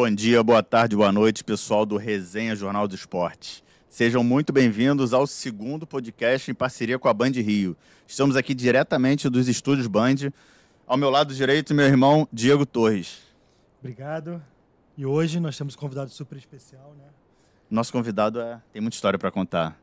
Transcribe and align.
Bom 0.00 0.08
dia, 0.14 0.44
boa 0.44 0.62
tarde, 0.62 0.94
boa 0.94 1.10
noite, 1.10 1.42
pessoal 1.42 1.84
do 1.84 1.96
Resenha 1.96 2.54
Jornal 2.54 2.86
do 2.86 2.94
Esporte. 2.94 3.64
Sejam 3.88 4.22
muito 4.22 4.52
bem-vindos 4.52 5.12
ao 5.12 5.26
segundo 5.26 5.88
podcast 5.88 6.48
em 6.48 6.54
parceria 6.54 7.00
com 7.00 7.08
a 7.08 7.12
Band 7.12 7.32
Rio. 7.32 7.76
Estamos 8.06 8.36
aqui 8.36 8.54
diretamente 8.54 9.28
dos 9.28 9.48
estúdios 9.48 9.88
Band. 9.88 10.30
Ao 10.86 10.96
meu 10.96 11.10
lado 11.10 11.34
direito, 11.34 11.74
meu 11.74 11.84
irmão 11.84 12.28
Diego 12.32 12.64
Torres. 12.64 13.22
Obrigado. 13.80 14.40
E 14.96 15.04
hoje 15.04 15.40
nós 15.40 15.58
temos 15.58 15.74
um 15.74 15.78
convidado 15.78 16.10
super 16.10 16.38
especial, 16.38 16.94
né? 16.96 17.06
Nosso 17.68 17.90
convidado 17.92 18.40
é... 18.40 18.62
tem 18.72 18.80
muita 18.80 18.94
história 18.94 19.18
para 19.18 19.32
contar. 19.32 19.76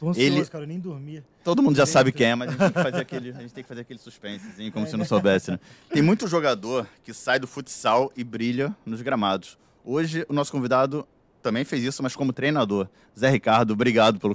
Tô 0.00 0.08
ansioso, 0.08 0.32
Ele... 0.32 0.46
cara, 0.46 0.64
eu 0.64 0.68
nem 0.68 0.80
dormi. 0.80 1.22
Todo 1.44 1.62
mundo 1.62 1.76
já 1.76 1.84
sabe 1.84 2.10
quem 2.10 2.28
é, 2.28 2.34
mas 2.34 2.48
a 2.48 2.52
gente 2.52 2.58
tem 2.58 2.72
que 2.72 2.82
fazer 2.82 2.96
aquele, 2.96 3.30
a 3.30 3.40
gente 3.42 3.52
tem 3.52 3.62
que 3.62 3.68
fazer 3.68 3.80
aquele 3.82 3.98
suspensezinho, 3.98 4.72
como 4.72 4.86
é, 4.86 4.88
se 4.88 4.96
não 4.96 5.04
soubesse, 5.04 5.50
né? 5.50 5.60
Tem 5.92 6.00
muito 6.00 6.26
jogador 6.26 6.88
que 7.04 7.12
sai 7.12 7.38
do 7.38 7.46
futsal 7.46 8.10
e 8.16 8.24
brilha 8.24 8.74
nos 8.86 9.02
gramados. 9.02 9.58
Hoje, 9.84 10.24
o 10.26 10.32
nosso 10.32 10.50
convidado 10.50 11.06
também 11.42 11.66
fez 11.66 11.84
isso, 11.84 12.02
mas 12.02 12.16
como 12.16 12.32
treinador. 12.32 12.88
Zé 13.18 13.28
Ricardo, 13.28 13.74
obrigado 13.74 14.18
pelo, 14.18 14.34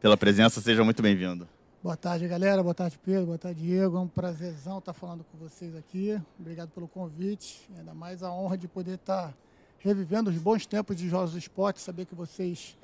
pela 0.00 0.16
presença, 0.16 0.60
seja 0.60 0.84
muito 0.84 1.02
bem-vindo. 1.02 1.48
Boa 1.82 1.96
tarde, 1.96 2.28
galera. 2.28 2.62
Boa 2.62 2.74
tarde, 2.74 2.96
Pedro. 3.04 3.26
Boa 3.26 3.38
tarde, 3.38 3.60
Diego. 3.60 3.96
É 3.96 4.00
um 4.00 4.06
prazerzão 4.06 4.78
estar 4.78 4.92
falando 4.92 5.24
com 5.24 5.38
vocês 5.38 5.74
aqui. 5.74 6.20
Obrigado 6.38 6.68
pelo 6.68 6.86
convite. 6.86 7.68
Ainda 7.76 7.94
mais 7.94 8.22
a 8.22 8.30
honra 8.30 8.56
de 8.56 8.68
poder 8.68 8.94
estar 8.94 9.34
revivendo 9.80 10.30
os 10.30 10.36
bons 10.36 10.66
tempos 10.66 10.96
de 10.96 11.08
Jogos 11.08 11.32
do 11.32 11.38
Esporte, 11.38 11.80
saber 11.80 12.04
que 12.04 12.14
vocês 12.14 12.76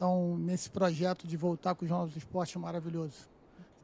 estão 0.00 0.38
nesse 0.38 0.70
projeto 0.70 1.26
de 1.26 1.36
voltar 1.36 1.74
com 1.74 1.84
os 1.84 1.88
Jogos 1.90 2.14
do 2.14 2.18
Esporte 2.18 2.58
maravilhoso. 2.58 3.28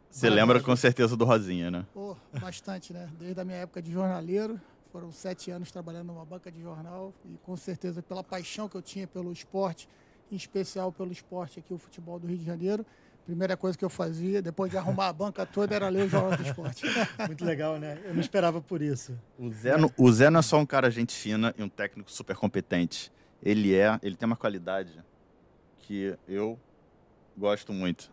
Você 0.08 0.30
lembra 0.30 0.62
com 0.62 0.74
certeza 0.74 1.14
do 1.14 1.26
Rosinha, 1.26 1.70
né? 1.70 1.84
Oh, 1.94 2.16
bastante, 2.40 2.90
né? 2.94 3.06
Desde 3.18 3.38
a 3.38 3.44
minha 3.44 3.58
época 3.58 3.82
de 3.82 3.92
jornaleiro, 3.92 4.58
foram 4.90 5.12
sete 5.12 5.50
anos 5.50 5.70
trabalhando 5.70 6.06
numa 6.06 6.24
banca 6.24 6.50
de 6.50 6.58
jornal 6.62 7.12
e 7.26 7.36
com 7.44 7.54
certeza 7.54 8.02
pela 8.02 8.24
paixão 8.24 8.66
que 8.66 8.76
eu 8.76 8.80
tinha 8.80 9.06
pelo 9.06 9.30
esporte, 9.30 9.86
em 10.32 10.36
especial 10.36 10.90
pelo 10.90 11.12
esporte 11.12 11.58
aqui, 11.58 11.74
o 11.74 11.78
futebol 11.78 12.18
do 12.18 12.26
Rio 12.26 12.38
de 12.38 12.46
Janeiro, 12.46 12.86
primeira 13.26 13.54
coisa 13.54 13.76
que 13.76 13.84
eu 13.84 13.90
fazia, 13.90 14.40
depois 14.40 14.70
de 14.70 14.78
arrumar 14.78 15.08
a 15.08 15.12
banca 15.12 15.44
toda, 15.44 15.74
era 15.74 15.90
ler 15.90 16.06
o 16.06 16.08
Jornal 16.08 16.34
do 16.34 16.42
Esporte. 16.42 16.86
Muito 17.26 17.44
legal, 17.44 17.78
né? 17.78 18.00
Eu 18.06 18.14
não 18.14 18.20
esperava 18.22 18.58
por 18.62 18.80
isso. 18.80 19.12
O 19.38 19.50
Zé, 19.50 19.76
não, 19.76 19.92
o 19.98 20.10
Zé 20.10 20.30
não 20.30 20.40
é 20.40 20.42
só 20.42 20.58
um 20.58 20.64
cara 20.64 20.90
gente 20.90 21.14
fina 21.14 21.54
e 21.58 21.62
um 21.62 21.68
técnico 21.68 22.10
super 22.10 22.36
competente. 22.36 23.12
Ele 23.42 23.74
é, 23.74 23.98
ele 24.02 24.16
tem 24.16 24.26
uma 24.26 24.36
qualidade 24.36 25.04
que 25.86 26.16
eu 26.28 26.58
gosto 27.36 27.72
muito. 27.72 28.10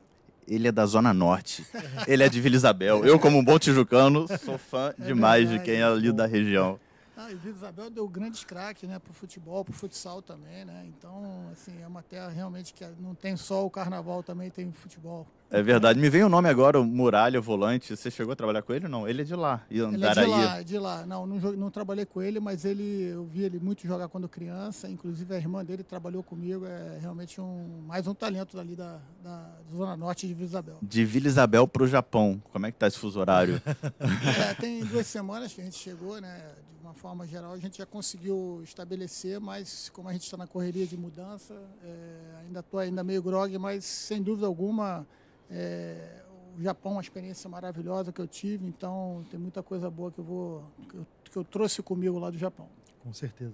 Ele 0.48 0.68
é 0.68 0.72
da 0.72 0.86
Zona 0.86 1.14
Norte. 1.14 1.66
Ele 2.08 2.22
é 2.22 2.30
de 2.30 2.40
Vila 2.40 2.56
Isabel. 2.56 3.06
Eu, 3.06 3.18
como 3.20 3.38
um 3.38 3.44
bom 3.44 3.58
tijucano, 3.58 4.28
sou 4.40 4.58
fã 4.58 4.94
é 5.00 5.06
demais 5.06 5.50
verdade, 5.50 5.60
de 5.60 5.66
quem 5.66 5.82
é 5.82 5.84
ali 5.84 6.12
da 6.12 6.26
região. 6.26 6.80
Ah, 7.16 7.32
e 7.32 7.36
Vila 7.36 7.56
Isabel 7.56 7.90
deu 7.90 8.08
grandes 8.08 8.44
craques, 8.44 8.88
né, 8.88 9.00
pro 9.00 9.14
futebol, 9.14 9.64
pro 9.64 9.74
futsal 9.74 10.22
também, 10.22 10.66
né? 10.66 10.86
Então, 10.88 11.48
assim, 11.52 11.82
é 11.82 11.88
uma 11.88 12.04
terra 12.04 12.30
realmente 12.30 12.74
que 12.74 12.86
não 13.00 13.16
tem 13.16 13.38
só 13.38 13.66
o 13.66 13.70
carnaval, 13.70 14.22
também 14.22 14.50
tem 14.50 14.72
futebol. 14.72 15.26
É 15.54 15.62
verdade. 15.62 16.00
Me 16.00 16.10
vem 16.10 16.24
o 16.24 16.30
nome 16.30 16.50
agora, 16.50 16.82
o 16.82 16.84
Muralha 16.84 17.40
Volante. 17.40 17.96
Você 17.96 18.10
chegou 18.10 18.34
a 18.34 18.36
trabalhar 18.36 18.64
com 18.64 18.74
ele? 18.74 18.88
Não, 18.88 19.08
ele 19.08 19.22
é 19.22 19.24
de 19.24 19.36
lá. 19.36 19.64
E 19.70 19.80
ele 19.80 20.04
é 20.04 20.12
de 20.12 20.26
lá, 20.26 20.62
de 20.64 20.80
lá. 20.80 21.06
Não, 21.06 21.28
não, 21.28 21.38
não, 21.54 21.70
trabalhei 21.70 22.08
com 22.08 22.24
ele, 22.24 22.40
mas 22.40 22.66
ele, 22.66 23.12
eu 23.14 23.24
vi 23.26 23.44
ele 23.44 23.60
muito 23.60 23.86
jogar 23.86 24.08
quando 24.08 24.28
criança. 24.28 24.90
Inclusive 24.90 25.32
a 25.36 25.38
irmã 25.38 25.64
dele 25.64 25.84
trabalhou 25.84 26.24
comigo. 26.24 26.66
É 26.66 26.98
realmente 27.00 27.40
um, 27.40 27.84
mais 27.86 28.08
um 28.08 28.16
talento 28.16 28.58
dali 28.58 28.76
da, 28.76 28.98
da 29.24 29.48
Zona 29.72 29.96
Norte 29.96 30.26
de 30.26 30.34
Vila 30.34 30.48
Isabel. 30.48 30.78
De 30.82 31.06
Vila 31.06 31.28
Isabel 31.28 31.68
para 31.68 31.84
o 31.84 31.88
Japão. 31.88 32.42
Como 32.52 32.66
é 32.66 32.72
que 32.72 32.80
tá 32.80 32.88
esse 32.88 32.98
fuso 32.98 33.20
horário? 33.20 33.62
é, 34.50 34.56
tem 34.56 34.84
duas 34.84 35.06
semanas 35.06 35.54
que 35.54 35.62
a 35.62 35.64
gente 35.64 35.78
chegou, 35.78 36.20
né? 36.20 36.42
uma 36.82 36.94
forma 36.94 37.26
geral, 37.26 37.54
a 37.54 37.58
gente 37.58 37.78
já 37.78 37.86
conseguiu 37.86 38.60
estabelecer, 38.62 39.40
mas 39.40 39.90
como 39.90 40.10
a 40.10 40.14
gente 40.14 40.24
está 40.24 40.36
na 40.36 40.46
correria 40.46 40.86
de 40.86 40.98
mudança, 40.98 41.54
é, 41.82 42.42
ainda 42.42 42.60
estou 42.60 42.78
ainda 42.78 43.04
meio 43.06 43.24
grog, 43.24 43.58
mas 43.58 43.86
sem 43.86 44.22
dúvida 44.22 44.46
alguma, 44.46 45.08
é, 45.50 46.24
o 46.58 46.62
Japão 46.62 46.94
é 46.94 46.96
uma 46.96 47.02
experiência 47.02 47.50
maravilhosa 47.50 48.12
que 48.12 48.22
eu 48.22 48.28
tive, 48.28 48.66
então 48.66 49.26
tem 49.30 49.40
muita 49.40 49.64
coisa 49.64 49.90
boa 49.90 50.12
que 50.12 50.20
eu, 50.20 50.24
vou, 50.24 50.64
que 50.90 50.96
eu, 50.96 51.08
que 51.32 51.38
eu 51.38 51.44
trouxe 51.44 51.82
comigo 51.82 52.20
lá 52.20 52.30
do 52.30 52.38
Japão. 52.38 52.70
Com 53.00 53.14
certeza. 53.14 53.54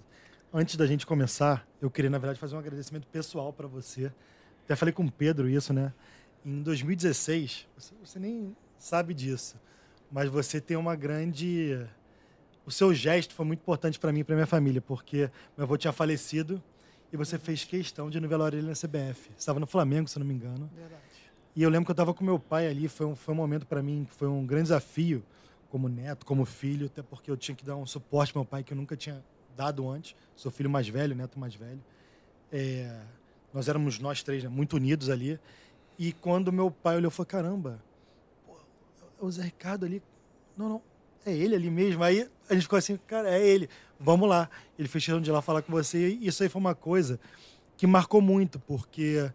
Antes 0.54 0.76
da 0.76 0.86
gente 0.86 1.06
começar, 1.06 1.68
eu 1.82 1.90
queria, 1.90 2.10
na 2.10 2.18
verdade, 2.18 2.40
fazer 2.40 2.56
um 2.56 2.60
agradecimento 2.60 3.08
pessoal 3.08 3.54
para 3.54 3.68
você. 3.68 4.12
Até 4.66 4.76
falei 4.76 4.94
com 4.94 5.06
o 5.06 5.12
Pedro 5.12 5.50
isso, 5.50 5.74
né? 5.74 5.94
Em 6.46 6.62
2016, 6.62 7.68
você, 7.78 7.94
você 8.04 8.20
nem 8.20 8.56
sabe 8.78 9.14
disso, 9.14 9.60
mas 10.12 10.30
você 10.30 10.60
tem 10.60 10.78
uma 10.78 10.96
grande 10.96 11.88
o 12.70 12.72
seu 12.72 12.94
gesto 12.94 13.34
foi 13.34 13.46
muito 13.48 13.62
importante 13.62 14.00
para 14.00 14.14
mim 14.14 14.20
e 14.20 14.24
para 14.24 14.36
minha 14.36 14.46
família, 14.46 14.80
porque 14.80 15.32
meu 15.58 15.64
avô 15.66 15.76
tinha 15.76 15.92
falecido 15.92 16.62
e 17.12 17.18
você 17.18 17.40
fez 17.40 17.64
questão 17.64 18.12
de 18.12 18.20
ir 18.20 18.22
no 18.22 18.28
velório 18.28 18.62
na 18.62 18.74
CBF. 18.74 19.32
Você 19.32 19.40
estava 19.40 19.60
no 19.60 19.66
Flamengo, 19.66 20.08
se 20.08 20.20
não 20.20 20.26
me 20.26 20.36
engano. 20.36 20.70
Verdade. 20.76 21.02
E 21.56 21.64
eu 21.64 21.70
lembro 21.70 21.86
que 21.86 21.92
eu 21.92 21.94
estava 21.94 22.14
com 22.14 22.24
meu 22.24 22.40
pai 22.40 22.68
ali, 22.68 22.88
foi 22.88 23.06
um, 23.06 23.16
foi 23.16 23.34
um 23.34 23.38
momento 23.38 23.66
para 23.66 23.82
mim 23.82 24.06
que 24.08 24.14
foi 24.14 24.28
um 24.28 24.46
grande 24.46 24.64
desafio, 24.64 25.24
como 25.70 25.88
neto, 25.88 26.26
como 26.26 26.46
filho, 26.46 26.88
até 26.88 27.02
porque 27.02 27.30
eu 27.30 27.38
tinha 27.38 27.56
que 27.56 27.66
dar 27.66 27.76
um 27.76 27.86
suporte 27.86 28.32
ao 28.36 28.42
meu 28.42 28.46
pai 28.46 28.64
que 28.64 28.74
eu 28.74 28.78
nunca 28.78 28.96
tinha 28.96 29.24
dado 29.56 29.90
antes. 29.90 30.16
Sou 30.36 30.52
filho 30.52 30.70
mais 30.70 30.88
velho, 30.88 31.16
neto 31.16 31.40
mais 31.40 31.56
velho. 31.56 31.84
É, 32.52 33.00
nós 33.54 33.68
éramos 33.68 34.00
nós 34.00 34.24
três 34.24 34.44
né, 34.44 34.50
muito 34.50 34.76
unidos 34.76 35.10
ali. 35.10 35.40
E 35.98 36.14
quando 36.14 36.52
meu 36.52 36.72
pai 36.72 36.96
olhou, 36.96 37.12
falou: 37.12 37.28
caramba, 37.28 37.84
pô, 38.46 38.56
o 39.20 39.32
Zé 39.32 39.44
Ricardo 39.44 39.86
ali. 39.86 40.02
Não, 40.58 40.70
não, 40.70 40.82
é 41.26 41.34
ele 41.34 41.56
ali 41.56 41.70
mesmo. 41.70 42.04
Aí 42.04 42.28
a 42.50 42.54
gente 42.54 42.64
ficou 42.64 42.78
assim, 42.78 42.98
cara, 43.08 43.30
é 43.30 43.46
ele, 43.46 43.70
vamos 44.00 44.28
lá. 44.28 44.50
Ele 44.78 44.88
fez 44.88 45.04
questão 45.06 45.22
de 45.22 45.30
ir 45.30 45.34
lá 45.34 45.42
falar 45.42 45.62
com 45.62 45.72
você. 45.72 46.10
E 46.10 46.28
isso 46.28 46.42
aí 46.44 46.50
foi 46.50 46.60
uma 46.60 46.76
coisa 46.76 47.20
que 47.78 47.88
marcou 47.88 48.22
muito, 48.22 48.60
porque, 48.60 49.32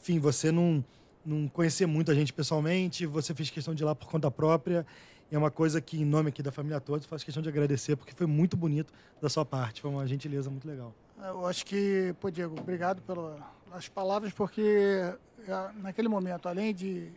enfim, 0.00 0.18
você 0.18 0.50
não, 0.50 0.82
não 1.24 1.48
conhecia 1.48 1.86
muito 1.86 2.10
a 2.10 2.14
gente 2.14 2.32
pessoalmente, 2.32 3.06
você 3.06 3.34
fez 3.34 3.50
questão 3.50 3.74
de 3.74 3.82
ir 3.82 3.86
lá 3.86 3.94
por 3.94 4.08
conta 4.08 4.30
própria. 4.30 4.86
E 5.30 5.34
é 5.34 5.38
uma 5.38 5.50
coisa 5.50 5.80
que, 5.80 6.00
em 6.00 6.04
nome 6.04 6.28
aqui 6.28 6.42
da 6.42 6.52
família 6.52 6.80
toda, 6.80 7.02
faço 7.06 7.24
questão 7.24 7.42
de 7.42 7.48
agradecer, 7.48 7.96
porque 7.96 8.12
foi 8.12 8.26
muito 8.26 8.56
bonito 8.56 8.92
da 9.20 9.28
sua 9.28 9.44
parte. 9.44 9.80
Foi 9.80 9.90
uma 9.90 10.06
gentileza 10.06 10.50
muito 10.50 10.68
legal. 10.68 10.94
Eu 11.18 11.46
acho 11.46 11.64
que, 11.64 12.14
pô, 12.20 12.30
Diego, 12.30 12.54
obrigado 12.60 13.00
pelas 13.02 13.88
palavras, 13.88 14.32
porque 14.32 14.60
é, 15.48 15.70
naquele 15.80 16.08
momento, 16.08 16.48
além 16.48 16.74
de 16.74 17.10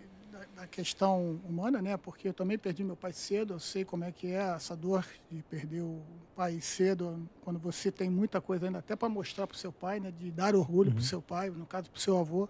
da 0.55 0.65
questão 0.65 1.39
humana, 1.43 1.81
né? 1.81 1.97
Porque 1.97 2.29
eu 2.29 2.33
também 2.33 2.57
perdi 2.57 2.83
meu 2.83 2.95
pai 2.95 3.11
cedo, 3.11 3.53
eu 3.53 3.59
sei 3.59 3.83
como 3.83 4.03
é 4.03 4.11
que 4.11 4.27
é 4.27 4.53
essa 4.55 4.75
dor 4.75 5.05
de 5.29 5.43
perder 5.43 5.81
o 5.81 6.01
pai 6.35 6.59
cedo, 6.61 7.27
quando 7.41 7.59
você 7.59 7.91
tem 7.91 8.09
muita 8.09 8.39
coisa 8.39 8.65
ainda 8.65 8.79
até 8.79 8.95
para 8.95 9.09
mostrar 9.09 9.45
para 9.47 9.55
o 9.55 9.57
seu 9.57 9.71
pai, 9.71 9.99
né? 9.99 10.11
De 10.11 10.31
dar 10.31 10.55
orgulho 10.55 10.89
uhum. 10.89 10.95
para 10.95 11.01
o 11.01 11.05
seu 11.05 11.21
pai, 11.21 11.49
no 11.49 11.65
caso 11.65 11.89
para 11.89 11.97
o 11.97 12.01
seu 12.01 12.17
avô. 12.17 12.47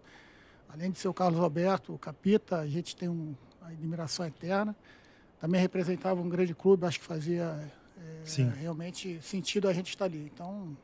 Além 0.69 0.91
de 0.91 0.99
ser 0.99 1.07
o 1.07 1.13
Carlos 1.13 1.39
Roberto, 1.39 1.93
o 1.93 1.97
Capita, 1.97 2.57
a 2.57 2.67
gente 2.67 2.95
tem 2.95 3.07
um, 3.07 3.35
uma 3.61 3.69
admiração 3.69 4.25
eterna. 4.25 4.75
Também 5.39 5.61
representava 5.61 6.21
um 6.21 6.29
grande 6.29 6.53
clube, 6.53 6.85
acho 6.85 6.99
que 6.99 7.05
fazia 7.05 7.71
é, 7.97 8.43
realmente 8.59 9.19
sentido 9.21 9.67
a 9.67 9.73
gente 9.73 9.89
estar 9.89 10.05
ali. 10.05 10.29
Então, 10.33 10.75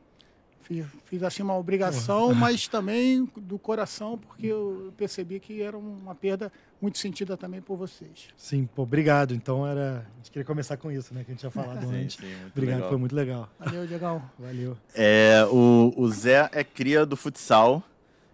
Fiz, 0.62 0.86
fiz 1.06 1.22
assim 1.22 1.42
uma 1.42 1.56
obrigação, 1.56 2.32
mas 2.32 2.66
também 2.68 3.28
do 3.36 3.58
coração, 3.58 4.16
porque 4.16 4.46
eu 4.46 4.92
percebi 4.96 5.40
que 5.40 5.60
era 5.60 5.76
uma 5.76 6.14
perda 6.14 6.52
muito 6.80 6.98
sentida 6.98 7.36
também 7.36 7.60
por 7.60 7.76
vocês. 7.76 8.28
Sim, 8.36 8.68
pô, 8.72 8.82
obrigado. 8.82 9.34
Então 9.34 9.66
era. 9.66 10.06
A 10.14 10.16
gente 10.18 10.30
queria 10.30 10.46
começar 10.46 10.76
com 10.76 10.90
isso, 10.90 11.12
né? 11.12 11.24
Que 11.24 11.32
a 11.32 11.34
gente 11.34 11.40
tinha 11.40 11.50
falado 11.50 11.80
sim, 11.86 12.02
antes. 12.02 12.16
Sim, 12.16 12.32
obrigado, 12.46 12.76
legal. 12.76 12.88
foi 12.88 12.98
muito 12.98 13.14
legal. 13.14 13.50
Valeu, 13.58 13.86
Diegão. 13.86 14.22
Valeu. 14.38 14.76
É, 14.94 15.44
o, 15.50 15.92
o 15.96 16.08
Zé 16.08 16.48
é 16.52 16.62
cria 16.62 17.04
do 17.04 17.16
futsal, 17.16 17.82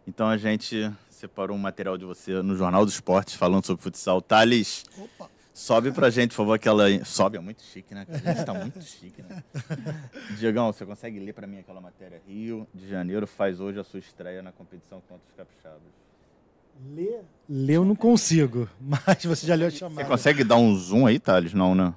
então 0.06 0.28
a 0.28 0.36
gente 0.36 0.92
separou 1.18 1.56
um 1.56 1.60
material 1.60 1.98
de 1.98 2.04
você 2.04 2.40
no 2.42 2.56
Jornal 2.56 2.84
dos 2.84 2.94
Esportes 2.94 3.34
falando 3.34 3.66
sobre 3.66 3.82
futsal. 3.82 4.22
Thales. 4.22 4.84
Opa. 4.96 5.28
Sobe 5.52 5.90
pra 5.90 6.08
gente, 6.08 6.30
por 6.30 6.36
favor, 6.36 6.54
aquela. 6.54 7.04
Sobe, 7.04 7.36
é 7.36 7.40
muito 7.40 7.60
chique, 7.62 7.92
né? 7.92 8.06
A 8.08 8.32
gente 8.32 8.44
tá 8.44 8.54
muito 8.54 8.80
chique, 8.80 9.20
né? 9.22 9.42
Diegão, 10.38 10.72
você 10.72 10.86
consegue 10.86 11.18
ler 11.18 11.32
pra 11.32 11.48
mim 11.48 11.58
aquela 11.58 11.80
matéria? 11.80 12.22
Rio 12.28 12.64
de 12.72 12.88
Janeiro 12.88 13.26
faz 13.26 13.58
hoje 13.58 13.80
a 13.80 13.82
sua 13.82 13.98
estreia 13.98 14.40
na 14.40 14.52
competição 14.52 15.02
contra 15.08 15.26
os 15.28 15.34
capixabas. 15.36 15.80
Ler? 16.94 17.24
Ler 17.48 17.74
eu 17.74 17.84
não 17.84 17.96
consigo, 17.96 18.68
mas 18.80 19.24
você 19.24 19.48
já 19.48 19.56
leu 19.56 19.66
a 19.66 19.70
chamada. 19.70 20.00
Você 20.00 20.08
consegue 20.08 20.44
dar 20.44 20.56
um 20.56 20.72
zoom 20.76 21.08
aí, 21.08 21.18
Thales? 21.18 21.52
Não, 21.52 21.74
né? 21.74 21.92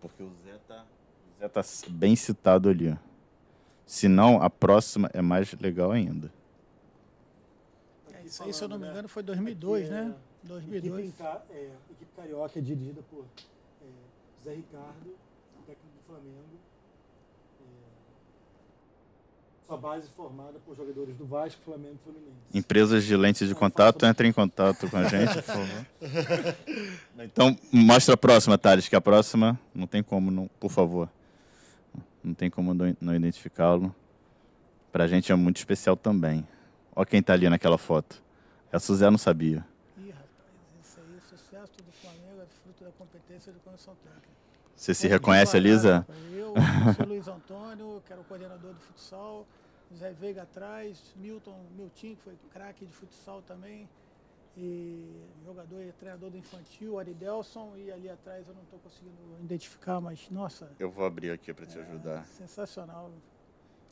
Porque 0.00 0.24
o 0.24 0.30
Zé 0.44 0.58
tá, 0.66 0.84
o 1.36 1.40
Zé 1.40 1.48
tá 1.48 1.62
bem 1.90 2.16
citado 2.16 2.68
ali. 2.68 2.98
Se 3.86 4.08
não, 4.08 4.42
a 4.42 4.50
próxima 4.50 5.08
é 5.14 5.22
mais 5.22 5.54
legal 5.60 5.92
ainda. 5.92 6.34
É, 8.26 8.28
isso 8.28 8.42
aí, 8.42 8.52
se 8.52 8.62
eu 8.62 8.68
não 8.68 8.78
me 8.78 8.88
engano, 8.88 9.08
foi 9.08 9.22
2002, 9.22 9.88
né? 9.88 10.12
2002. 10.42 11.04
Equipe, 11.06 11.22
é, 11.50 11.70
equipe 11.92 12.10
carioca 12.16 12.58
é 12.58 12.62
dirigida 12.62 13.00
por 13.08 13.24
é, 13.80 13.86
Zé 14.42 14.54
Ricardo, 14.54 15.14
técnico 15.64 15.96
do 15.96 16.04
Flamengo. 16.04 16.58
É, 17.60 17.64
sua 19.64 19.76
base 19.76 20.08
formada 20.10 20.58
por 20.64 20.76
jogadores 20.76 21.16
do 21.16 21.24
Vasco, 21.24 21.60
Flamengo 21.64 21.94
e 21.94 21.98
Fluminense. 21.98 22.36
Empresas 22.52 23.04
de 23.04 23.16
lentes 23.16 23.48
de 23.48 23.54
contato, 23.54 24.04
entre 24.04 24.26
em 24.26 24.32
contato 24.32 24.90
com 24.90 24.96
a 24.96 25.04
gente, 25.08 25.34
por 25.34 25.42
favor. 25.42 25.86
então, 27.18 27.56
mostra 27.72 28.14
a 28.14 28.18
próxima, 28.18 28.58
Thales, 28.58 28.88
que 28.88 28.96
a 28.96 29.00
próxima 29.00 29.58
não 29.72 29.86
tem 29.86 30.02
como, 30.02 30.32
não, 30.32 30.50
por 30.58 30.70
favor. 30.70 31.08
Não 32.24 32.34
tem 32.34 32.50
como 32.50 32.74
não 32.74 33.14
identificá-lo. 33.14 33.94
Pra 34.90 35.06
gente 35.06 35.30
é 35.30 35.34
muito 35.36 35.58
especial 35.58 35.96
também. 35.96 36.44
Ó 36.96 37.04
quem 37.04 37.22
tá 37.22 37.34
ali 37.34 37.46
naquela 37.50 37.76
foto. 37.76 38.22
Essa 38.72 38.90
o 38.90 38.96
Zé 38.96 39.10
não 39.10 39.18
sabia. 39.18 39.62
Ih, 39.98 40.08
rapaz, 40.10 40.50
isso 40.82 40.98
aí, 40.98 41.20
sucesso 41.28 41.76
do 41.76 41.92
Flamengo 41.92 42.40
é 42.40 42.46
fruto 42.62 42.84
da 42.84 42.90
competência 42.92 43.52
de 43.52 43.58
comissão 43.58 43.94
técnica. 43.96 44.28
Você 44.74 44.94
se 44.94 45.06
reconhece 45.06 45.58
Zé? 45.76 46.06
Eu 46.32 46.54
sou 46.96 47.06
Luiz 47.06 47.28
Antônio, 47.28 48.02
que 48.06 48.12
era 48.12 48.20
o 48.20 48.24
coordenador 48.24 48.72
do 48.72 48.80
futsal. 48.80 49.46
Zé 49.94 50.10
Veiga 50.14 50.42
atrás, 50.42 51.14
Milton, 51.16 51.60
time, 51.94 52.16
que 52.16 52.22
foi 52.22 52.34
craque 52.50 52.86
de 52.86 52.92
futsal 52.94 53.42
também. 53.42 53.86
E 54.56 55.20
jogador 55.44 55.82
e 55.82 55.92
treinador 55.92 56.30
do 56.30 56.38
infantil, 56.38 56.98
Aridelson, 56.98 57.74
e 57.76 57.92
ali 57.92 58.08
atrás 58.08 58.48
eu 58.48 58.54
não 58.54 58.62
estou 58.62 58.78
conseguindo 58.78 59.16
identificar, 59.42 60.00
mas 60.00 60.30
nossa. 60.30 60.70
Eu 60.78 60.90
vou 60.90 61.04
abrir 61.04 61.30
aqui 61.30 61.52
para 61.52 61.66
te 61.66 61.78
ajudar. 61.78 62.22
É, 62.22 62.24
sensacional. 62.24 63.10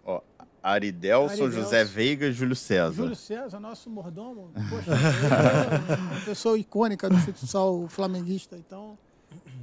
Ó, 0.05 0.21
Aridelson, 0.63 1.45
Aridelson, 1.45 1.51
José 1.51 1.85
Veiga 1.85 2.27
e 2.27 2.33
Júlio 2.33 2.57
César. 2.57 2.95
Júlio 3.03 3.17
César, 3.17 3.61
nosso 3.61 3.91
mordomo. 3.91 4.51
Poxa, 4.71 4.91
é 4.93 5.95
uma 5.97 6.21
pessoa 6.25 6.59
icônica 6.59 7.09
do 7.09 7.17
futsal 7.19 7.87
flamenguista. 7.89 8.57
Então, 8.57 8.97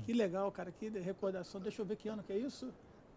que 0.05 0.13
legal, 0.13 0.51
cara, 0.51 0.71
que 0.71 0.89
recordação. 0.89 1.59
Deixa 1.59 1.81
eu 1.81 1.85
ver 1.85 1.95
que 1.95 2.07
ano 2.07 2.23
que 2.23 2.33
é 2.33 2.37
isso. 2.37 2.67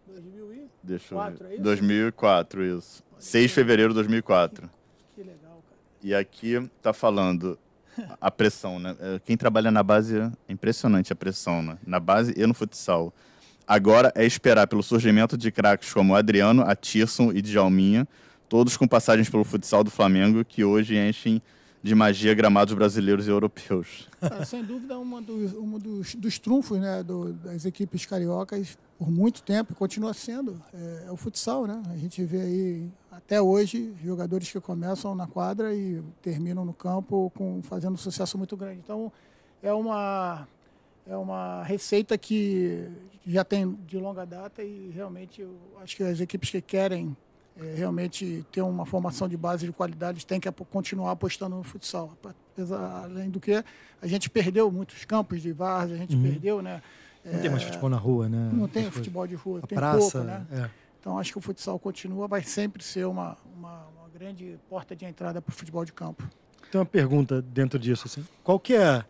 2004, 0.07 0.69
Deixa 0.83 1.15
eu 1.15 1.31
ver. 1.37 1.45
é 1.49 1.53
isso? 1.55 1.63
2004, 1.63 2.63
isso. 2.63 3.03
6 3.17 3.47
de 3.49 3.53
fevereiro 3.53 3.91
de 3.91 3.95
2004. 3.95 4.69
Que, 5.15 5.21
que 5.21 5.27
legal, 5.27 5.63
cara. 5.67 5.79
E 6.03 6.13
aqui 6.13 6.69
tá 6.81 6.93
falando 6.93 7.57
a 8.19 8.29
pressão, 8.29 8.79
né? 8.79 8.95
É, 8.99 9.19
quem 9.23 9.35
trabalha 9.37 9.71
na 9.71 9.81
base 9.83 10.19
é 10.19 10.31
impressionante 10.49 11.11
a 11.11 11.15
pressão, 11.15 11.61
né? 11.63 11.77
Na 11.85 11.99
base 11.99 12.33
e 12.37 12.45
no 12.45 12.53
futsal. 12.53 13.13
Agora 13.67 14.11
é 14.15 14.25
esperar 14.25 14.67
pelo 14.67 14.83
surgimento 14.83 15.37
de 15.37 15.51
craques 15.51 15.91
como 15.91 16.15
Adriano, 16.15 16.61
Atirson 16.63 17.31
e 17.31 17.41
Djalminha, 17.41 18.07
todos 18.47 18.77
com 18.77 18.87
passagens 18.87 19.29
pelo 19.29 19.43
futsal 19.43 19.83
do 19.83 19.89
Flamengo, 19.89 20.45
que 20.45 20.63
hoje 20.63 20.95
enchem 20.97 21.41
de 21.85 21.93
magia 21.93 22.33
gramados 22.33 22.73
brasileiros 22.73 23.27
e 23.27 23.29
europeus. 23.29 24.09
É, 24.19 24.43
sem 24.43 24.63
dúvida, 24.63 24.97
uma 24.97 25.21
dos, 25.21 25.53
um 25.53 25.77
dos, 25.77 26.15
dos 26.15 26.39
trunfos 26.39 26.79
né, 26.79 27.03
do, 27.03 27.31
das 27.33 27.63
equipes 27.63 28.07
cariocas 28.07 28.75
por 28.97 29.11
muito 29.11 29.43
tempo 29.43 29.71
e 29.71 29.75
continua 29.75 30.11
sendo 30.13 30.59
é, 30.73 31.05
é, 31.07 31.11
o 31.11 31.15
futsal. 31.15 31.67
Né? 31.67 31.81
A 31.91 31.97
gente 31.97 32.23
vê 32.23 32.41
aí 32.41 32.89
até 33.11 33.39
hoje 33.39 33.93
jogadores 34.03 34.51
que 34.51 34.59
começam 34.59 35.13
na 35.13 35.27
quadra 35.27 35.75
e 35.75 36.01
terminam 36.23 36.65
no 36.65 36.73
campo 36.73 37.31
com, 37.35 37.61
fazendo 37.61 37.93
um 37.93 37.97
sucesso 37.97 38.35
muito 38.35 38.57
grande. 38.57 38.79
Então, 38.83 39.11
é 39.61 39.71
uma, 39.71 40.47
é 41.07 41.15
uma 41.15 41.63
receita 41.63 42.17
que 42.17 42.89
já 43.25 43.43
tem 43.43 43.73
de 43.85 43.97
longa 43.97 44.25
data 44.25 44.63
e 44.63 44.91
realmente 44.93 45.41
eu 45.41 45.57
acho 45.81 45.95
que 45.95 46.03
as 46.03 46.19
equipes 46.19 46.49
que 46.49 46.61
querem 46.61 47.15
é, 47.57 47.73
realmente 47.73 48.45
ter 48.51 48.61
uma 48.61 48.85
formação 48.85 49.29
de 49.29 49.37
base 49.37 49.65
de 49.65 49.71
qualidade, 49.71 50.25
tem 50.25 50.39
que 50.39 50.51
continuar 50.51 51.11
apostando 51.11 51.55
no 51.55 51.63
futsal. 51.63 52.17
Além 53.03 53.29
do 53.29 53.39
que, 53.39 53.63
a 54.01 54.07
gente 54.07 54.29
perdeu 54.29 54.69
muitos 54.69 55.05
campos 55.05 55.41
de 55.41 55.53
várzea, 55.53 55.95
a 55.95 55.99
gente 55.99 56.15
uhum. 56.15 56.23
perdeu, 56.23 56.61
né? 56.61 56.81
Não 57.23 57.39
é, 57.39 57.41
tem 57.41 57.49
mais 57.49 57.63
é, 57.63 57.67
futebol 57.67 57.89
na 57.89 57.97
rua, 57.97 58.27
né? 58.27 58.49
Não 58.51 58.67
tem 58.67 58.91
futebol 58.91 59.25
de 59.25 59.35
rua, 59.35 59.61
a 59.63 59.67
tem 59.67 59.77
praça, 59.77 59.99
pouco, 59.99 60.27
né? 60.27 60.45
É. 60.51 60.69
Então 60.99 61.17
acho 61.17 61.31
que 61.31 61.37
o 61.37 61.41
futsal 61.41 61.79
continua, 61.79 62.27
vai 62.27 62.43
sempre 62.43 62.83
ser 62.83 63.05
uma, 63.05 63.37
uma, 63.55 63.87
uma 63.87 64.09
grande 64.13 64.59
porta 64.69 64.95
de 64.95 65.05
entrada 65.05 65.41
para 65.41 65.51
o 65.51 65.55
futebol 65.55 65.85
de 65.85 65.93
campo. 65.93 66.27
Tem 66.69 66.79
uma 66.79 66.85
pergunta 66.85 67.41
dentro 67.41 67.79
disso, 67.79 68.03
assim. 68.05 68.25
Qual 68.43 68.59
que 68.59 68.75
é 68.75 69.05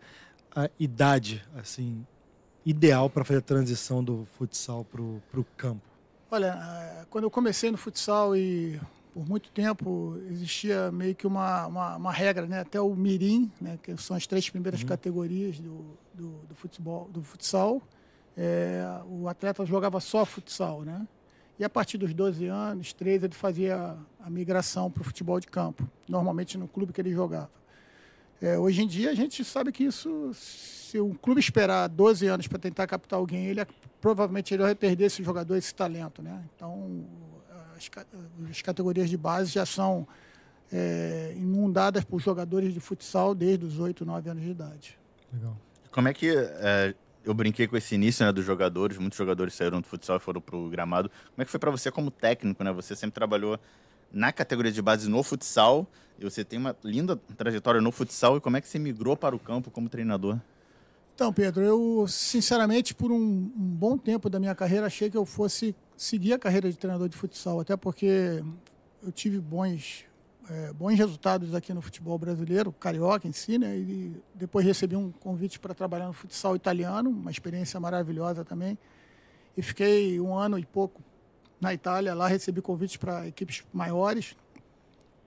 a 0.56 0.70
idade, 0.80 1.44
assim, 1.54 2.04
ideal 2.64 3.10
para 3.10 3.24
fazer 3.24 3.40
a 3.40 3.42
transição 3.42 4.02
do 4.02 4.26
futsal 4.38 4.84
para 4.84 5.02
o 5.02 5.46
campo? 5.56 5.82
Olha, 6.30 7.06
quando 7.10 7.24
eu 7.24 7.30
comecei 7.30 7.70
no 7.70 7.76
futsal 7.76 8.34
e 8.34 8.80
por 9.12 9.28
muito 9.28 9.50
tempo 9.50 10.18
existia 10.30 10.90
meio 10.90 11.14
que 11.14 11.26
uma, 11.26 11.66
uma, 11.66 11.96
uma 11.96 12.12
regra, 12.12 12.46
né? 12.46 12.60
até 12.60 12.80
o 12.80 12.94
mirim, 12.94 13.50
né? 13.60 13.78
que 13.82 13.96
são 13.98 14.16
as 14.16 14.26
três 14.26 14.48
primeiras 14.48 14.80
uhum. 14.80 14.88
categorias 14.88 15.60
do, 15.60 15.98
do, 16.12 16.30
do, 16.48 16.54
futebol, 16.54 17.08
do 17.10 17.22
futsal, 17.22 17.80
é, 18.36 18.82
o 19.08 19.28
atleta 19.28 19.64
jogava 19.64 20.00
só 20.00 20.24
futsal, 20.24 20.82
né? 20.82 21.06
E 21.58 21.64
a 21.64 21.70
partir 21.70 21.96
dos 21.96 22.12
12 22.12 22.46
anos, 22.46 22.92
13, 22.92 23.24
ele 23.24 23.34
fazia 23.34 23.96
a 24.20 24.28
migração 24.28 24.90
para 24.90 25.00
o 25.00 25.04
futebol 25.04 25.40
de 25.40 25.46
campo, 25.46 25.88
normalmente 26.06 26.58
no 26.58 26.68
clube 26.68 26.92
que 26.92 27.00
ele 27.00 27.12
jogava. 27.12 27.50
É, 28.40 28.58
hoje 28.58 28.82
em 28.82 28.86
dia, 28.86 29.10
a 29.10 29.14
gente 29.14 29.44
sabe 29.44 29.72
que 29.72 29.84
isso, 29.84 30.30
se 30.34 31.00
um 31.00 31.14
clube 31.14 31.40
esperar 31.40 31.88
12 31.88 32.26
anos 32.26 32.46
para 32.46 32.58
tentar 32.58 32.86
captar 32.86 33.18
alguém, 33.18 33.46
ele 33.46 33.66
provavelmente 34.00 34.52
ele 34.52 34.62
vai 34.62 34.74
perder 34.74 35.06
esse 35.06 35.22
jogador, 35.22 35.56
esse 35.56 35.74
talento. 35.74 36.22
Né? 36.22 36.44
Então, 36.54 37.04
as, 37.76 37.90
as 38.50 38.62
categorias 38.62 39.08
de 39.08 39.16
base 39.16 39.52
já 39.52 39.64
são 39.64 40.06
é, 40.72 41.34
inundadas 41.36 42.04
por 42.04 42.20
jogadores 42.20 42.74
de 42.74 42.80
futsal 42.80 43.34
desde 43.34 43.64
os 43.64 43.78
8, 43.78 44.04
9 44.04 44.30
anos 44.30 44.42
de 44.42 44.50
idade. 44.50 44.98
Legal. 45.32 45.56
Como 45.90 46.08
é 46.08 46.14
que. 46.14 46.30
É, 46.30 46.94
eu 47.24 47.34
brinquei 47.34 47.66
com 47.66 47.76
esse 47.76 47.92
início 47.96 48.24
né, 48.24 48.30
dos 48.30 48.44
jogadores, 48.44 48.98
muitos 48.98 49.18
jogadores 49.18 49.52
saíram 49.52 49.80
do 49.80 49.86
futsal 49.88 50.16
e 50.16 50.20
foram 50.20 50.40
para 50.40 50.56
o 50.56 50.68
gramado. 50.68 51.08
Como 51.08 51.42
é 51.42 51.44
que 51.44 51.50
foi 51.50 51.58
para 51.58 51.72
você 51.72 51.90
como 51.90 52.08
técnico? 52.08 52.62
Né? 52.62 52.70
Você 52.70 52.94
sempre 52.94 53.14
trabalhou 53.14 53.58
na 54.12 54.32
categoria 54.32 54.72
de 54.72 54.80
base 54.80 55.08
no 55.08 55.22
futsal 55.22 55.86
e 56.18 56.24
você 56.24 56.44
tem 56.44 56.58
uma 56.58 56.74
linda 56.82 57.16
trajetória 57.36 57.80
no 57.80 57.92
futsal. 57.92 58.36
E 58.36 58.40
como 58.40 58.56
é 58.56 58.60
que 58.60 58.68
você 58.68 58.78
migrou 58.78 59.16
para 59.16 59.36
o 59.36 59.38
campo 59.38 59.70
como 59.70 59.88
treinador? 59.88 60.38
Então, 61.14 61.32
Pedro, 61.32 61.62
eu 61.62 62.06
sinceramente 62.08 62.94
por 62.94 63.10
um, 63.10 63.16
um, 63.16 63.50
bom 63.56 63.96
tempo 63.96 64.28
da 64.28 64.38
minha 64.38 64.54
carreira 64.54 64.86
achei 64.86 65.10
que 65.10 65.16
eu 65.16 65.24
fosse 65.24 65.74
seguir 65.96 66.34
a 66.34 66.38
carreira 66.38 66.70
de 66.70 66.76
treinador 66.76 67.08
de 67.08 67.16
futsal, 67.16 67.60
até 67.60 67.74
porque 67.74 68.42
eu 69.02 69.10
tive 69.10 69.38
bons 69.38 70.04
é, 70.48 70.72
bons 70.72 70.96
resultados 70.96 71.54
aqui 71.54 71.72
no 71.72 71.82
futebol 71.82 72.18
brasileiro, 72.18 72.70
carioca 72.72 73.26
em 73.26 73.32
si, 73.32 73.58
né? 73.58 73.76
E 73.76 74.22
depois 74.34 74.64
recebi 74.64 74.94
um 74.94 75.10
convite 75.10 75.58
para 75.58 75.74
trabalhar 75.74 76.06
no 76.06 76.12
futsal 76.12 76.54
italiano, 76.54 77.10
uma 77.10 77.30
experiência 77.30 77.80
maravilhosa 77.80 78.44
também. 78.44 78.78
E 79.56 79.62
fiquei 79.62 80.20
um 80.20 80.34
ano 80.36 80.58
e 80.58 80.64
pouco 80.64 81.02
na 81.60 81.72
Itália, 81.72 82.14
lá 82.14 82.28
recebi 82.28 82.60
convites 82.60 82.96
para 82.96 83.26
equipes 83.26 83.64
maiores. 83.72 84.36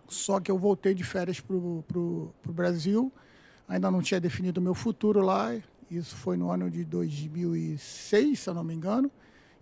Só 0.08 0.40
que 0.40 0.50
eu 0.50 0.58
voltei 0.58 0.94
de 0.94 1.04
férias 1.04 1.40
para 1.40 1.56
o 1.56 2.34
Brasil, 2.48 3.12
ainda 3.68 3.92
não 3.92 4.02
tinha 4.02 4.20
definido 4.20 4.60
o 4.60 4.64
meu 4.64 4.74
futuro 4.74 5.22
lá. 5.22 5.56
Isso 5.90 6.16
foi 6.16 6.38
no 6.38 6.52
ano 6.52 6.70
de 6.70 6.84
2006, 6.84 8.40
se 8.40 8.50
eu 8.50 8.54
não 8.54 8.64
me 8.64 8.74
engano. 8.74 9.12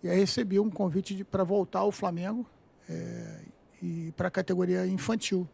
E 0.03 0.09
aí 0.09 0.19
recebi 0.19 0.59
um 0.59 0.69
convite 0.69 1.23
para 1.23 1.43
voltar 1.43 1.79
ao 1.79 1.91
Flamengo 1.91 2.45
é, 2.89 3.41
e 3.81 4.13
para 4.15 4.27
a 4.27 4.31
categoria 4.31 4.85
infantil. 4.85 5.47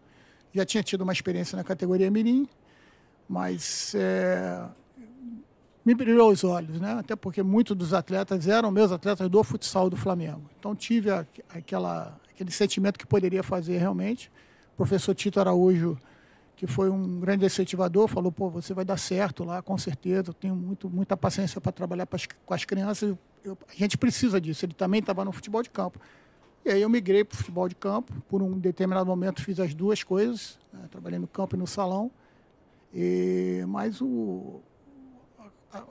Já 0.53 0.65
tinha 0.65 0.83
tido 0.83 1.01
uma 1.01 1.13
experiência 1.13 1.55
na 1.55 1.63
categoria 1.63 2.11
Mirim, 2.11 2.47
mas 3.27 3.95
é, 3.95 4.63
me 5.85 5.93
brilhou 5.93 6.31
os 6.31 6.43
olhos, 6.43 6.79
né? 6.79 6.93
Até 6.93 7.15
porque 7.15 7.43
muitos 7.43 7.75
dos 7.75 7.93
atletas 7.93 8.47
eram 8.47 8.71
meus 8.71 8.91
atletas 8.91 9.29
do 9.29 9.43
futsal 9.43 9.89
do 9.89 9.97
Flamengo. 9.97 10.49
Então 10.57 10.75
tive 10.75 11.09
a, 11.09 11.25
aquela, 11.49 12.17
aquele 12.29 12.51
sentimento 12.51 12.97
que 12.97 13.05
poderia 13.05 13.43
fazer 13.43 13.77
realmente. 13.77 14.31
O 14.73 14.77
professor 14.77 15.13
Tito 15.13 15.39
Araújo, 15.39 15.97
que 16.55 16.65
foi 16.65 16.89
um 16.89 17.19
grande 17.19 17.45
incentivador, 17.45 18.07
falou: 18.07 18.31
pô, 18.31 18.49
você 18.49 18.73
vai 18.73 18.85
dar 18.85 18.97
certo 18.97 19.43
lá, 19.43 19.61
com 19.61 19.77
certeza. 19.77 20.29
Eu 20.29 20.33
tenho 20.33 20.55
muito, 20.55 20.89
muita 20.89 21.17
paciência 21.17 21.59
para 21.59 21.71
trabalhar 21.71 22.07
com 22.45 22.53
as 22.53 22.63
crianças. 22.63 23.15
Eu, 23.43 23.57
a 23.69 23.75
gente 23.75 23.97
precisa 23.97 24.39
disso. 24.39 24.65
Ele 24.65 24.73
também 24.73 25.01
estava 25.01 25.25
no 25.25 25.33
futebol 25.33 25.61
de 25.61 25.69
campo. 25.69 25.99
E 26.65 26.69
aí 26.69 26.81
eu 26.81 26.89
migrei 26.89 27.25
para 27.25 27.35
o 27.35 27.37
futebol 27.37 27.67
de 27.67 27.75
campo. 27.75 28.13
Por 28.29 28.41
um 28.41 28.57
determinado 28.57 29.05
momento 29.05 29.43
fiz 29.43 29.59
as 29.59 29.73
duas 29.73 30.01
coisas. 30.01 30.57
Né? 30.71 30.79
Trabalhei 30.89 31.19
no 31.19 31.27
campo 31.27 31.57
e 31.57 31.59
no 31.59 31.67
salão. 31.67 32.09
E, 32.93 33.65
mas 33.67 33.99
o, 33.99 34.61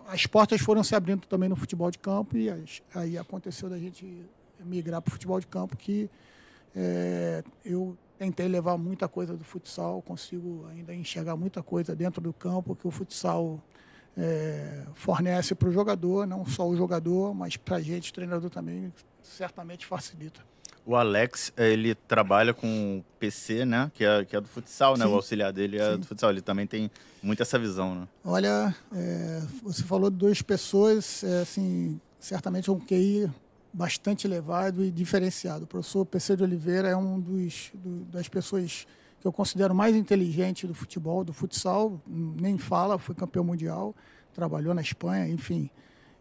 as 0.08 0.26
portas 0.26 0.60
foram 0.60 0.82
se 0.84 0.94
abrindo 0.94 1.26
também 1.26 1.48
no 1.48 1.56
futebol 1.56 1.90
de 1.90 1.98
campo 1.98 2.36
e 2.36 2.48
as, 2.48 2.82
aí 2.94 3.18
aconteceu 3.18 3.68
da 3.68 3.78
gente 3.78 4.24
migrar 4.60 5.02
para 5.02 5.10
o 5.10 5.12
futebol 5.12 5.40
de 5.40 5.46
campo 5.46 5.76
que 5.76 6.08
é, 6.74 7.42
eu 7.64 7.96
tentei 8.18 8.46
levar 8.46 8.78
muita 8.78 9.08
coisa 9.08 9.36
do 9.36 9.44
futsal, 9.44 10.00
consigo 10.02 10.66
ainda 10.70 10.94
enxergar 10.94 11.36
muita 11.36 11.62
coisa 11.62 11.94
dentro 11.94 12.20
do 12.20 12.32
campo 12.32 12.76
que 12.76 12.86
o 12.86 12.90
futsal 12.90 13.60
é, 14.16 14.84
fornece 14.94 15.54
para 15.54 15.68
o 15.68 15.72
jogador, 15.72 16.26
não 16.26 16.46
só 16.46 16.68
o 16.68 16.76
jogador, 16.76 17.34
mas 17.34 17.56
para 17.56 17.76
a 17.76 17.80
gente, 17.80 18.12
treinador 18.12 18.50
também, 18.50 18.92
certamente 19.22 19.86
facilita. 19.86 20.40
O 20.84 20.96
Alex, 20.96 21.52
ele 21.56 21.94
trabalha 21.94 22.52
com 22.52 23.04
PC, 23.20 23.64
né? 23.64 23.90
Que 23.94 24.04
é, 24.04 24.24
que 24.24 24.34
é 24.34 24.40
do 24.40 24.48
futsal, 24.48 24.96
né? 24.96 25.04
Sim. 25.04 25.12
O 25.12 25.14
auxiliar 25.14 25.52
dele 25.52 25.78
é 25.78 25.92
Sim. 25.92 25.98
do 25.98 26.06
futsal. 26.06 26.30
Ele 26.30 26.40
também 26.40 26.66
tem 26.66 26.90
muito 27.22 27.40
essa 27.40 27.58
visão, 27.58 27.94
né? 27.94 28.08
Olha, 28.24 28.74
é, 28.92 29.42
você 29.62 29.82
falou 29.84 30.10
de 30.10 30.16
duas 30.16 30.42
pessoas, 30.42 31.22
é, 31.22 31.42
assim, 31.42 32.00
certamente 32.18 32.70
um 32.70 32.80
QI 32.80 33.30
bastante 33.72 34.26
elevado 34.26 34.84
e 34.84 34.90
diferenciado. 34.90 35.64
O 35.64 35.66
professor 35.66 36.04
PC 36.04 36.36
de 36.36 36.42
Oliveira 36.42 36.88
é 36.88 36.96
um 36.96 37.18
dos 37.18 37.70
do, 37.74 38.04
das 38.06 38.28
pessoas 38.28 38.86
que 39.20 39.26
eu 39.26 39.32
considero 39.32 39.72
mais 39.72 39.94
inteligente 39.94 40.66
do 40.66 40.74
futebol, 40.74 41.22
do 41.22 41.32
futsal, 41.32 42.00
nem 42.06 42.58
fala, 42.58 42.98
foi 42.98 43.14
campeão 43.14 43.44
mundial, 43.44 43.94
trabalhou 44.34 44.74
na 44.74 44.82
Espanha, 44.82 45.28
enfim. 45.28 45.70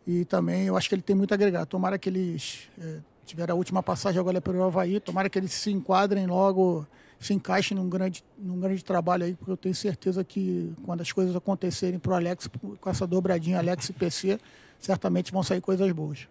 E 0.05 0.23
também 0.25 0.67
eu 0.67 0.77
acho 0.77 0.87
que 0.87 0.93
ele 0.93 1.01
tem 1.01 1.15
muito 1.15 1.31
a 1.31 1.35
agregar. 1.35 1.65
Tomara 1.65 1.97
que 1.97 2.07
eles 2.07 2.69
é, 2.79 2.99
tiveram 3.31 3.55
a 3.55 3.57
última 3.57 3.81
passagem 3.81 4.19
agora 4.19 4.41
pelo 4.41 4.61
Havaí. 4.63 5.00
Tomara 5.00 5.29
que 5.29 5.39
eles 5.39 5.53
se 5.53 5.71
enquadrem 5.71 6.27
logo, 6.27 6.85
se 7.19 7.33
encaixem 7.33 7.77
num 7.77 7.89
grande, 7.89 8.23
num 8.38 8.59
grande 8.59 8.83
trabalho 8.83 9.23
aí, 9.23 9.33
porque 9.33 9.51
eu 9.51 9.57
tenho 9.57 9.73
certeza 9.73 10.23
que 10.23 10.73
quando 10.83 11.01
as 11.01 11.11
coisas 11.11 11.35
acontecerem 11.35 11.97
para 11.97 12.11
o 12.11 12.15
Alex, 12.15 12.50
com 12.79 12.89
essa 12.89 13.07
dobradinha 13.07 13.57
Alex 13.57 13.89
e 13.89 13.93
PC, 13.93 14.38
certamente 14.79 15.31
vão 15.31 15.43
sair 15.43 15.61
coisas 15.61 15.89
boas. 15.93 16.27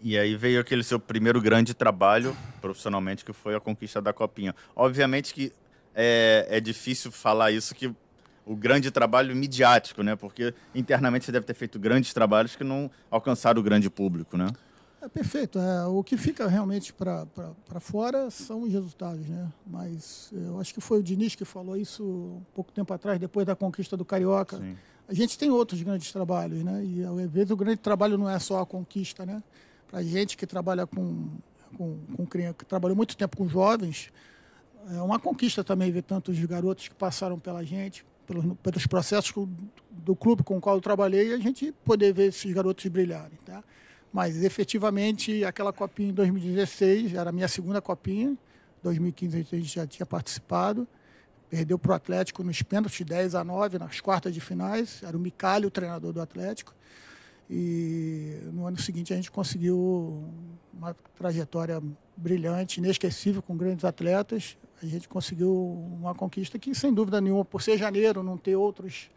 E 0.00 0.16
aí 0.16 0.36
veio 0.36 0.60
aquele 0.60 0.82
seu 0.82 0.98
primeiro 0.98 1.40
grande 1.40 1.74
trabalho 1.74 2.36
profissionalmente, 2.60 3.24
que 3.24 3.32
foi 3.32 3.54
a 3.54 3.60
conquista 3.60 4.00
da 4.00 4.12
Copinha. 4.12 4.54
Obviamente 4.76 5.34
que 5.34 5.52
é, 5.94 6.46
é 6.50 6.60
difícil 6.60 7.10
falar 7.10 7.50
isso, 7.50 7.74
que 7.74 7.92
o 8.44 8.56
grande 8.56 8.90
trabalho 8.90 9.34
midiático, 9.34 10.02
né? 10.02 10.16
Porque 10.16 10.54
internamente 10.74 11.24
você 11.24 11.32
deve 11.32 11.46
ter 11.46 11.54
feito 11.54 11.78
grandes 11.78 12.12
trabalhos 12.12 12.56
que 12.56 12.64
não 12.64 12.90
alcançaram 13.10 13.60
o 13.60 13.62
grande 13.62 13.88
público, 13.88 14.36
né? 14.36 14.48
É 15.02 15.08
perfeito. 15.08 15.58
É, 15.58 15.84
o 15.86 16.02
que 16.04 16.16
fica 16.16 16.46
realmente 16.46 16.92
para 16.92 17.26
fora 17.80 18.30
são 18.30 18.62
os 18.62 18.72
resultados, 18.72 19.26
né? 19.28 19.50
Mas 19.66 20.30
eu 20.32 20.60
acho 20.60 20.72
que 20.72 20.80
foi 20.80 21.00
o 21.00 21.02
Diniz 21.02 21.34
que 21.34 21.44
falou 21.44 21.76
isso 21.76 22.04
um 22.04 22.42
pouco 22.54 22.70
tempo 22.70 22.94
atrás, 22.94 23.18
depois 23.18 23.44
da 23.44 23.56
conquista 23.56 23.96
do 23.96 24.04
Carioca. 24.04 24.58
Sim. 24.58 24.76
A 25.08 25.12
gente 25.12 25.36
tem 25.36 25.50
outros 25.50 25.82
grandes 25.82 26.12
trabalhos, 26.12 26.62
né? 26.62 26.84
E 26.84 27.02
às 27.02 27.30
vezes 27.30 27.50
o 27.50 27.56
grande 27.56 27.78
trabalho 27.78 28.16
não 28.16 28.30
é 28.30 28.38
só 28.38 28.60
a 28.60 28.66
conquista, 28.66 29.26
né? 29.26 29.42
Para 29.90 30.04
gente 30.04 30.36
que 30.36 30.46
trabalha 30.46 30.86
com, 30.86 31.30
com, 31.76 31.98
com 32.16 32.24
criança, 32.24 32.54
que 32.54 32.64
trabalhou 32.64 32.96
muito 32.96 33.16
tempo 33.16 33.36
com 33.36 33.48
jovens, 33.48 34.12
é 34.88 35.02
uma 35.02 35.18
conquista 35.18 35.64
também 35.64 35.90
ver 35.90 36.02
tantos 36.02 36.38
garotos 36.44 36.86
que 36.86 36.94
passaram 36.94 37.40
pela 37.40 37.64
gente, 37.64 38.06
pelos, 38.24 38.44
pelos 38.62 38.86
processos 38.86 39.34
do 39.90 40.14
clube 40.14 40.44
com 40.44 40.58
o 40.58 40.60
qual 40.60 40.76
eu 40.76 40.80
trabalhei, 40.80 41.30
e 41.30 41.34
a 41.34 41.38
gente 41.38 41.72
poder 41.84 42.12
ver 42.12 42.28
esses 42.28 42.52
garotos 42.52 42.86
brilharem, 42.86 43.38
tá? 43.44 43.64
Mas 44.12 44.42
efetivamente 44.42 45.44
aquela 45.44 45.72
copinha 45.72 46.10
em 46.10 46.14
2016 46.14 47.14
era 47.14 47.30
a 47.30 47.32
minha 47.32 47.48
segunda 47.48 47.80
copinha, 47.80 48.36
2015 48.82 49.38
a 49.38 49.56
gente 49.56 49.74
já 49.74 49.86
tinha 49.86 50.04
participado, 50.04 50.86
perdeu 51.48 51.78
para 51.78 51.92
o 51.92 51.94
Atlético 51.94 52.42
nos 52.42 52.60
pênaltis 52.62 53.06
10 53.06 53.34
a 53.34 53.44
9 53.44 53.78
nas 53.78 54.00
quartas 54.00 54.34
de 54.34 54.40
finais, 54.40 55.02
era 55.02 55.16
o 55.16 55.20
Micali 55.20 55.66
o 55.66 55.70
treinador 55.70 56.12
do 56.12 56.20
Atlético. 56.20 56.74
E 57.50 58.38
no 58.52 58.66
ano 58.66 58.80
seguinte 58.80 59.12
a 59.12 59.16
gente 59.16 59.30
conseguiu 59.30 60.24
uma 60.72 60.96
trajetória 61.14 61.82
brilhante, 62.16 62.80
inesquecível, 62.80 63.42
com 63.42 63.56
grandes 63.56 63.84
atletas. 63.84 64.56
A 64.82 64.86
gente 64.86 65.08
conseguiu 65.08 65.52
uma 66.00 66.14
conquista 66.14 66.58
que, 66.58 66.74
sem 66.74 66.92
dúvida 66.92 67.20
nenhuma, 67.20 67.44
por 67.44 67.60
ser 67.60 67.76
janeiro, 67.76 68.22
não 68.22 68.38
ter 68.38 68.56
outros, 68.56 69.10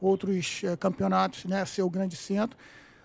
outros 0.00 0.62
é, 0.64 0.76
campeonatos, 0.76 1.46
né, 1.46 1.64
ser 1.64 1.82
o 1.82 1.90
grande 1.90 2.16
centro, 2.16 2.58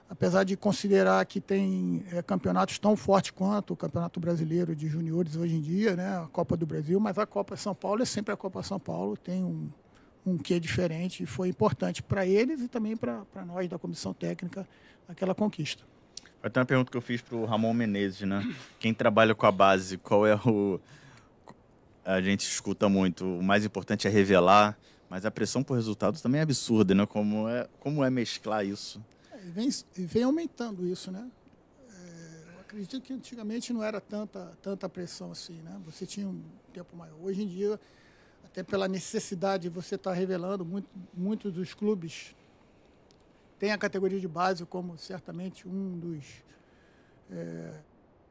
apesar 0.09 0.43
de 0.43 0.55
considerar 0.55 1.25
que 1.25 1.41
tem 1.41 2.05
é, 2.11 2.21
campeonatos 2.21 2.77
tão 2.77 2.95
fortes 2.95 3.31
quanto 3.31 3.73
o 3.73 3.75
Campeonato 3.75 4.19
Brasileiro 4.19 4.75
de 4.75 4.87
Juniores 4.87 5.35
hoje 5.35 5.55
em 5.55 5.61
dia, 5.61 5.95
né, 5.95 6.17
a 6.17 6.27
Copa 6.31 6.55
do 6.55 6.65
Brasil, 6.65 6.99
mas 6.99 7.17
a 7.17 7.25
Copa 7.25 7.55
São 7.55 7.73
Paulo 7.73 8.01
é 8.01 8.05
sempre 8.05 8.33
a 8.33 8.37
Copa 8.37 8.61
São 8.61 8.79
Paulo, 8.79 9.17
tem 9.17 9.43
um, 9.43 9.69
um 10.25 10.37
quê 10.37 10.59
diferente 10.59 11.23
e 11.23 11.25
foi 11.25 11.49
importante 11.49 12.03
para 12.03 12.25
eles 12.25 12.61
e 12.61 12.67
também 12.67 12.95
para 12.95 13.25
nós 13.45 13.67
da 13.67 13.79
comissão 13.79 14.13
técnica 14.13 14.67
aquela 15.07 15.33
conquista. 15.33 15.83
Vai 16.41 16.51
ter 16.51 16.59
uma 16.59 16.65
pergunta 16.65 16.91
que 16.91 16.97
eu 16.97 17.01
fiz 17.01 17.21
para 17.21 17.35
o 17.35 17.45
Ramon 17.45 17.73
Menezes, 17.73 18.27
né? 18.27 18.55
Quem 18.79 18.93
trabalha 18.93 19.33
com 19.33 19.47
a 19.47 19.51
base, 19.51 19.97
qual 19.97 20.27
é 20.27 20.35
o. 20.35 20.79
A 22.03 22.21
gente 22.21 22.41
escuta 22.41 22.87
muito, 22.87 23.25
o 23.25 23.41
mais 23.41 23.65
importante 23.65 24.07
é 24.07 24.11
revelar, 24.11 24.77
mas 25.09 25.25
a 25.25 25.31
pressão 25.31 25.63
por 25.63 25.73
resultados 25.73 26.21
também 26.21 26.39
é 26.39 26.43
absurda, 26.43 26.93
né? 26.93 27.03
Como 27.07 27.49
é, 27.49 27.67
como 27.79 28.03
é 28.03 28.11
mesclar 28.11 28.63
isso? 28.63 29.01
E 29.45 29.47
vem, 29.47 29.69
vem 29.93 30.23
aumentando 30.23 30.87
isso, 30.87 31.11
né? 31.11 31.29
É, 31.87 32.53
eu 32.55 32.59
acredito 32.61 32.99
que 32.99 33.13
antigamente 33.13 33.71
não 33.71 33.83
era 33.83 34.01
tanta, 34.01 34.57
tanta 34.59 34.89
pressão 34.89 35.31
assim, 35.31 35.61
né? 35.61 35.79
Você 35.85 36.03
tinha 36.03 36.27
um 36.27 36.41
tempo 36.73 36.95
maior. 36.97 37.15
Hoje 37.21 37.43
em 37.43 37.47
dia 37.47 37.79
até 38.43 38.63
pela 38.63 38.87
necessidade 38.87 39.63
de 39.63 39.69
você 39.69 39.95
estar 39.95 40.11
tá 40.11 40.15
revelando, 40.15 40.65
muito, 40.65 40.89
muitos 41.13 41.53
dos 41.53 41.75
clubes 41.75 42.33
têm 43.59 43.71
a 43.71 43.77
categoria 43.77 44.19
de 44.19 44.27
base 44.27 44.65
como 44.65 44.97
certamente 44.97 45.67
um 45.67 45.99
dos 45.99 46.25
é, 47.29 47.81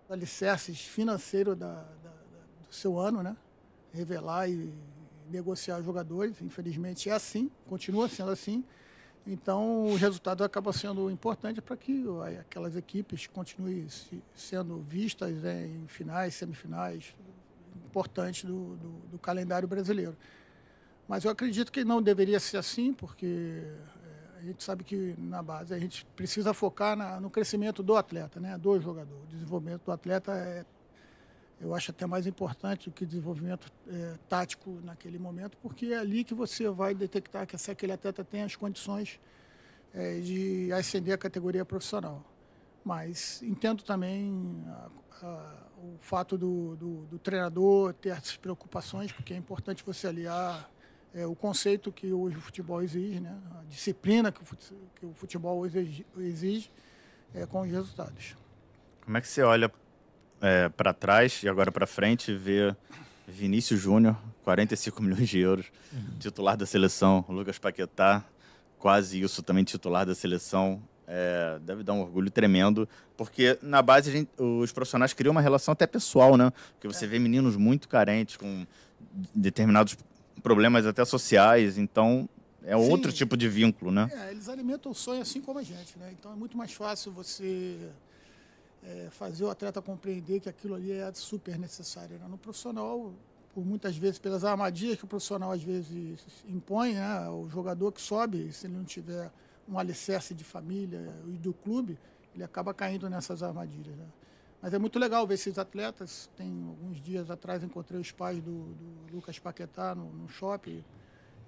alicerces 0.08 0.80
financeiros 0.80 1.56
da, 1.56 1.74
da, 1.74 2.10
do 2.66 2.74
seu 2.74 2.98
ano, 2.98 3.22
né? 3.22 3.36
Revelar 3.92 4.50
e 4.50 4.74
negociar 5.30 5.80
jogadores, 5.80 6.42
infelizmente 6.42 7.08
é 7.08 7.12
assim, 7.12 7.48
continua 7.68 8.08
sendo 8.08 8.32
assim. 8.32 8.64
Então, 9.26 9.86
o 9.86 9.96
resultado 9.96 10.44
acaba 10.44 10.70
sendo 10.72 11.10
importante 11.10 11.62
para 11.62 11.76
que 11.76 12.04
aquelas 12.38 12.76
equipes 12.76 13.26
continuem 13.26 13.86
sendo 14.34 14.80
vistas 14.80 15.32
né, 15.42 15.66
em 15.66 15.86
finais, 15.88 16.34
semifinais, 16.34 17.14
importante 17.86 18.46
do, 18.46 18.76
do, 18.76 18.88
do, 19.12 19.18
calendário 19.18 19.66
brasileiro. 19.66 20.14
Mas 21.08 21.24
eu 21.24 21.30
acredito 21.30 21.72
que 21.72 21.84
não 21.84 22.02
deveria 22.02 22.38
ser 22.38 22.58
assim, 22.58 22.92
porque 22.92 23.62
é, 24.36 24.40
a 24.40 24.42
gente 24.42 24.62
sabe 24.62 24.84
que 24.84 25.14
na 25.16 25.42
base 25.42 25.72
a 25.72 25.78
gente 25.78 26.04
precisa 26.16 26.52
focar 26.52 26.94
na, 26.94 27.18
no 27.18 27.30
crescimento 27.30 27.82
do 27.82 27.96
atleta, 27.96 28.38
né, 28.38 28.58
do 28.58 28.78
jogador. 28.78 29.22
O 29.22 29.26
desenvolvimento 29.26 29.84
do 29.84 29.92
atleta 29.92 30.32
é, 30.32 30.66
eu 31.64 31.74
acho 31.74 31.90
até 31.90 32.04
mais 32.06 32.26
importante 32.26 32.90
do 32.90 32.92
que 32.94 33.06
desenvolvimento 33.06 33.72
é, 33.88 34.18
tático 34.28 34.78
naquele 34.84 35.18
momento, 35.18 35.56
porque 35.62 35.86
é 35.86 35.98
ali 35.98 36.22
que 36.22 36.34
você 36.34 36.68
vai 36.68 36.94
detectar 36.94 37.46
que 37.46 37.56
se 37.56 37.70
aquele 37.70 37.92
atleta 37.92 38.22
tem 38.22 38.42
as 38.42 38.54
condições 38.54 39.18
é, 39.94 40.20
de 40.20 40.70
ascender 40.72 41.14
a 41.14 41.18
categoria 41.18 41.64
profissional. 41.64 42.22
Mas 42.84 43.42
entendo 43.42 43.82
também 43.82 44.62
a, 44.68 44.90
a, 45.22 45.56
o 45.78 45.96
fato 46.00 46.36
do, 46.36 46.76
do, 46.76 47.06
do, 47.06 47.18
treinador 47.18 47.94
ter 47.94 48.10
essas 48.10 48.36
preocupações, 48.36 49.10
porque 49.10 49.32
é 49.32 49.36
importante 49.36 49.82
você 49.82 50.06
aliar 50.06 50.70
é, 51.14 51.24
o 51.26 51.34
conceito 51.34 51.90
que 51.90 52.12
hoje 52.12 52.36
o 52.36 52.40
futebol 52.42 52.82
exige, 52.82 53.20
né? 53.20 53.40
a 53.58 53.64
disciplina 53.64 54.30
que 54.30 54.42
o, 54.42 54.46
que 54.96 55.06
o 55.06 55.14
futebol 55.14 55.64
exige, 55.64 56.04
exige 56.18 56.70
é, 57.32 57.46
com 57.46 57.62
os 57.62 57.70
resultados. 57.70 58.36
Como 59.02 59.16
é 59.16 59.20
que 59.22 59.28
você 59.28 59.42
olha 59.42 59.72
é, 60.44 60.68
para 60.68 60.92
trás 60.92 61.42
e 61.42 61.48
agora 61.48 61.72
para 61.72 61.86
frente 61.86 62.34
vê 62.34 62.76
Vinícius 63.26 63.80
Júnior, 63.80 64.14
45 64.42 65.02
milhões 65.02 65.26
de 65.26 65.38
euros, 65.38 65.66
uhum. 65.90 66.18
titular 66.20 66.54
da 66.54 66.66
seleção, 66.66 67.24
Lucas 67.30 67.58
Paquetá, 67.58 68.22
quase 68.78 69.18
isso 69.22 69.42
também 69.42 69.64
titular 69.64 70.04
da 70.04 70.14
seleção, 70.14 70.82
é, 71.08 71.58
deve 71.62 71.82
dar 71.82 71.94
um 71.94 72.02
orgulho 72.02 72.30
tremendo, 72.30 72.86
porque 73.16 73.58
na 73.62 73.80
base 73.80 74.12
gente, 74.12 74.30
os 74.38 74.70
profissionais 74.70 75.14
criam 75.14 75.32
uma 75.32 75.40
relação 75.40 75.72
até 75.72 75.86
pessoal, 75.86 76.36
né? 76.36 76.52
Porque 76.74 76.88
você 76.88 77.06
é. 77.06 77.08
vê 77.08 77.18
meninos 77.18 77.56
muito 77.56 77.88
carentes, 77.88 78.36
com 78.36 78.66
determinados 79.34 79.96
problemas 80.42 80.84
até 80.84 81.02
sociais, 81.06 81.78
então 81.78 82.28
é 82.62 82.76
Sim. 82.76 82.90
outro 82.90 83.10
tipo 83.10 83.34
de 83.34 83.48
vínculo, 83.48 83.90
né? 83.90 84.10
É, 84.12 84.30
eles 84.30 84.50
alimentam 84.50 84.92
o 84.92 84.94
sonho 84.94 85.22
assim 85.22 85.40
como 85.40 85.58
a 85.58 85.62
gente, 85.62 85.98
né? 85.98 86.12
Então 86.18 86.32
é 86.32 86.36
muito 86.36 86.54
mais 86.54 86.72
fácil 86.74 87.12
você 87.12 87.78
é, 88.84 89.08
fazer 89.10 89.44
o 89.44 89.50
atleta 89.50 89.80
compreender 89.80 90.40
que 90.40 90.48
aquilo 90.48 90.74
ali 90.74 90.92
é 90.92 91.10
super 91.14 91.58
necessário. 91.58 92.18
Né? 92.18 92.26
No 92.28 92.36
profissional, 92.36 93.12
por 93.54 93.64
muitas 93.64 93.96
vezes, 93.96 94.18
pelas 94.18 94.44
armadilhas 94.44 94.98
que 94.98 95.04
o 95.04 95.08
profissional 95.08 95.52
às 95.52 95.62
vezes 95.62 96.20
impõe, 96.46 96.94
né? 96.94 97.28
o 97.28 97.48
jogador 97.48 97.90
que 97.92 98.00
sobe, 98.00 98.52
se 98.52 98.66
ele 98.66 98.76
não 98.76 98.84
tiver 98.84 99.30
um 99.68 99.78
alicerce 99.78 100.34
de 100.34 100.44
família 100.44 101.14
e 101.26 101.38
do 101.38 101.54
clube, 101.54 101.98
ele 102.34 102.44
acaba 102.44 102.74
caindo 102.74 103.08
nessas 103.08 103.42
armadilhas. 103.42 103.96
Né? 103.96 104.06
Mas 104.60 104.74
é 104.74 104.78
muito 104.78 104.98
legal 104.98 105.26
ver 105.26 105.34
esses 105.34 105.58
atletas. 105.58 106.30
Tem 106.36 106.48
alguns 106.68 107.02
dias 107.02 107.30
atrás 107.30 107.62
encontrei 107.62 108.00
os 108.00 108.10
pais 108.10 108.42
do, 108.42 108.74
do 108.74 109.14
Lucas 109.14 109.38
Paquetá 109.38 109.94
no, 109.94 110.10
no 110.12 110.28
shopping 110.28 110.84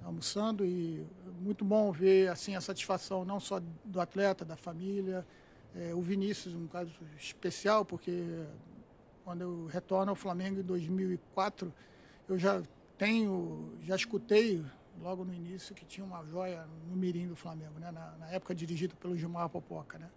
almoçando 0.05 0.65
e 0.65 1.05
muito 1.41 1.65
bom 1.65 1.91
ver 1.91 2.29
assim 2.29 2.55
a 2.55 2.61
satisfação 2.61 3.25
não 3.25 3.41
só 3.41 3.61
do 3.85 4.01
atleta, 4.01 4.45
da 4.45 4.55
família, 4.55 5.27
é, 5.77 5.95
o 5.95 6.01
Vinícius 6.01 6.55
um 6.55 6.67
caso 6.67 6.93
especial 7.19 7.85
porque 7.85 8.45
quando 9.25 9.43
eu 9.43 9.67
retorno 9.67 10.11
ao 10.11 10.17
Flamengo 10.17 10.61
em 10.61 10.65
2004 10.65 11.73
eu 12.29 12.39
já 12.39 12.63
tenho, 12.99 13.73
já 13.83 13.95
escutei 13.95 14.65
logo 15.01 15.25
no 15.25 15.33
início, 15.33 15.75
que 15.75 15.85
tinha 15.85 16.05
uma 16.05 16.25
joia 16.25 16.67
no 16.89 16.97
mirim 16.97 17.29
do 17.29 17.37
Flamengo, 17.37 17.79
né? 17.79 17.91
na, 17.91 18.13
na 18.13 18.31
época 18.31 18.55
dirigido 18.55 18.97
pelo 18.97 19.17
Gilmar 19.17 19.49
Popoca, 19.49 19.99
né? 19.99 20.09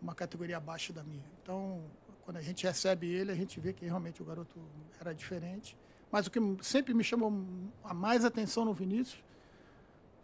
uma 0.00 0.14
categoria 0.14 0.56
abaixo 0.56 0.92
da 0.92 1.02
minha. 1.02 1.24
Então, 1.42 1.82
quando 2.24 2.36
a 2.36 2.40
gente 2.40 2.64
recebe 2.64 3.08
ele, 3.08 3.30
a 3.30 3.34
gente 3.34 3.58
vê 3.60 3.72
que 3.72 3.84
realmente 3.84 4.22
o 4.22 4.24
garoto 4.24 4.58
era 5.00 5.12
diferente. 5.12 5.76
Mas 6.10 6.26
o 6.26 6.30
que 6.30 6.40
sempre 6.62 6.92
me 6.92 7.02
chamou 7.02 7.32
a 7.82 7.94
mais 7.94 8.24
atenção 8.24 8.64
no 8.64 8.74
Vinícius 8.74 9.22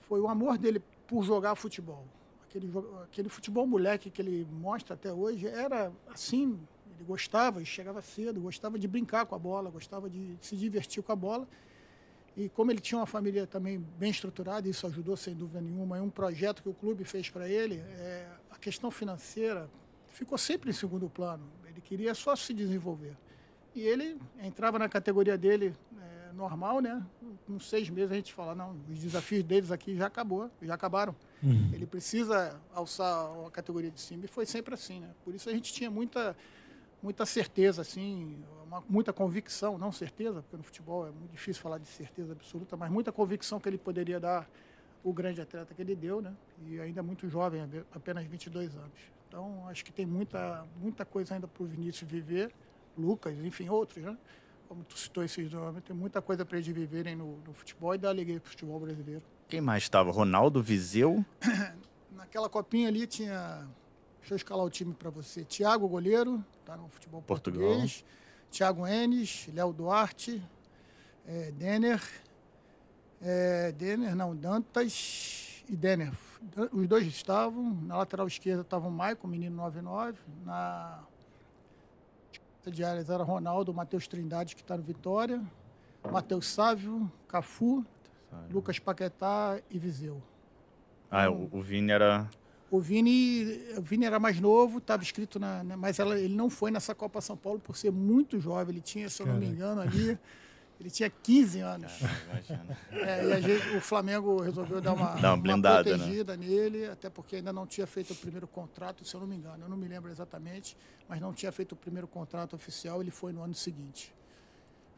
foi 0.00 0.20
o 0.20 0.28
amor 0.28 0.58
dele 0.58 0.80
por 1.06 1.24
jogar 1.24 1.54
futebol. 1.54 2.06
Aquele, 2.48 2.72
aquele 3.04 3.28
futebol 3.28 3.66
moleque 3.66 4.10
que 4.10 4.22
ele 4.22 4.46
mostra 4.50 4.94
até 4.94 5.12
hoje 5.12 5.46
era 5.46 5.92
assim, 6.08 6.58
ele 6.94 7.04
gostava, 7.04 7.64
chegava 7.64 8.00
cedo, 8.00 8.40
gostava 8.40 8.78
de 8.78 8.88
brincar 8.88 9.26
com 9.26 9.34
a 9.34 9.38
bola, 9.38 9.70
gostava 9.70 10.08
de 10.08 10.36
se 10.40 10.56
divertir 10.56 11.02
com 11.02 11.12
a 11.12 11.16
bola. 11.16 11.46
E 12.36 12.48
como 12.48 12.70
ele 12.70 12.80
tinha 12.80 12.98
uma 12.98 13.06
família 13.06 13.46
também 13.46 13.78
bem 13.98 14.10
estruturada, 14.10 14.68
isso 14.68 14.86
ajudou 14.86 15.16
sem 15.16 15.34
dúvida 15.34 15.60
nenhuma, 15.60 15.98
e 15.98 16.00
um 16.00 16.10
projeto 16.10 16.62
que 16.62 16.68
o 16.68 16.74
clube 16.74 17.04
fez 17.04 17.28
para 17.28 17.48
ele, 17.48 17.76
é, 17.76 18.28
a 18.50 18.56
questão 18.56 18.90
financeira 18.90 19.68
ficou 20.08 20.38
sempre 20.38 20.70
em 20.70 20.72
segundo 20.72 21.08
plano. 21.08 21.44
Ele 21.66 21.78
Ele 21.78 21.82
queria 21.82 22.12
só 22.12 22.34
se 22.34 22.52
desenvolver. 22.52 23.16
E 23.72 23.82
ele 23.82 24.18
entrava 24.42 24.80
na 24.80 24.88
categoria 24.88 25.38
dele 25.38 25.72
é, 25.96 26.32
normal, 26.32 26.80
né? 26.80 27.06
Com 27.46 27.60
seis 27.60 27.88
meses 27.88 28.10
a 28.10 28.16
gente 28.16 28.34
fala, 28.34 28.52
não, 28.52 28.76
os 28.90 28.98
desafios 28.98 29.44
deles 29.44 29.70
aqui 29.70 29.96
já 29.96 30.06
acabou, 30.06 30.50
já 30.60 30.74
acabaram. 30.74 31.14
Uhum. 31.42 31.70
Ele 31.72 31.86
precisa 31.86 32.60
alçar 32.74 33.30
a 33.46 33.50
categoria 33.50 33.90
de 33.90 34.00
cima. 34.00 34.24
E 34.24 34.28
foi 34.28 34.46
sempre 34.46 34.74
assim, 34.74 35.00
né? 35.00 35.10
Por 35.24 35.34
isso 35.34 35.48
a 35.48 35.52
gente 35.52 35.72
tinha 35.72 35.90
muita, 35.90 36.36
muita 37.02 37.24
certeza, 37.24 37.82
assim, 37.82 38.42
uma, 38.66 38.82
muita 38.88 39.12
convicção, 39.12 39.78
não 39.78 39.92
certeza, 39.92 40.42
porque 40.42 40.56
no 40.56 40.62
futebol 40.62 41.06
é 41.06 41.10
muito 41.10 41.32
difícil 41.32 41.62
falar 41.62 41.78
de 41.78 41.86
certeza 41.86 42.32
absoluta, 42.32 42.76
mas 42.76 42.90
muita 42.90 43.12
convicção 43.12 43.60
que 43.60 43.68
ele 43.68 43.78
poderia 43.78 44.18
dar 44.18 44.48
o 45.02 45.12
grande 45.12 45.40
atleta 45.40 45.74
que 45.74 45.80
ele 45.80 45.94
deu, 45.94 46.20
né? 46.20 46.34
E 46.66 46.80
ainda 46.80 47.02
muito 47.02 47.28
jovem, 47.28 47.62
apenas 47.94 48.26
22 48.26 48.74
anos. 48.76 49.18
Então, 49.28 49.68
acho 49.68 49.84
que 49.84 49.92
tem 49.92 50.06
muita, 50.06 50.66
muita 50.80 51.04
coisa 51.04 51.34
ainda 51.34 51.46
para 51.46 51.62
o 51.62 51.66
Vinícius 51.66 52.10
viver, 52.10 52.52
Lucas, 52.96 53.38
enfim, 53.38 53.68
outros, 53.68 54.04
né? 54.04 54.16
Como 54.66 54.84
tu 54.84 54.98
citou 54.98 55.22
esses 55.22 55.50
nomes, 55.50 55.82
tem 55.82 55.96
muita 55.96 56.20
coisa 56.20 56.44
para 56.44 56.58
eles 56.58 56.66
viverem 56.66 57.14
no, 57.14 57.38
no, 57.38 57.54
futebol 57.54 57.94
e 57.94 57.98
dar 57.98 58.10
alegria 58.10 58.40
para 58.40 58.48
o 58.48 58.50
futebol 58.50 58.80
brasileiro. 58.80 59.22
Quem 59.48 59.62
mais 59.62 59.84
estava? 59.84 60.10
Ronaldo, 60.12 60.62
Viseu? 60.62 61.24
Naquela 62.12 62.50
copinha 62.50 62.88
ali 62.88 63.06
tinha. 63.06 63.66
Deixa 64.20 64.34
eu 64.34 64.36
escalar 64.36 64.64
o 64.64 64.68
time 64.68 64.92
para 64.92 65.08
você. 65.08 65.42
Thiago, 65.42 65.88
goleiro, 65.88 66.44
tá 66.66 66.76
no 66.76 66.86
futebol 66.88 67.22
Portugal. 67.22 67.62
português. 67.62 68.04
Thiago 68.50 68.86
Enes, 68.86 69.48
Léo 69.52 69.72
Duarte, 69.72 70.42
é, 71.26 71.50
Denner, 71.52 72.02
é, 73.22 73.72
Denner, 73.72 74.14
não, 74.14 74.36
Dantas 74.36 75.62
e 75.68 75.74
Denner. 75.74 76.12
Os 76.70 76.86
dois 76.86 77.06
estavam. 77.06 77.74
Na 77.82 77.96
lateral 77.96 78.26
esquerda 78.26 78.60
estava 78.60 78.86
o 78.86 78.90
Maicon, 78.90 79.28
menino 79.28 79.56
99. 79.56 80.18
Na 80.44 81.02
de 82.66 82.84
áreas 82.84 83.08
era 83.08 83.24
Ronaldo, 83.24 83.72
Matheus 83.72 84.06
Trindade, 84.06 84.54
que 84.54 84.60
está 84.60 84.76
no 84.76 84.82
Vitória. 84.82 85.42
Matheus 86.12 86.46
Sávio, 86.46 87.10
Cafu. 87.26 87.82
Lucas 88.50 88.78
Paquetá 88.78 89.60
e 89.70 89.78
Viseu. 89.78 90.22
Ah, 91.10 91.24
então, 91.24 91.48
o, 91.52 91.58
o 91.58 91.62
Vini 91.62 91.90
era. 91.90 92.28
O 92.70 92.80
Vini, 92.80 93.60
o 93.78 93.82
Vini 93.82 94.04
era 94.04 94.18
mais 94.18 94.38
novo, 94.40 94.78
estava 94.78 95.02
escrito 95.02 95.38
na. 95.38 95.64
Mas 95.64 95.98
ela, 95.98 96.18
ele 96.18 96.34
não 96.34 96.50
foi 96.50 96.70
nessa 96.70 96.94
Copa 96.94 97.20
São 97.20 97.36
Paulo 97.36 97.58
por 97.58 97.76
ser 97.76 97.90
muito 97.90 98.38
jovem. 98.38 98.74
Ele 98.74 98.82
tinha, 98.82 99.08
se 99.08 99.22
eu 99.22 99.26
não 99.26 99.36
me 99.36 99.46
engano, 99.46 99.80
ali. 99.80 100.18
Ele 100.80 100.90
tinha 100.90 101.10
15 101.10 101.60
anos. 101.60 101.92
é, 102.92 103.26
e 103.26 103.32
a 103.32 103.40
gente, 103.40 103.76
o 103.76 103.80
Flamengo 103.80 104.40
resolveu 104.40 104.80
dar 104.80 104.92
uma, 104.92 105.14
Dá 105.16 105.34
uma, 105.34 105.42
blindada, 105.42 105.90
uma 105.90 105.96
né? 105.96 106.04
protegida 106.04 106.36
né? 106.36 106.46
nele, 106.46 106.86
até 106.86 107.10
porque 107.10 107.36
ainda 107.36 107.52
não 107.52 107.66
tinha 107.66 107.86
feito 107.86 108.12
o 108.12 108.16
primeiro 108.16 108.46
contrato, 108.46 109.04
se 109.04 109.12
eu 109.12 109.20
não 109.20 109.26
me 109.26 109.34
engano. 109.34 109.64
Eu 109.64 109.68
não 109.68 109.76
me 109.76 109.88
lembro 109.88 110.08
exatamente, 110.08 110.76
mas 111.08 111.20
não 111.20 111.32
tinha 111.32 111.50
feito 111.50 111.72
o 111.72 111.76
primeiro 111.76 112.06
contrato 112.06 112.54
oficial, 112.54 113.00
ele 113.00 113.10
foi 113.10 113.32
no 113.32 113.42
ano 113.42 113.54
seguinte. 113.54 114.14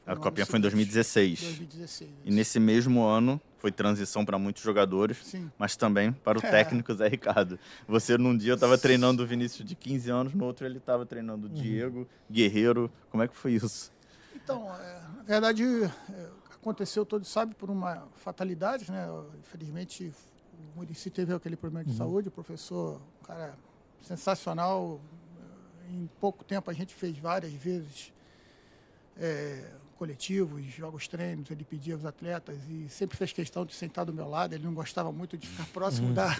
A 0.06 0.16
Copinha 0.16 0.46
foi 0.46 0.58
em 0.58 0.62
2016. 0.62 1.40
2016 1.40 2.10
e 2.24 2.30
nesse 2.30 2.58
mesmo 2.58 3.04
ano 3.04 3.40
foi 3.58 3.70
transição 3.70 4.24
para 4.24 4.38
muitos 4.38 4.62
jogadores, 4.62 5.18
Sim. 5.22 5.50
mas 5.58 5.76
também 5.76 6.12
para 6.12 6.38
o 6.38 6.42
é. 6.44 6.50
técnico 6.50 6.92
Zé 6.94 7.06
Ricardo. 7.08 7.58
Você 7.86 8.16
num 8.16 8.36
dia 8.36 8.54
estava 8.54 8.78
treinando 8.78 9.22
o 9.22 9.26
Vinícius 9.26 9.68
de 9.68 9.74
15 9.74 10.10
anos, 10.10 10.34
no 10.34 10.44
outro 10.46 10.66
ele 10.66 10.78
estava 10.78 11.04
treinando 11.04 11.46
o 11.46 11.50
uhum. 11.50 11.54
Diego, 11.54 12.08
Guerreiro. 12.30 12.90
Como 13.10 13.22
é 13.22 13.28
que 13.28 13.36
foi 13.36 13.52
isso? 13.52 13.92
Então, 14.34 14.74
é, 14.74 15.00
na 15.18 15.22
verdade, 15.22 15.62
é, 15.64 16.28
aconteceu, 16.54 17.04
todos 17.04 17.28
sabem, 17.28 17.54
por 17.54 17.70
uma 17.70 18.08
fatalidade, 18.16 18.90
né? 18.90 19.06
Infelizmente, 19.38 20.12
o 20.74 20.78
Murici 20.78 21.10
teve 21.10 21.34
aquele 21.34 21.56
problema 21.56 21.84
de 21.84 21.92
uhum. 21.92 21.98
saúde, 21.98 22.28
o 22.28 22.32
professor, 22.32 23.00
um 23.20 23.24
cara 23.24 23.54
sensacional. 24.02 25.00
Em 25.88 26.08
pouco 26.20 26.44
tempo 26.44 26.70
a 26.70 26.74
gente 26.74 26.94
fez 26.94 27.18
várias 27.18 27.52
vezes 27.52 28.12
é, 29.18 29.70
coletivos, 30.00 30.64
jogos 30.64 31.06
treinos, 31.06 31.50
ele 31.50 31.62
pedia 31.62 31.92
aos 31.92 32.06
atletas 32.06 32.56
e 32.70 32.88
sempre 32.88 33.18
fez 33.18 33.34
questão 33.34 33.66
de 33.66 33.74
sentar 33.74 34.06
do 34.06 34.14
meu 34.14 34.26
lado, 34.26 34.54
ele 34.54 34.64
não 34.64 34.72
gostava 34.72 35.12
muito 35.12 35.36
de 35.36 35.46
ficar 35.46 35.66
próximo 35.66 36.08
uhum. 36.08 36.14
da 36.14 36.34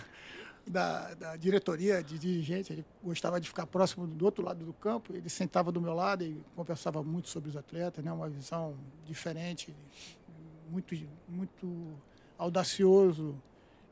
da, 0.66 1.14
da, 1.14 1.36
diretoria, 1.36 2.02
de 2.02 2.18
dirigente, 2.18 2.72
ele 2.72 2.84
gostava 3.02 3.40
de 3.40 3.48
ficar 3.48 3.66
próximo 3.66 4.06
do 4.06 4.24
outro 4.24 4.44
lado 4.44 4.64
do 4.64 4.72
campo, 4.74 5.14
ele 5.14 5.28
sentava 5.28 5.72
do 5.72 5.80
meu 5.80 5.94
lado 5.94 6.22
e 6.22 6.40
conversava 6.54 7.02
muito 7.02 7.28
sobre 7.28 7.48
os 7.48 7.56
atletas, 7.56 8.04
né? 8.04 8.12
uma 8.12 8.28
visão 8.28 8.76
diferente, 9.04 9.74
muito, 10.70 10.94
muito 11.26 11.94
audacioso 12.38 13.34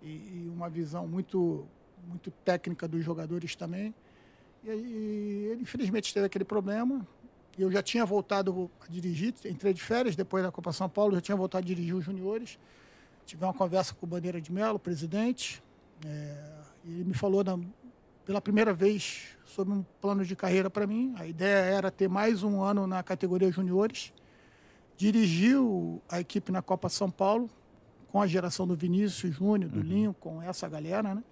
e, 0.02 0.08
e 0.08 0.50
uma 0.54 0.68
visão 0.68 1.08
muito, 1.08 1.66
muito 2.06 2.30
técnica 2.30 2.86
dos 2.86 3.02
jogadores 3.02 3.56
também. 3.56 3.94
E, 4.62 4.70
e 4.70 5.48
ele, 5.50 5.62
infelizmente, 5.62 6.12
teve 6.12 6.26
aquele 6.26 6.44
problema. 6.44 7.04
Eu 7.58 7.70
já 7.72 7.82
tinha 7.82 8.06
voltado 8.06 8.70
a 8.80 8.86
dirigir, 8.88 9.34
entrei 9.44 9.74
de 9.74 9.82
férias 9.82 10.14
depois 10.14 10.44
da 10.44 10.52
Copa 10.52 10.72
São 10.72 10.88
Paulo, 10.88 11.14
já 11.14 11.20
tinha 11.20 11.36
voltado 11.36 11.64
a 11.64 11.66
dirigir 11.66 11.94
os 11.94 12.04
juniores. 12.04 12.58
Tive 13.26 13.44
uma 13.44 13.52
conversa 13.52 13.92
com 13.94 14.06
o 14.06 14.08
Bandeira 14.08 14.40
de 14.40 14.52
Melo, 14.52 14.78
presidente, 14.78 15.62
é, 16.06 16.54
ele 16.84 17.04
me 17.04 17.14
falou 17.14 17.42
na, 17.42 17.58
pela 18.24 18.40
primeira 18.40 18.72
vez 18.72 19.36
sobre 19.44 19.74
um 19.74 19.84
plano 20.00 20.24
de 20.24 20.36
carreira 20.36 20.70
para 20.70 20.86
mim. 20.86 21.14
A 21.16 21.26
ideia 21.26 21.64
era 21.64 21.90
ter 21.90 22.08
mais 22.08 22.42
um 22.42 22.62
ano 22.62 22.86
na 22.86 23.02
categoria 23.02 23.50
juniores. 23.50 24.12
Dirigiu 24.96 26.02
a 26.08 26.20
equipe 26.20 26.52
na 26.52 26.62
Copa 26.62 26.88
São 26.88 27.10
Paulo, 27.10 27.48
com 28.08 28.20
a 28.20 28.26
geração 28.26 28.66
do 28.66 28.76
Vinícius 28.76 29.34
Júnior, 29.34 29.70
do 29.70 29.80
uhum. 29.80 29.84
Linho, 29.84 30.14
com 30.14 30.42
essa 30.42 30.68
galera, 30.68 31.14
né? 31.14 31.24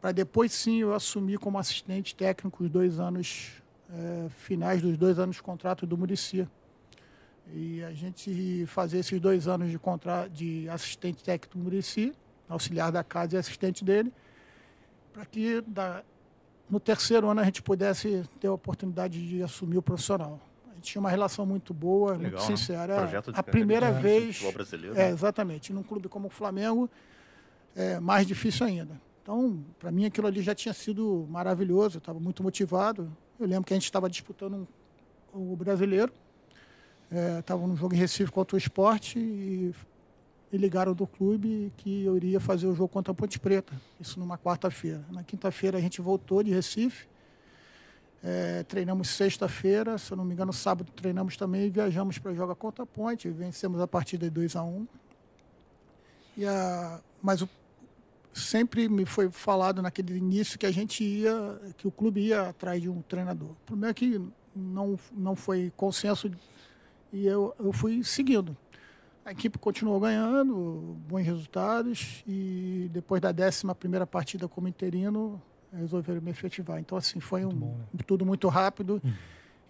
Para 0.00 0.12
depois 0.12 0.52
sim 0.52 0.80
eu 0.80 0.94
assumir 0.94 1.38
como 1.38 1.58
assistente 1.58 2.14
técnico 2.14 2.62
os 2.62 2.70
dois 2.70 3.00
anos 3.00 3.62
é, 3.92 4.28
finais 4.28 4.82
dos 4.82 4.96
dois 4.96 5.18
anos 5.18 5.36
de 5.36 5.42
contrato 5.42 5.86
do 5.86 5.96
Murici. 5.96 6.46
E 7.54 7.82
a 7.84 7.92
gente 7.92 8.66
fazer 8.66 8.98
esses 8.98 9.20
dois 9.20 9.46
anos 9.46 9.70
de, 9.70 9.78
contra... 9.78 10.26
de 10.28 10.68
assistente 10.68 11.22
técnico 11.22 11.56
do 11.56 11.64
Murici, 11.64 12.12
auxiliar 12.48 12.90
da 12.90 13.04
casa 13.04 13.36
e 13.36 13.38
assistente 13.38 13.84
dele, 13.84 14.12
para 15.12 15.24
que 15.24 15.60
da, 15.62 16.02
no 16.68 16.80
terceiro 16.80 17.28
ano 17.28 17.40
a 17.40 17.44
gente 17.44 17.62
pudesse 17.62 18.24
ter 18.40 18.48
a 18.48 18.52
oportunidade 18.52 19.26
de 19.28 19.42
assumir 19.42 19.78
o 19.78 19.82
profissional. 19.82 20.40
A 20.70 20.74
gente 20.74 20.92
tinha 20.92 21.00
uma 21.00 21.10
relação 21.10 21.46
muito 21.46 21.72
boa, 21.72 22.12
Legal, 22.12 22.30
muito 22.32 22.50
né? 22.50 22.56
sincera. 22.56 23.06
Né? 23.06 23.22
a 23.32 23.42
primeira 23.42 23.92
vez. 23.92 24.42
É, 24.42 24.94
né? 24.94 25.10
exatamente. 25.10 25.72
Num 25.72 25.82
clube 25.82 26.08
como 26.08 26.26
o 26.26 26.30
Flamengo, 26.30 26.90
é 27.74 28.00
mais 28.00 28.26
difícil 28.26 28.66
ainda. 28.66 29.00
Então, 29.22 29.64
para 29.78 29.90
mim, 29.90 30.04
aquilo 30.04 30.26
ali 30.26 30.40
já 30.40 30.54
tinha 30.54 30.74
sido 30.74 31.26
maravilhoso, 31.30 31.98
estava 31.98 32.20
muito 32.20 32.42
motivado. 32.42 33.10
Eu 33.38 33.46
lembro 33.46 33.64
que 33.64 33.74
a 33.74 33.76
gente 33.76 33.84
estava 33.84 34.08
disputando 34.08 34.66
um, 35.34 35.52
o 35.52 35.56
brasileiro, 35.56 36.10
estava 37.38 37.62
é, 37.62 37.66
num 37.66 37.76
jogo 37.76 37.94
em 37.94 37.98
Recife 37.98 38.32
contra 38.32 38.54
o 38.54 38.58
esporte 38.58 39.18
e 39.18 39.74
me 40.50 40.58
ligaram 40.58 40.94
do 40.94 41.06
clube 41.06 41.70
que 41.76 42.04
eu 42.04 42.16
iria 42.16 42.40
fazer 42.40 42.66
o 42.66 42.74
jogo 42.74 42.88
contra 42.88 43.12
a 43.12 43.14
Ponte 43.14 43.38
Preta, 43.38 43.74
isso 44.00 44.18
numa 44.18 44.38
quarta-feira. 44.38 45.04
Na 45.10 45.22
quinta-feira 45.22 45.76
a 45.76 45.80
gente 45.80 46.00
voltou 46.00 46.42
de 46.42 46.50
Recife, 46.50 47.06
é, 48.24 48.62
treinamos 48.62 49.10
sexta-feira, 49.10 49.98
se 49.98 50.10
eu 50.10 50.16
não 50.16 50.24
me 50.24 50.32
engano, 50.32 50.50
sábado 50.50 50.90
treinamos 50.96 51.36
também 51.36 51.66
e 51.66 51.70
viajamos 51.70 52.16
para 52.16 52.32
jogar 52.32 52.54
contra 52.54 52.84
a 52.84 52.86
Ponte, 52.86 53.28
vencemos 53.28 53.82
a 53.82 53.86
partida 53.86 54.24
de 54.24 54.30
2 54.30 54.56
a 54.56 54.62
1 54.62 54.66
um. 54.66 54.86
e 56.38 56.46
a, 56.46 57.00
Mas 57.22 57.42
o, 57.42 57.48
sempre 58.36 58.88
me 58.88 59.06
foi 59.06 59.30
falado 59.30 59.80
naquele 59.80 60.16
início 60.16 60.58
que 60.58 60.66
a 60.66 60.70
gente 60.70 61.02
ia, 61.02 61.58
que 61.76 61.88
o 61.88 61.90
clube 61.90 62.20
ia 62.20 62.48
atrás 62.48 62.80
de 62.80 62.88
um 62.88 63.02
treinador. 63.02 63.50
O 63.50 63.66
problema 63.66 63.90
é 63.90 63.94
que 63.94 64.20
não, 64.54 64.98
não 65.12 65.34
foi 65.34 65.72
consenso 65.76 66.30
e 67.12 67.26
eu, 67.26 67.54
eu 67.58 67.72
fui 67.72 68.04
seguindo. 68.04 68.56
A 69.24 69.32
equipe 69.32 69.58
continuou 69.58 69.98
ganhando, 69.98 70.96
bons 71.08 71.24
resultados, 71.24 72.22
e 72.28 72.88
depois 72.92 73.20
da 73.20 73.30
11 73.30 74.06
partida 74.08 74.46
como 74.46 74.68
interino, 74.68 75.42
resolveram 75.72 76.20
me 76.20 76.30
efetivar. 76.30 76.78
Então, 76.78 76.96
assim, 76.96 77.18
foi 77.18 77.44
um, 77.44 77.50
bom, 77.50 77.76
né? 77.92 78.00
tudo 78.06 78.24
muito 78.24 78.46
rápido. 78.48 79.00
Hum. 79.04 79.12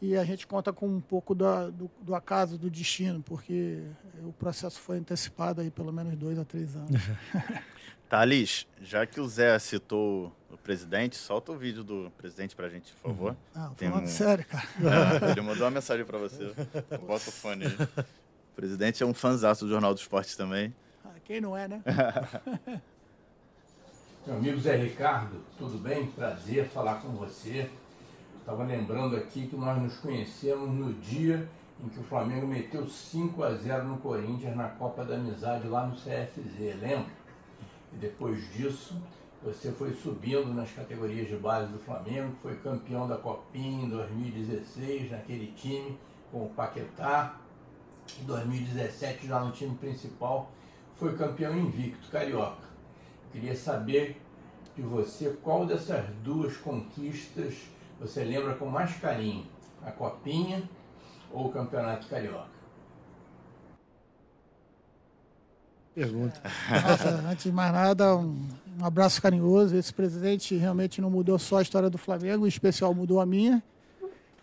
E 0.01 0.15
a 0.15 0.25
gente 0.25 0.47
conta 0.47 0.75
com 0.75 0.87
um 0.87 1.01
pouco 1.01 1.35
da, 1.35 1.71
do, 1.71 1.91
do, 2.03 2.15
acaso, 2.15 2.59
do 2.59 2.69
destino, 2.69 3.23
porque 3.23 3.83
o 4.23 4.33
processo 4.33 4.79
foi 4.79 4.99
antecipado 4.99 5.63
aí 5.63 5.71
pelo 5.71 5.91
menos 5.91 6.15
dois 6.17 6.39
a 6.39 6.45
três 6.45 6.77
anos. 6.77 7.01
Thales, 8.09 8.67
já 8.81 9.05
que 9.05 9.21
o 9.21 9.29
Zé 9.29 9.59
citou 9.59 10.33
o 10.51 10.57
presidente, 10.57 11.17
solta 11.17 11.53
o 11.53 11.57
vídeo 11.57 11.83
do 11.83 12.11
presidente 12.17 12.55
pra 12.55 12.69
gente, 12.69 12.93
por 12.95 13.11
favor. 13.11 13.37
Ah, 13.55 13.73
falando 13.77 14.05
um... 14.05 14.07
sério, 14.07 14.45
cara. 14.45 14.67
É, 15.27 15.31
ele 15.33 15.41
mandou 15.41 15.65
uma 15.65 15.73
mensagem 15.73 16.05
para 16.05 16.19
você. 16.19 16.53
Bota 17.07 17.29
o 17.29 17.33
fone 17.33 17.67
aí. 17.67 17.73
O 17.73 18.55
presidente 18.55 19.03
é 19.03 19.07
um 19.07 19.15
fãzaço 19.15 19.65
do 19.65 19.71
Jornal 19.71 19.93
do 19.93 19.99
Esporte 19.99 20.37
também. 20.37 20.75
Ah, 21.05 21.11
quem 21.25 21.41
não 21.41 21.57
é, 21.57 21.67
né? 21.69 21.83
Meu 24.27 24.37
amigo 24.37 24.59
Zé 24.59 24.77
Ricardo, 24.77 25.41
tudo 25.57 25.79
bem? 25.79 26.07
Prazer 26.07 26.69
falar 26.69 26.97
com 26.97 27.11
você. 27.11 27.71
Estava 28.41 28.65
lembrando 28.65 29.17
aqui 29.17 29.47
que 29.47 29.57
nós 29.57 29.81
nos 29.81 29.97
conhecemos 29.99 30.71
no 30.71 30.93
dia 30.95 31.49
em 31.85 31.89
que 31.89 32.01
o 32.01 32.05
Flamengo 32.05 32.47
meteu 32.47 32.87
5 32.87 33.43
a 33.43 33.55
0 33.55 33.85
no 33.85 33.99
Corinthians 33.99 34.57
na 34.57 34.69
Copa 34.69 35.05
da 35.05 35.17
Amizade 35.17 35.69
lá 35.69 35.87
no 35.87 35.95
CFZ, 35.95 36.81
lembra? 36.81 37.16
Depois 38.01 38.53
disso, 38.53 38.95
você 39.43 39.73
foi 39.73 39.93
subindo 39.93 40.53
nas 40.53 40.71
categorias 40.71 41.29
de 41.29 41.37
base 41.37 41.73
do 41.73 41.79
Flamengo, 41.79 42.35
foi 42.43 42.57
campeão 42.57 43.09
da 43.09 43.17
Copinha 43.17 43.85
em 43.85 43.89
2016, 43.89 45.11
naquele 45.11 45.53
time 45.53 45.99
com 46.31 46.45
o 46.45 46.49
Paquetá. 46.51 47.37
Em 48.21 48.25
2017, 48.25 49.27
já 49.27 49.41
no 49.41 49.51
time 49.53 49.75
principal, 49.77 50.51
foi 50.97 51.17
campeão 51.17 51.57
invicto 51.57 52.11
carioca. 52.11 52.67
Eu 53.27 53.33
queria 53.33 53.57
saber 53.57 54.21
de 54.75 54.83
você 54.83 55.37
qual 55.43 55.65
dessas 55.67 56.05
duas 56.23 56.57
conquistas 56.59 57.55
você 57.99 58.23
lembra 58.25 58.55
com 58.55 58.67
mais 58.67 58.95
carinho, 58.97 59.47
a 59.83 59.91
Copinha 59.91 60.63
ou 61.33 61.47
o 61.47 61.53
Campeonato 61.53 62.07
Carioca? 62.09 62.56
Pergunta. 65.97 66.43
Nossa, 66.71 67.09
antes 67.27 67.45
de 67.45 67.53
mais 67.53 67.73
nada, 67.73 68.15
um, 68.15 68.47
um, 68.79 68.85
abraço 68.85 69.23
carinhoso. 69.23 69.75
Esse 69.75 69.95
presidente 69.95 70.55
realmente 70.55 71.01
não 71.01 71.09
mudou 71.09 71.39
só 71.39 71.57
a 71.57 71.63
história 71.63 71.89
do 71.89 71.97
Flamengo, 71.97 72.45
em 72.45 72.49
especial 72.51 72.95
mudou 72.95 73.19
a 73.19 73.25
minha. 73.25 73.63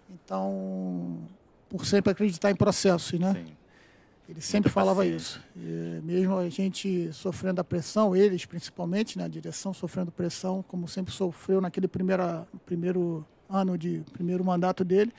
Então, 0.10 1.20
por 1.70 1.86
sempre 1.86 2.12
acreditar 2.12 2.50
em 2.50 2.56
processos, 2.56 3.20
né? 3.20 3.34
Sim. 3.36 3.54
Ele 4.28 4.42
sempre 4.42 4.70
Muita 4.70 4.74
falava 4.74 5.02
paciência. 5.02 5.38
isso. 5.38 5.42
E 5.56 6.02
mesmo 6.04 6.38
a 6.40 6.50
gente 6.50 7.14
sofrendo 7.14 7.62
a 7.62 7.64
pressão, 7.64 8.16
eles 8.16 8.46
principalmente, 8.46 9.20
né, 9.20 9.26
a 9.26 9.28
direção 9.28 9.76
sofrendo 9.76 10.12
pressão, 10.12 10.66
como 10.68 10.88
sempre 10.88 11.14
sofreu 11.14 11.62
naquele 11.62 11.88
primeira, 11.88 12.48
primeiro 12.66 13.24
ano 13.48 13.78
de 13.78 14.02
primeiro 14.12 14.44
mandato 14.44 14.84
dele, 14.84 15.14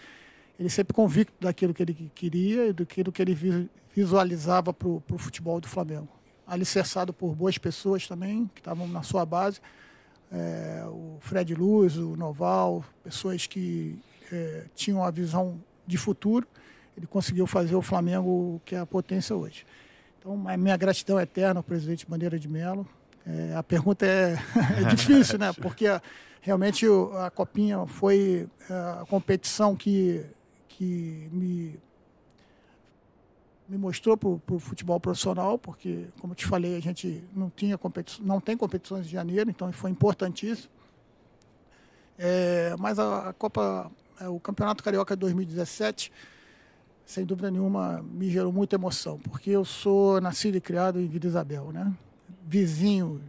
ele 0.59 0.68
sempre 0.68 0.92
convicto 0.92 1.35
daquilo 1.40 1.73
que 1.73 1.83
ele 1.85 2.11
queria 2.12 2.66
e 2.66 2.73
daquilo 2.73 3.12
que 3.12 3.23
ele 3.23 3.68
visualizava 3.94 4.73
para 4.73 4.88
o 4.88 5.18
futebol 5.18 5.61
do 5.61 5.68
Flamengo. 5.68 6.09
Alicerçado 6.46 7.12
por 7.12 7.35
boas 7.35 7.59
pessoas 7.59 8.07
também, 8.07 8.50
que 8.54 8.61
estavam 8.61 8.87
na 8.87 9.02
sua 9.02 9.24
base. 9.24 9.61
É, 10.33 10.85
o 10.87 11.18
Fred 11.20 11.54
Luz, 11.54 11.96
o 11.96 12.16
Noval, 12.16 12.85
pessoas 13.02 13.46
que 13.46 13.98
é, 14.33 14.64
tinham 14.74 15.02
a 15.02 15.11
visão 15.11 15.61
de 15.87 15.96
futuro. 15.96 16.46
Ele 16.96 17.07
conseguiu 17.07 17.46
fazer 17.46 17.74
o 17.74 17.83
Flamengo 17.83 18.61
que 18.64 18.74
é 18.74 18.78
a 18.78 18.87
potência 18.87 19.35
hoje. 19.35 19.66
Então, 20.18 20.48
a 20.48 20.57
minha 20.57 20.76
gratidão 20.76 21.20
eterna 21.20 21.61
ao 21.61 21.64
presidente 21.64 22.07
Bandeira 22.09 22.38
de 22.38 22.48
Mello. 22.48 22.87
É, 23.26 23.54
a 23.57 23.62
pergunta 23.62 24.04
é, 24.07 24.37
é 24.80 24.85
difícil, 24.85 25.38
né? 25.38 25.52
Porque 25.52 25.87
realmente 26.40 26.87
a 27.18 27.30
Copinha 27.30 27.87
foi 27.87 28.48
é, 28.68 28.72
a 28.72 29.04
competição 29.09 29.74
que 29.74 30.26
que 30.76 31.28
me, 31.30 31.78
me 33.68 33.79
mostrou 33.79 34.16
para 34.16 34.29
o 34.29 34.59
futebol 34.59 35.00
profissional, 35.00 35.59
porque, 35.59 36.07
como 36.20 36.33
eu 36.33 36.37
te 36.37 36.46
falei, 36.46 36.77
a 36.77 36.81
gente 36.81 37.24
não, 37.35 37.50
tinha 37.50 37.79
não 38.20 38.40
tem 38.40 38.57
competições 38.57 39.07
de 39.07 39.12
janeiro, 39.12 39.48
então 39.50 39.72
foi 39.72 39.90
importantíssimo. 39.90 40.72
É, 42.18 42.74
mas 42.79 42.98
a, 42.98 43.31
a 43.31 43.33
Copa, 43.33 43.90
é, 44.20 44.29
o 44.29 44.38
Campeonato 44.38 44.85
Carioca 44.85 45.16
de 45.16 45.20
2017, 45.20 46.12
sem 47.07 47.24
dúvida 47.24 47.50
nenhuma, 47.50 48.03
me 48.03 48.31
gerou 48.31 48.53
muita 48.53 48.77
emoção, 48.77 49.18
porque 49.18 49.50
eu 49.50 49.64
sou 49.64 50.20
nascido 50.20 50.57
e 50.57 50.61
criado 50.61 51.00
em 51.00 51.07
Vila 51.07 51.27
Isabel, 51.27 51.72
né? 51.72 51.92
vizinho 52.46 53.20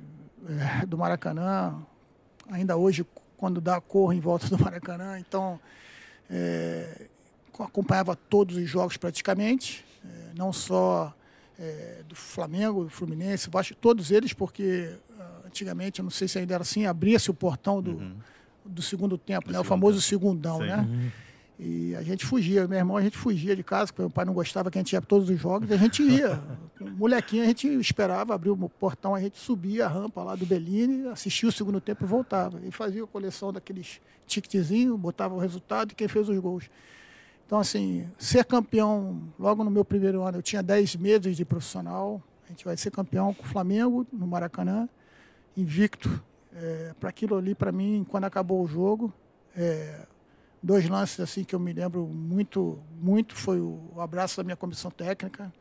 é, 0.81 0.85
do 0.85 0.97
Maracanã, 0.97 1.81
ainda 2.49 2.75
hoje, 2.75 3.05
quando 3.37 3.61
dá 3.61 3.79
cor 3.79 4.13
em 4.13 4.19
volta 4.19 4.47
do 4.49 4.59
Maracanã, 4.59 5.19
então 5.19 5.59
é, 6.29 7.07
acompanhava 7.57 8.15
todos 8.15 8.57
os 8.57 8.69
jogos 8.69 8.97
praticamente, 8.97 9.84
é, 10.05 10.33
não 10.35 10.53
só 10.53 11.13
é, 11.59 12.03
do 12.07 12.15
Flamengo, 12.15 12.83
do 12.83 12.89
Fluminense, 12.89 13.49
todos 13.79 14.11
eles, 14.11 14.33
porque 14.33 14.89
ah, 15.19 15.41
antigamente, 15.45 15.99
eu 15.99 16.03
não 16.03 16.09
sei 16.09 16.27
se 16.27 16.37
ainda 16.37 16.53
era 16.53 16.61
assim, 16.61 16.85
abria-se 16.85 17.29
o 17.31 17.33
portão 17.33 17.81
do, 17.81 17.91
uhum. 17.91 18.15
do 18.65 18.81
segundo 18.81 19.17
tempo, 19.17 19.47
do 19.47 19.53
né? 19.53 19.59
o 19.59 19.63
famoso 19.63 19.97
tempo. 19.97 20.07
segundão, 20.07 20.57
Sim. 20.59 20.67
né? 20.67 20.77
Uhum. 20.77 21.11
E 21.57 21.95
a 21.95 22.01
gente 22.01 22.25
fugia, 22.25 22.67
meu 22.67 22.77
irmão, 22.77 22.97
a 22.97 23.01
gente 23.01 23.17
fugia 23.17 23.55
de 23.55 23.63
casa, 23.63 23.87
porque 23.87 24.01
meu 24.01 24.09
pai 24.09 24.25
não 24.25 24.33
gostava 24.33 24.69
que 24.69 24.77
a 24.77 24.81
gente 24.81 24.91
ia 24.91 24.99
para 24.99 25.07
todos 25.07 25.29
os 25.29 25.39
jogos, 25.39 25.69
e 25.69 25.73
a 25.73 25.77
gente 25.77 26.03
ia. 26.03 26.41
Molequinho, 26.97 27.43
a 27.43 27.45
gente 27.45 27.67
esperava, 27.79 28.35
abrir 28.35 28.49
o 28.49 28.57
portão, 28.69 29.15
a 29.15 29.21
gente 29.21 29.37
subia 29.37 29.85
a 29.85 29.87
rampa 29.87 30.21
lá 30.21 30.35
do 30.35 30.45
Bellini, 30.45 31.07
assistia 31.07 31.47
o 31.47 31.51
segundo 31.51 31.79
tempo 31.79 32.03
e 32.03 32.07
voltava. 32.07 32.59
E 32.65 32.71
fazia 32.71 33.05
a 33.05 33.07
coleção 33.07 33.53
daqueles 33.53 34.01
ticketzinhos, 34.27 34.99
botava 34.99 35.33
o 35.33 35.39
resultado 35.39 35.93
e 35.93 35.95
quem 35.95 36.09
fez 36.09 36.27
os 36.27 36.37
gols. 36.39 36.69
Então, 37.45 37.59
assim, 37.59 38.09
ser 38.17 38.43
campeão 38.43 39.21
logo 39.37 39.63
no 39.63 39.69
meu 39.69 39.85
primeiro 39.85 40.23
ano, 40.23 40.39
eu 40.39 40.41
tinha 40.41 40.63
10 40.63 40.95
meses 40.95 41.37
de 41.37 41.45
profissional. 41.45 42.21
A 42.45 42.49
gente 42.49 42.65
vai 42.65 42.75
ser 42.75 42.91
campeão 42.91 43.33
com 43.33 43.43
o 43.43 43.45
Flamengo 43.45 44.05
no 44.11 44.25
Maracanã, 44.25 44.89
invicto. 45.55 46.23
É, 46.53 46.93
para 46.99 47.09
aquilo 47.09 47.35
ali, 47.35 47.53
para 47.53 47.71
mim, 47.71 48.05
quando 48.09 48.23
acabou 48.23 48.63
o 48.63 48.67
jogo, 48.67 49.13
é, 49.55 50.05
dois 50.63 50.87
lances 50.89 51.19
assim 51.19 51.43
que 51.43 51.53
eu 51.53 51.59
me 51.59 51.73
lembro 51.73 52.07
muito, 52.07 52.79
muito 52.99 53.35
foi 53.35 53.59
o, 53.59 53.91
abraço 53.97 54.37
da 54.37 54.43
minha 54.43 54.55
comissão 54.55 54.89
técnica. 54.89 55.53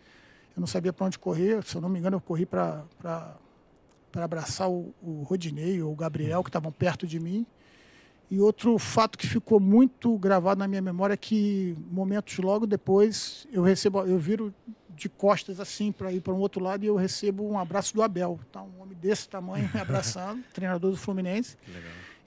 Eu 0.57 0.61
não 0.61 0.67
sabia 0.67 0.93
para 0.93 1.07
onde 1.07 1.19
correr, 1.19 1.63
se 1.65 1.75
eu 1.75 1.81
não 1.81 1.89
me 1.89 1.99
engano, 1.99 2.17
eu 2.17 2.21
corri 2.21 2.47
para 2.47 2.85
abraçar 4.15 4.71
o, 4.71 4.95
o 5.03 5.23
Rodinei 5.25 5.83
ou 5.83 5.93
o 5.93 5.97
Gabriel, 5.97 6.43
que 6.43 6.49
estavam 6.49 6.73
perto 6.73 7.07
de 7.07 7.21
mim. 7.21 7.45
E 8.31 8.41
outro 8.41 8.79
fato 8.79 9.19
que 9.19 9.27
ficou 9.27 9.61
muito 9.61 10.17
gravado 10.19 10.59
na 10.59 10.67
minha 10.67 10.83
memória 10.83 11.15
é 11.15 11.17
que 11.17 11.77
momentos 11.91 12.39
logo 12.39 12.67
depois 12.67 13.47
eu 13.53 13.63
recebo, 13.63 14.01
eu 14.01 14.19
viro 14.19 14.53
de 14.97 15.09
costas 15.09 15.61
assim 15.61 15.93
para 15.93 16.13
ir 16.13 16.21
para 16.21 16.33
um 16.33 16.39
outro 16.39 16.63
lado 16.63 16.85
e 16.85 16.87
eu 16.87 16.97
recebo 16.97 17.47
um 17.47 17.59
abraço 17.59 17.95
do 17.95 18.03
Abel, 18.03 18.41
tá? 18.51 18.63
Um 18.63 18.81
homem 18.81 18.97
desse 18.97 19.29
tamanho 19.29 19.69
me 19.73 19.81
abraçando, 19.81 20.43
treinador 20.55 20.91
do 20.91 20.97
Fluminense. 20.97 21.57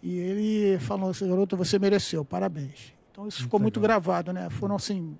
E 0.03 0.17
ele 0.17 0.79
falou 0.79 1.09
assim, 1.09 1.27
garoto, 1.27 1.57
você 1.57 1.79
mereceu, 1.79 2.23
parabéns. 2.23 2.93
Então 3.11 3.27
isso 3.27 3.39
muito 3.39 3.43
ficou 3.43 3.59
muito 3.59 3.79
legal. 3.79 3.99
gravado, 3.99 4.31
né? 4.31 4.49
Foram 4.49 4.75
assim 4.75 5.17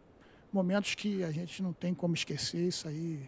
momentos 0.52 0.96
que 0.96 1.24
a 1.24 1.32
gente 1.32 1.62
não 1.64 1.74
tem 1.74 1.94
como 1.94 2.14
esquecer 2.14 2.68
isso 2.68 2.88
aí. 2.88 3.20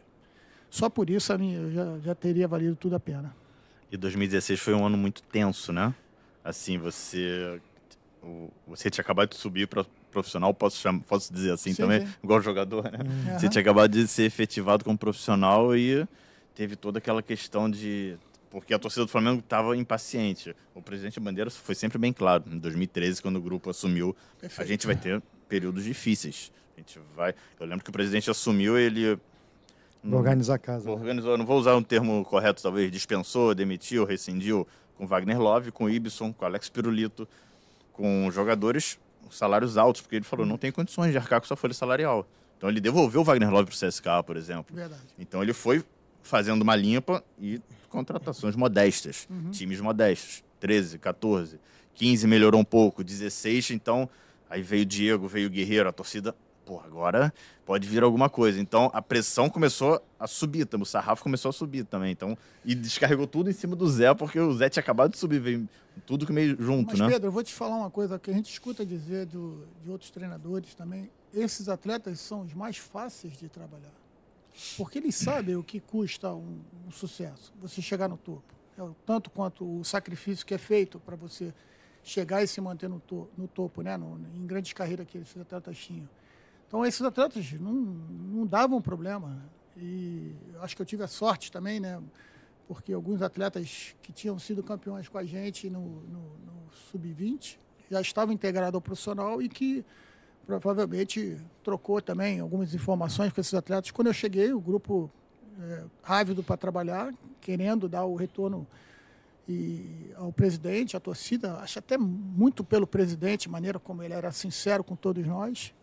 Só 0.69 0.89
por 0.89 1.09
isso 1.09 1.33
a 1.33 1.37
minha, 1.37 1.71
já, 1.71 1.99
já 1.99 2.15
teria 2.15 2.47
valido 2.47 2.75
tudo 2.75 2.95
a 2.95 2.99
pena. 2.99 3.35
E 3.91 3.97
2016 3.97 4.59
foi 4.59 4.75
um 4.75 4.85
ano 4.85 4.97
muito 4.97 5.23
tenso, 5.23 5.73
né? 5.73 5.93
Assim, 6.49 6.77
você 6.77 7.61
você 8.67 8.89
tinha 8.89 9.01
acabado 9.01 9.29
de 9.29 9.37
subir 9.37 9.67
para 9.67 9.85
profissional, 10.11 10.53
posso, 10.53 10.77
chamar, 10.77 11.01
posso 11.01 11.31
dizer 11.31 11.51
assim 11.53 11.71
sim, 11.71 11.81
também, 11.81 12.05
sim. 12.05 12.13
igual 12.23 12.41
jogador, 12.41 12.91
né? 12.91 12.99
Uhum. 12.99 13.39
Você 13.39 13.47
tinha 13.47 13.61
acabado 13.61 13.91
de 13.91 14.07
ser 14.07 14.23
efetivado 14.23 14.83
como 14.83 14.97
profissional 14.97 15.75
e 15.75 16.05
teve 16.55 16.75
toda 16.75 16.97
aquela 16.97 17.21
questão 17.21 17.69
de. 17.69 18.17
Porque 18.49 18.73
a 18.73 18.79
torcida 18.79 19.05
do 19.05 19.11
Flamengo 19.11 19.39
estava 19.39 19.77
impaciente. 19.77 20.55
O 20.73 20.81
presidente 20.81 21.19
Bandeira 21.19 21.51
foi 21.51 21.75
sempre 21.75 21.99
bem 21.99 22.11
claro. 22.11 22.43
Em 22.47 22.57
2013, 22.57 23.21
quando 23.21 23.35
o 23.35 23.41
grupo 23.41 23.69
assumiu, 23.69 24.15
Perfeito. 24.41 24.61
a 24.61 24.65
gente 24.65 24.87
vai 24.87 24.95
ter 24.95 25.21
períodos 25.47 25.83
difíceis. 25.83 26.51
A 26.75 26.79
gente 26.79 26.99
vai. 27.15 27.35
Eu 27.59 27.67
lembro 27.67 27.83
que 27.83 27.91
o 27.91 27.93
presidente 27.93 28.29
assumiu, 28.29 28.77
ele. 28.77 29.19
Organizar 30.11 30.55
a 30.55 30.59
casa. 30.59 30.89
Organizou, 30.89 31.37
não 31.37 31.45
vou 31.45 31.59
usar 31.59 31.75
um 31.75 31.83
termo 31.83 32.25
correto, 32.25 32.63
talvez, 32.63 32.91
dispensou, 32.91 33.53
demitiu, 33.53 34.05
rescindiu 34.05 34.67
com 34.99 35.07
Wagner 35.07 35.39
Love, 35.39 35.71
com 35.71 35.89
Ibson, 35.89 36.33
com 36.33 36.43
Alex 36.43 36.67
Pirulito, 36.67 37.25
com 37.93 38.29
jogadores 38.29 38.99
salários 39.31 39.77
altos, 39.77 40.01
porque 40.01 40.17
ele 40.17 40.25
falou, 40.25 40.45
não 40.45 40.57
tem 40.57 40.73
condições 40.73 41.13
de 41.13 41.17
arcar 41.17 41.39
com 41.39 41.47
sua 41.47 41.55
folha 41.55 41.73
salarial. 41.73 42.27
Então 42.57 42.69
ele 42.69 42.81
devolveu 42.81 43.21
o 43.21 43.23
Wagner 43.23 43.49
Love 43.49 43.71
para 43.71 43.87
o 43.87 43.89
CSK, 43.89 44.05
por 44.25 44.35
exemplo. 44.35 44.75
Verdade. 44.75 45.01
Então 45.17 45.41
ele 45.41 45.53
foi 45.53 45.85
fazendo 46.21 46.63
uma 46.63 46.75
limpa 46.75 47.23
e 47.39 47.61
contratações 47.87 48.57
modestas, 48.57 49.25
uhum. 49.29 49.51
times 49.51 49.79
modestos, 49.79 50.43
13, 50.59 50.99
14, 50.99 51.61
15 51.93 52.27
melhorou 52.27 52.59
um 52.59 52.65
pouco, 52.65 53.01
16, 53.01 53.71
então 53.71 54.09
aí 54.49 54.61
veio 54.61 54.83
o 54.83 54.85
Diego, 54.85 55.27
veio 55.29 55.47
o 55.47 55.49
Guerreiro, 55.49 55.87
a 55.87 55.93
torcida 55.93 56.35
pô, 56.69 56.79
agora 56.81 57.33
pode 57.65 57.87
vir 57.87 58.03
alguma 58.03 58.29
coisa. 58.29 58.59
Então 58.59 58.91
a 58.93 59.01
pressão 59.01 59.49
começou 59.49 59.99
a 60.19 60.27
subir, 60.27 60.67
o 60.71 60.85
sarrafo 60.85 61.23
começou 61.23 61.49
a 61.49 61.51
subir 61.51 61.83
também. 61.83 62.11
Então, 62.11 62.37
e 62.63 62.75
descarregou 62.75 63.25
tudo 63.25 63.49
em 63.49 63.53
cima 63.53 63.75
do 63.75 63.89
Zé, 63.89 64.13
porque 64.13 64.39
o 64.39 64.53
Zé 64.53 64.69
tinha 64.69 64.81
acabado 64.81 65.11
de 65.11 65.17
subir, 65.17 65.39
veio 65.39 65.67
tudo 66.05 66.27
que 66.27 66.31
meio 66.31 66.55
junto, 66.61 66.91
Mas, 66.91 66.99
né? 66.99 67.07
Pedro, 67.07 67.29
eu 67.29 67.31
vou 67.31 67.43
te 67.43 67.53
falar 67.53 67.75
uma 67.75 67.89
coisa 67.89 68.19
que 68.19 68.29
a 68.29 68.33
gente 68.33 68.51
escuta 68.51 68.85
dizer 68.85 69.25
do, 69.25 69.65
de 69.83 69.89
outros 69.89 70.11
treinadores 70.11 70.75
também. 70.75 71.09
Esses 71.33 71.67
atletas 71.67 72.19
são 72.19 72.41
os 72.41 72.53
mais 72.53 72.77
fáceis 72.77 73.35
de 73.39 73.49
trabalhar. 73.49 73.91
Porque 74.77 74.99
eles 74.99 75.15
sabem 75.15 75.55
o 75.55 75.63
que 75.63 75.79
custa 75.79 76.31
um, 76.31 76.59
um 76.87 76.91
sucesso, 76.91 77.51
você 77.59 77.81
chegar 77.81 78.07
no 78.07 78.17
topo. 78.17 78.43
É, 78.77 78.83
tanto 79.05 79.31
quanto 79.31 79.79
o 79.79 79.83
sacrifício 79.83 80.45
que 80.45 80.53
é 80.53 80.57
feito 80.57 80.99
para 80.99 81.15
você 81.15 81.51
chegar 82.03 82.43
e 82.43 82.47
se 82.47 82.61
manter 82.61 82.89
no, 82.89 82.99
to, 82.99 83.27
no 83.37 83.47
topo, 83.47 83.81
né? 83.81 83.97
No, 83.97 84.19
em 84.35 84.45
grandes 84.45 84.73
carreiras 84.73 85.07
que 85.07 85.17
esses 85.17 85.37
atletas 85.37 85.77
tinham. 85.77 86.07
Então, 86.69 86.85
esses 86.85 87.01
atletas 87.01 87.51
não, 87.53 87.73
não 87.73 88.45
davam 88.45 88.79
problema. 88.79 89.43
E 89.75 90.35
acho 90.61 90.75
que 90.75 90.81
eu 90.83 90.85
tive 90.85 91.03
a 91.03 91.07
sorte 91.07 91.51
também, 91.51 91.79
né? 91.79 91.99
Porque 92.67 92.93
alguns 92.93 93.23
atletas 93.23 93.95
que 94.03 94.13
tinham 94.13 94.37
sido 94.37 94.61
campeões 94.61 95.09
com 95.09 95.17
a 95.17 95.25
gente 95.25 95.67
no, 95.67 95.79
no, 95.79 96.19
no 96.19 96.71
Sub-20 96.91 97.57
já 97.89 97.99
estavam 97.99 98.31
integrados 98.31 98.75
ao 98.75 98.81
profissional 98.81 99.41
e 99.41 99.49
que 99.49 99.83
provavelmente 100.45 101.37
trocou 101.63 101.99
também 102.03 102.39
algumas 102.39 102.75
informações 102.75 103.33
com 103.33 103.41
esses 103.41 103.55
atletas. 103.55 103.89
Quando 103.89 104.07
eu 104.07 104.13
cheguei, 104.13 104.53
o 104.53 104.61
grupo 104.61 105.09
é, 105.59 105.85
ávido 106.03 106.43
para 106.43 106.55
trabalhar, 106.55 107.11
querendo 107.41 107.89
dar 107.89 108.05
o 108.05 108.15
retorno 108.15 108.67
e 109.47 110.11
ao 110.15 110.31
presidente, 110.31 110.95
à 110.95 110.99
torcida, 110.99 111.55
acho 111.55 111.79
até 111.79 111.97
muito 111.97 112.63
pelo 112.63 112.85
presidente, 112.85 113.49
maneira 113.49 113.79
como 113.79 114.03
ele 114.03 114.13
era 114.13 114.31
sincero 114.31 114.83
com 114.83 114.95
todos 114.95 115.25
nós. 115.25 115.73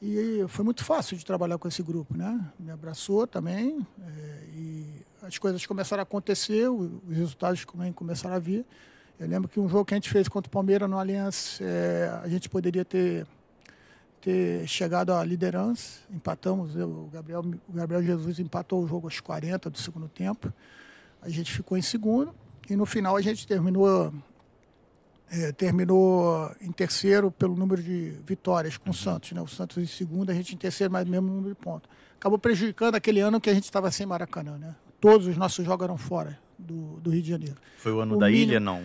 E 0.00 0.44
foi 0.48 0.64
muito 0.64 0.84
fácil 0.84 1.16
de 1.16 1.24
trabalhar 1.24 1.56
com 1.58 1.66
esse 1.66 1.82
grupo, 1.82 2.16
né? 2.16 2.38
Me 2.58 2.70
abraçou 2.70 3.26
também 3.26 3.86
é, 4.02 4.44
e 4.54 4.86
as 5.22 5.38
coisas 5.38 5.64
começaram 5.64 6.00
a 6.00 6.04
acontecer, 6.04 6.68
os 6.68 6.90
resultados 7.08 7.64
também 7.64 7.92
começaram 7.92 8.36
a 8.36 8.38
vir. 8.38 8.64
Eu 9.18 9.26
lembro 9.26 9.48
que 9.48 9.58
um 9.58 9.68
jogo 9.68 9.86
que 9.86 9.94
a 9.94 9.96
gente 9.96 10.10
fez 10.10 10.28
contra 10.28 10.48
o 10.48 10.52
Palmeiras 10.52 10.88
no 10.88 10.98
Allianz, 10.98 11.58
é, 11.62 12.20
a 12.22 12.28
gente 12.28 12.50
poderia 12.50 12.84
ter, 12.84 13.26
ter 14.20 14.68
chegado 14.68 15.12
à 15.14 15.24
liderança, 15.24 16.00
empatamos, 16.10 16.76
o 16.76 17.08
Gabriel, 17.10 17.42
o 17.66 17.72
Gabriel 17.72 18.02
Jesus 18.02 18.38
empatou 18.38 18.84
o 18.84 18.86
jogo 18.86 19.06
aos 19.06 19.18
40 19.18 19.70
do 19.70 19.78
segundo 19.78 20.08
tempo, 20.08 20.52
a 21.22 21.30
gente 21.30 21.50
ficou 21.50 21.78
em 21.78 21.82
segundo 21.82 22.34
e 22.68 22.76
no 22.76 22.84
final 22.84 23.16
a 23.16 23.22
gente 23.22 23.46
terminou 23.46 24.12
é, 25.30 25.52
terminou 25.52 26.50
em 26.60 26.70
terceiro 26.70 27.30
pelo 27.30 27.56
número 27.56 27.82
de 27.82 28.14
vitórias 28.26 28.76
com 28.76 28.86
uhum. 28.86 28.92
o 28.92 28.94
Santos. 28.94 29.32
Né? 29.32 29.40
O 29.40 29.46
Santos 29.46 29.76
em 29.78 29.86
segundo, 29.86 30.30
a 30.30 30.34
gente 30.34 30.54
em 30.54 30.58
terceiro, 30.58 30.92
mas 30.92 31.06
mesmo 31.08 31.28
número 31.28 31.54
de 31.54 31.60
pontos. 31.60 31.90
Acabou 32.18 32.38
prejudicando 32.38 32.94
aquele 32.94 33.20
ano 33.20 33.40
que 33.40 33.50
a 33.50 33.54
gente 33.54 33.64
estava 33.64 33.90
sem 33.90 34.06
Maracanã. 34.06 34.56
Né? 34.58 34.74
Todos 35.00 35.26
os 35.26 35.36
nossos 35.36 35.64
jogos 35.64 35.84
eram 35.84 35.96
fora 35.96 36.38
do, 36.58 37.00
do 37.00 37.10
Rio 37.10 37.22
de 37.22 37.30
Janeiro. 37.30 37.56
Foi 37.78 37.92
o 37.92 38.00
ano 38.00 38.16
o 38.16 38.18
da 38.18 38.26
mínimo, 38.26 38.52
ilha, 38.52 38.60
não? 38.60 38.82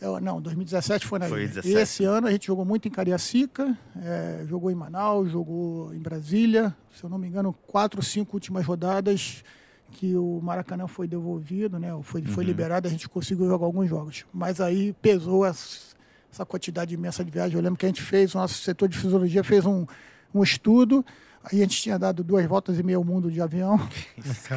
É, 0.00 0.20
não, 0.20 0.40
2017 0.40 1.06
foi 1.06 1.18
na 1.18 1.26
foi 1.26 1.40
ilha. 1.40 1.48
17. 1.48 1.68
E 1.68 1.80
esse 1.80 2.04
ano 2.04 2.28
a 2.28 2.30
gente 2.30 2.46
jogou 2.46 2.64
muito 2.64 2.86
em 2.86 2.90
Cariacica, 2.90 3.76
é, 4.00 4.44
jogou 4.46 4.70
em 4.70 4.74
Manaus, 4.74 5.30
jogou 5.30 5.92
em 5.92 5.98
Brasília. 5.98 6.74
Se 6.94 7.02
eu 7.02 7.10
não 7.10 7.18
me 7.18 7.26
engano, 7.26 7.52
quatro, 7.66 8.02
cinco 8.02 8.36
últimas 8.36 8.64
rodadas 8.64 9.42
que 9.90 10.16
o 10.16 10.40
Maracanã 10.42 10.86
foi 10.86 11.08
devolvido, 11.08 11.78
né? 11.78 11.88
Foi, 12.02 12.22
foi 12.22 12.44
uhum. 12.44 12.48
liberado, 12.48 12.86
a 12.86 12.90
gente 12.90 13.08
conseguiu 13.08 13.46
jogar 13.46 13.66
alguns 13.66 13.88
jogos. 13.88 14.24
Mas 14.32 14.60
aí 14.60 14.92
pesou 14.94 15.44
essa, 15.44 15.96
essa 16.32 16.44
quantidade 16.46 16.94
imensa 16.94 17.24
de 17.24 17.30
viagem. 17.30 17.56
Eu 17.56 17.62
lembro 17.62 17.78
que 17.78 17.86
a 17.86 17.88
gente 17.88 18.02
fez, 18.02 18.34
o 18.34 18.38
nosso 18.38 18.62
setor 18.62 18.88
de 18.88 18.98
fisiologia 18.98 19.42
fez 19.42 19.64
um, 19.66 19.86
um 20.34 20.42
estudo. 20.42 21.04
Aí 21.42 21.58
a 21.58 21.62
gente 21.62 21.80
tinha 21.80 21.98
dado 21.98 22.22
duas 22.22 22.44
voltas 22.46 22.78
e 22.78 22.82
meio 22.82 22.98
ao 22.98 23.04
mundo 23.04 23.30
de 23.30 23.40
avião. 23.40 23.78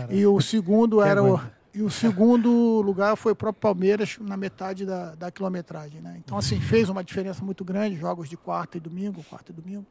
e 0.10 0.26
o 0.26 0.40
segundo 0.42 1.02
era 1.02 1.24
o, 1.24 1.40
e 1.74 1.82
o 1.82 1.90
segundo 1.90 2.82
lugar 2.82 3.16
foi 3.16 3.32
o 3.32 3.36
próprio 3.36 3.62
Palmeiras 3.62 4.18
na 4.20 4.36
metade 4.36 4.86
da, 4.86 5.16
da 5.16 5.32
quilometragem. 5.32 6.02
Né? 6.02 6.16
Então, 6.24 6.38
assim, 6.38 6.60
fez 6.60 6.90
uma 6.90 7.04
diferença 7.04 7.44
muito 7.44 7.64
grande, 7.64 7.96
jogos 7.96 8.30
de 8.30 8.36
quarta 8.36 8.78
e 8.78 8.80
domingo, 8.80 9.24
quarta 9.24 9.52
e 9.52 9.56
domingo. 9.56 9.86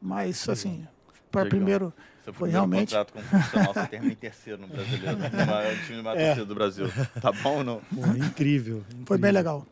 Mas, 0.00 0.46
assim, 0.48 0.86
para 1.30 1.48
primeiro 1.48 1.92
seu 2.26 2.32
foi 2.32 2.50
realmente. 2.50 2.88
contrato 2.88 3.12
como 3.12 3.24
profissional, 3.24 3.72
você 3.72 3.86
termina 3.86 4.12
em 4.12 4.16
terceiro 4.16 4.60
no 4.60 4.66
brasileiro, 4.66 5.16
no 5.20 5.86
time 5.86 6.02
mais 6.02 6.18
é. 6.18 6.34
do 6.44 6.54
Brasil. 6.54 6.86
Tá 7.20 7.30
bom 7.30 7.58
ou 7.58 7.64
não? 7.64 7.80
Pô, 7.94 8.00
incrível, 8.00 8.78
incrível, 8.78 8.84
Foi 9.06 9.16
bem 9.16 9.30
legal. 9.30 9.64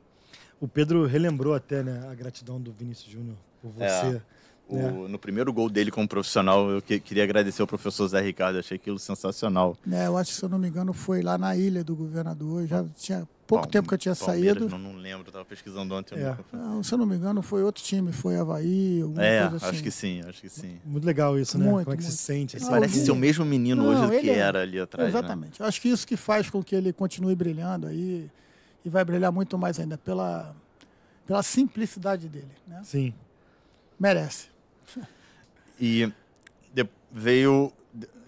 O 0.61 0.69
Pedro 0.69 1.05
relembrou 1.05 1.53
até 1.53 1.83
né, 1.83 2.09
a 2.09 2.15
gratidão 2.15 2.61
do 2.61 2.71
Vinícius 2.71 3.11
Júnior 3.11 3.37
por 3.61 3.73
é. 3.83 3.89
você. 3.89 4.17
É. 4.17 4.23
O, 4.69 4.77
né? 4.77 5.09
No 5.09 5.19
primeiro 5.19 5.53
gol 5.53 5.69
dele 5.69 5.91
como 5.91 6.07
profissional, 6.07 6.71
eu 6.71 6.81
que, 6.81 7.01
queria 7.01 7.25
agradecer 7.25 7.61
ao 7.61 7.67
professor 7.67 8.07
Zé 8.09 8.21
Ricardo, 8.21 8.59
achei 8.59 8.77
aquilo 8.77 8.99
sensacional. 8.99 9.77
É, 9.91 10.07
eu 10.07 10.17
acho 10.17 10.31
que, 10.31 10.37
se 10.37 10.45
eu 10.45 10.49
não 10.49 10.59
me 10.59 10.69
engano, 10.69 10.93
foi 10.93 11.23
lá 11.23 11.37
na 11.37 11.57
ilha 11.57 11.83
do 11.83 11.95
governador, 11.97 12.67
já 12.67 12.85
tinha 12.97 13.29
pouco 13.47 13.67
tempo 13.67 13.89
que 13.89 13.95
eu 13.95 13.99
tinha 13.99 14.15
Palmeiras, 14.15 14.59
saído. 14.59 14.69
Não, 14.71 14.93
não 14.93 14.97
lembro, 14.97 15.29
estava 15.29 15.45
pesquisando 15.45 15.95
ontem. 15.95 16.19
É. 16.19 16.37
Não, 16.53 16.83
se 16.83 16.93
eu 16.93 16.99
não 16.99 17.07
me 17.07 17.17
engano, 17.17 17.43
foi 17.43 17.63
outro 17.63 17.83
time, 17.83 18.13
foi 18.13 18.37
Havaí, 18.37 19.01
alguma 19.03 19.25
é, 19.25 19.41
coisa 19.43 19.57
assim. 19.57 19.67
acho 19.67 19.83
que 19.83 19.91
sim, 19.91 20.23
acho 20.27 20.41
que 20.41 20.49
sim. 20.49 20.79
Muito 20.85 21.05
legal 21.05 21.39
isso, 21.39 21.59
né? 21.59 21.65
Muito, 21.65 21.85
Como 21.85 21.95
é 21.95 21.97
que 21.97 22.03
muito. 22.03 22.17
se 22.17 22.23
sente? 22.23 22.57
Assim, 22.57 22.69
parece 22.69 23.05
ser 23.05 23.11
o 23.11 23.17
mesmo 23.17 23.45
menino 23.45 23.83
não, 23.83 23.91
hoje 23.91 24.17
do 24.17 24.21
que 24.21 24.31
é, 24.31 24.39
era 24.39 24.63
ali 24.63 24.81
atrás. 24.81 25.13
Né? 25.13 25.19
Exatamente. 25.19 25.61
Né? 25.61 25.67
Acho 25.67 25.81
que 25.81 25.89
isso 25.89 26.07
que 26.07 26.17
faz 26.17 26.49
com 26.51 26.63
que 26.63 26.75
ele 26.75 26.93
continue 26.93 27.35
brilhando 27.35 27.87
aí 27.87 28.31
e 28.85 28.89
vai 28.89 29.05
brilhar 29.05 29.33
muito 29.33 29.57
mais 29.59 29.79
ainda 29.79 29.99
pela, 29.99 30.55
pela 31.27 31.43
simplicidade 31.43 32.29
dele. 32.29 32.53
Né? 32.67 32.81
Sim. 32.85 33.15
Merece. 33.99 34.49
E 35.81 36.13
veio, 37.11 37.73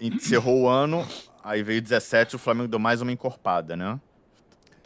encerrou 0.00 0.62
o 0.62 0.68
ano, 0.68 1.06
aí 1.42 1.62
veio 1.62 1.80
17, 1.80 2.36
o 2.36 2.38
Flamengo 2.38 2.68
deu 2.68 2.78
mais 2.78 3.00
uma 3.00 3.12
encorpada, 3.12 3.76
né? 3.76 4.00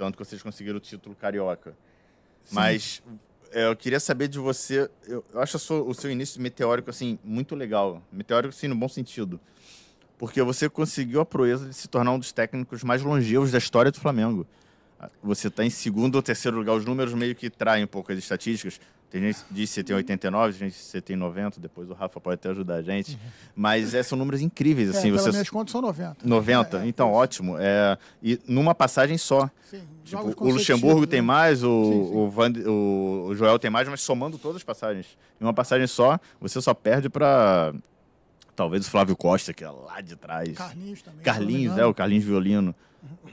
Tanto 0.01 0.17
que 0.17 0.25
vocês 0.25 0.43
conseguiram 0.43 0.79
o 0.79 0.81
título 0.81 1.15
carioca. 1.15 1.77
Sim. 2.43 2.55
Mas 2.55 3.03
é, 3.53 3.67
eu 3.67 3.77
queria 3.77 4.01
saber 4.01 4.29
de 4.29 4.39
você. 4.39 4.91
Eu, 5.07 5.23
acho 5.35 5.59
o 5.59 5.93
seu 5.93 6.11
início 6.11 6.41
meteórico 6.41 6.89
assim 6.89 7.19
muito 7.23 7.55
legal. 7.55 8.03
Meteórico, 8.11 8.55
sim, 8.55 8.67
no 8.67 8.75
bom 8.75 8.89
sentido. 8.89 9.39
Porque 10.17 10.43
você 10.43 10.71
conseguiu 10.71 11.21
a 11.21 11.27
proeza 11.27 11.69
de 11.69 11.75
se 11.75 11.87
tornar 11.87 12.13
um 12.13 12.19
dos 12.19 12.33
técnicos 12.33 12.83
mais 12.83 13.03
longevos 13.03 13.51
da 13.53 13.59
história 13.59 13.91
do 13.93 14.01
Flamengo. 14.01 14.47
Você 15.23 15.49
está 15.49 15.67
em 15.67 15.71
segundo 15.71 16.15
ou 16.15 16.23
terceiro 16.23 16.57
lugar. 16.57 16.77
Os 16.77 16.87
números 16.87 17.13
meio 17.13 17.35
que 17.35 17.51
traem 17.51 17.85
um 17.85 17.87
pouco 17.87 18.11
as 18.11 18.19
estatísticas. 18.19 18.81
Tem 19.11 19.21
gente 19.21 19.43
que 19.43 19.53
diz 19.53 19.69
que 19.69 19.75
você 19.75 19.83
tem 19.83 19.97
89, 19.97 20.53
tem 20.53 20.69
gente 20.69 20.79
que 20.79 20.85
você 20.85 21.01
tem 21.01 21.17
90, 21.17 21.61
depois 21.61 21.91
o 21.91 21.95
Rafa 21.95 22.21
pode 22.21 22.35
até 22.35 22.49
ajudar 22.51 22.77
a 22.77 22.83
gente. 22.83 23.15
Uhum. 23.15 23.19
Mas 23.57 23.93
é, 23.93 24.05
são 24.05 24.17
números 24.17 24.41
incríveis. 24.41 24.91
Assim, 24.91 25.09
é, 25.09 25.11
você... 25.11 25.31
minhas 25.31 25.51
contas 25.51 25.73
são 25.73 25.83
90. 25.83 26.25
90? 26.25 26.79
É, 26.79 26.81
é, 26.81 26.87
então, 26.87 27.13
ótimo. 27.13 27.57
É, 27.59 27.99
e 28.23 28.39
numa 28.47 28.73
passagem 28.73 29.19
só. 29.19 29.51
Sim, 29.69 29.83
tipo, 30.05 30.23
o 30.45 30.51
Luxemburgo 30.51 31.01
né? 31.01 31.07
tem 31.09 31.21
mais, 31.21 31.65
o, 31.65 31.85
sim, 31.85 31.91
sim. 31.91 32.17
O, 32.17 32.31
Van, 32.31 32.53
o, 32.53 33.27
o, 33.31 33.35
Joel 33.35 33.59
tem 33.59 33.71
mais, 33.71 33.89
mas 33.89 34.01
somando 34.01 34.39
todas 34.39 34.59
as 34.59 34.63
passagens. 34.63 35.19
Em 35.41 35.45
uma 35.45 35.55
passagem 35.55 35.89
só, 35.89 36.19
você 36.41 36.61
só 36.61 36.73
perde 36.73 37.11
para 37.11 37.75
talvez 38.55 38.87
o 38.87 38.91
Flávio 38.91 39.17
Costa, 39.17 39.53
que 39.53 39.65
é 39.65 39.71
lá 39.71 40.01
de 40.01 40.15
trás. 40.15 40.57
Carlinhos 40.57 41.03
também. 41.03 41.23
Carlinhos, 41.23 41.77
é, 41.77 41.85
o 41.85 41.93
Carlinhos 41.93 42.25
Violino. 42.25 42.73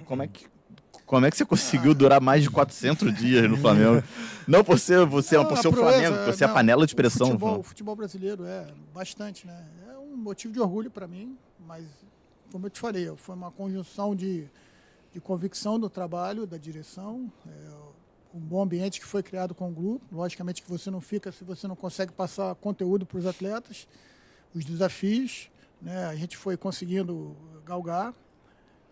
Como 0.06 0.24
é 0.24 0.28
que 0.28 0.48
como 1.08 1.26
é 1.26 1.32
que 1.32 1.38
você 1.38 1.46
conseguiu 1.46 1.96
durar 1.96 2.20
mais 2.20 2.43
de 2.43 2.50
400 2.50 3.15
dias 3.15 3.50
no 3.50 3.58
Flamengo? 3.58 4.04
Não 4.46 4.62
por 4.62 4.78
ser 4.78 5.06
você, 5.06 5.38
não, 5.38 5.46
por 5.46 5.58
ser 5.58 5.70
o 5.70 5.72
Flamengo, 5.72 6.17
por 6.26 6.34
ser 6.34 6.46
não, 6.46 6.52
a 6.52 6.54
panela 6.54 6.86
de 6.86 6.93
pressão. 6.93 7.28
O 7.28 7.32
futebol, 7.32 7.60
o 7.60 7.63
futebol, 7.63 7.96
brasileiro 7.96 8.46
é 8.46 8.67
bastante, 8.93 9.48
né? 9.48 9.65
É 9.89 9.98
um 9.98 10.17
motivo 10.17 10.54
de 10.54 10.60
orgulho 10.60 10.91
para 10.91 11.08
mim, 11.08 11.38
mas 11.65 11.86
como 12.52 12.65
eu 12.65 12.70
te 12.70 12.80
falei, 12.80 13.10
foi 13.15 13.36
uma 13.36 13.50
conjunção 13.52 14.13
de, 14.13 14.50
de 15.13 15.22
convicção 15.22 15.80
do 15.80 15.89
trabalho, 15.89 16.46
da 16.46 16.58
direção, 16.58 17.32
é, 17.48 17.72
um 18.34 18.39
bom 18.39 18.62
ambiente 18.62 19.00
que 19.00 19.06
foi 19.06 19.24
criado 19.24 19.56
com 19.56 19.70
o 19.70 19.72
grupo. 19.72 20.06
Logicamente 20.13 20.62
que 20.62 20.70
você 20.70 20.91
não 20.91 21.00
fica 21.00 21.32
se 21.32 21.46
você 21.46 21.70
não 21.70 21.76
consegue 21.76 22.12
passar 22.12 22.54
conteúdo 22.56 23.06
para 23.06 23.17
os 23.17 23.26
atletas, 23.26 23.88
os 24.54 24.65
desafios, 24.65 25.50
né? 25.82 26.06
A 26.08 26.15
gente 26.15 26.36
foi 26.36 26.58
conseguindo 26.58 27.34
galgar. 27.65 28.13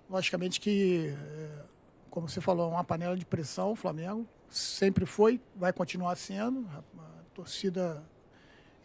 Logicamente 0.10 0.62
que 0.62 1.14
é, 1.14 1.75
como 2.16 2.30
você 2.30 2.40
falou, 2.40 2.72
uma 2.72 2.84
panela 2.84 3.18
de 3.18 3.26
pressão, 3.26 3.74
o 3.74 3.76
Flamengo 3.76 4.26
sempre 4.50 5.06
foi, 5.06 5.38
vai 5.54 5.74
continuar 5.74 6.16
sendo. 6.16 6.66
A, 6.70 6.78
a 6.78 7.24
torcida 7.34 8.02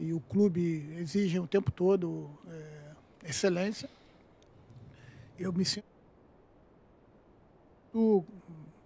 e 0.00 0.12
o 0.12 0.18
clube 0.18 0.92
exigem 0.98 1.38
o 1.38 1.46
tempo 1.46 1.70
todo 1.70 2.28
é, 2.48 3.28
excelência. 3.28 3.88
Eu 5.38 5.52
me 5.52 5.64
sinto 5.64 5.86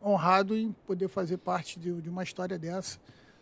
honrado 0.04 0.54
em 0.54 0.72
poder 0.86 1.08
fazer 1.08 1.38
parte 1.38 1.80
de, 1.80 2.02
de 2.02 2.10
uma 2.10 2.22
história 2.22 2.58
dessa, 2.58 2.98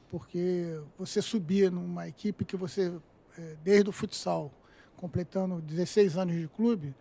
porque 0.08 0.80
você 0.96 1.20
subir 1.20 1.68
numa 1.72 2.06
equipe 2.06 2.44
que 2.44 2.56
você, 2.56 2.94
é, 3.36 3.56
desde 3.64 3.90
o 3.90 3.92
futsal, 3.92 4.52
completando 4.96 5.60
16 5.62 6.16
anos 6.16 6.40
de 6.40 6.46
clube, 6.46 6.94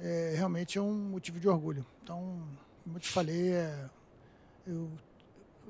é, 0.00 0.34
realmente 0.36 0.78
é 0.78 0.82
um 0.82 0.92
motivo 0.92 1.38
de 1.38 1.48
orgulho. 1.48 1.86
Então, 2.02 2.42
como 2.84 2.96
eu 2.96 3.00
te 3.00 3.08
falei, 3.08 3.52
é, 3.52 3.90
eu, 4.66 4.90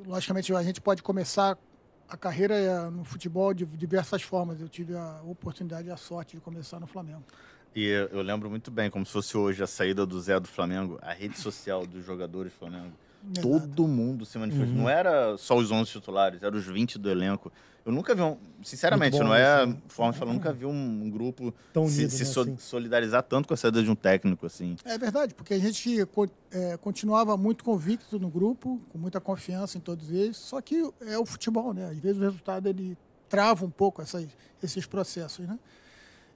logicamente 0.07 0.53
a 0.55 0.63
gente 0.63 0.81
pode 0.81 1.03
começar 1.03 1.57
a 2.09 2.17
carreira 2.17 2.55
é, 2.55 2.91
no 2.91 3.05
futebol 3.05 3.55
de 3.55 3.65
diversas 3.65 4.23
formas. 4.23 4.61
Eu 4.61 4.69
tive 4.69 4.97
a 4.97 5.21
oportunidade 5.25 5.89
e 5.89 5.91
a 5.91 5.97
sorte 5.97 6.37
de 6.37 6.43
começar 6.43 6.81
no 6.81 6.87
Flamengo. 6.87 7.25
E 7.75 7.87
eu 7.87 8.21
lembro 8.21 8.51
muito 8.51 8.71
bem, 8.71 8.91
como 8.91 9.07
se 9.07 9.13
fosse 9.13 9.37
hoje 9.37 9.63
a 9.63 9.67
saída 9.67 10.05
do 10.05 10.21
Zé 10.21 10.41
do 10.41 10.49
Flamengo, 10.49 10.99
a 11.01 11.13
rede 11.13 11.39
social 11.39 11.87
dos 11.87 12.05
jogadores 12.05 12.53
do 12.53 12.59
Flamengo. 12.59 12.93
Exato. 13.25 13.49
Todo 13.49 13.87
mundo 13.87 14.25
se 14.25 14.39
manifestou. 14.39 14.71
Uhum. 14.71 14.83
Não 14.83 14.89
era 14.89 15.37
só 15.37 15.57
os 15.57 15.71
11 15.71 15.91
titulares, 15.91 16.43
eram 16.43 16.59
os 16.59 16.67
20 16.67 16.99
do 16.99 17.11
elenco. 17.11 17.53
Eu 17.85 17.93
nunca 17.93 18.15
vi 18.15 18.23
um. 18.23 18.37
Sinceramente, 18.63 19.19
bom, 19.19 19.25
não 19.25 19.35
é 19.35 19.63
assim. 19.63 19.83
forma 19.89 20.13
de 20.13 20.19
falar, 20.19 20.33
nunca 20.33 20.53
vi 20.53 20.67
um, 20.67 21.11
grupo 21.11 21.53
Tão 21.73 21.85
unido, 21.85 22.11
se, 22.11 22.25
né, 22.25 22.31
assim. 22.31 22.57
solidarizar 22.59 23.23
tanto 23.23 23.49
com 23.49 23.55
a 23.55 23.57
saída 23.57 23.83
de 23.83 23.91
um 23.91 23.95
técnico, 23.95 24.47
assim. 24.47 24.77
É 24.85 24.99
verdade, 24.99 25.35
porque 25.35 25.55
a 25.55 25.59
gente 25.59 26.07
é, 26.53 26.77
continuava 26.77 27.37
muito 27.37 27.65
convicto 27.65 28.19
no 28.19 28.29
grupo, 28.29 28.81
com 28.91 28.99
muita 28.99 29.21
confiança 29.21 29.79
em 29.79 29.81
todos 29.81 30.11
eles, 30.11 30.37
só 30.37 30.61
que 30.61 30.91
é 31.01 31.19
o 31.19 31.25
futebol, 31.25 31.73
né? 31.73 31.87
Às 31.87 31.99
vezes 31.99 32.19
o 32.19 32.25
resultado 32.25 32.69
ele 32.69 32.97
trava 33.29 33.65
um 33.65 33.71
pouco 33.71 34.03
essas, 34.03 34.27
esses 34.63 34.87
processos, 34.87 35.47
né? 35.47 35.59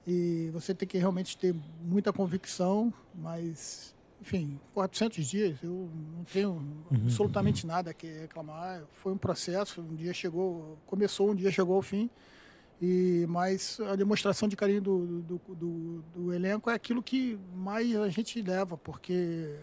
E 0.07 0.49
você 0.51 0.73
tem 0.73 0.87
que 0.87 0.97
realmente 0.97 1.37
ter 1.37 1.55
muita 1.83 2.13
convicção, 2.13 2.93
mas 3.13 3.94
enfim, 4.25 4.59
400 4.73 5.23
dias, 5.23 5.57
eu 5.61 5.87
não 6.17 6.23
tenho 6.23 6.49
uhum. 6.49 6.83
absolutamente 7.03 7.67
nada 7.67 7.93
que 7.93 8.07
reclamar. 8.07 8.81
Foi 8.91 9.13
um 9.13 9.17
processo, 9.17 9.81
um 9.81 9.95
dia 9.95 10.15
chegou, 10.15 10.79
começou, 10.87 11.29
um 11.29 11.35
dia 11.35 11.51
chegou 11.51 11.75
ao 11.75 11.81
fim. 11.83 12.09
E 12.81 13.23
mas 13.29 13.79
a 13.79 13.95
demonstração 13.95 14.49
de 14.49 14.55
carinho 14.55 14.81
do, 14.81 15.21
do, 15.21 15.41
do, 15.47 16.03
do 16.15 16.33
elenco 16.33 16.71
é 16.71 16.73
aquilo 16.73 17.03
que 17.03 17.39
mais 17.53 17.95
a 17.95 18.09
gente 18.09 18.41
leva, 18.41 18.75
porque 18.75 19.55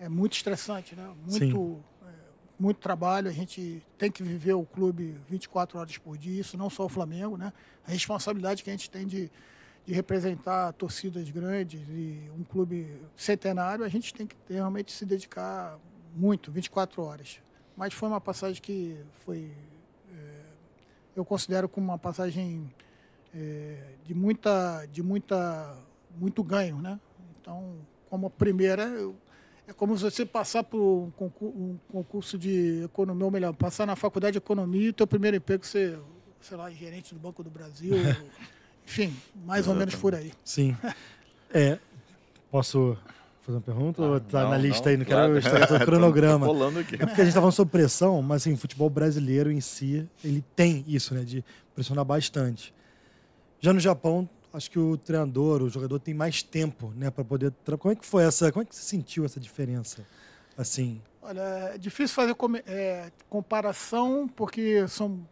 é 0.00 0.08
muito 0.08 0.32
estressante, 0.32 0.96
né? 0.96 1.14
Muito, 1.24 1.80
é, 2.02 2.12
muito 2.58 2.80
trabalho. 2.80 3.28
A 3.28 3.32
gente 3.32 3.80
tem 3.96 4.10
que 4.10 4.24
viver 4.24 4.54
o 4.54 4.66
clube 4.66 5.14
24 5.28 5.78
horas 5.78 5.96
por 5.96 6.18
dia, 6.18 6.40
isso 6.40 6.58
não 6.58 6.68
só 6.68 6.86
o 6.86 6.88
Flamengo, 6.88 7.36
né? 7.36 7.52
A 7.86 7.92
responsabilidade 7.92 8.64
que 8.64 8.70
a 8.70 8.72
gente 8.72 8.90
tem 8.90 9.06
de, 9.06 9.30
de 9.86 9.92
representar 9.92 10.72
torcidas 10.72 11.28
grandes 11.30 11.80
e 11.88 12.30
um 12.36 12.42
clube 12.42 13.00
centenário, 13.16 13.84
a 13.84 13.88
gente 13.88 14.14
tem 14.14 14.26
que 14.26 14.36
realmente 14.48 14.92
se 14.92 15.04
dedicar 15.04 15.78
muito, 16.14 16.50
24 16.50 17.02
horas. 17.02 17.38
Mas 17.76 17.92
foi 17.92 18.08
uma 18.08 18.20
passagem 18.20 18.62
que 18.62 18.96
foi, 19.24 19.50
é, 20.14 20.40
eu 21.14 21.24
considero 21.24 21.68
como 21.68 21.88
uma 21.88 21.98
passagem 21.98 22.72
é, 23.34 23.76
de 24.04 24.14
muita, 24.14 24.86
de 24.86 25.02
muita, 25.02 25.76
muito 26.16 26.42
ganho, 26.42 26.80
né? 26.80 26.98
Então, 27.40 27.74
como 28.08 28.30
primeira, 28.30 28.84
eu, 28.84 29.14
é 29.66 29.72
como 29.72 29.96
se 29.96 30.04
você 30.04 30.24
passar 30.24 30.62
por 30.62 30.78
um 30.78 31.10
concurso, 31.10 31.58
um 31.58 31.78
concurso, 31.90 32.38
de 32.38 32.84
economia, 32.84 33.24
ou 33.24 33.30
melhor, 33.30 33.52
passar 33.54 33.86
na 33.86 33.96
faculdade 33.96 34.32
de 34.32 34.38
economia 34.38 34.86
e 34.86 34.88
o 34.90 34.92
teu 34.92 35.06
primeiro 35.06 35.36
emprego 35.36 35.66
ser, 35.66 35.98
sei 36.40 36.56
lá, 36.56 36.70
gerente 36.70 37.12
do 37.12 37.20
Banco 37.20 37.42
do 37.42 37.50
Brasil, 37.50 37.94
enfim, 38.86 39.14
mais 39.44 39.66
ou 39.66 39.74
menos 39.74 39.94
por 39.94 40.14
aí. 40.14 40.32
Sim. 40.44 40.76
É, 41.52 41.78
posso 42.50 42.96
fazer 43.42 43.58
uma 43.58 43.62
pergunta? 43.62 44.02
Ah, 44.02 44.06
ou 44.06 44.20
tá 44.20 44.42
não, 44.42 44.50
na 44.50 44.58
lista 44.58 44.84
não, 44.84 44.90
aí? 44.90 44.96
Não 44.96 45.04
claro. 45.04 45.34
quero 45.34 45.38
estragar 45.38 45.72
o 45.82 45.84
cronograma. 45.84 46.46
aqui. 46.80 46.94
É 46.96 47.06
porque 47.06 47.20
a 47.20 47.24
gente 47.24 47.34
tá 47.34 47.40
falando 47.40 47.54
sobre 47.54 47.72
pressão, 47.72 48.22
mas 48.22 48.42
assim, 48.42 48.54
o 48.54 48.56
futebol 48.56 48.88
brasileiro 48.88 49.50
em 49.50 49.60
si, 49.60 50.08
ele 50.24 50.44
tem 50.56 50.84
isso, 50.86 51.14
né? 51.14 51.22
De 51.22 51.44
pressionar 51.74 52.04
bastante. 52.04 52.74
Já 53.60 53.72
no 53.72 53.80
Japão, 53.80 54.28
acho 54.52 54.70
que 54.70 54.78
o 54.78 54.96
treinador, 54.96 55.62
o 55.62 55.68
jogador 55.68 55.98
tem 55.98 56.14
mais 56.14 56.42
tempo, 56.42 56.92
né, 56.96 57.10
para 57.10 57.24
poder. 57.24 57.52
Como 57.78 57.92
é 57.92 57.96
que 57.96 58.06
foi 58.06 58.24
essa? 58.24 58.52
Como 58.52 58.62
é 58.62 58.66
que 58.66 58.74
você 58.74 58.82
sentiu 58.82 59.24
essa 59.24 59.40
diferença? 59.40 60.04
Assim. 60.56 61.00
Olha, 61.20 61.40
é 61.74 61.78
difícil 61.78 62.14
fazer 62.14 62.36
é, 62.66 63.10
comparação 63.28 64.28
porque 64.28 64.86
são 64.88 65.26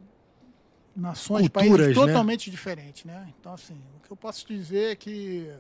nações, 0.95 1.49
Culturas, 1.49 1.79
países 1.79 1.97
né? 1.97 2.07
totalmente 2.07 2.49
né? 2.49 2.51
diferentes, 2.51 3.05
né? 3.05 3.33
Então, 3.39 3.55
assim, 3.55 3.75
o 3.97 4.07
que 4.07 4.11
eu 4.11 4.17
posso 4.17 4.47
dizer 4.47 4.93
é 4.93 4.97
que 4.97 5.51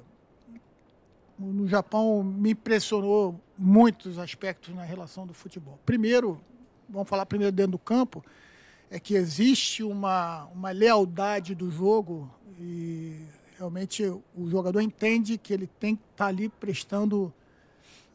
no 1.39 1.67
Japão 1.67 2.23
me 2.23 2.51
impressionou 2.51 3.41
muitos 3.57 4.19
aspectos 4.19 4.75
na 4.75 4.85
relação 4.85 5.27
do 5.27 5.35
futebol. 5.35 5.79
Primeiro, 5.85 6.41
vamos 6.89 7.09
falar 7.09 7.27
primeiro 7.27 7.55
dentro 7.55 7.73
do 7.73 7.79
campo, 7.79 8.25
é 8.91 9.01
que 9.01 9.15
existe 9.15 9.83
uma, 9.83 10.45
uma 10.55 10.71
lealdade 10.71 11.55
do 11.55 11.71
jogo 11.71 12.31
e 12.61 13.17
realmente 13.57 14.05
o 14.05 14.49
jogador 14.49 14.81
entende 14.81 15.39
que 15.39 15.53
ele 15.53 15.67
tem 15.67 15.97
que 15.97 16.03
estar 16.13 16.25
tá 16.25 16.29
ali 16.29 16.49
prestando 16.49 17.33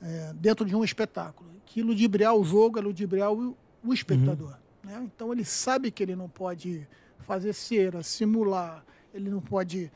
é, 0.01 0.33
dentro 0.35 0.65
de 0.65 0.75
um 0.75 0.83
espetáculo. 0.83 1.49
Que 1.65 1.81
ludibriar 1.81 2.35
o 2.35 2.43
jogo 2.43 2.77
é 2.77 2.81
ludibriar 2.81 3.33
o, 3.33 3.57
o 3.83 3.93
espectador. 3.93 4.55
Uhum. 4.83 4.91
Né? 4.91 5.01
Então 5.03 5.33
ele 5.33 5.43
sabe 5.43 5.89
que 5.89 6.03
ele 6.03 6.15
não 6.15 6.29
pode 6.29 6.87
fazer 7.27 7.53
cera, 7.53 8.01
simular, 8.01 8.83
ele 9.13 9.29
não 9.29 9.41
pode. 9.41 9.91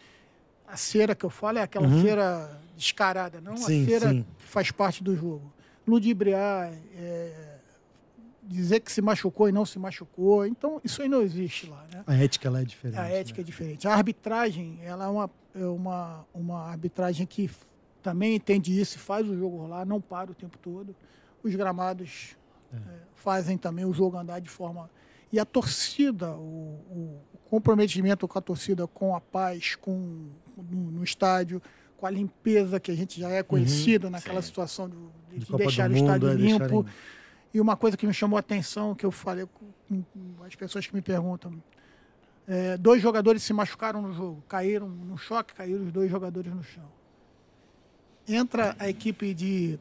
A 0.67 0.75
cera 0.75 1.15
que 1.15 1.25
eu 1.25 1.29
falo 1.29 1.57
é 1.57 1.61
aquela 1.61 1.87
uhum. 1.87 2.01
cera 2.01 2.61
descarada, 2.77 3.39
não 3.41 3.57
sim, 3.57 3.83
a 3.83 3.87
cera 3.87 4.09
sim. 4.09 4.25
faz 4.37 4.69
parte 4.69 5.03
do 5.03 5.15
jogo. 5.15 5.51
Ludibriar, 5.87 6.71
é, 6.95 7.57
dizer 8.43 8.81
que 8.81 8.91
se 8.91 9.01
machucou 9.01 9.49
e 9.49 9.51
não 9.51 9.65
se 9.65 9.79
machucou. 9.79 10.45
Então, 10.45 10.79
isso 10.83 11.01
aí 11.01 11.09
não 11.09 11.21
existe 11.21 11.67
lá. 11.67 11.85
Né? 11.91 12.03
A 12.05 12.15
ética 12.15 12.49
lá 12.49 12.61
é 12.61 12.65
diferente. 12.65 12.99
A 12.99 13.07
ética 13.07 13.37
né? 13.37 13.41
é 13.41 13.45
diferente. 13.45 13.87
A 13.87 13.93
arbitragem, 13.93 14.79
ela 14.83 15.05
é 15.05 15.07
uma, 15.07 15.31
é 15.55 15.65
uma, 15.65 16.25
uma 16.33 16.67
arbitragem 16.69 17.25
que 17.25 17.49
também 18.01 18.35
entende 18.35 18.79
isso, 18.79 18.99
faz 18.99 19.27
o 19.27 19.37
jogo 19.37 19.57
rolar, 19.57 19.85
não 19.85 20.01
para 20.01 20.31
o 20.31 20.35
tempo 20.35 20.57
todo. 20.57 20.95
Os 21.43 21.55
gramados 21.55 22.35
é. 22.73 22.77
É, 22.77 22.79
fazem 23.15 23.57
também 23.57 23.85
o 23.85 23.93
jogo 23.93 24.17
andar 24.17 24.39
de 24.39 24.49
forma. 24.49 24.89
E 25.31 25.39
a 25.39 25.45
torcida, 25.45 26.31
o, 26.31 26.79
o, 26.89 27.21
comprometimento 27.49 28.27
com 28.27 28.39
a 28.39 28.41
torcida, 28.41 28.87
com 28.87 29.15
a 29.15 29.21
paz, 29.21 29.75
com 29.75 30.29
no, 30.57 30.91
no, 30.91 31.03
estádio, 31.03 31.61
com 31.97 32.05
a 32.05 32.09
limpeza 32.09 32.79
que 32.79 32.91
a 32.91 32.95
gente 32.95 33.19
já 33.19 33.29
é 33.29 33.39
uhum. 33.39 33.45
conhecido 33.45 34.05
uhum, 34.05 34.11
naquela 34.11 34.41
sim. 34.41 34.47
situação 34.47 34.89
de, 34.89 34.95
de, 35.39 35.45
de 35.45 35.57
deixar 35.57 35.89
o 35.89 35.95
estádio 35.95 36.29
é 36.29 36.33
limpo. 36.33 36.59
Deixarem 36.59 36.85
e 37.53 37.59
uma 37.59 37.75
coisa 37.75 37.97
que 37.97 38.07
me 38.07 38.13
chamou 38.13 38.37
a 38.37 38.39
atenção, 38.39 38.95
que 38.95 39.05
eu 39.05 39.11
falei 39.11 39.45
com, 39.45 40.03
com 40.03 40.43
as 40.43 40.55
pessoas 40.55 40.87
que 40.87 40.95
me 40.95 41.01
perguntam, 41.01 41.61
é, 42.47 42.77
dois 42.77 43.01
jogadores 43.01 43.43
se 43.43 43.53
machucaram 43.53 44.01
no 44.01 44.13
jogo, 44.13 44.43
caíram 44.47 44.87
no 44.87 45.17
choque, 45.17 45.53
caíram 45.53 45.83
os 45.83 45.91
dois 45.91 46.09
jogadores 46.09 46.53
no 46.53 46.63
chão. 46.63 46.89
Entra 48.27 48.75
a 48.79 48.89
equipe 48.89 49.33
de, 49.33 49.77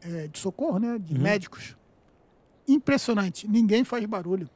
é, 0.00 0.26
de 0.26 0.38
socorro, 0.38 0.78
né, 0.78 0.98
de 0.98 1.14
uhum. 1.14 1.22
médicos. 1.22 1.76
Impressionante, 2.66 3.46
ninguém 3.46 3.84
faz 3.84 4.04
barulho. 4.06 4.50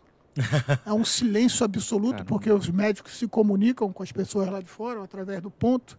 É 0.86 0.92
um 0.92 1.04
silêncio 1.04 1.64
absoluto, 1.64 2.12
Caramba. 2.12 2.28
porque 2.28 2.50
os 2.50 2.68
médicos 2.68 3.18
se 3.18 3.26
comunicam 3.26 3.92
com 3.92 4.02
as 4.02 4.12
pessoas 4.12 4.48
lá 4.48 4.60
de 4.60 4.68
fora, 4.68 5.02
através 5.02 5.40
do 5.42 5.50
ponto. 5.50 5.98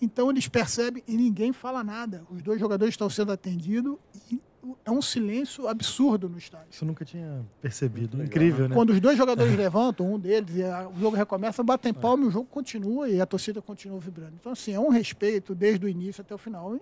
Então 0.00 0.30
eles 0.30 0.48
percebem 0.48 1.02
e 1.06 1.16
ninguém 1.16 1.52
fala 1.52 1.82
nada. 1.84 2.24
Os 2.30 2.42
dois 2.42 2.58
jogadores 2.58 2.92
estão 2.92 3.08
sendo 3.08 3.32
atendidos 3.32 3.96
e 4.30 4.40
é 4.84 4.90
um 4.90 5.02
silêncio 5.02 5.66
absurdo 5.68 6.28
no 6.28 6.38
estádio. 6.38 6.68
Isso 6.70 6.84
eu 6.84 6.88
nunca 6.88 7.04
tinha 7.04 7.44
percebido. 7.60 8.22
Incrível, 8.22 8.68
né? 8.68 8.74
Quando 8.74 8.90
os 8.90 9.00
dois 9.00 9.16
jogadores 9.18 9.56
levantam, 9.56 10.12
um 10.14 10.18
deles, 10.18 10.56
e 10.56 10.62
o 10.62 11.00
jogo 11.00 11.16
recomeça, 11.16 11.62
batem 11.62 11.92
palma 11.92 12.24
e 12.24 12.28
o 12.28 12.30
jogo 12.30 12.46
continua 12.46 13.08
e 13.08 13.20
a 13.20 13.26
torcida 13.26 13.60
continua 13.60 13.98
vibrando. 13.98 14.34
Então, 14.38 14.52
assim, 14.52 14.72
é 14.72 14.80
um 14.80 14.88
respeito 14.88 15.54
desde 15.54 15.84
o 15.84 15.88
início 15.88 16.20
até 16.20 16.34
o 16.34 16.38
final. 16.38 16.78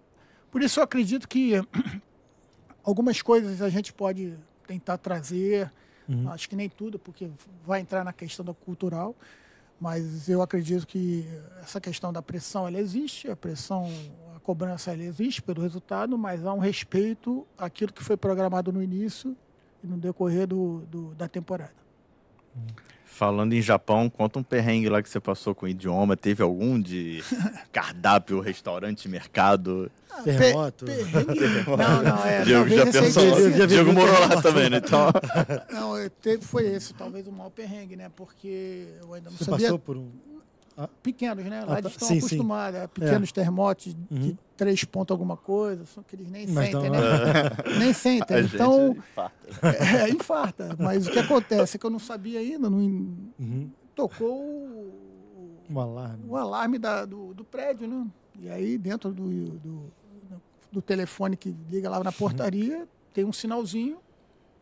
Por 0.51 0.63
isso 0.63 0.81
eu 0.81 0.85
acredito 0.85 1.27
que 1.27 1.55
algumas 2.85 3.23
coisas 3.23 3.63
a 3.63 3.69
gente 3.69 3.93
pode 3.93 4.35
tentar 4.67 4.99
trazer, 4.99 5.73
uhum. 6.13 6.31
acho 6.31 6.49
que 6.49 6.57
nem 6.57 6.69
tudo, 6.69 6.99
porque 6.99 7.31
vai 7.65 7.81
entrar 7.81 8.05
na 8.05 8.13
questão 8.13 8.45
da 8.45 8.53
cultural, 8.53 9.15
mas 9.81 10.29
eu 10.29 10.43
acredito 10.43 10.87
que 10.87 11.25
essa 11.63 11.81
questão 11.81 12.13
da 12.13 12.21
pressão, 12.21 12.67
ela 12.67 12.79
existe, 12.79 13.31
a 13.31 13.37
pressão 13.37 13.91
cobrança 14.43 14.95
existe 14.97 15.41
pelo 15.41 15.63
resultado, 15.63 16.19
mas 16.19 16.45
há 16.45 16.53
um 16.53 16.59
respeito 16.59 17.47
àquilo 17.57 17.93
que 17.93 18.03
foi 18.03 18.17
programado 18.17 18.73
no 18.73 18.83
início 18.83 19.37
e 19.83 19.87
no 19.87 19.97
decorrer 19.97 20.47
do, 20.47 20.81
do 20.91 21.15
da 21.15 21.29
temporada. 21.29 21.81
Falando 23.13 23.53
em 23.53 23.61
Japão, 23.61 24.09
conta 24.09 24.39
um 24.39 24.43
perrengue 24.43 24.89
lá 24.89 25.03
que 25.03 25.11
você 25.11 25.21
passou 25.21 25.55
com 25.55 25.67
o 25.67 25.69
idioma. 25.69 26.17
Teve 26.17 26.43
algum 26.43 26.81
de 26.81 27.23
cardápio, 27.71 28.41
restaurante, 28.41 29.09
mercado? 29.09 29.91
Ah, 30.11 30.23
Terremoto? 30.23 30.87
Não, 30.87 32.03
não, 32.03 32.25
é. 32.25 32.43
Diego 32.45 32.69
já 32.69 32.87
pensou. 32.87 33.67
Diego 33.67 33.93
morou 33.93 34.19
lá 34.21 34.41
também, 34.41 34.71
né? 34.71 34.79
Então... 34.79 35.11
Não, 35.71 36.09
teve, 36.23 36.45
foi 36.45 36.67
esse, 36.69 36.95
talvez 36.95 37.27
o 37.27 37.33
maior 37.33 37.51
perrengue, 37.51 37.97
né? 37.97 38.11
Porque 38.17 38.87
eu 39.03 39.13
ainda 39.13 39.29
não 39.29 39.37
você 39.37 39.45
sabia. 39.45 39.67
passou 39.67 39.79
por 39.79 39.97
um. 39.97 40.11
Pequenos, 40.89 41.45
né? 41.45 41.65
Lá 41.65 41.77
ah, 41.77 41.79
eles 41.79 41.93
estão 41.93 42.09
sim, 42.09 42.19
acostumados 42.19 42.79
sim. 42.79 42.85
a 42.85 42.89
pequenos 42.89 43.29
é. 43.29 43.33
terremotos 43.33 43.97
uhum. 44.11 44.19
de 44.19 44.39
três 44.57 44.85
pontos 44.85 45.13
alguma 45.13 45.37
coisa, 45.37 45.85
só 45.87 46.03
que 46.03 46.17
eles 46.17 46.31
nem 46.31 46.47
mas 46.47 46.71
sentem, 46.71 46.91
né? 46.91 46.99
nem 47.79 47.93
sentem. 47.93 48.37
A 48.37 48.41
então, 48.41 48.93
infarta. 48.93 49.49
É, 49.63 49.97
é, 49.97 50.11
infarta. 50.11 50.77
Mas 50.79 51.07
o 51.07 51.11
que 51.11 51.19
acontece 51.19 51.77
é 51.77 51.79
que 51.79 51.87
eu 51.87 51.91
não 51.91 51.99
sabia 51.99 52.41
ainda, 52.41 52.69
não, 52.69 52.79
uhum. 52.79 53.71
tocou 53.95 54.43
o, 54.43 55.59
o 55.73 55.81
alarme, 55.81 56.25
o 56.29 56.37
alarme 56.37 56.79
da, 56.79 57.05
do, 57.05 57.35
do 57.35 57.45
prédio, 57.45 57.89
né? 57.89 58.07
E 58.39 58.49
aí 58.49 58.79
dentro 58.79 59.13
do, 59.13 59.29
do, 59.59 59.93
do 60.71 60.83
telefone 60.83 61.37
que 61.37 61.55
liga 61.71 61.89
lá 61.91 62.03
na 62.03 62.13
portaria, 62.13 62.79
uhum. 62.79 62.87
tem 63.13 63.25
um 63.25 63.33
sinalzinho. 63.33 63.99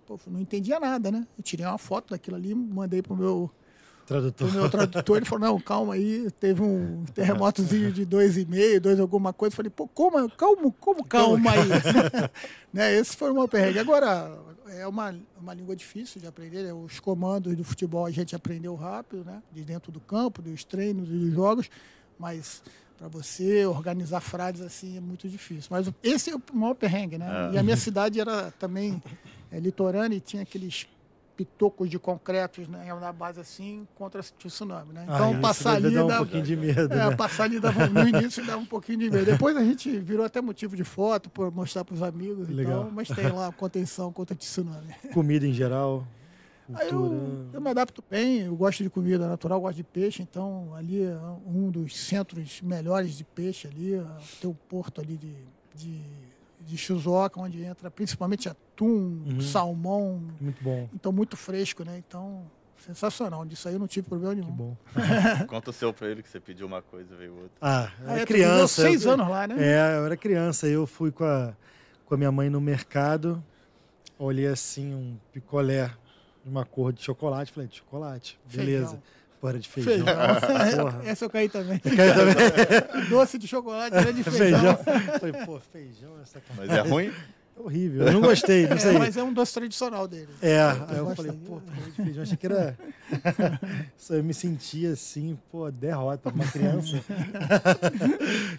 Pô, 0.07 0.19
não 0.27 0.41
entendia 0.41 0.81
nada, 0.81 1.11
né? 1.11 1.27
Eu 1.37 1.43
tirei 1.43 1.67
uma 1.67 1.77
foto 1.77 2.11
daquilo 2.11 2.37
ali, 2.37 2.55
mandei 2.55 3.03
pro 3.03 3.15
meu 3.15 3.51
Tradutor. 4.09 4.49
O 4.49 4.53
meu 4.53 4.71
tradutor, 4.71 5.17
ele 5.19 5.27
falou, 5.27 5.47
não, 5.47 5.61
calma 5.61 5.93
aí, 5.93 6.31
teve 6.41 6.63
um 6.63 7.05
terremotozinho 7.15 7.93
de 7.93 8.07
dois 8.07 8.39
e 8.39 8.47
meio, 8.47 8.81
dois 8.81 8.99
alguma 8.99 9.35
coisa. 9.35 9.53
Eu 9.53 9.57
falei, 9.57 9.71
pô, 9.71 9.87
como, 9.87 10.31
calma, 10.31 10.75
como 10.81 11.05
calma 11.05 11.51
aí? 11.51 11.59
né? 12.73 12.95
Esse 12.95 13.15
foi 13.15 13.31
uma 13.31 13.47
perrengue. 13.47 13.79
Agora, 13.79 14.35
é 14.71 14.87
uma, 14.87 15.15
uma 15.39 15.53
língua 15.53 15.77
difícil 15.77 16.23
de 16.23 16.27
aprender, 16.27 16.63
né? 16.63 16.73
os 16.73 16.99
comandos 16.99 17.55
do 17.55 17.63
futebol 17.63 18.07
a 18.07 18.11
gente 18.11 18.35
aprendeu 18.35 18.75
rápido, 18.75 19.27
né? 19.27 19.43
De 19.53 19.63
dentro 19.63 19.93
do 19.93 20.01
campo, 20.01 20.41
dos 20.41 20.65
treinos 20.65 21.07
e 21.11 21.13
dos 21.13 21.35
jogos, 21.35 21.69
mas 22.19 22.63
para 22.97 23.09
você 23.09 23.67
organizar 23.67 24.23
frases 24.23 24.63
assim 24.63 24.97
é 24.97 25.01
muito 25.01 25.29
difícil. 25.29 25.69
Mas 25.71 25.87
esse 26.03 26.31
é 26.31 26.35
o 26.35 26.43
maior 26.55 26.73
perrengue, 26.73 27.19
né? 27.19 27.51
É. 27.51 27.57
E 27.57 27.59
a 27.59 27.63
minha 27.63 27.77
cidade 27.77 28.19
era 28.19 28.51
também 28.53 29.03
é, 29.53 29.61
litorânea 29.61 30.17
e 30.17 30.21
tinha 30.21 30.43
aqueles 30.43 30.87
pitocos 31.39 31.89
de 31.89 32.01
concretos 32.01 32.67
né, 32.67 32.93
na 33.01 33.13
base 33.13 33.39
assim 33.39 33.87
contra 33.95 34.21
o 34.21 34.25
tsunami. 34.25 34.93
Né? 34.93 35.05
Então, 35.05 35.37
ah, 35.37 35.41
passar 35.41 35.77
ali 35.77 35.95
dava, 35.95 36.15
um 36.15 36.17
pouquinho 36.17 36.43
de 36.43 36.57
medo. 36.57 36.93
É, 36.93 36.97
né? 36.97 37.15
passar 37.15 37.45
ali 37.45 37.61
dava, 37.61 37.87
no 37.87 38.01
início 38.09 38.45
dava 38.45 38.59
um 38.59 38.67
pouquinho 38.67 38.99
de 38.99 39.09
medo. 39.09 39.25
Depois 39.25 39.57
a 39.57 39.63
gente 39.63 39.97
virou 40.01 40.27
até 40.27 40.41
motivo 40.41 40.75
de 40.75 40.83
foto, 40.83 41.31
por 41.31 41.53
mostrar 41.53 41.85
para 41.85 41.95
os 41.95 42.03
amigos 42.03 42.49
Legal. 42.49 42.91
Mas 42.93 43.07
tem 43.07 43.31
lá 43.31 43.53
contenção 43.53 44.13
contra 44.13 44.35
tsunami. 44.35 44.93
Comida 45.15 45.47
em 45.47 45.53
geral. 45.53 46.05
Eu, 46.91 47.49
eu, 47.53 47.61
me 47.61 47.71
adapto 47.71 48.03
bem, 48.11 48.41
eu 48.41 48.57
gosto 48.57 48.83
de 48.83 48.91
comida 48.91 49.27
natural, 49.27 49.59
gosto 49.61 49.77
de 49.77 49.85
peixe, 49.85 50.23
então 50.23 50.75
ali 50.75 51.03
é 51.03 51.17
um 51.47 51.71
dos 51.71 51.97
centros 51.97 52.61
melhores 52.61 53.17
de 53.17 53.25
peixe 53.25 53.67
ali, 53.67 53.93
tem 54.39 54.51
o 54.51 54.55
porto 54.69 55.01
ali 55.01 55.17
de, 55.17 55.35
de 55.75 56.03
de 56.69 56.77
Shizuoka, 56.77 57.41
onde 57.41 57.63
entra 57.63 57.91
principalmente 57.91 58.49
atum, 58.49 59.23
Uhum. 59.27 59.41
salmão. 59.41 60.23
Muito 60.41 60.63
bom. 60.63 60.89
Então, 60.95 61.11
muito 61.11 61.37
fresco, 61.37 61.83
né? 61.83 61.97
Então, 62.07 62.43
sensacional. 62.85 63.45
Disso 63.47 63.67
aí 63.69 63.75
eu 63.75 63.81
não 63.81 63.87
tive 63.89 64.07
problema 64.09 64.35
Que 64.35 64.41
nenhum. 64.43 64.53
bom. 64.55 64.77
Conta 65.49 65.71
o 65.71 65.73
seu 65.73 65.93
pra 65.93 66.09
ele 66.09 66.23
que 66.23 66.29
você 66.29 66.39
pediu 66.39 66.67
uma 66.67 66.83
coisa 66.83 67.17
veio 67.17 67.33
outra. 67.35 67.51
Ah, 67.61 67.91
eu 68.01 68.09
Ah, 68.09 68.13
era 68.13 68.21
é, 68.23 68.25
tu 68.27 68.33
viveu 68.33 68.47
criança. 68.49 68.83
seis 68.83 69.05
eu- 69.05 69.13
anos 69.13 69.29
lá, 69.29 69.47
né? 69.47 69.57
É, 69.59 69.97
eu 69.99 70.05
era 70.07 70.17
criança. 70.17 70.67
Eu 70.67 70.87
fui 70.87 71.11
com 71.11 71.25
a, 71.25 71.55
com 72.05 72.15
a 72.15 72.19
minha 72.19 72.31
mãe 72.31 72.51
no 72.51 72.61
mercado, 72.61 73.43
olhei 74.19 74.47
assim 74.47 74.95
um 74.95 75.17
picolé 75.33 75.91
de 76.45 76.51
uma 76.51 76.65
cor 76.67 76.93
de 76.93 77.03
chocolate. 77.03 77.51
Falei, 77.53 77.69
de 77.69 77.77
chocolate, 77.77 78.39
beleza. 78.53 78.87
Feijão. 78.89 79.03
Pô, 79.41 79.49
era 79.49 79.59
de 79.59 79.69
feijão. 79.69 79.93
Feijão. 80.05 80.85
Porra. 80.91 81.03
Essa 81.05 81.25
eu 81.25 81.31
caí 81.31 81.49
também. 81.49 81.79
Quer 81.79 82.15
também? 82.15 83.07
Doce 83.09 83.39
de 83.39 83.47
chocolate, 83.47 83.95
era 83.97 84.13
de 84.13 84.25
feijão. 84.25 84.77
feijão. 84.77 84.79
Falei, 85.21 85.45
pô, 85.47 85.61
feijão 85.61 86.11
é 86.21 86.25
sacanagem. 86.25 86.67
Mas 86.69 86.87
é 86.87 86.89
ruim? 86.89 87.13
É 87.57 87.61
horrível. 87.61 88.07
Eu 88.07 88.13
não 88.15 88.21
gostei, 88.21 88.67
não 88.67 88.79
sei. 88.79 88.97
É, 88.97 88.99
mas 88.99 89.17
é 89.17 89.23
um 89.23 89.33
doce 89.33 89.53
tradicional 89.55 90.09
dele. 90.09 90.29
É, 90.43 90.59
Eu 90.61 90.69
aí 90.89 90.97
eu 90.99 91.15
falei, 91.17 91.33
pô, 91.33 91.61
picolé 91.61 91.87
de 91.91 91.93
feijão, 92.03 92.23
achei 92.23 92.37
que 92.37 92.47
era. 92.47 92.77
Só 93.97 94.15
eu 94.15 94.25
me 94.25 94.35
sentia 94.35 94.93
assim, 94.93 95.39
pô, 95.53 95.71
derrota, 95.71 96.31
uma 96.31 96.45
criança. 96.47 97.01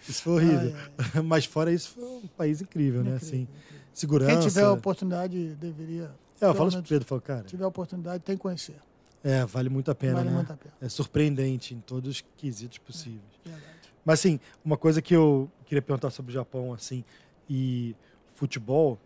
isso 0.08 0.22
foi 0.24 0.34
horrível. 0.34 0.76
Ai, 1.16 1.22
Mas 1.22 1.46
fora 1.46 1.72
isso, 1.72 1.90
foi 1.92 2.04
um 2.04 2.28
país 2.38 2.62
incrível, 2.62 3.04
né? 3.04 3.16
Incrível, 3.16 3.28
Assim, 3.28 3.48
segurança. 3.94 4.32
Quem 4.32 4.48
tiver 4.48 4.64
a 4.64 4.72
oportunidade 4.72 5.56
deveria. 5.56 6.10
É, 6.42 6.46
eu 6.46 6.54
falo 6.54 6.70
isso 6.70 6.78
pro 6.78 6.88
Pedro, 6.88 7.06
falo, 7.06 7.22
cara, 7.22 7.44
tiver 7.44 7.66
a 7.66 7.68
oportunidade, 7.68 8.24
tem 8.24 8.36
que 8.38 8.42
conhecer. 8.42 8.76
É, 9.24 9.46
vale 9.46 9.70
muito 9.70 9.92
a 9.92 9.96
pena, 9.96 10.16
vale 10.16 10.30
né? 10.30 10.36
muito 10.36 10.54
a 10.54 10.58
pena. 10.58 10.74
É 10.82 10.90
surpreendente 10.90 11.74
em 11.74 11.80
todos 11.80 12.10
os 12.10 12.24
quesitos 12.38 12.78
possíveis. 12.78 13.22
Verdade. 13.44 13.66
Mas 14.06 14.20
assim, 14.20 14.40
uma 14.64 14.78
coisa 14.78 15.02
que 15.02 15.16
eu 15.16 15.50
queria 15.66 15.82
perguntar 15.82 16.10
sobre 16.10 16.32
o 16.32 16.34
Japão, 16.34 16.74
assim, 16.74 17.04
e 17.50 17.96
futebol, 18.34 18.98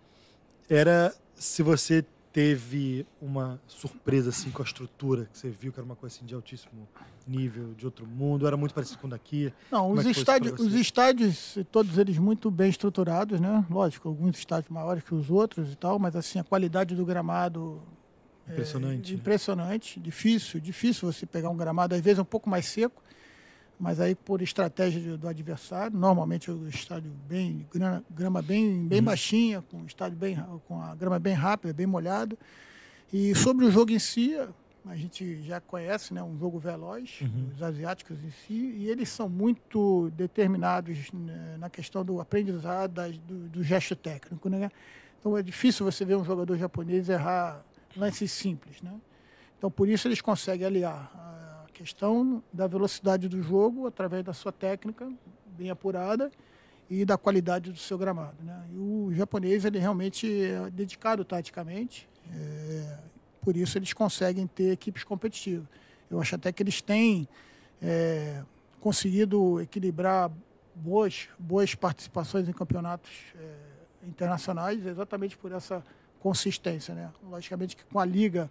era 0.70 1.14
se 1.36 1.64
você 1.64 2.06
teve 2.32 3.06
uma 3.22 3.62
surpresa 3.68 4.30
assim 4.30 4.50
com 4.50 4.64
a 4.64 4.66
estrutura 4.66 5.26
que 5.32 5.38
você 5.38 5.50
viu 5.52 5.72
que 5.72 5.80
era 5.80 5.86
uma 5.86 5.96
coisa 5.96 6.16
assim 6.16 6.26
de 6.26 6.34
altíssimo 6.34 6.88
nível, 7.28 7.76
de 7.76 7.86
outro 7.86 8.08
mundo, 8.08 8.48
era 8.48 8.58
muito 8.58 8.74
parecido 8.74 9.00
com 9.00 9.08
o 9.08 9.10
daqui. 9.10 9.54
Não, 9.72 9.84
Como 9.84 9.94
os 9.94 10.00
é 10.00 10.04
foi 10.04 10.12
isso 10.12 10.20
estádios, 10.20 10.60
os 10.60 10.74
estádios, 10.74 11.58
todos 11.72 11.98
eles 11.98 12.18
muito 12.18 12.50
bem 12.50 12.70
estruturados, 12.70 13.40
né? 13.40 13.64
Lógico, 13.70 14.10
alguns 14.10 14.38
estádios 14.38 14.70
maiores 14.70 15.04
que 15.04 15.14
os 15.14 15.30
outros 15.30 15.72
e 15.72 15.76
tal, 15.76 16.00
mas 16.00 16.16
assim, 16.16 16.40
a 16.40 16.44
qualidade 16.44 16.96
do 16.96 17.06
gramado 17.06 17.82
Impressionante. 18.48 19.12
É, 19.12 19.16
né? 19.16 19.20
impressionante, 19.22 20.00
difícil, 20.00 20.60
difícil 20.60 21.12
você 21.12 21.26
pegar 21.26 21.50
um 21.50 21.58
gramado, 21.58 21.96
às 21.96 22.02
vezes 22.02 22.20
um 22.20 22.26
pouco 22.26 22.50
mais 22.50 22.66
seco, 22.66 23.02
mas 23.80 24.00
aí 24.00 24.16
por 24.16 24.42
estratégia 24.42 25.18
do, 25.18 25.28
adversário, 25.28 25.98
normalmente 25.98 26.52
o 26.52 26.68
estádio 26.68 27.12
bem, 27.28 27.66
grama, 28.10 28.42
bem, 28.42 28.86
bem 28.88 29.00
Uhum. 29.00 29.06
baixinha, 29.06 29.62
com 29.62 29.78
o 29.82 29.86
estádio 29.86 30.18
bem, 30.18 30.38
com 30.68 30.82
a 30.82 30.94
grama 30.96 31.20
bem 31.20 31.34
rápida, 31.34 31.74
bem 31.74 31.86
molhada. 31.88 32.38
E 33.12 33.34
sobre 33.36 33.66
o 33.66 33.72
jogo 33.72 33.92
em 33.92 34.00
si, 34.00 34.36
a 34.86 34.96
gente 34.96 35.42
já 35.44 35.62
conhece, 35.62 36.14
né, 36.14 36.22
um 36.22 36.38
jogo 36.38 36.60
veloz, 36.60 37.20
Uhum. 37.22 37.50
os 37.56 37.64
asiáticos 37.64 38.18
em 38.24 38.32
si, 38.32 38.54
e 38.54 38.90
eles 38.90 39.08
são 39.10 39.30
muito 39.30 40.12
determinados 40.16 41.12
né, 41.12 41.56
na 41.58 41.70
questão 41.70 42.04
do 42.04 42.20
aprendizado 42.20 43.02
do, 43.28 43.50
do 43.50 43.64
gesto 43.64 43.96
técnico, 43.96 44.50
né? 44.50 44.70
Então 45.20 45.38
é 45.38 45.42
difícil 45.42 45.86
você 45.90 46.04
ver 46.04 46.16
um 46.18 46.24
jogador 46.26 46.58
japonês 46.58 47.08
errar 47.08 47.64
lances 47.96 48.32
simples, 48.32 48.82
né? 48.82 48.94
Então 49.58 49.72
por 49.72 49.88
isso 49.88 50.08
eles 50.08 50.22
conseguem 50.22 50.66
aliar 50.66 51.12
a 51.66 51.72
questão 51.72 52.44
da 52.52 52.68
velocidade 52.68 53.28
do 53.28 53.42
jogo 53.42 53.88
através 53.88 54.24
da 54.24 54.34
sua 54.34 54.52
técnica 54.52 55.12
bem 55.58 55.70
apurada 55.70 56.32
e 56.90 57.06
da 57.06 57.18
qualidade 57.18 57.72
do 57.72 57.78
seu 57.78 57.98
gramado, 57.98 58.44
né? 58.44 58.66
E 58.72 58.78
o 58.78 59.12
japonês 59.14 59.66
ele 59.66 59.80
realmente 59.80 60.44
é 60.44 60.70
dedicado 60.70 61.24
taticamente, 61.24 62.10
é, 62.32 63.00
por 63.42 63.56
isso 63.56 63.78
eles 63.78 63.94
conseguem 63.94 64.46
ter 64.48 64.72
equipes 64.72 65.04
competitivas. 65.04 65.68
Eu 66.10 66.20
acho 66.22 66.36
até 66.36 66.52
que 66.52 66.62
eles 66.62 66.82
têm 66.82 67.28
é, 67.82 68.44
conseguido 68.80 69.62
equilibrar 69.62 70.32
boas, 70.76 71.28
boas 71.38 71.76
participações 71.76 72.48
em 72.48 72.54
campeonatos 72.54 73.12
é, 73.36 74.08
internacionais 74.08 74.86
exatamente 74.86 75.38
por 75.38 75.52
essa 75.52 75.84
consistência. 76.24 76.96
Né? 76.96 77.12
Logicamente 77.30 77.76
que 77.76 77.84
com 77.84 78.00
a 78.00 78.06
Liga 78.06 78.50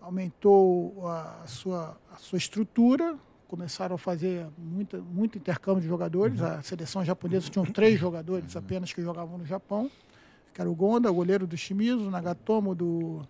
aumentou 0.00 1.06
a 1.06 1.44
sua, 1.46 1.96
a 2.10 2.16
sua 2.16 2.38
estrutura, 2.38 3.14
começaram 3.46 3.96
a 3.96 3.98
fazer 3.98 4.46
muita, 4.56 4.98
muito 4.98 5.36
intercâmbio 5.36 5.82
de 5.82 5.86
jogadores. 5.86 6.40
A 6.40 6.62
seleção 6.62 7.04
japonesa 7.04 7.50
tinha 7.50 7.64
três 7.70 8.00
jogadores 8.00 8.56
apenas 8.56 8.92
que 8.94 9.02
jogavam 9.02 9.36
no 9.36 9.44
Japão, 9.44 9.90
que 10.54 10.60
era 10.60 10.70
o 10.70 10.74
Gonda, 10.74 11.10
o 11.10 11.14
goleiro 11.14 11.46
do 11.46 11.56
Shimizu, 11.56 12.08
o 12.08 12.10
Nagatomo 12.10 12.74
do, 12.74 13.20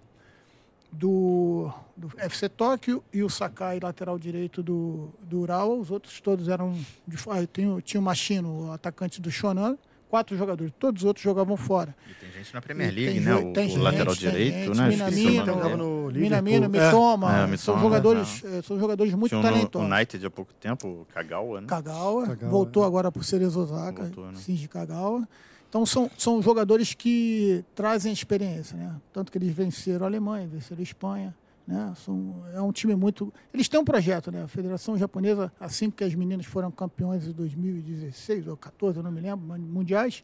do, 0.92 1.70
do 1.96 2.12
FC 2.16 2.48
Tóquio 2.48 3.02
e 3.12 3.24
o 3.24 3.28
Sakai, 3.28 3.80
lateral 3.80 4.16
direito 4.16 4.62
do, 4.62 5.10
do 5.22 5.40
Urawa. 5.40 5.74
Os 5.74 5.90
outros 5.90 6.20
todos 6.20 6.48
eram. 6.48 6.72
De, 7.06 7.16
ah, 7.28 7.46
tinha, 7.52 7.80
tinha 7.80 8.00
o 8.00 8.04
Machino, 8.04 8.68
o 8.68 8.72
atacante 8.72 9.20
do 9.20 9.30
Shonan. 9.30 9.76
Quatro 10.12 10.36
jogadores, 10.36 10.70
todos 10.78 11.00
os 11.00 11.06
outros 11.06 11.24
jogavam 11.24 11.56
fora. 11.56 11.96
E 12.06 12.12
tem 12.12 12.30
gente 12.30 12.52
na 12.52 12.60
Premier 12.60 12.92
E 12.92 12.94
League, 12.94 13.12
tem 13.14 13.20
né? 13.22 13.34
O, 13.34 13.52
tem 13.54 13.64
o 13.64 13.68
gente, 13.70 13.78
lateral 13.80 14.14
tem 14.14 14.28
direito, 14.28 14.74
gente, 14.74 14.76
né? 14.76 14.84
O 14.84 14.88
Minamino, 14.90 15.76
no 15.78 16.12
Minamino, 16.12 16.66
Liverpool. 16.66 16.80
É. 16.82 16.86
Mitoma, 16.90 17.32
É, 17.32 17.38
são 17.38 17.48
Mitoma, 17.48 17.80
jogadores, 17.80 18.44
eh, 18.44 18.60
são 18.62 18.78
jogadores 18.78 19.14
muito 19.14 19.30
Tinha 19.30 19.40
no 19.40 19.48
talentosos. 19.48 19.88
United 19.90 20.26
há 20.26 20.30
pouco 20.30 20.52
tempo, 20.52 20.86
o 20.86 21.06
Kagawa, 21.14 21.62
né? 21.62 21.66
Kagawa, 21.66 22.26
Kagawa, 22.26 22.50
voltou 22.50 22.84
é. 22.84 22.86
agora 22.86 23.10
para 23.10 23.20
o 23.20 23.24
Cerezo 23.24 23.58
Osaka, 23.58 24.02
Voltou, 24.02 24.26
né? 24.26 24.38
Shinji 24.38 24.68
Kagawa. 24.68 25.26
Então 25.70 25.86
são, 25.86 26.10
são 26.18 26.42
jogadores 26.42 26.92
que 26.92 27.64
trazem 27.74 28.12
experiência, 28.12 28.76
né? 28.76 28.94
Tanto 29.14 29.32
que 29.32 29.38
eles 29.38 29.54
venceram 29.54 30.04
a 30.04 30.08
Alemanha, 30.10 30.46
venceram 30.46 30.80
a 30.80 30.82
Espanha, 30.82 31.34
né? 31.66 31.92
São, 31.96 32.44
é 32.52 32.60
um 32.60 32.72
time 32.72 32.94
muito. 32.94 33.32
Eles 33.52 33.68
têm 33.68 33.78
um 33.78 33.84
projeto, 33.84 34.30
né? 34.30 34.42
A 34.42 34.48
Federação 34.48 34.96
Japonesa, 34.96 35.52
assim 35.60 35.90
que 35.90 36.04
as 36.04 36.14
meninas 36.14 36.46
foram 36.46 36.70
campeões 36.70 37.26
em 37.26 37.32
2016 37.32 38.48
ou 38.48 38.56
14, 38.56 38.98
eu 38.98 39.02
não 39.02 39.10
me 39.10 39.20
lembro, 39.20 39.46
mundiais, 39.58 40.22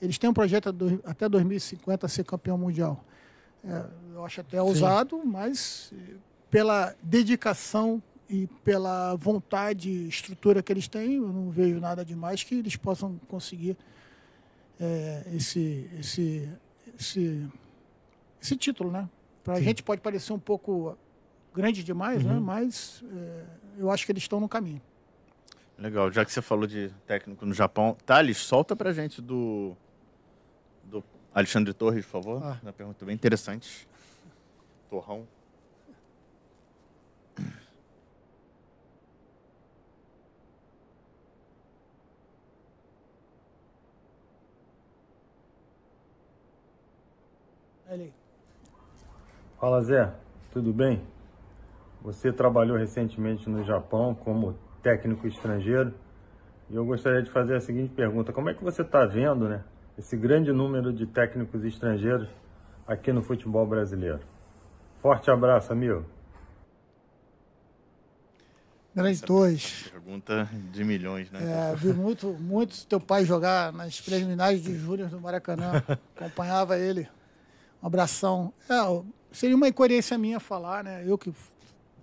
eles 0.00 0.18
têm 0.18 0.28
um 0.30 0.34
projeto 0.34 0.74
até 1.04 1.28
2050 1.28 2.08
ser 2.08 2.24
campeão 2.24 2.56
mundial. 2.56 3.04
É, 3.62 3.84
eu 4.14 4.24
acho 4.24 4.40
até 4.40 4.60
ousado, 4.60 5.20
mas 5.24 5.92
eh, 5.92 6.14
pela 6.50 6.94
dedicação 7.02 8.02
e 8.28 8.46
pela 8.64 9.14
vontade 9.16 9.90
e 9.90 10.08
estrutura 10.08 10.62
que 10.62 10.72
eles 10.72 10.88
têm, 10.88 11.16
eu 11.16 11.28
não 11.28 11.50
vejo 11.50 11.78
nada 11.78 12.04
demais 12.04 12.42
que 12.42 12.54
eles 12.54 12.76
possam 12.76 13.20
conseguir 13.28 13.76
é, 14.78 15.24
esse, 15.34 15.90
esse, 15.98 16.48
esse, 16.98 17.48
esse 18.40 18.56
título, 18.56 18.90
né? 18.90 19.08
Para 19.42 19.54
a 19.54 19.60
gente 19.60 19.82
pode 19.82 20.00
parecer 20.00 20.32
um 20.32 20.38
pouco 20.38 20.96
grande 21.54 21.82
demais, 21.82 22.24
né? 22.24 22.34
Uhum. 22.34 22.40
Mas 22.40 23.02
é, 23.12 23.44
eu 23.78 23.90
acho 23.90 24.04
que 24.04 24.12
eles 24.12 24.22
estão 24.22 24.40
no 24.40 24.48
caminho. 24.48 24.80
Legal, 25.78 26.12
já 26.12 26.24
que 26.24 26.32
você 26.32 26.42
falou 26.42 26.66
de 26.66 26.90
técnico 27.06 27.46
no 27.46 27.54
Japão, 27.54 27.96
Thales, 28.04 28.36
solta 28.36 28.76
pra 28.76 28.92
gente 28.92 29.22
do, 29.22 29.74
do 30.84 31.02
Alexandre 31.34 31.72
Torres, 31.72 32.04
por 32.04 32.10
favor. 32.22 32.42
Ah. 32.44 32.58
Uma 32.62 32.72
pergunta 32.72 33.04
bem 33.04 33.14
interessante. 33.14 33.88
Torrão. 34.90 35.26
Olha 47.88 48.04
aí. 48.04 48.19
Fala 49.60 49.82
Zé, 49.82 50.10
tudo 50.52 50.72
bem? 50.72 51.02
Você 52.02 52.32
trabalhou 52.32 52.76
recentemente 52.78 53.48
no 53.48 53.62
Japão 53.64 54.14
como 54.14 54.56
técnico 54.82 55.26
estrangeiro 55.26 55.92
e 56.70 56.74
eu 56.74 56.84
gostaria 56.84 57.22
de 57.22 57.30
fazer 57.30 57.56
a 57.56 57.60
seguinte 57.60 57.92
pergunta: 57.94 58.32
como 58.32 58.48
é 58.48 58.54
que 58.54 58.64
você 58.64 58.82
está 58.82 59.04
vendo, 59.04 59.48
né, 59.48 59.62
esse 59.98 60.16
grande 60.16 60.50
número 60.52 60.92
de 60.92 61.06
técnicos 61.06 61.62
estrangeiros 61.64 62.28
aqui 62.86 63.12
no 63.12 63.22
futebol 63.22 63.66
brasileiro? 63.66 64.20
Forte 65.02 65.30
abraço, 65.30 65.72
amigo. 65.72 66.04
Grande 68.94 69.20
dois. 69.22 69.88
Pergunta 69.92 70.48
de 70.72 70.82
milhões, 70.84 71.30
né? 71.30 71.70
É, 71.72 71.76
vi 71.76 71.92
muito, 71.92 72.28
muito 72.32 72.84
teu 72.86 72.98
pai 72.98 73.24
jogar 73.24 73.72
nas 73.72 74.00
preliminares 74.00 74.62
de 74.62 74.74
Júnior 74.76 75.08
do 75.08 75.20
Maracanã. 75.20 75.82
Acompanhava 76.16 76.76
ele. 76.76 77.08
Um 77.82 77.86
abração. 77.86 78.52
É, 78.68 78.82
o- 78.82 79.04
seria 79.32 79.56
uma 79.56 79.68
incoerência 79.68 80.16
minha 80.18 80.40
falar, 80.40 80.84
né? 80.84 81.04
Eu 81.06 81.16
que 81.16 81.32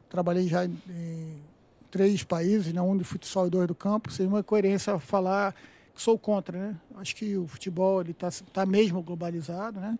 trabalhei 0.09 0.47
já 0.47 0.65
em, 0.65 1.41
três 1.89 2.23
países, 2.23 2.73
né? 2.73 2.81
um 2.81 2.97
de 2.97 3.03
futsal 3.03 3.47
e 3.47 3.49
dois 3.49 3.67
do 3.67 3.75
campo, 3.75 4.11
seria 4.11 4.29
uma 4.29 4.39
incoerência 4.39 4.99
falar 4.99 5.55
que 5.95 6.01
sou 6.01 6.17
contra, 6.17 6.57
né? 6.57 6.75
Acho 6.97 7.15
que 7.15 7.35
o 7.35 7.47
futebol 7.47 8.01
está 8.03 8.29
tá 8.53 8.65
mesmo 8.65 9.01
globalizado, 9.01 9.79
né? 9.79 9.97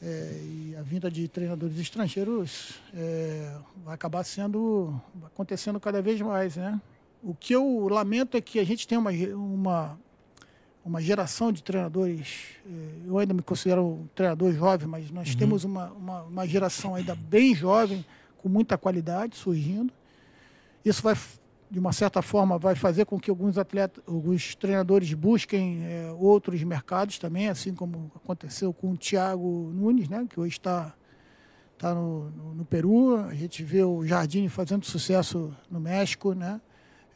É, 0.00 0.40
e 0.42 0.76
a 0.78 0.82
vinda 0.82 1.10
de 1.10 1.26
treinadores 1.26 1.78
estrangeiros 1.78 2.80
é, 2.94 3.56
vai 3.84 3.94
acabar 3.94 4.22
sendo 4.24 5.00
acontecendo 5.24 5.80
cada 5.80 6.00
vez 6.00 6.20
mais, 6.20 6.56
né? 6.56 6.80
O 7.22 7.34
que 7.34 7.54
eu 7.54 7.88
lamento 7.88 8.36
é 8.36 8.40
que 8.40 8.60
a 8.60 8.64
gente 8.64 8.86
tem 8.86 8.96
uma, 8.96 9.10
uma, 9.10 9.98
uma 10.88 11.00
geração 11.00 11.52
de 11.52 11.62
treinadores. 11.62 12.56
Eu 13.06 13.18
ainda 13.18 13.34
me 13.34 13.42
considero 13.42 13.84
um 13.84 14.08
treinador 14.14 14.52
jovem, 14.52 14.88
mas 14.88 15.10
nós 15.10 15.30
uhum. 15.30 15.36
temos 15.36 15.64
uma, 15.64 15.90
uma, 15.92 16.22
uma, 16.22 16.46
geração 16.46 16.94
ainda 16.94 17.14
bem 17.14 17.54
jovem, 17.54 18.04
com 18.38 18.48
muita 18.48 18.78
qualidade 18.78 19.36
surgindo. 19.36 19.92
Isso 20.84 21.02
vai, 21.02 21.16
de 21.70 21.78
uma 21.78 21.92
certa 21.92 22.22
forma, 22.22 22.58
vai 22.58 22.74
fazer 22.74 23.04
com 23.04 23.20
que 23.20 23.28
alguns 23.28 23.58
atletas, 23.58 24.02
alguns 24.06 24.54
treinadores 24.54 25.12
busquem 25.12 25.84
é, 25.84 26.10
outros 26.18 26.62
mercados 26.62 27.18
também, 27.18 27.48
assim 27.48 27.74
como 27.74 28.10
aconteceu 28.16 28.72
com 28.72 28.92
o 28.92 28.96
Thiago 28.96 29.70
Nunes, 29.74 30.08
né, 30.08 30.26
que 30.28 30.40
hoje 30.40 30.56
está 30.56 30.94
tá 31.76 31.94
no, 31.94 32.30
no, 32.30 32.54
no 32.54 32.64
Peru. 32.64 33.16
A 33.16 33.34
gente 33.34 33.62
vê 33.62 33.82
o 33.82 34.06
Jardim 34.06 34.48
fazendo 34.48 34.86
sucesso 34.86 35.54
no 35.70 35.78
México, 35.78 36.32
né? 36.32 36.60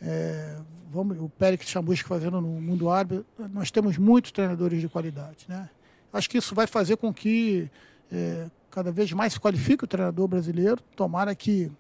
É, 0.01 0.59
vamos, 0.93 1.19
o 1.19 1.29
Pérez 1.29 1.61
Chambusque 1.63 2.07
fazendo 2.07 2.41
no 2.41 2.61
mundo 2.61 2.91
árabe, 2.91 3.25
nós 3.53 3.71
temos 3.71 3.97
muitos 3.97 4.31
treinadores 4.31 4.81
de 4.81 4.89
qualidade. 4.89 5.47
Né? 5.49 5.69
Acho 6.13 6.29
que 6.29 6.37
isso 6.37 6.55
vai 6.55 6.67
fazer 6.67 6.97
com 6.97 7.13
que 7.13 7.71
é, 8.13 8.47
cada 8.71 8.93
vez 8.93 9.11
mais 9.13 9.33
se 9.33 9.41
qualifique 9.41 9.85
o 9.85 9.87
treinador 9.87 10.29
brasileiro. 10.29 10.83
Tomara 10.95 11.35
que, 11.35 11.73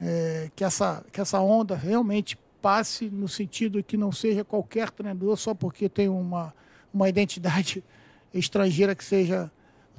é, 0.00 0.50
que, 0.54 0.62
essa, 0.62 1.02
que 1.10 1.20
essa 1.20 1.40
onda 1.40 1.74
realmente 1.74 2.38
passe 2.60 3.08
no 3.08 3.26
sentido 3.26 3.82
que 3.82 3.96
não 3.96 4.12
seja 4.12 4.44
qualquer 4.44 4.90
treinador 4.90 5.36
só 5.38 5.54
porque 5.54 5.88
tem 5.88 6.08
uma, 6.08 6.54
uma 6.92 7.08
identidade 7.08 7.82
estrangeira 8.34 8.94
que 8.94 9.04
seja 9.04 9.50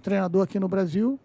treinador 0.04 0.44
aqui 0.44 0.60
no 0.60 0.68
Brasil. 0.68 1.20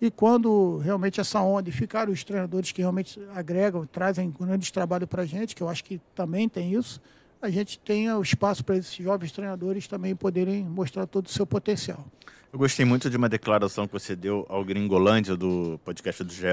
E 0.00 0.10
quando 0.10 0.78
realmente 0.78 1.20
essa 1.20 1.40
onda 1.40 1.72
ficar 1.72 2.08
os 2.08 2.22
treinadores 2.22 2.70
que 2.70 2.80
realmente 2.80 3.20
agregam, 3.34 3.84
trazem 3.84 4.30
grandes 4.30 4.70
trabalho 4.70 5.06
para 5.06 5.22
a 5.22 5.26
gente, 5.26 5.56
que 5.56 5.62
eu 5.62 5.68
acho 5.68 5.82
que 5.84 6.00
também 6.14 6.48
tem 6.48 6.72
isso, 6.72 7.00
a 7.42 7.50
gente 7.50 7.78
tenha 7.78 8.16
o 8.16 8.22
espaço 8.22 8.64
para 8.64 8.76
esses 8.76 8.94
jovens 8.94 9.32
treinadores 9.32 9.88
também 9.88 10.14
poderem 10.14 10.64
mostrar 10.64 11.06
todo 11.06 11.26
o 11.26 11.30
seu 11.30 11.46
potencial. 11.46 12.04
Eu 12.52 12.58
gostei 12.58 12.84
muito 12.84 13.10
de 13.10 13.16
uma 13.16 13.28
declaração 13.28 13.86
que 13.86 13.92
você 13.92 14.16
deu 14.16 14.46
ao 14.48 14.64
Gringolândia, 14.64 15.36
do 15.36 15.78
podcast 15.84 16.24
do 16.24 16.32
GE. 16.32 16.46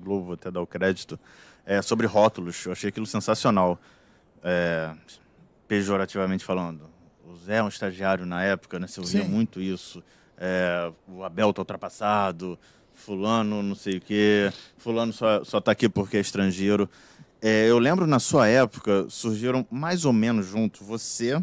Globo, 0.00 0.24
vou 0.24 0.34
até 0.34 0.50
dar 0.50 0.62
o 0.62 0.66
crédito, 0.66 1.18
é, 1.66 1.82
sobre 1.82 2.06
rótulos. 2.06 2.64
Eu 2.64 2.72
achei 2.72 2.88
aquilo 2.88 3.06
sensacional, 3.06 3.78
é, 4.42 4.94
pejorativamente 5.66 6.44
falando. 6.44 6.88
O 7.26 7.36
Zé 7.36 7.56
é 7.56 7.62
um 7.62 7.68
estagiário 7.68 8.24
na 8.24 8.42
época, 8.42 8.78
né? 8.78 8.86
Você 8.86 9.00
ouvia 9.00 9.22
Sim. 9.22 9.28
muito 9.28 9.60
isso 9.60 10.02
é, 10.38 10.90
o 11.08 11.24
Abel 11.24 11.52
tá 11.52 11.62
ultrapassado, 11.62 12.58
fulano 12.94 13.62
não 13.62 13.74
sei 13.74 13.98
o 13.98 14.00
quê, 14.00 14.52
fulano 14.76 15.12
só, 15.12 15.44
só 15.44 15.60
tá 15.60 15.72
aqui 15.72 15.88
porque 15.88 16.16
é 16.16 16.20
estrangeiro. 16.20 16.88
É, 17.40 17.68
eu 17.68 17.78
lembro 17.78 18.06
na 18.06 18.18
sua 18.18 18.48
época, 18.48 19.06
surgiram 19.08 19.66
mais 19.70 20.04
ou 20.04 20.12
menos 20.12 20.46
junto 20.46 20.84
você 20.84 21.40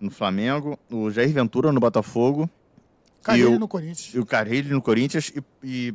no 0.00 0.10
Flamengo, 0.10 0.78
o 0.90 1.10
Jair 1.10 1.32
Ventura 1.32 1.72
no 1.72 1.80
Botafogo. 1.80 2.48
Carrilho 3.22 3.58
no 3.58 3.68
Corinthians. 3.68 4.14
E 4.14 4.18
o 4.18 4.26
Carrilho 4.26 4.74
no 4.74 4.82
Corinthians 4.82 5.32
e, 5.34 5.42
e 5.62 5.94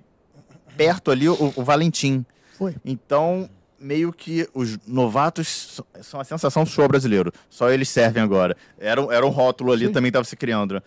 perto 0.77 1.11
ali 1.11 1.27
o, 1.27 1.53
o 1.55 1.63
Valentim. 1.63 2.25
Foi. 2.57 2.75
Então, 2.85 3.49
meio 3.79 4.13
que 4.13 4.47
os 4.53 4.77
novatos 4.87 5.81
são 6.01 6.19
a 6.19 6.23
sensação 6.23 6.63
do 6.63 6.69
show 6.69 6.87
brasileiro. 6.87 7.31
Só 7.49 7.69
eles 7.69 7.89
servem 7.89 8.23
agora. 8.23 8.55
Era, 8.77 9.01
era 9.13 9.25
um 9.25 9.29
rótulo 9.29 9.71
ali, 9.71 9.87
Sim. 9.87 9.91
também 9.91 10.09
estava 10.09 10.25
se 10.25 10.35
criando. 10.35 10.81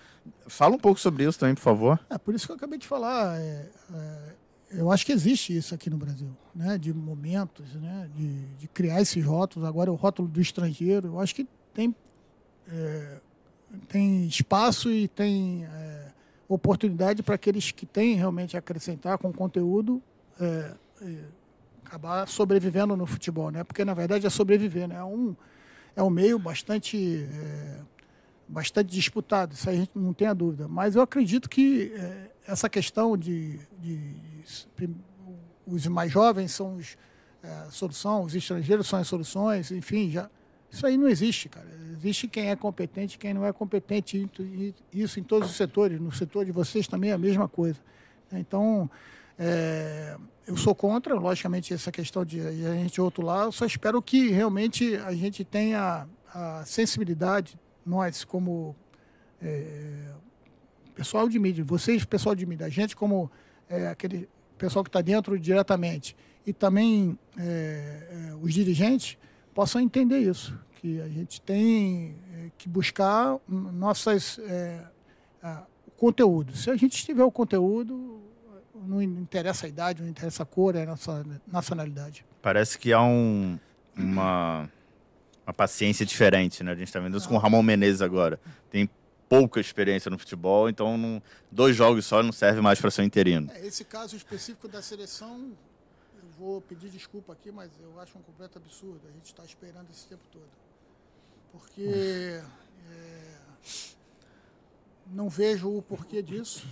Fala 0.47 0.75
um 0.75 0.79
pouco 0.79 1.01
sobre 1.01 1.25
isso 1.25 1.39
também, 1.39 1.55
por 1.55 1.63
favor. 1.63 2.01
É, 2.11 2.19
por 2.19 2.35
isso 2.35 2.47
que 2.47 2.53
eu 2.53 2.57
acabei 2.57 2.79
de 2.79 2.87
falar. 2.87 3.41
É, 3.41 3.69
é, 3.95 4.35
eu 4.73 4.91
acho 4.91 5.05
que 5.05 5.13
existe 5.13 5.57
isso 5.57 5.75
aqui 5.75 5.91
no 5.91 5.97
Brasil, 5.97 6.29
né? 6.55 6.79
De 6.79 6.93
momentos, 6.93 7.75
né? 7.75 8.09
De, 8.15 8.47
de 8.57 8.69
criar 8.69 9.01
esses 9.01 9.25
rótulos. 9.25 9.69
Agora 9.69 9.91
o 9.91 9.95
rótulo 9.95 10.29
do 10.29 10.41
estrangeiro. 10.41 11.09
Eu 11.09 11.21
acho 11.21 11.35
que 11.35 11.47
tem, 11.75 11.95
é, 12.69 13.21
tem 13.89 14.27
espaço 14.27 14.91
e 14.91 15.09
tem 15.09 15.65
é, 15.65 16.13
oportunidade 16.49 17.23
para 17.23 17.35
aqueles 17.35 17.71
que 17.71 17.87
têm 17.87 18.15
realmente 18.15 18.57
a 18.57 18.61
acrescentar 18.61 19.19
com 19.19 19.33
conteúdo 19.33 20.03
é, 20.41 20.75
acabar 21.85 22.27
sobrevivendo 22.27 22.97
no 22.97 23.07
futebol, 23.07 23.51
né? 23.51 23.65
Porque 23.65 23.85
na 23.85 23.95
verdade 23.95 24.27
é 24.27 24.31
sobreviver, 24.31 24.89
né? 24.89 24.97
É 24.97 25.05
um, 25.05 25.35
é 25.95 26.03
um 26.03 26.11
meio 26.11 26.39
bastante, 26.39 27.27
é, 27.33 27.81
bastante 28.49 28.91
disputado, 28.91 29.55
isso 29.55 29.69
a 29.69 29.75
gente 29.75 29.91
não 29.95 30.13
tem 30.13 30.29
a 30.29 30.35
dúvida. 30.35 30.69
Mas 30.69 30.95
eu 30.95 31.03
acredito 31.03 31.49
que 31.49 31.93
é, 31.95 32.31
essa 32.47 32.69
questão 32.69 33.17
de, 33.17 33.59
de, 33.79 34.15
de, 34.77 34.91
os 35.67 35.87
mais 35.87 36.13
jovens 36.13 36.53
são 36.53 36.77
os, 36.77 36.97
é, 37.43 37.67
solução, 37.71 38.23
os 38.23 38.35
estrangeiros 38.35 38.87
são 38.87 38.99
as 38.99 39.09
soluções, 39.09 39.71
enfim, 39.71 40.11
já 40.11 40.31
isso 40.71 40.87
aí 40.87 40.97
não 40.97 41.09
existe, 41.09 41.49
cara. 41.49 41.67
Existe 41.93 42.29
quem 42.29 42.51
é 42.51 42.57
competente 42.57 43.17
e 43.17 43.19
quem 43.19 43.33
não 43.33 43.47
é 43.47 43.53
competente, 43.53 44.29
isso 44.93 45.19
em 45.19 45.23
todos 45.23 45.51
os 45.51 45.57
setores. 45.57 45.99
No 46.01 46.13
setor 46.13 46.45
de 46.45 46.53
vocês 46.53 46.87
também 46.87 47.11
é 47.11 47.13
a 47.15 47.19
mesma 47.19 47.49
coisa. 47.49 47.79
Então, 48.33 48.91
é, 49.39 50.17
eu 50.47 50.57
sou 50.57 50.75
contra, 50.75 51.15
logicamente, 51.15 51.73
essa 51.73 51.91
questão 51.91 52.25
de 52.25 52.41
a 52.41 52.75
gente 52.75 53.01
outro. 53.01 53.27
Eu 53.31 53.53
só 53.53 53.65
espero 53.65 54.03
que 54.03 54.29
realmente 54.29 54.97
a 54.97 55.15
gente 55.15 55.45
tenha 55.45 56.07
a 56.35 56.65
sensibilidade, 56.67 57.59
nós, 57.87 58.25
como 58.25 58.75
é, 59.41 60.13
pessoal 60.95 61.29
de 61.29 61.39
mídia, 61.39 61.65
vocês, 61.65 62.05
pessoal 62.05 62.35
de 62.35 62.45
mídia, 62.45 62.67
a 62.67 62.71
gente, 62.71 62.97
como 62.97 63.31
é, 63.69 63.89
aquele 63.89 64.29
pessoal 64.59 64.83
que 64.83 64.89
está 64.89 65.01
dentro 65.01 65.39
diretamente, 65.39 66.17
e 66.47 66.53
também 66.53 67.19
é, 67.39 68.29
é, 68.31 68.35
os 68.41 68.53
dirigentes, 68.53 69.19
possam 69.55 69.81
entender 69.81 70.19
isso, 70.19 70.59
que 70.81 71.01
a 71.01 71.09
gente 71.09 71.41
tem 71.41 72.17
é, 72.35 72.51
que 72.59 72.69
buscar 72.69 73.39
nossas 73.49 74.41
conteúdo. 75.97 76.55
Se 76.57 76.69
a 76.71 76.77
gente 76.77 77.05
tiver 77.05 77.23
o 77.25 77.31
conteúdo, 77.31 78.21
não 78.75 79.01
interessa 79.01 79.67
a 79.67 79.69
idade, 79.69 80.03
não 80.03 80.09
interessa 80.09 80.43
a 80.43 80.47
cor, 80.47 80.75
é 80.75 80.83
a 80.83 80.87
nossa 80.87 81.25
nacionalidade. 81.47 82.27
Parece 82.43 82.79
que 82.79 82.93
há 82.93 83.03
um, 83.03 83.59
uma, 83.97 84.69
uma 85.47 85.53
paciência 85.53 86.05
diferente, 86.05 86.63
né? 86.65 86.73
A 86.73 86.75
gente 86.75 86.89
está 86.89 87.01
vendo 87.01 87.17
isso 87.17 87.29
com 87.29 87.37
o 87.37 87.39
Ramon 87.39 87.63
Menezes 87.63 88.03
agora. 88.03 88.41
Tem 88.71 88.89
pouca 89.29 89.61
experiência 89.61 90.11
no 90.11 90.19
futebol, 90.19 90.69
então 90.69 90.97
não, 90.97 91.23
dois 91.51 91.75
jogos 91.77 92.05
só 92.07 92.23
não 92.23 92.33
serve 92.33 92.61
mais 92.61 92.81
para 92.81 92.91
ser 92.91 93.03
interino. 93.05 93.51
É, 93.53 93.67
esse 93.67 93.85
caso 93.85 94.17
específico 94.17 94.69
da 94.69 94.83
seleção, 94.83 95.53
eu 96.17 96.29
vou 96.39 96.61
pedir 96.61 96.91
desculpa 96.91 97.33
aqui, 97.33 97.51
mas 97.51 97.71
eu 97.81 98.01
acho 98.01 98.17
um 98.19 98.23
completo 98.23 98.59
absurdo. 98.59 99.01
A 99.09 99.13
gente 99.13 99.27
está 99.27 99.45
esperando 99.45 99.89
esse 99.91 100.07
tempo 100.07 100.23
todo. 100.33 100.49
Porque 101.53 101.83
é, 102.91 103.33
não 105.07 105.29
vejo 105.29 105.77
o 105.77 105.83
porquê 105.83 106.23
disso 106.23 106.67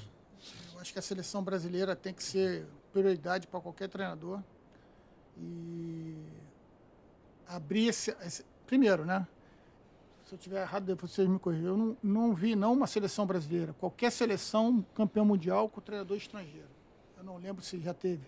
acho 0.84 0.92
que 0.92 0.98
a 0.98 1.02
seleção 1.02 1.42
brasileira 1.42 1.96
tem 1.96 2.12
que 2.12 2.22
ser 2.22 2.66
prioridade 2.92 3.46
para 3.46 3.58
qualquer 3.58 3.88
treinador. 3.88 4.42
E 5.38 6.14
abrir 7.46 7.88
esse, 7.88 8.14
esse, 8.20 8.44
Primeiro, 8.66 9.04
né? 9.04 9.26
Se 10.24 10.34
eu 10.34 10.38
estiver 10.38 10.62
errado, 10.62 10.96
vocês 10.96 11.28
me 11.28 11.38
corrigem. 11.38 11.66
Eu 11.66 11.76
não, 11.76 11.96
não 12.02 12.34
vi 12.34 12.56
não 12.56 12.72
uma 12.72 12.86
seleção 12.86 13.26
brasileira. 13.26 13.74
Qualquer 13.74 14.10
seleção 14.10 14.84
campeão 14.94 15.24
mundial 15.24 15.68
com 15.68 15.80
treinador 15.80 16.16
estrangeiro. 16.16 16.68
Eu 17.16 17.24
não 17.24 17.36
lembro 17.36 17.62
se 17.62 17.78
já 17.80 17.92
teve. 17.92 18.26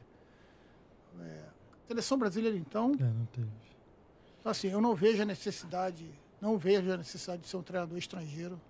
É, 1.20 1.45
seleção 1.89 2.18
brasileira, 2.18 2.57
então. 2.57 2.93
É, 2.99 3.05
não 3.05 3.26
teve. 3.26 3.49
Então, 4.41 4.53
assim, 4.53 4.68
eu 4.68 4.80
não 4.80 4.95
vejo 4.95 5.22
a 5.22 5.24
necessidade, 5.24 6.09
não 6.41 6.59
vejo 6.59 6.93
a 6.93 6.97
necessidade 6.97 7.43
de 7.43 7.49
ser 7.49 7.57
um 7.57 7.62
treinador 7.62 7.97
estrangeiro 7.97 8.61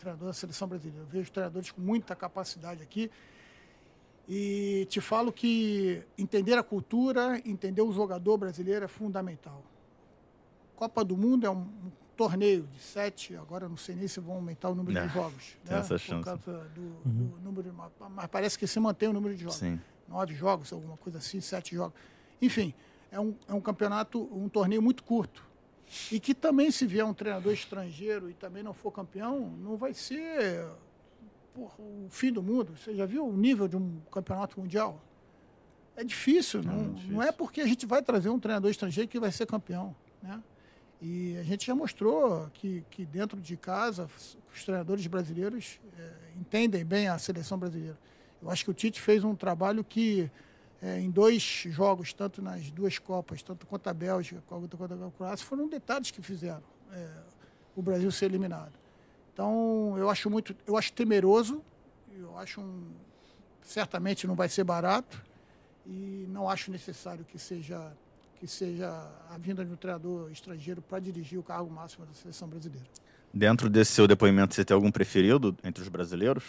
treinador 0.00 0.28
da 0.28 0.32
seleção 0.32 0.66
brasileira. 0.66 1.02
Eu 1.02 1.06
vejo 1.06 1.30
treinadores 1.30 1.70
com 1.70 1.80
muita 1.80 2.16
capacidade 2.16 2.82
aqui. 2.82 3.10
E 4.28 4.86
te 4.88 5.00
falo 5.00 5.32
que 5.32 6.02
entender 6.16 6.56
a 6.56 6.62
cultura, 6.62 7.40
entender 7.44 7.82
o 7.82 7.92
jogador 7.92 8.38
brasileiro 8.38 8.84
é 8.84 8.88
fundamental. 8.88 9.62
Copa 10.80 11.04
do 11.04 11.14
Mundo 11.14 11.46
é 11.46 11.50
um, 11.50 11.68
torneio 12.16 12.66
de 12.72 12.80
sete, 12.80 13.36
agora 13.36 13.68
não 13.68 13.76
sei 13.76 13.94
nem 13.94 14.08
se 14.08 14.18
vão 14.18 14.36
aumentar 14.36 14.70
o 14.70 14.74
número 14.74 14.98
não, 14.98 15.06
de 15.06 15.12
jogos. 15.12 15.56
Tem 15.62 15.74
né? 15.74 15.80
essa 15.80 15.98
chance. 15.98 16.30
Do, 16.74 16.80
uhum. 16.80 17.00
do 17.04 17.40
número, 17.42 17.74
mas 18.10 18.26
parece 18.28 18.58
que 18.58 18.66
se 18.66 18.80
mantém 18.80 19.10
o 19.10 19.12
número 19.12 19.34
de 19.34 19.42
jogos. 19.42 19.58
Sim. 19.58 19.78
Nove 20.08 20.34
jogos, 20.34 20.72
alguma 20.72 20.96
coisa 20.96 21.18
assim, 21.18 21.38
sete 21.38 21.74
jogos. 21.74 21.98
Enfim, 22.40 22.72
é 23.10 23.20
um, 23.20 23.34
é 23.46 23.52
um 23.52 23.60
campeonato, 23.60 24.26
um 24.32 24.48
torneio 24.48 24.80
muito 24.80 25.04
curto. 25.04 25.46
E 26.10 26.18
que 26.18 26.34
também, 26.34 26.70
se 26.70 26.86
vier 26.86 27.04
um 27.04 27.12
treinador 27.12 27.52
estrangeiro 27.52 28.30
e 28.30 28.32
também 28.32 28.62
não 28.62 28.72
for 28.72 28.90
campeão, 28.90 29.50
não 29.58 29.76
vai 29.76 29.92
ser 29.92 30.66
porra, 31.54 31.74
o 31.78 32.06
fim 32.08 32.32
do 32.32 32.42
mundo. 32.42 32.74
Você 32.74 32.94
já 32.94 33.04
viu 33.04 33.26
o 33.26 33.36
nível 33.36 33.68
de 33.68 33.76
um 33.76 34.00
campeonato 34.10 34.58
mundial? 34.58 34.98
É 35.94 36.02
difícil, 36.02 36.62
não, 36.62 36.72
não, 36.72 36.80
é, 36.80 36.88
difícil. 36.88 37.12
não 37.12 37.22
é 37.22 37.32
porque 37.32 37.60
a 37.60 37.66
gente 37.66 37.84
vai 37.84 38.02
trazer 38.02 38.30
um 38.30 38.38
treinador 38.38 38.70
estrangeiro 38.70 39.08
que 39.10 39.20
vai 39.20 39.30
ser 39.30 39.44
campeão. 39.44 39.94
Né? 40.22 40.42
E 41.00 41.36
a 41.38 41.42
gente 41.42 41.66
já 41.66 41.74
mostrou 41.74 42.48
que, 42.52 42.84
que 42.90 43.06
dentro 43.06 43.40
de 43.40 43.56
casa 43.56 44.08
os 44.54 44.64
treinadores 44.64 45.06
brasileiros 45.06 45.80
é, 45.98 46.12
entendem 46.38 46.84
bem 46.84 47.08
a 47.08 47.18
seleção 47.18 47.58
brasileira. 47.58 47.98
Eu 48.42 48.50
acho 48.50 48.64
que 48.64 48.70
o 48.70 48.74
Tite 48.74 49.00
fez 49.00 49.24
um 49.24 49.34
trabalho 49.34 49.82
que 49.82 50.30
é, 50.82 50.98
em 50.98 51.10
dois 51.10 51.42
jogos, 51.42 52.12
tanto 52.12 52.42
nas 52.42 52.70
duas 52.70 52.98
Copas, 52.98 53.42
tanto 53.42 53.66
contra 53.66 53.90
a 53.90 53.94
Bélgica 53.94 54.42
quanto 54.46 54.76
contra 54.76 55.06
a 55.06 55.10
Croácia, 55.10 55.46
foram 55.46 55.68
detalhes 55.68 56.10
que 56.10 56.22
fizeram. 56.22 56.62
É, 56.92 57.08
o 57.76 57.82
Brasil 57.82 58.10
ser 58.10 58.26
eliminado. 58.26 58.72
Então, 59.32 59.94
eu 59.96 60.10
acho 60.10 60.28
muito, 60.28 60.54
eu 60.66 60.76
acho 60.76 60.92
temeroso, 60.92 61.62
eu 62.12 62.36
acho 62.38 62.60
um, 62.60 62.90
certamente 63.62 64.26
não 64.26 64.34
vai 64.34 64.48
ser 64.48 64.64
barato 64.64 65.22
e 65.86 66.26
não 66.28 66.48
acho 66.48 66.70
necessário 66.70 67.24
que 67.24 67.38
seja 67.38 67.92
que 68.40 68.48
seja 68.48 68.88
a 69.28 69.36
vinda 69.36 69.62
de 69.62 69.70
um 69.70 69.76
treinador 69.76 70.32
estrangeiro 70.32 70.80
para 70.80 70.98
dirigir 70.98 71.38
o 71.38 71.42
cargo 71.42 71.70
máximo 71.70 72.06
da 72.06 72.14
seleção 72.14 72.48
brasileira. 72.48 72.86
Dentro 73.32 73.68
desse 73.68 73.92
seu 73.92 74.08
depoimento, 74.08 74.54
você 74.54 74.64
tem 74.64 74.74
algum 74.74 74.90
preferido 74.90 75.54
entre 75.62 75.82
os 75.82 75.90
brasileiros? 75.90 76.42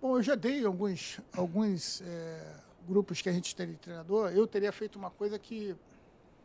Bom, 0.00 0.18
eu 0.18 0.22
já 0.22 0.34
dei 0.34 0.62
alguns, 0.66 1.20
alguns 1.34 2.02
é, 2.02 2.54
grupos 2.86 3.22
que 3.22 3.30
a 3.30 3.32
gente 3.32 3.56
teria 3.56 3.74
treinador. 3.76 4.30
Eu 4.30 4.46
teria 4.46 4.70
feito 4.72 4.98
uma 4.98 5.10
coisa 5.10 5.38
que, 5.38 5.74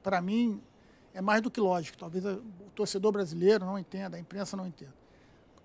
para 0.01 0.21
mim, 0.21 0.61
é 1.13 1.19
mais 1.19 1.41
do 1.41 1.51
que 1.51 1.59
lógico. 1.59 1.97
Talvez 1.97 2.25
o 2.25 2.41
torcedor 2.73 3.11
brasileiro 3.11 3.65
não 3.65 3.77
entenda, 3.77 4.15
a 4.15 4.19
imprensa 4.19 4.55
não 4.55 4.65
entenda. 4.65 4.93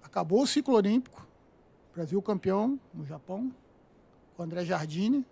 Acabou 0.03 0.43
o 0.43 0.47
ciclo 0.49 0.75
olímpico, 0.75 1.25
Brasil 1.95 2.21
campeão 2.21 2.79
no 2.93 3.07
Japão, 3.07 3.55
com 4.37 4.43
o 4.43 4.45
André 4.45 4.65
Jardine, 4.65 5.25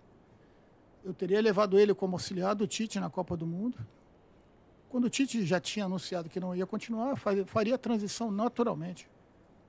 eu 1.03 1.13
teria 1.13 1.41
levado 1.41 1.79
ele 1.79 1.93
como 1.93 2.15
auxiliar 2.15 2.55
do 2.55 2.67
Tite 2.67 2.99
na 2.99 3.09
Copa 3.09 3.35
do 3.35 3.45
Mundo. 3.45 3.77
Quando 4.89 5.05
o 5.05 5.09
Tite 5.09 5.45
já 5.45 5.59
tinha 5.59 5.85
anunciado 5.85 6.29
que 6.29 6.39
não 6.39 6.55
ia 6.55 6.65
continuar, 6.65 7.15
faria 7.15 7.75
a 7.75 7.77
transição 7.77 8.29
naturalmente. 8.29 9.09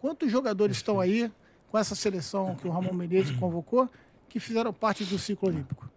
Quantos 0.00 0.30
jogadores 0.30 0.76
estão 0.76 1.00
aí 1.00 1.30
com 1.70 1.78
essa 1.78 1.94
seleção 1.94 2.56
que 2.56 2.66
o 2.66 2.70
Ramon 2.70 2.92
Menezes 2.92 3.36
convocou 3.36 3.88
que 4.28 4.40
fizeram 4.40 4.72
parte 4.72 5.04
do 5.04 5.18
ciclo 5.18 5.48
olímpico? 5.48 5.88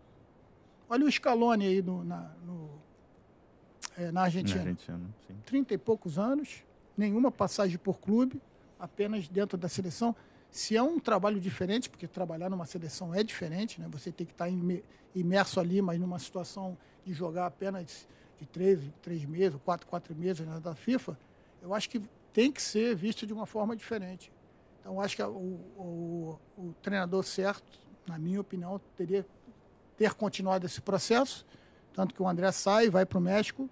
Olha 0.88 1.06
o 1.06 1.12
Scaloni 1.12 1.66
aí 1.66 1.82
no, 1.82 2.04
na, 2.04 2.32
no, 2.46 2.70
é, 3.98 4.12
na 4.12 4.22
Argentina. 4.22 4.64
Na 4.64 4.70
Argentina. 4.70 5.00
30 5.46 5.74
e 5.74 5.78
poucos 5.78 6.20
anos, 6.20 6.64
nenhuma 6.96 7.32
passagem 7.32 7.78
por 7.78 8.00
clube, 8.00 8.40
apenas 8.80 9.28
dentro 9.28 9.58
da 9.58 9.68
seleção. 9.68 10.16
Se 10.56 10.78
é 10.78 10.82
um 10.82 10.98
trabalho 10.98 11.38
diferente, 11.38 11.90
porque 11.90 12.08
trabalhar 12.08 12.50
numa 12.50 12.66
seleção 12.66 13.14
é 13.14 13.22
diferente, 13.22 13.82
né? 13.82 13.90
você 13.92 14.10
tem 14.10 14.26
que 14.26 14.32
estar 14.32 14.48
imerso 15.14 15.60
ali, 15.60 15.82
mas 15.82 16.00
numa 16.00 16.18
situação 16.18 16.78
de 17.04 17.14
jogar 17.14 17.48
apenas 17.48 18.08
de 18.40 18.46
três, 18.46 18.80
três 19.02 19.26
meses, 19.26 19.60
quatro, 19.66 19.86
quatro 19.86 20.16
meses 20.16 20.48
né, 20.48 20.58
da 20.62 20.74
FIFA, 20.74 21.20
eu 21.62 21.74
acho 21.74 21.90
que 21.90 22.02
tem 22.32 22.54
que 22.54 22.62
ser 22.62 22.96
visto 22.96 23.28
de 23.28 23.34
uma 23.34 23.46
forma 23.46 23.76
diferente. 23.76 24.32
Então, 24.80 25.02
acho 25.02 25.18
que 25.18 25.24
o, 25.24 25.28
o, 25.28 26.40
o 26.58 26.74
treinador 26.82 27.22
certo, 27.26 27.78
na 28.08 28.18
minha 28.18 28.40
opinião, 28.40 28.80
teria 28.96 29.26
ter 29.98 30.14
continuado 30.14 30.66
esse 30.66 30.80
processo, 30.80 31.46
tanto 31.94 32.16
que 32.16 32.24
o 32.24 32.28
André 32.30 32.50
sai, 32.54 32.90
vai 32.90 33.06
para 33.06 33.18
o 33.18 33.22
México, 33.22 33.70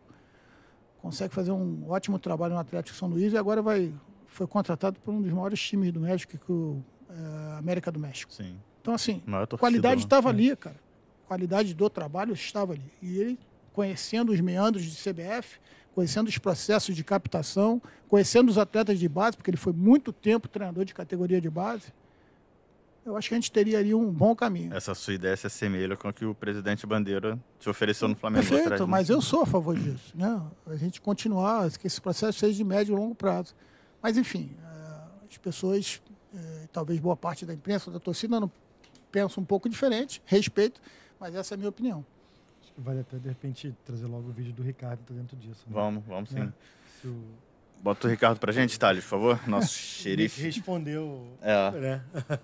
consegue 1.02 1.34
fazer 1.34 1.54
um 1.54 1.90
ótimo 1.90 2.20
trabalho 2.20 2.56
no 2.56 2.60
Atlético 2.60 2.98
São 2.98 3.08
Luís 3.08 3.32
e 3.32 3.38
agora 3.38 3.62
vai 3.62 3.94
foi 4.34 4.48
contratado 4.48 5.00
por 5.00 5.14
um 5.14 5.22
dos 5.22 5.32
maiores 5.32 5.62
times 5.62 5.92
do 5.92 6.00
México, 6.00 6.38
que 6.38 6.52
é 6.52 6.54
o 6.54 6.84
é, 7.10 7.58
América 7.58 7.92
do 7.92 8.00
México. 8.00 8.34
Sim. 8.34 8.58
Então, 8.82 8.94
assim, 8.94 9.22
a 9.28 9.58
qualidade 9.58 10.02
estava 10.02 10.30
ali, 10.30 10.56
cara. 10.56 10.76
A 11.24 11.28
qualidade 11.28 11.74
do 11.74 11.90
trabalho 11.90 12.34
estava 12.34 12.74
ali. 12.74 12.92
E 13.02 13.18
ele, 13.18 13.40
conhecendo 13.72 14.32
os 14.32 14.40
meandros 14.42 14.84
de 14.84 14.92
CBF, 14.92 15.60
conhecendo 15.96 16.28
os 16.28 16.38
processos 16.38 16.96
de 16.96 17.04
captação, 17.04 17.82
conhecendo 18.10 18.50
os 18.50 18.58
atletas 18.58 19.00
de 19.00 19.08
base, 19.08 19.38
porque 19.38 19.50
ele 19.50 19.58
foi 19.58 19.72
muito 19.72 20.12
tempo 20.12 20.48
treinador 20.48 20.84
de 20.84 20.94
categoria 20.94 21.40
de 21.40 21.50
base, 21.50 21.94
eu 23.06 23.18
acho 23.18 23.30
que 23.30 23.36
a 23.36 23.38
gente 23.38 23.52
teria 23.52 23.80
ali 23.80 23.94
um 23.94 24.10
bom 24.12 24.36
caminho. 24.36 24.74
Essa 24.74 24.96
sua 24.96 25.14
ideia 25.14 25.36
se 25.36 25.46
assemelha 25.46 25.96
com 25.98 26.08
o 26.08 26.14
que 26.14 26.26
o 26.26 26.34
presidente 26.34 26.86
Bandeira 26.88 27.38
te 27.60 27.70
ofereceu 27.70 28.08
no 28.08 28.16
Flamengo. 28.16 28.42
Perfeito, 28.42 28.66
atrás, 28.66 28.82
né? 28.82 28.88
mas 28.88 29.10
eu 29.10 29.22
sou 29.22 29.42
a 29.42 29.46
favor 29.46 29.78
disso. 29.78 30.14
Né? 30.16 30.42
A 30.66 30.76
gente 30.76 31.02
continuar, 31.02 31.70
que 31.72 31.86
esse 31.86 32.00
processo 32.00 32.40
seja 32.40 32.54
de 32.54 32.64
médio 32.64 32.96
e 32.96 32.98
longo 32.98 33.14
prazo. 33.14 33.54
Mas, 34.04 34.18
enfim, 34.18 34.51
eh, 34.62 35.01
as 35.32 35.38
pessoas, 35.38 36.01
eh, 36.36 36.68
talvez 36.74 36.99
boa 36.99 37.16
parte 37.16 37.45
da 37.45 37.54
imprensa, 37.54 37.89
da 37.89 38.01
torcida, 38.01 38.38
não 38.38 38.51
pensam 39.10 39.41
um 39.41 39.45
pouco 39.45 39.70
diferente, 39.70 40.22
respeito, 40.26 40.82
mas 41.18 41.34
essa 41.34 41.54
é 41.54 41.56
a 41.56 41.58
minha 41.58 41.70
opinião. 41.70 42.06
Acho 42.62 42.74
que 42.74 42.82
vale 42.82 42.99
até, 42.99 43.18
de 43.18 43.30
repente, 43.30 43.74
trazer 43.86 44.06
logo 44.06 44.28
o 44.28 44.34
vídeo 44.34 44.51
do 44.51 44.62
Ricardo 44.62 45.01
dentro 45.10 45.38
disso. 45.38 45.64
Né? 45.68 45.74
Vamos, 45.74 46.04
vamos 46.06 46.30
sim. 46.32 46.51
É. 47.06 47.08
O... 47.08 47.24
Bota 47.82 48.08
o 48.08 48.10
Ricardo 48.10 48.39
pra 48.39 48.51
gente, 48.51 48.78
Thales, 48.78 49.04
por 49.06 49.10
favor. 49.12 49.47
Nosso 49.47 49.72
xerife. 49.80 50.41
Respondeu. 50.41 51.38
É. 51.41 51.72
Né? 51.72 52.04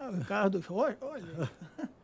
ah, 0.00 0.10
Ricardo, 0.10 0.64
olha. 0.70 0.98
olha. 1.00 1.50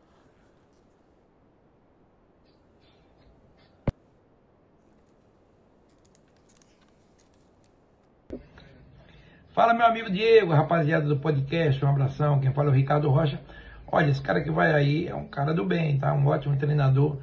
Fala, 9.53 9.73
meu 9.73 9.85
amigo 9.85 10.09
Diego, 10.09 10.53
rapaziada 10.53 11.05
do 11.05 11.17
podcast, 11.17 11.83
um 11.83 11.89
abração. 11.89 12.39
Quem 12.39 12.53
fala 12.53 12.69
é 12.69 12.71
o 12.71 12.73
Ricardo 12.73 13.09
Rocha. 13.09 13.37
Olha, 13.85 14.09
esse 14.09 14.21
cara 14.21 14.41
que 14.41 14.49
vai 14.49 14.71
aí 14.71 15.09
é 15.09 15.13
um 15.13 15.27
cara 15.27 15.53
do 15.53 15.65
bem, 15.65 15.99
tá? 15.99 16.13
Um 16.13 16.25
ótimo 16.25 16.55
treinador. 16.55 17.17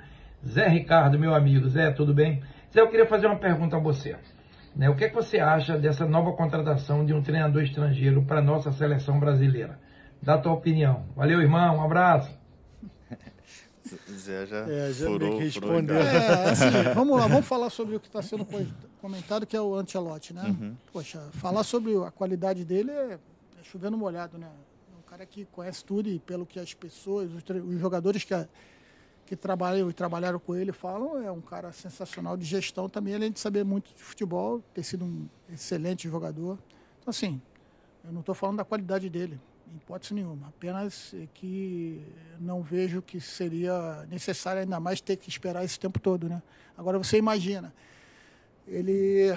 Zé 0.46 0.68
Ricardo, 0.68 1.18
meu 1.18 1.34
amigo. 1.34 1.66
Zé, 1.70 1.90
tudo 1.90 2.12
bem? 2.12 2.42
Zé, 2.70 2.82
eu 2.82 2.90
queria 2.90 3.06
fazer 3.06 3.26
uma 3.28 3.38
pergunta 3.38 3.78
a 3.78 3.80
você. 3.80 4.14
Né? 4.76 4.90
O 4.90 4.94
que, 4.94 5.04
é 5.04 5.08
que 5.08 5.14
você 5.14 5.40
acha 5.40 5.78
dessa 5.78 6.04
nova 6.04 6.32
contratação 6.32 7.02
de 7.02 7.14
um 7.14 7.22
treinador 7.22 7.62
estrangeiro 7.62 8.22
para 8.22 8.42
nossa 8.42 8.70
seleção 8.72 9.18
brasileira? 9.18 9.80
Dá 10.22 10.34
a 10.34 10.38
tua 10.38 10.52
opinião. 10.52 11.06
Valeu, 11.16 11.40
irmão. 11.40 11.78
Um 11.78 11.82
abraço. 11.82 12.30
Zé 14.06 14.44
já, 14.44 14.68
é, 14.68 14.92
já 14.92 15.06
furou, 15.06 15.38
respondeu. 15.38 15.96
É, 15.96 16.50
assim, 16.50 16.92
vamos 16.94 17.18
lá, 17.18 17.26
vamos 17.26 17.46
falar 17.46 17.70
sobre 17.70 17.96
o 17.96 18.00
que 18.00 18.06
está 18.06 18.20
sendo 18.20 18.44
comentado, 18.98 19.46
que 19.46 19.56
é 19.56 19.60
o 19.60 19.74
Ancelotti, 19.74 20.32
né? 20.32 20.44
Uhum. 20.44 20.76
Poxa, 20.92 21.20
falar 21.32 21.64
sobre 21.64 21.96
a 22.04 22.10
qualidade 22.10 22.64
dele 22.64 22.90
é, 22.90 23.18
é 23.60 23.64
chovendo 23.64 23.96
molhado, 23.96 24.38
né? 24.38 24.50
É 24.94 24.98
um 24.98 25.02
cara 25.02 25.24
que 25.24 25.44
conhece 25.46 25.84
tudo 25.84 26.08
e 26.08 26.18
pelo 26.18 26.44
que 26.44 26.58
as 26.58 26.74
pessoas, 26.74 27.30
os, 27.32 27.42
os 27.66 27.80
jogadores 27.80 28.24
que, 28.24 28.34
a, 28.34 28.46
que 29.26 29.36
trabalham 29.36 29.88
e 29.88 29.92
trabalharam 29.92 30.38
com 30.38 30.54
ele 30.54 30.72
falam, 30.72 31.22
é 31.22 31.30
um 31.30 31.40
cara 31.40 31.72
sensacional 31.72 32.36
de 32.36 32.44
gestão 32.44 32.88
também, 32.88 33.14
além 33.14 33.32
de 33.32 33.40
saber 33.40 33.64
muito 33.64 33.94
de 33.94 34.02
futebol, 34.02 34.62
ter 34.74 34.82
sido 34.82 35.04
um 35.04 35.28
excelente 35.52 36.08
jogador. 36.08 36.58
Então, 37.00 37.10
assim, 37.10 37.40
eu 38.04 38.12
não 38.12 38.20
estou 38.20 38.34
falando 38.34 38.58
da 38.58 38.64
qualidade 38.64 39.08
dele 39.08 39.40
em 39.72 39.76
hipótese 39.76 40.14
nenhuma. 40.14 40.48
Apenas 40.48 41.14
que 41.34 42.02
não 42.40 42.62
vejo 42.62 43.02
que 43.02 43.20
seria 43.20 44.06
necessário 44.10 44.62
ainda 44.62 44.80
mais 44.80 45.00
ter 45.00 45.16
que 45.16 45.28
esperar 45.28 45.64
esse 45.64 45.78
tempo 45.78 45.98
todo, 46.00 46.28
né? 46.28 46.42
Agora 46.76 46.98
você 46.98 47.18
imagina, 47.18 47.72
ele 48.68 49.36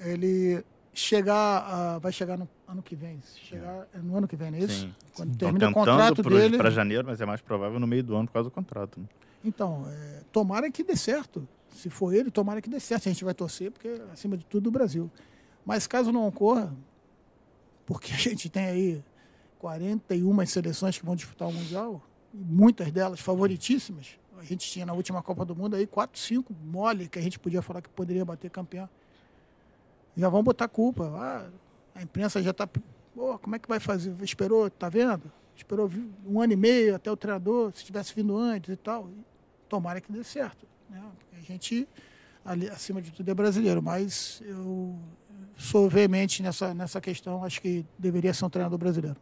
ele 0.00 0.64
chegar, 0.92 1.98
vai 1.98 2.12
chegar 2.12 2.38
no 2.38 2.48
ano 2.66 2.82
que 2.82 2.96
vem, 2.96 3.20
chegar 3.22 3.86
é. 3.94 3.98
no 3.98 4.16
ano 4.16 4.26
que 4.26 4.36
vem, 4.36 4.50
não 4.50 4.58
é 4.58 4.62
isso? 4.62 4.80
Sim. 4.80 4.94
Quando 5.14 5.32
Sim. 5.32 5.38
termina 5.38 5.68
o 5.68 5.72
contrato 5.72 6.22
pro, 6.22 6.36
dele 6.36 6.56
para 6.56 6.70
janeiro, 6.70 7.06
mas 7.06 7.20
é 7.20 7.26
mais 7.26 7.40
provável 7.40 7.78
no 7.78 7.86
meio 7.86 8.02
do 8.02 8.16
ano 8.16 8.26
por 8.26 8.32
causa 8.32 8.48
do 8.48 8.52
contrato. 8.52 9.00
Né? 9.00 9.06
Então, 9.44 9.86
é, 9.88 10.22
tomara 10.32 10.70
que 10.70 10.82
dê 10.82 10.96
certo. 10.96 11.46
Se 11.70 11.90
for 11.90 12.14
ele, 12.14 12.30
tomara 12.30 12.60
que 12.62 12.70
dê 12.70 12.80
certo. 12.80 13.08
A 13.08 13.12
gente 13.12 13.24
vai 13.24 13.34
torcer 13.34 13.70
porque 13.70 14.00
acima 14.12 14.36
de 14.36 14.44
tudo 14.44 14.64
do 14.64 14.70
Brasil. 14.70 15.10
Mas 15.64 15.86
caso 15.86 16.10
não 16.10 16.26
ocorra, 16.26 16.74
porque 17.84 18.12
a 18.12 18.16
gente 18.16 18.48
tem 18.48 18.64
aí 18.64 19.04
41 19.58 20.46
seleções 20.46 20.98
que 20.98 21.04
vão 21.04 21.14
disputar 21.14 21.48
o 21.48 21.52
Mundial, 21.52 22.02
muitas 22.32 22.90
delas 22.90 23.20
favoritíssimas. 23.20 24.18
A 24.38 24.44
gente 24.44 24.68
tinha 24.70 24.84
na 24.84 24.92
última 24.92 25.22
Copa 25.22 25.44
do 25.44 25.54
Mundo 25.54 25.76
aí 25.76 25.86
4, 25.86 26.18
5 26.18 26.54
mole 26.64 27.08
que 27.08 27.18
a 27.18 27.22
gente 27.22 27.38
podia 27.38 27.62
falar 27.62 27.80
que 27.80 27.88
poderia 27.88 28.24
bater 28.24 28.50
campeão. 28.50 28.88
Já 30.16 30.28
vão 30.28 30.42
botar 30.42 30.68
culpa. 30.68 31.10
Ah, 31.14 31.48
a 31.94 32.02
imprensa 32.02 32.42
já 32.42 32.50
está. 32.50 32.68
como 33.14 33.56
é 33.56 33.58
que 33.58 33.68
vai 33.68 33.80
fazer? 33.80 34.14
Esperou, 34.22 34.70
tá 34.70 34.88
vendo? 34.88 35.30
Esperou 35.54 35.90
um 36.26 36.40
ano 36.40 36.52
e 36.52 36.56
meio 36.56 36.94
até 36.94 37.10
o 37.10 37.16
treinador, 37.16 37.72
se 37.74 37.84
tivesse 37.84 38.14
vindo 38.14 38.36
antes 38.36 38.72
e 38.72 38.76
tal. 38.76 39.10
tomara 39.68 40.00
que 40.00 40.12
dê 40.12 40.22
certo. 40.22 40.66
Né? 40.88 41.02
Porque 41.18 41.36
a 41.36 41.40
gente, 41.40 41.88
ali, 42.44 42.68
acima 42.68 43.00
de 43.00 43.10
tudo, 43.10 43.28
é 43.30 43.34
brasileiro. 43.34 43.82
Mas 43.82 44.42
eu 44.44 44.98
sou 45.56 45.88
veemente 45.88 46.42
nessa, 46.42 46.74
nessa 46.74 47.00
questão. 47.00 47.42
Acho 47.44 47.60
que 47.60 47.84
deveria 47.98 48.34
ser 48.34 48.44
um 48.44 48.50
treinador 48.50 48.78
brasileiro. 48.78 49.16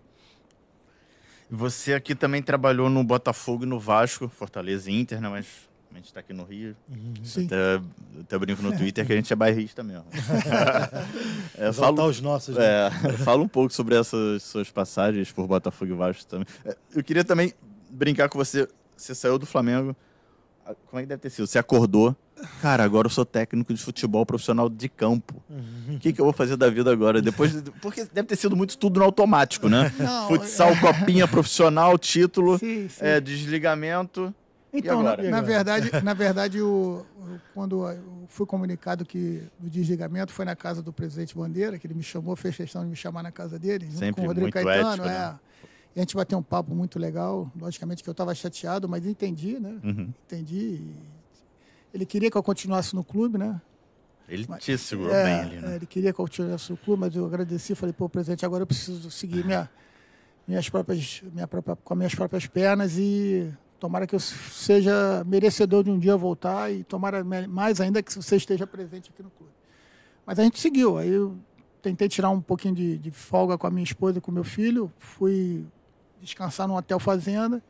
Você 1.54 1.94
aqui 1.94 2.14
também 2.14 2.42
trabalhou 2.42 2.90
no 2.90 3.04
Botafogo 3.04 3.64
e 3.64 3.66
no 3.66 3.78
Vasco, 3.78 4.28
Fortaleza 4.28 4.90
e 4.90 5.00
Inter, 5.00 5.20
né? 5.20 5.28
Mas 5.28 5.46
a 5.92 5.96
gente 5.96 6.06
está 6.06 6.18
aqui 6.18 6.32
no 6.32 6.42
Rio. 6.42 6.76
Uhum. 6.88 7.14
Até, 7.46 7.80
até 8.20 8.38
brinco 8.38 8.60
no 8.60 8.76
Twitter 8.76 9.06
que 9.06 9.12
a 9.12 9.16
gente 9.16 9.32
é 9.32 9.36
bairrista 9.36 9.84
mesmo. 9.84 10.04
é, 11.56 11.72
fala, 11.72 12.04
os 12.04 12.20
nossos. 12.20 12.56
Né? 12.56 12.64
É, 12.64 13.12
fala 13.18 13.40
um 13.40 13.48
pouco 13.48 13.72
sobre 13.72 13.94
essas 13.94 14.42
suas 14.42 14.68
passagens 14.68 15.30
por 15.30 15.46
Botafogo 15.46 15.92
e 15.92 15.96
Vasco 15.96 16.26
também. 16.26 16.46
É, 16.64 16.76
eu 16.96 17.04
queria 17.04 17.24
também 17.24 17.54
brincar 17.88 18.28
com 18.28 18.36
você. 18.36 18.68
Você 18.96 19.14
saiu 19.14 19.38
do 19.38 19.46
Flamengo. 19.46 19.94
Como 20.86 21.00
é 21.00 21.02
que 21.02 21.08
deve 21.08 21.20
ter 21.20 21.30
sido? 21.30 21.46
Você 21.46 21.58
acordou 21.58 22.16
Cara, 22.60 22.84
agora 22.84 23.06
eu 23.06 23.10
sou 23.10 23.24
técnico 23.24 23.72
de 23.72 23.80
futebol 23.80 24.24
profissional 24.26 24.68
de 24.68 24.88
campo. 24.88 25.42
O 25.88 25.98
que, 25.98 26.12
que 26.12 26.20
eu 26.20 26.24
vou 26.24 26.32
fazer 26.32 26.56
da 26.56 26.68
vida 26.68 26.92
agora? 26.92 27.22
Depois, 27.22 27.62
porque 27.80 28.04
deve 28.12 28.28
ter 28.28 28.36
sido 28.36 28.56
muito 28.56 28.76
tudo 28.76 28.98
no 28.98 29.06
automático, 29.06 29.68
né? 29.68 29.92
Não, 29.98 30.28
Futsal, 30.28 30.70
é... 30.70 30.80
copinha 30.80 31.28
profissional, 31.28 31.96
título, 31.98 32.58
sim, 32.58 32.88
sim. 32.88 33.04
É, 33.04 33.20
desligamento. 33.20 34.34
Então, 34.72 35.02
na, 35.02 35.16
na, 35.16 35.40
verdade, 35.40 35.90
na 36.02 36.14
verdade 36.14 36.60
o, 36.60 37.06
quando 37.54 37.88
eu 37.88 38.26
fui 38.28 38.44
comunicado 38.44 39.04
que 39.04 39.44
o 39.62 39.70
desligamento 39.70 40.32
foi 40.32 40.44
na 40.44 40.56
casa 40.56 40.82
do 40.82 40.92
presidente 40.92 41.36
Bandeira, 41.36 41.78
que 41.78 41.86
ele 41.86 41.94
me 41.94 42.02
chamou, 42.02 42.34
fez 42.34 42.56
questão 42.56 42.82
de 42.82 42.88
me 42.88 42.96
chamar 42.96 43.22
na 43.22 43.30
casa 43.30 43.56
dele, 43.56 43.86
junto 43.86 43.98
Sempre 43.98 44.14
com 44.16 44.22
o 44.22 44.26
Rodrigo 44.26 44.46
muito 44.46 44.54
Caetano. 44.54 44.90
ético, 44.90 45.06
é. 45.06 45.10
né? 45.10 45.38
E 45.94 46.00
a 46.00 46.02
gente 46.02 46.14
bateu 46.16 46.36
um 46.38 46.42
papo 46.42 46.74
muito 46.74 46.98
legal. 46.98 47.50
Logicamente 47.58 48.02
que 48.02 48.08
eu 48.08 48.12
estava 48.12 48.34
chateado, 48.34 48.88
mas 48.88 49.06
entendi, 49.06 49.58
né? 49.60 49.78
Uhum. 49.82 50.12
Entendi. 50.26 50.80
Ele 51.92 52.04
queria 52.04 52.30
que 52.30 52.36
eu 52.36 52.42
continuasse 52.42 52.94
no 52.94 53.04
clube, 53.04 53.38
né? 53.38 53.60
Ele 54.28 54.44
Mas- 54.48 54.64
te 54.64 54.76
segurou 54.78 55.14
É, 55.14 55.24
bem 55.24 55.34
ali, 55.34 55.56
é, 55.56 55.60
né? 55.60 55.76
ele 55.76 55.86
queria 55.86 56.12
que 56.12 56.18
eu 56.20 56.24
continuasse 56.24 56.70
no 56.70 56.76
clube, 56.78 57.00
mas 57.02 57.14
eu 57.14 57.24
agradeci. 57.26 57.74
Falei, 57.74 57.92
pô, 57.92 58.08
presidente, 58.08 58.44
agora 58.44 58.62
eu 58.62 58.66
preciso 58.66 59.10
seguir 59.10 59.44
minha, 59.44 59.70
minhas 60.48 60.68
próprias, 60.68 61.22
minha 61.32 61.46
própria, 61.46 61.76
com 61.76 61.94
as 61.94 61.98
minhas 61.98 62.14
próprias 62.14 62.46
pernas 62.46 62.96
e 62.98 63.52
tomara 63.78 64.06
que 64.06 64.14
eu 64.14 64.20
seja 64.20 65.22
merecedor 65.26 65.84
de 65.84 65.90
um 65.90 65.98
dia 65.98 66.16
voltar 66.16 66.72
e 66.72 66.82
tomara 66.84 67.22
mais 67.46 67.80
ainda 67.82 68.02
que 68.02 68.12
você 68.14 68.36
esteja 68.36 68.66
presente 68.66 69.10
aqui 69.12 69.22
no 69.22 69.30
clube. 69.30 69.52
Mas 70.26 70.38
a 70.38 70.42
gente 70.42 70.58
seguiu. 70.58 70.96
Aí 70.96 71.10
eu 71.10 71.36
tentei 71.82 72.08
tirar 72.08 72.30
um 72.30 72.40
pouquinho 72.40 72.74
de, 72.74 72.96
de 72.96 73.10
folga 73.10 73.58
com 73.58 73.66
a 73.66 73.70
minha 73.70 73.84
esposa 73.84 74.18
e 74.18 74.20
com 74.22 74.30
o 74.30 74.34
meu 74.34 74.42
filho. 74.44 74.90
Fui 74.98 75.66
descansar 76.24 76.66
num 76.66 76.74
hotel 76.76 76.98
fazenda. 76.98 77.62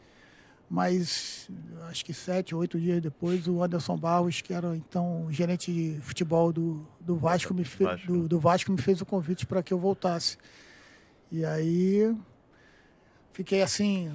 Mas 0.70 1.48
acho 1.90 2.05
que 2.05 2.14
sete, 2.14 2.55
oito 2.55 2.80
dias 2.80 3.00
depois, 3.00 3.46
o 3.46 3.62
Anderson 3.62 3.96
Barros, 3.98 4.40
que 4.40 4.52
era 4.55 4.74
então 4.74 5.26
gerente 5.30 5.70
de 5.72 6.00
futebol 6.00 6.52
do, 6.52 6.86
do 6.98 7.14
Vasco, 7.16 7.52
me 7.52 7.64
fe- 7.64 7.84
do, 8.07 8.26
do 8.28 8.40
Vasco, 8.40 8.72
me 8.72 8.78
fez 8.80 9.00
o 9.00 9.07
convite 9.07 9.46
para 9.46 9.62
que 9.62 9.72
eu 9.74 9.78
voltasse. 9.78 10.38
E 11.30 11.44
aí 11.44 12.16
fiquei 13.32 13.62
assim, 13.62 14.11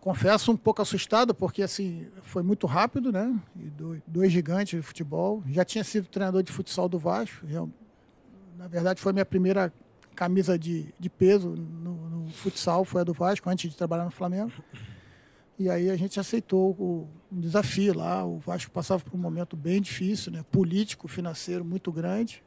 confesso, 0.00 0.50
um 0.50 0.56
pouco 0.56 0.80
assustado, 0.80 1.34
porque 1.34 1.62
assim 1.62 2.06
foi 2.22 2.42
muito 2.42 2.66
rápido, 2.66 3.12
né? 3.12 3.38
E 3.54 3.64
do- 3.70 4.02
dois 4.06 4.32
gigantes 4.32 4.80
de 4.80 4.82
futebol. 4.86 5.42
Já 5.48 5.64
tinha 5.64 5.84
sido 5.84 6.08
treinador 6.08 6.42
de 6.42 6.52
futsal 6.52 6.88
do 6.88 6.98
Vasco. 6.98 7.46
já- 7.46 7.66
na 8.56 8.66
verdade, 8.66 9.00
foi 9.00 9.10
a 9.10 9.12
minha 9.12 9.26
primeira 9.26 9.70
camisa 10.14 10.58
de, 10.58 10.86
de 10.98 11.10
peso 11.10 11.50
no, 11.50 12.05
futsal, 12.32 12.84
foi 12.84 13.00
a 13.00 13.04
do 13.04 13.12
Vasco, 13.12 13.48
antes 13.48 13.70
de 13.70 13.76
trabalhar 13.76 14.04
no 14.04 14.10
Flamengo. 14.10 14.52
E 15.58 15.70
aí 15.70 15.90
a 15.90 15.96
gente 15.96 16.20
aceitou 16.20 16.72
o, 16.72 17.08
um 17.32 17.40
desafio 17.40 17.94
lá. 17.94 18.24
O 18.24 18.38
Vasco 18.38 18.70
passava 18.70 19.02
por 19.02 19.14
um 19.14 19.20
momento 19.20 19.56
bem 19.56 19.80
difícil, 19.80 20.30
né? 20.30 20.44
político, 20.50 21.08
financeiro 21.08 21.64
muito 21.64 21.90
grande. 21.90 22.42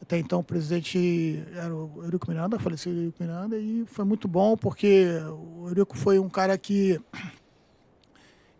Até 0.00 0.18
então 0.18 0.40
o 0.40 0.44
presidente 0.44 1.44
era 1.54 1.74
o 1.74 2.04
Eurico 2.04 2.30
Miranda, 2.30 2.58
faleceu 2.58 2.92
o 2.92 2.94
Eurico 2.94 3.20
Miranda, 3.20 3.58
e 3.58 3.84
foi 3.86 4.04
muito 4.04 4.28
bom 4.28 4.56
porque 4.56 5.08
o 5.58 5.66
Eurico 5.68 5.96
foi 5.96 6.20
um 6.20 6.28
cara 6.28 6.56
que, 6.56 7.00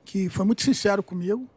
que 0.05 0.29
foi 0.29 0.45
muito 0.45 0.63
sincero 0.63 1.01
comigo, 1.01 1.49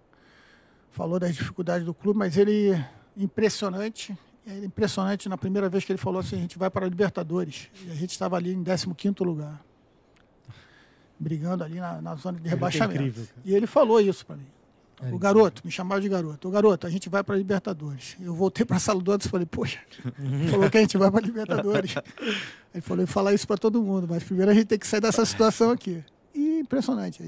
falou 0.92 1.20
das 1.20 1.36
dificuldades 1.36 1.84
do 1.84 1.96
clube, 1.96 2.20
mas 2.20 2.38
ele 2.38 2.72
impressionante, 3.18 4.16
é 4.46 4.66
impressionante 4.66 5.30
na 5.30 5.38
primeira 5.38 5.70
vez 5.70 5.86
que 5.86 5.92
ele 5.92 6.00
falou 6.00 6.20
assim, 6.20 6.36
a 6.36 6.40
gente 6.40 6.58
vai 6.58 6.70
para 6.70 6.86
a 6.86 6.90
Libertadores, 6.90 7.70
e 7.86 7.92
a 7.92 7.96
gente 7.96 8.12
estava 8.12 8.36
ali 8.36 8.54
em 8.54 8.64
15º 8.64 9.24
lugar, 9.24 9.64
brigando 11.20 11.64
ali 11.64 11.80
na, 11.80 12.02
na 12.02 12.16
zona 12.16 12.40
de 12.40 12.48
é 12.48 12.52
rebaixamento. 12.52 13.02
incrível, 13.02 13.26
cara. 13.26 13.42
e 13.46 13.54
ele 13.54 13.68
falou 13.68 14.00
isso 14.02 14.26
para 14.26 14.36
mim. 14.36 14.48
O 15.12 15.18
garoto, 15.18 15.64
me 15.66 15.72
chamava 15.72 16.00
de 16.00 16.08
garoto. 16.08 16.48
O 16.48 16.52
garoto, 16.52 16.86
a 16.86 16.90
gente 16.90 17.10
vai 17.10 17.24
para 17.24 17.36
Libertadores. 17.36 18.16
Eu 18.22 18.36
voltei 18.36 18.64
para 18.64 18.78
a 18.78 18.80
sala 18.80 19.02
do 19.02 19.12
outro 19.12 19.28
e 19.28 19.32
falei, 19.32 19.48
poxa, 19.48 19.80
falou 20.52 20.70
que 20.70 20.78
a 20.78 20.82
gente 20.82 20.96
vai 20.96 21.10
para 21.10 21.22
Libertadores. 21.22 21.96
Ele 22.72 22.82
falou, 22.82 23.08
falar 23.08 23.34
isso 23.34 23.48
para 23.48 23.58
todo 23.58 23.82
mundo, 23.82 24.06
mas 24.08 24.24
primeiro 24.24 24.52
a 24.52 24.54
gente 24.54 24.66
tem 24.66 24.78
que 24.78 24.86
sair 24.86 25.02
dessa 25.02 25.26
situação 25.26 25.72
aqui. 25.72 26.04
E 26.36 26.60
impressionante. 26.60 27.24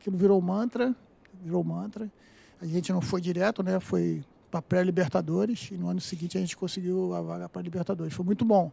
Aquilo 0.00 0.16
virou 0.16 0.40
mantra, 0.42 0.92
virou 1.40 1.62
mantra. 1.62 2.10
A 2.60 2.66
gente 2.66 2.92
não 2.92 3.00
foi 3.00 3.20
direto, 3.20 3.62
né? 3.62 3.78
Foi 3.78 4.24
para 4.50 4.62
pré-Libertadores 4.62 5.68
e 5.70 5.74
no 5.74 5.88
ano 5.88 6.00
seguinte 6.00 6.36
a 6.36 6.40
gente 6.40 6.56
conseguiu 6.56 7.14
a 7.14 7.20
vaga 7.20 7.48
para 7.48 7.62
Libertadores. 7.62 8.14
Foi 8.14 8.24
muito 8.24 8.44
bom. 8.44 8.72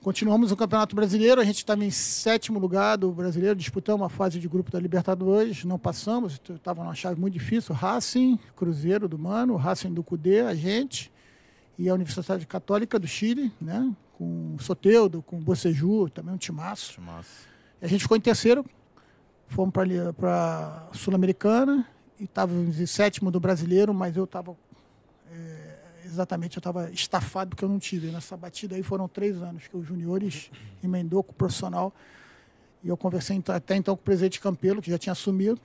Continuamos 0.00 0.52
no 0.52 0.56
Campeonato 0.56 0.94
Brasileiro, 0.94 1.40
a 1.40 1.44
gente 1.44 1.56
estava 1.56 1.84
em 1.84 1.90
sétimo 1.90 2.60
lugar 2.60 2.96
do 2.96 3.10
Brasileiro, 3.10 3.56
disputamos 3.56 4.06
a 4.06 4.08
fase 4.08 4.38
de 4.38 4.48
grupo 4.48 4.70
da 4.70 4.78
Libertadores, 4.78 5.64
não 5.64 5.76
passamos, 5.76 6.40
estava 6.54 6.84
numa 6.84 6.94
chave 6.94 7.20
muito 7.20 7.34
difícil, 7.34 7.74
Racing, 7.74 8.38
Cruzeiro 8.54 9.08
do 9.08 9.18
Mano, 9.18 9.56
Racing 9.56 9.92
do 9.92 10.04
Cudê, 10.04 10.42
a 10.42 10.54
gente, 10.54 11.10
e 11.76 11.88
a 11.88 11.94
Universidade 11.94 12.46
Católica 12.46 12.96
do 12.96 13.08
Chile, 13.08 13.52
né, 13.60 13.92
com 14.16 14.54
o 14.54 14.62
Soteudo, 14.62 15.20
com 15.20 15.36
o 15.36 15.40
Boceju, 15.40 16.08
também 16.10 16.32
um 16.32 16.38
timaço. 16.38 17.00
E 17.82 17.84
a 17.84 17.88
gente 17.88 18.02
ficou 18.02 18.16
em 18.16 18.20
terceiro, 18.20 18.64
fomos 19.48 19.72
para 20.16 20.88
a 20.92 20.94
Sul-Americana, 20.94 21.84
e 22.18 22.24
estávamos 22.24 22.80
em 22.80 22.86
sétimo 22.86 23.30
do 23.30 23.38
Brasileiro, 23.40 23.92
mas 23.94 24.16
eu 24.16 24.24
estava 24.24 24.56
exatamente, 26.04 26.56
eu 26.56 26.60
estava 26.60 26.90
estafado 26.90 27.50
porque 27.50 27.64
eu 27.64 27.68
não 27.68 27.78
tive. 27.78 28.10
Nessa 28.10 28.36
batida 28.36 28.74
aí 28.74 28.82
foram 28.82 29.06
três 29.06 29.40
anos 29.42 29.68
que 29.68 29.76
os 29.76 29.86
juniores 29.86 30.50
emendou 30.82 31.22
com 31.22 31.32
o 31.32 31.34
profissional. 31.34 31.94
E 32.82 32.88
eu 32.88 32.96
conversei 32.96 33.36
então- 33.36 33.54
até 33.54 33.76
então 33.76 33.94
com 33.94 34.00
o 34.00 34.04
presidente 34.04 34.40
Campelo, 34.40 34.80
que 34.80 34.90
já 34.90 34.98
tinha 34.98 35.12
assumido, 35.12 35.60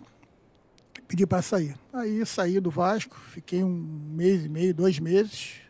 pedi 1.07 1.25
para 1.25 1.41
sair. 1.41 1.75
Aí 1.93 2.25
saí 2.25 2.59
do 2.59 2.69
Vasco, 2.69 3.15
fiquei 3.29 3.63
um 3.63 3.69
mês 3.69 4.45
e 4.45 4.49
meio, 4.49 4.73
dois 4.73 4.99
meses. 4.99 5.61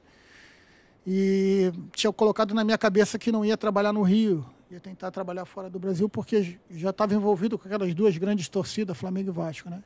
E 1.05 1.71
tinha 1.91 2.11
colocado 2.11 2.53
na 2.53 2.63
minha 2.63 2.77
cabeça 2.77 3.19
que 3.19 3.31
não 3.31 3.43
ia 3.43 3.57
trabalhar 3.57 3.91
no 3.93 4.01
Rio, 4.01 4.45
ia 4.71 4.79
tentar 4.79 5.11
trabalhar 5.11 5.45
fora 5.45 5.69
do 5.69 5.77
Brasil, 5.77 6.07
porque 6.07 6.57
já 6.71 6.89
estava 6.89 7.13
envolvido 7.13 7.59
com 7.59 7.67
aquelas 7.67 7.93
duas 7.93 8.17
grandes 8.17 8.47
torcidas, 8.47 8.97
Flamengo 8.97 9.29
e 9.29 9.33
Vasco, 9.33 9.69
né? 9.69 9.83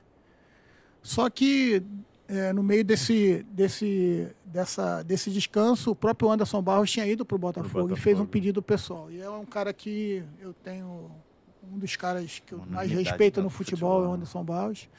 Só 1.08 1.30
que 1.30 1.82
é, 2.28 2.51
no 2.51 2.62
meio 2.62 2.84
desse, 2.84 3.45
desse, 3.49 4.28
dessa, 4.43 5.01
desse 5.03 5.32
descanso, 5.32 5.91
o 5.91 5.95
próprio 5.95 6.30
Anderson 6.30 6.62
Barros 6.62 6.91
tinha 6.91 7.08
ido 7.08 7.26
para 7.26 7.36
o 7.36 7.39
Botafogo, 7.39 7.93
e 7.93 7.95
fez 7.95 8.20
um 8.20 8.26
pedido 8.26 8.62
pessoal. 8.62 9.10
E 9.10 9.22
é 9.22 9.30
um 9.30 9.45
cara 9.45 9.72
que 9.72 10.22
eu 10.38 10.51
tenho, 10.51 11.10
um 11.72 11.80
dos 11.80 11.95
caras 11.95 12.43
que 12.45 12.51
eu 12.51 12.62
mais 12.70 12.91
respeito 12.91 13.41
no 13.41 13.49
futebol, 13.49 13.91
futebol, 13.91 14.03
é 14.03 14.08
o 14.08 14.10
né? 14.10 14.16
Anderson 14.18 14.43
Barros, 14.43 14.89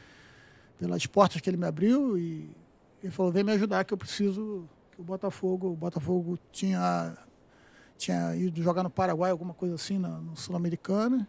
pelas 0.79 1.05
portas 1.05 1.43
que 1.43 1.51
ele 1.51 1.59
me 1.59 1.67
abriu 1.67 2.17
e 2.17 2.49
ele 3.03 3.13
falou, 3.13 3.31
vem 3.31 3.45
me 3.45 3.53
ajudar 3.53 3.85
que 3.85 3.93
eu 3.93 3.99
preciso 3.99 4.67
que 4.93 5.03
o 5.03 5.05
Botafogo, 5.05 5.69
o 5.69 5.77
Botafogo 5.77 6.39
tinha, 6.51 7.19
tinha 7.99 8.35
ido 8.35 8.63
jogar 8.63 8.83
no 8.83 8.89
Paraguai, 8.89 9.31
alguma 9.31 9.53
coisa 9.53 9.75
assim, 9.75 9.99
na, 9.99 10.09
no 10.09 10.35
Sul-Americana. 10.35 11.29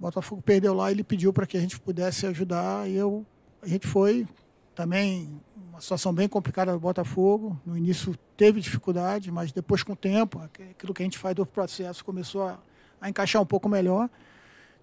O 0.00 0.02
Botafogo 0.02 0.40
perdeu 0.40 0.72
lá, 0.72 0.90
ele 0.90 1.04
pediu 1.04 1.30
para 1.30 1.46
que 1.46 1.58
a 1.58 1.60
gente 1.60 1.78
pudesse 1.78 2.26
ajudar 2.26 2.88
e 2.88 2.94
eu, 2.94 3.26
a 3.62 3.68
gente 3.68 3.86
foi. 3.86 4.26
Também 4.74 5.40
uma 5.70 5.80
situação 5.80 6.12
bem 6.14 6.26
complicada 6.28 6.72
do 6.72 6.80
Botafogo. 6.80 7.58
No 7.64 7.76
início 7.76 8.16
teve 8.36 8.60
dificuldade, 8.60 9.30
mas 9.30 9.52
depois, 9.52 9.82
com 9.82 9.92
o 9.92 9.96
tempo, 9.96 10.40
aquilo 10.40 10.94
que 10.94 11.02
a 11.02 11.04
gente 11.04 11.18
faz 11.18 11.34
do 11.34 11.44
processo 11.46 12.04
começou 12.04 12.42
a, 12.42 12.58
a 13.00 13.08
encaixar 13.08 13.40
um 13.42 13.46
pouco 13.46 13.68
melhor. 13.68 14.08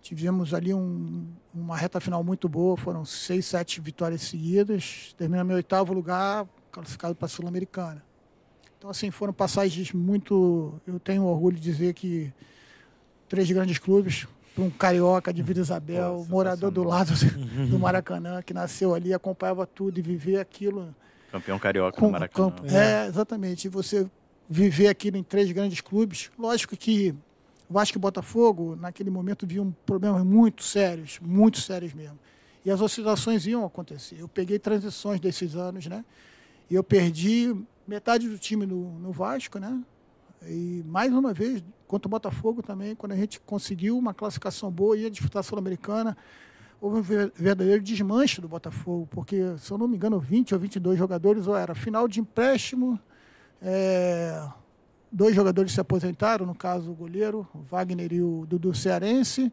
Tivemos 0.02 0.54
ali 0.54 0.74
um- 0.74 1.28
uma 1.54 1.76
reta 1.76 2.00
final 2.00 2.24
muito 2.24 2.48
boa, 2.48 2.78
foram 2.78 3.04
seis, 3.04 3.48
sete 3.48 3.82
vitórias 3.82 4.22
seguidas. 4.22 5.14
Terminamos 5.18 5.52
em 5.52 5.56
oitavo 5.56 5.92
lugar, 5.94 6.48
classificado 6.72 7.16
para 7.16 7.26
a 7.26 7.30
Sul-Americana. 7.30 8.04
Então, 8.78 8.90
assim, 8.90 9.12
foram 9.12 9.34
passagens 9.34 9.92
muito. 9.92 10.80
Eu 10.88 11.00
tenho 11.00 11.24
orgulho 11.26 11.58
de 11.58 11.62
dizer 11.64 11.94
que 11.96 12.32
três 13.28 13.52
grandes 13.52 13.78
clubes, 13.78 14.26
para 14.56 14.64
um 14.64 14.70
carioca 14.70 15.34
de 15.34 15.42
Vila 15.42 15.60
Isabel, 15.62 16.26
Pô, 16.28 16.32
morador 16.34 16.72
do 16.72 16.84
lado 16.84 17.14
do 17.70 17.80
Maracanã, 17.80 18.42
que 18.42 18.54
nasceu 18.54 18.94
ali, 18.94 19.14
acompanhava 19.14 19.66
tudo 19.66 20.00
e 20.00 20.02
viver 20.02 20.40
aquilo 20.40 20.94
Campeão 21.32 21.60
carioca 21.60 21.98
com 22.00 22.08
no 22.08 22.12
Maracanã. 22.14 22.50
campo. 22.52 22.68
É, 22.68 23.08
exatamente. 23.08 23.66
E 23.66 23.70
você 23.70 24.10
viver 24.50 24.88
aquilo 24.88 25.18
em 25.18 25.24
três 25.24 25.52
grandes 25.52 25.80
clubes, 25.80 26.32
lógico 26.38 26.76
que 26.76 27.14
Vasco 27.70 27.98
e 27.98 28.02
Botafogo, 28.02 28.76
naquele 28.76 29.12
momento, 29.12 29.46
viam 29.46 29.76
problemas 29.86 30.24
muito 30.24 30.64
sérios, 30.64 31.20
muito 31.22 31.60
sérios 31.62 31.94
mesmo. 31.94 32.18
E 32.66 32.72
as 32.72 32.82
oscilações 32.82 33.46
iam 33.46 33.64
acontecer. 33.64 34.18
Eu 34.20 34.28
peguei 34.28 34.58
transições 34.58 35.20
desses 35.20 35.56
anos, 35.56 35.86
né? 35.86 36.04
E 36.70 36.76
eu 36.76 36.84
perdi 36.84 37.56
metade 37.88 38.28
do 38.28 38.38
time 38.38 38.66
no, 38.66 38.98
no 39.00 39.12
Vasco, 39.12 39.60
né? 39.60 39.80
E 40.48 40.84
mais 40.88 41.14
uma 41.14 41.34
vez, 41.34 41.64
contra 41.90 42.08
o 42.08 42.12
Botafogo 42.12 42.62
também, 42.62 42.94
quando 42.96 43.14
a 43.14 43.16
gente 43.16 43.40
conseguiu 43.40 43.98
uma 43.98 44.14
classificação 44.14 44.70
boa, 44.70 44.96
ia 44.96 45.10
disputar 45.10 45.40
a 45.40 45.44
Sul-Americana, 45.44 46.16
houve 46.80 47.00
um 47.00 47.02
ver- 47.02 47.32
verdadeiro 47.36 47.82
desmanche 47.82 48.40
do 48.40 48.48
Botafogo, 48.48 49.08
porque, 49.10 49.58
se 49.58 49.72
eu 49.72 49.78
não 49.78 49.88
me 49.88 49.96
engano, 49.96 50.20
20 50.20 50.54
ou 50.54 50.60
22 50.60 51.00
jogadores, 51.00 51.48
ou 51.48 51.58
era 51.58 51.74
final 51.74 52.08
de 52.08 52.20
empréstimo, 52.20 53.00
é, 53.60 54.48
dois 55.12 55.36
jogadores 55.36 55.72
se 55.72 55.82
aposentaram, 55.82 56.46
no 56.46 56.54
caso 56.54 56.92
o 56.92 56.94
goleiro, 56.94 57.48
o 57.56 57.60
Wagner 57.64 58.14
e 58.14 58.22
o 58.22 58.46
Dudu 58.48 58.72
Cearense, 58.72 59.52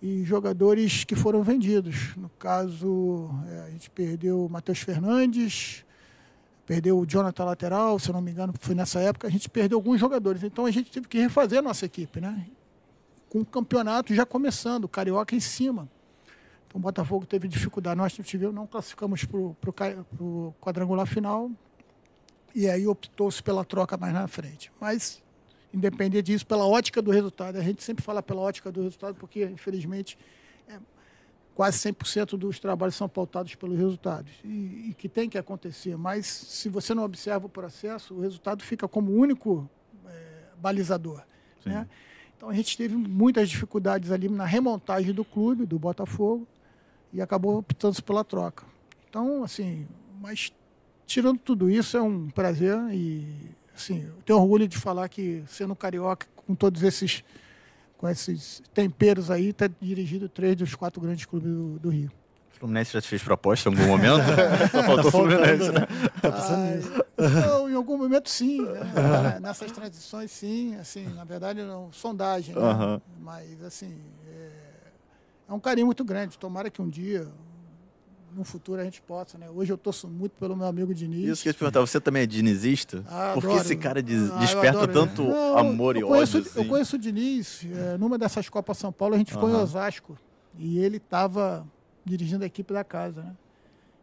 e 0.00 0.22
jogadores 0.22 1.02
que 1.02 1.16
foram 1.16 1.42
vendidos. 1.42 2.14
No 2.16 2.28
caso, 2.38 3.28
é, 3.48 3.62
a 3.66 3.70
gente 3.70 3.90
perdeu 3.90 4.46
o 4.46 4.48
Matheus 4.48 4.78
Fernandes, 4.78 5.84
perdeu 6.70 7.00
o 7.00 7.04
Jonathan 7.04 7.46
lateral, 7.46 7.98
se 7.98 8.08
eu 8.08 8.12
não 8.12 8.20
me 8.20 8.30
engano, 8.30 8.54
foi 8.60 8.76
nessa 8.76 9.00
época, 9.00 9.26
a 9.26 9.30
gente 9.30 9.50
perdeu 9.50 9.76
alguns 9.76 9.98
jogadores. 9.98 10.44
Então 10.44 10.66
a 10.66 10.70
gente 10.70 10.88
teve 10.88 11.08
que 11.08 11.18
refazer 11.18 11.58
a 11.58 11.62
nossa 11.62 11.84
equipe, 11.84 12.20
né? 12.20 12.46
Com 13.28 13.40
o 13.40 13.44
campeonato 13.44 14.14
já 14.14 14.24
começando, 14.24 14.84
o 14.84 14.88
Carioca 14.88 15.34
em 15.34 15.40
cima. 15.40 15.88
Então, 16.68 16.78
o 16.78 16.80
Botafogo 16.80 17.26
teve 17.26 17.48
dificuldade. 17.48 17.98
Nós 17.98 18.12
tivemos, 18.12 18.54
não 18.54 18.68
classificamos 18.68 19.24
para 19.24 19.36
o 20.20 20.54
quadrangular 20.60 21.08
final. 21.08 21.50
E 22.54 22.70
aí 22.70 22.86
optou-se 22.86 23.42
pela 23.42 23.64
troca 23.64 23.96
mais 23.96 24.14
na 24.14 24.28
frente. 24.28 24.70
Mas, 24.80 25.20
independente 25.74 26.26
disso, 26.26 26.46
pela 26.46 26.68
ótica 26.68 27.02
do 27.02 27.10
resultado. 27.10 27.56
A 27.56 27.62
gente 27.62 27.82
sempre 27.82 28.04
fala 28.04 28.22
pela 28.22 28.42
ótica 28.42 28.70
do 28.70 28.82
resultado, 28.84 29.16
porque, 29.16 29.44
infelizmente, 29.44 30.16
quase 31.60 31.76
100% 31.92 32.38
dos 32.38 32.58
trabalhos 32.58 32.94
são 32.94 33.06
pautados 33.06 33.54
pelos 33.54 33.76
resultados. 33.76 34.32
E, 34.42 34.88
e, 34.88 34.94
que 34.96 35.10
tem 35.10 35.28
que 35.28 35.36
acontecer. 35.36 35.94
Mas, 35.94 36.24
se 36.24 36.70
você 36.70 36.94
não 36.94 37.04
observa 37.04 37.44
o 37.44 37.50
processo, 37.50 38.14
o 38.14 38.20
resultado 38.22 38.64
fica 38.64 38.88
como 38.88 39.12
único 39.12 39.68
é, 40.06 40.44
balizador. 40.56 41.22
Né? 41.66 41.86
Então, 42.34 42.48
a 42.48 42.54
gente 42.54 42.78
teve 42.78 42.96
muitas 42.96 43.50
dificuldades 43.50 44.10
ali 44.10 44.26
na 44.26 44.46
remontagem 44.46 45.12
do 45.12 45.22
clube, 45.22 45.66
do 45.66 45.78
Botafogo 45.78 46.48
e 47.12 47.20
acabou 47.20 47.58
optando 47.58 48.02
pela 48.04 48.24
troca. 48.24 48.64
Então, 49.10 49.44
assim, 49.44 49.86
mas 50.18 50.50
tirando 51.04 51.40
tudo 51.40 51.68
isso, 51.68 51.94
é 51.94 52.00
um 52.00 52.30
prazer 52.30 52.78
e, 52.90 53.26
assim, 53.76 54.02
eu 54.02 54.14
tenho 54.24 54.38
orgulho 54.38 54.66
de 54.66 54.78
falar 54.78 55.10
que, 55.10 55.44
sendo 55.46 55.76
carioca, 55.76 56.26
com 56.34 56.54
todos 56.54 56.82
esses, 56.82 57.22
com 58.00 58.08
esses 58.08 58.62
temperos 58.72 59.30
aí, 59.30 59.50
está 59.50 59.68
dirigido 59.78 60.26
três 60.26 60.56
dos 60.56 60.74
quatro 60.74 61.02
grandes 61.02 61.26
clubes 61.26 61.52
do, 61.52 61.78
do 61.78 61.90
Rio. 61.90 62.10
O 62.50 62.58
Fluminense 62.60 62.94
já 62.94 63.00
te 63.02 63.06
fez 63.06 63.22
proposta 63.22 63.68
em 63.68 63.72
algum 63.74 63.86
momento? 63.86 64.24
Só 64.72 64.82
faltou 64.82 65.08
o 65.08 65.10
Fluminense, 65.10 65.70
né? 65.70 65.86
Tá 66.22 67.46
Não, 67.46 67.68
em 67.68 67.74
algum 67.74 67.98
momento, 67.98 68.30
sim. 68.30 68.62
Né? 68.62 69.38
Nessas 69.42 69.70
transições, 69.70 70.30
sim. 70.30 70.76
Assim, 70.76 71.08
na 71.08 71.24
verdade, 71.24 71.62
não, 71.62 71.92
sondagem. 71.92 72.54
Né? 72.54 72.62
Uhum. 72.62 73.00
Mas, 73.20 73.62
assim, 73.62 74.00
é 75.46 75.52
um 75.52 75.60
carinho 75.60 75.84
muito 75.84 76.02
grande. 76.02 76.38
Tomara 76.38 76.70
que 76.70 76.80
um 76.80 76.88
dia, 76.88 77.28
no 78.34 78.44
futuro, 78.44 78.80
a 78.80 78.84
gente 78.84 79.00
possa, 79.02 79.36
né? 79.36 79.48
Hoje 79.50 79.72
eu 79.72 79.78
torço 79.78 80.08
muito 80.08 80.32
pelo 80.32 80.56
meu 80.56 80.66
amigo 80.66 80.94
Diniz. 80.94 81.28
Isso 81.28 81.42
que 81.42 81.48
eu 81.48 81.50
ia 81.50 81.54
te 81.54 81.58
perguntar, 81.58 81.80
você 81.80 82.00
também 82.00 82.22
é 82.22 82.26
dinizista? 82.26 83.04
Ah, 83.08 83.32
Por 83.34 83.46
que 83.46 83.54
esse 83.54 83.76
cara 83.76 84.02
des 84.02 84.30
ah, 84.30 84.36
desperta 84.38 84.86
tanto 84.86 85.22
Não, 85.22 85.58
amor 85.58 85.96
e 85.96 86.02
conheço, 86.02 86.38
ódio? 86.38 86.50
Assim? 86.50 86.60
Eu 86.60 86.66
conheço 86.66 86.96
o 86.96 86.98
Diniz, 86.98 87.66
é, 87.72 87.98
numa 87.98 88.18
dessas 88.18 88.48
Copas 88.48 88.78
São 88.78 88.92
Paulo, 88.92 89.14
a 89.14 89.18
gente 89.18 89.32
ficou 89.32 89.48
em 89.48 89.54
Osasco. 89.54 90.18
E 90.58 90.78
ele 90.78 90.96
estava 90.96 91.66
dirigindo 92.04 92.44
a 92.44 92.46
equipe 92.46 92.72
da 92.72 92.84
casa, 92.84 93.22
né? 93.22 93.36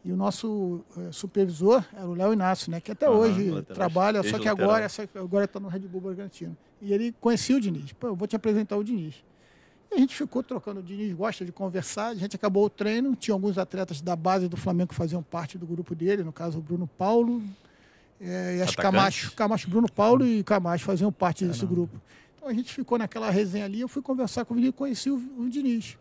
E 0.06 0.12
o 0.12 0.16
nosso 0.16 0.86
é, 0.98 1.12
supervisor 1.12 1.84
era 1.94 2.08
o 2.08 2.14
Léo 2.14 2.32
Inácio, 2.32 2.72
né? 2.72 2.80
Que 2.80 2.92
até 2.92 3.10
hoje 3.10 3.62
trabalha, 3.64 4.24
só 4.24 4.40
que 4.40 4.48
agora 4.48 4.88
agora 5.16 5.46
está 5.46 5.60
no 5.60 5.68
Red 5.68 5.80
Bull 5.80 6.02
Bragantino. 6.02 6.56
E 6.82 6.94
ele 6.94 7.14
conhecia 7.20 7.58
o 7.58 7.60
Diniz. 7.60 7.92
Pô, 7.94 8.08
eu 8.08 8.16
vou 8.16 8.28
te 8.28 8.36
apresentar 8.36 8.78
o 8.78 8.84
Diniz. 8.84 9.16
E 9.92 9.96
a 9.96 9.98
gente 9.98 10.16
ficou 10.16 10.44
trocando. 10.44 10.80
O 10.80 10.84
Diniz 10.84 11.14
gosta 11.14 11.46
de 11.46 11.52
conversar. 11.52 12.08
A 12.08 12.16
gente 12.16 12.36
acabou 12.36 12.66
o 12.66 12.70
treino. 12.70 13.16
Tinha 13.16 13.34
alguns 13.34 13.58
atletas 13.58 14.02
da 14.02 14.16
base 14.16 14.48
do 14.48 14.58
Flamengo 14.58 14.90
que 14.90 14.96
faziam 14.96 15.24
parte 15.24 15.58
do 15.58 15.66
grupo 15.66 15.96
dele, 15.96 16.24
no 16.24 16.34
caso 16.34 16.60
o 16.60 16.62
Bruno 16.62 16.88
Paulo. 16.88 17.42
É, 18.20 18.58
e 18.58 18.62
acho 18.62 18.76
Camacho, 18.76 19.36
Camacho, 19.36 19.70
Bruno 19.70 19.92
Paulo 19.92 20.26
e 20.26 20.44
Camacho 20.44 20.84
faziam 20.84 21.12
parte 21.12 21.46
é, 21.46 21.48
desse 21.48 21.64
não. 21.64 21.70
grupo. 21.70 22.02
Então 22.36 22.50
a 22.50 22.54
gente 22.54 22.74
ficou 22.74 22.98
naquela 22.98 23.30
resenha 23.30 23.66
ali. 23.66 23.80
Eu 23.80 23.88
fui 23.88 24.02
conversar 24.02 24.44
com 24.46 24.58
ele 24.58 24.68
e 24.68 24.72
conheci 24.72 25.10
o, 25.10 25.16
o 25.38 25.50
Diniz. 25.50 25.98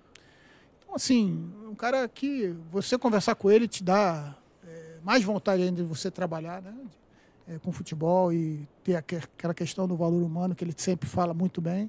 Então, 0.82 0.95
assim, 0.95 1.51
um 1.68 1.74
cara 1.74 2.09
que 2.09 2.55
você 2.70 2.97
conversar 2.97 3.34
com 3.34 3.51
ele 3.51 3.68
te 3.68 3.84
dá 3.84 4.34
é, 4.66 4.97
mais 5.05 5.22
vontade 5.22 5.62
ainda 5.62 5.82
de 5.82 5.89
você 5.89 6.11
trabalhar, 6.11 6.62
né? 6.62 6.74
É, 7.49 7.59
com 7.59 7.70
futebol 7.70 8.32
e 8.32 8.66
ter 8.82 8.97
aquela 8.97 9.55
questão 9.55 9.87
do 9.87 9.97
valor 9.97 10.20
humano 10.20 10.53
que 10.53 10.64
ele 10.64 10.74
sempre 10.76 11.09
fala 11.09 11.32
muito 11.32 11.61
bem. 11.61 11.89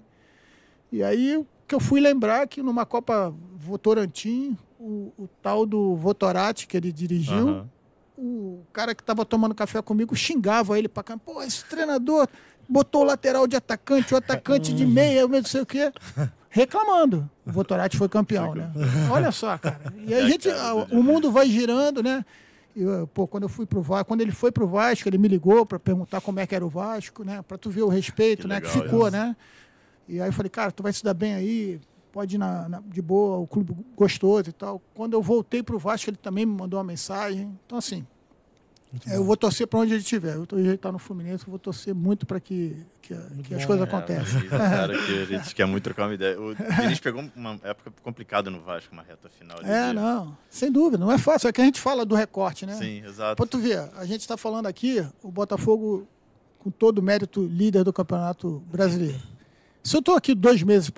E 0.91 1.01
aí 1.01 1.43
que 1.67 1.75
eu 1.75 1.79
fui 1.79 1.99
lembrar 1.99 2.47
que 2.47 2.63
numa 2.63 2.85
Copa 2.85 3.33
Votorantim, 3.55 4.57
o, 4.79 5.11
o 5.17 5.27
tal 5.41 5.65
do 5.65 5.95
Votorati 5.95 6.65
que 6.65 6.77
ele 6.77 6.91
dirigiu, 6.91 7.47
uhum. 7.47 7.65
o 8.17 8.63
cara 8.71 8.95
que 8.95 9.01
estava 9.01 9.25
tomando 9.25 9.53
café 9.53 9.81
comigo 9.81 10.15
xingava 10.15 10.79
ele 10.79 10.87
para 10.87 11.03
cá. 11.03 11.17
Pô, 11.17 11.43
esse 11.43 11.65
treinador 11.65 12.27
botou 12.69 13.01
o 13.01 13.05
lateral 13.05 13.47
de 13.47 13.55
atacante, 13.55 14.13
o 14.13 14.17
atacante 14.17 14.73
de 14.73 14.85
meia, 14.85 15.19
eu 15.21 15.27
não 15.27 15.43
sei 15.43 15.61
o 15.61 15.65
quê. 15.65 15.91
Reclamando. 16.49 17.29
O 17.45 17.51
Votorati 17.51 17.97
foi 17.97 18.07
campeão, 18.07 18.55
né? 18.55 18.71
Olha 19.11 19.31
só, 19.31 19.57
cara. 19.57 19.93
E 20.05 20.13
a 20.13 20.27
gente, 20.27 20.47
o 20.91 21.03
mundo 21.03 21.31
vai 21.31 21.47
girando, 21.49 22.01
né? 22.01 22.25
Eu, 22.75 23.07
pô, 23.07 23.27
quando 23.27 23.43
eu 23.43 23.49
fui 23.49 23.65
pro 23.65 23.81
Vasco, 23.81 24.05
quando 24.05 24.21
ele 24.21 24.31
foi 24.31 24.51
pro 24.51 24.67
Vasco, 24.67 25.09
ele 25.09 25.17
me 25.17 25.27
ligou 25.27 25.65
para 25.65 25.79
perguntar 25.79 26.21
como 26.21 26.39
é 26.39 26.45
que 26.45 26.55
era 26.55 26.65
o 26.65 26.69
Vasco, 26.69 27.23
né? 27.23 27.41
Para 27.41 27.57
tu 27.57 27.69
ver 27.69 27.81
o 27.81 27.87
respeito, 27.87 28.43
que 28.43 28.47
né? 28.47 28.55
Legal, 28.55 28.71
que 28.71 28.79
ficou, 28.79 29.07
isso. 29.07 29.17
né? 29.17 29.35
E 30.07 30.21
aí 30.21 30.29
eu 30.29 30.33
falei, 30.33 30.49
cara, 30.49 30.71
tu 30.71 30.83
vai 30.83 30.93
se 30.93 31.03
dar 31.03 31.13
bem 31.13 31.33
aí, 31.33 31.79
pode 32.11 32.35
ir 32.35 32.37
na, 32.37 32.67
na, 32.69 32.81
de 32.85 33.01
boa, 33.01 33.37
o 33.37 33.47
clube 33.47 33.75
gostoso 33.95 34.49
e 34.49 34.53
tal. 34.53 34.81
Quando 34.93 35.13
eu 35.13 35.21
voltei 35.21 35.61
para 35.61 35.75
o 35.75 35.79
Vasco, 35.79 36.09
ele 36.09 36.17
também 36.17 36.45
me 36.45 36.53
mandou 36.53 36.79
uma 36.79 36.83
mensagem. 36.83 37.57
Então, 37.65 37.77
assim, 37.77 38.05
eu 39.05 39.23
vou 39.23 39.35
torcer 39.35 39.67
para 39.67 39.79
onde 39.79 39.93
ele 39.93 40.01
estiver. 40.01 40.35
Eu 40.35 40.43
estou 40.43 40.59
está 40.59 40.91
no 40.91 40.97
Fluminense, 40.97 41.43
eu 41.45 41.51
vou 41.51 41.59
torcer 41.59 41.93
muito 41.93 42.25
para 42.25 42.39
que, 42.39 42.75
que, 43.01 43.13
que 43.43 43.53
as 43.53 43.65
coisas 43.65 43.85
é, 43.85 43.89
aconteçam. 43.89 44.39
É, 44.39 44.47
cara 44.47 44.97
que 45.05 45.21
a 45.21 45.25
gente 45.25 45.53
quer 45.53 45.65
muito 45.65 45.83
trocar 45.83 46.07
uma 46.07 46.13
ideia. 46.13 46.39
O 46.39 46.55
Diniz 46.55 46.99
pegou 46.99 47.23
uma 47.35 47.59
época 47.63 47.91
complicada 48.01 48.49
no 48.49 48.61
Vasco, 48.61 48.93
uma 48.93 49.03
reta 49.03 49.29
final. 49.29 49.57
É, 49.61 49.89
de... 49.89 49.93
não, 49.93 50.37
sem 50.49 50.71
dúvida. 50.71 50.97
Não 50.97 51.11
é 51.11 51.17
fácil. 51.17 51.49
É 51.49 51.51
que 51.51 51.61
a 51.61 51.65
gente 51.65 51.81
fala 51.81 52.05
do 52.05 52.15
recorte, 52.15 52.65
né? 52.65 52.75
Sim, 52.75 53.05
exato. 53.05 53.35
Para 53.35 53.45
tu 53.45 53.59
ver, 53.59 53.89
a 53.97 54.05
gente 54.05 54.21
está 54.21 54.37
falando 54.37 54.67
aqui, 54.67 55.05
o 55.21 55.29
Botafogo, 55.29 56.07
com 56.57 56.71
todo 56.71 56.99
o 56.99 57.03
mérito, 57.03 57.45
líder 57.45 57.83
do 57.83 57.91
Campeonato 57.91 58.63
Brasileiro. 58.71 59.36
Se 59.87 59.95
eu 59.95 59.99
estou 59.99 60.17
aqui 60.17 60.35
dois 60.35 60.61
meses, 60.63 60.91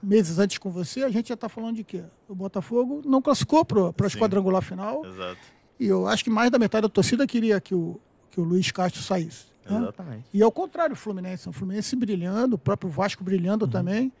meses 0.00 0.38
antes 0.38 0.58
com 0.58 0.70
você, 0.70 1.02
a 1.02 1.08
gente 1.08 1.26
já 1.26 1.34
está 1.34 1.48
falando 1.48 1.74
de 1.74 1.82
quê? 1.82 2.04
O 2.28 2.36
Botafogo 2.36 3.02
não 3.04 3.20
classificou 3.20 3.64
para 3.64 3.88
a 3.88 4.10
quadrangular 4.10 4.62
final. 4.62 5.04
Exato. 5.04 5.40
E 5.80 5.88
eu 5.88 6.06
acho 6.06 6.22
que 6.22 6.30
mais 6.30 6.48
da 6.48 6.56
metade 6.56 6.82
da 6.82 6.88
torcida 6.88 7.26
queria 7.26 7.60
que 7.60 7.74
o, 7.74 8.00
que 8.30 8.40
o 8.40 8.44
Luiz 8.44 8.70
Castro 8.70 9.02
saísse. 9.02 9.46
Né? 9.68 9.78
Exatamente. 9.78 10.24
E 10.32 10.40
ao 10.40 10.52
contrário, 10.52 10.92
o 10.92 10.96
Fluminense. 10.96 11.48
O 11.48 11.52
Fluminense 11.52 11.96
brilhando, 11.96 12.54
o 12.54 12.58
próprio 12.58 12.88
Vasco 12.88 13.24
brilhando 13.24 13.64
uhum. 13.64 13.70
também. 13.72 14.12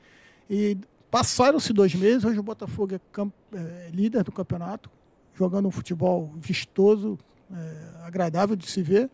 E 0.50 0.76
passaram-se 1.12 1.72
dois 1.72 1.94
meses, 1.94 2.24
hoje 2.24 2.40
o 2.40 2.42
Botafogo 2.42 2.96
é, 2.96 3.00
é, 3.56 3.90
líder 3.92 4.24
do 4.24 4.32
campeonato, 4.32 4.90
jogando 5.32 5.68
um 5.68 5.70
futebol 5.70 6.34
vistoso, 6.34 7.16
é, 7.54 8.04
agradável 8.04 8.56
de 8.56 8.68
se 8.68 8.82
ver. 8.82 9.08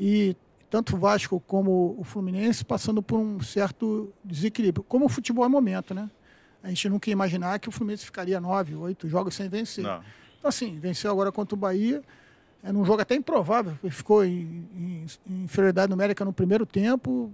E 0.00 0.34
tanto 0.70 0.96
o 0.96 0.98
Vasco 0.98 1.40
como 1.46 1.94
o 1.98 2.04
Fluminense 2.04 2.64
passando 2.64 3.02
por 3.02 3.18
um 3.18 3.40
certo 3.40 4.12
desequilíbrio. 4.24 4.84
Como 4.84 5.04
o 5.04 5.08
futebol 5.08 5.44
é 5.44 5.48
momento, 5.48 5.94
né? 5.94 6.10
A 6.62 6.68
gente 6.68 6.88
nunca 6.88 7.08
ia 7.08 7.12
imaginar 7.12 7.58
que 7.58 7.68
o 7.68 7.72
Fluminense 7.72 8.04
ficaria 8.04 8.40
nove, 8.40 8.74
oito 8.74 9.08
jogos 9.08 9.34
sem 9.34 9.48
vencer. 9.48 9.84
Não. 9.84 10.02
Então, 10.38 10.48
assim, 10.48 10.78
venceu 10.78 11.10
agora 11.10 11.30
contra 11.30 11.54
o 11.54 11.58
Bahia. 11.58 12.02
É 12.62 12.72
um 12.72 12.84
jogo 12.84 13.00
até 13.02 13.14
improvável. 13.14 13.78
Ele 13.82 13.92
ficou 13.92 14.24
em, 14.24 14.66
em, 14.74 15.06
em 15.28 15.44
inferioridade 15.44 15.90
numérica 15.90 16.24
no 16.24 16.32
primeiro 16.32 16.66
tempo, 16.66 17.32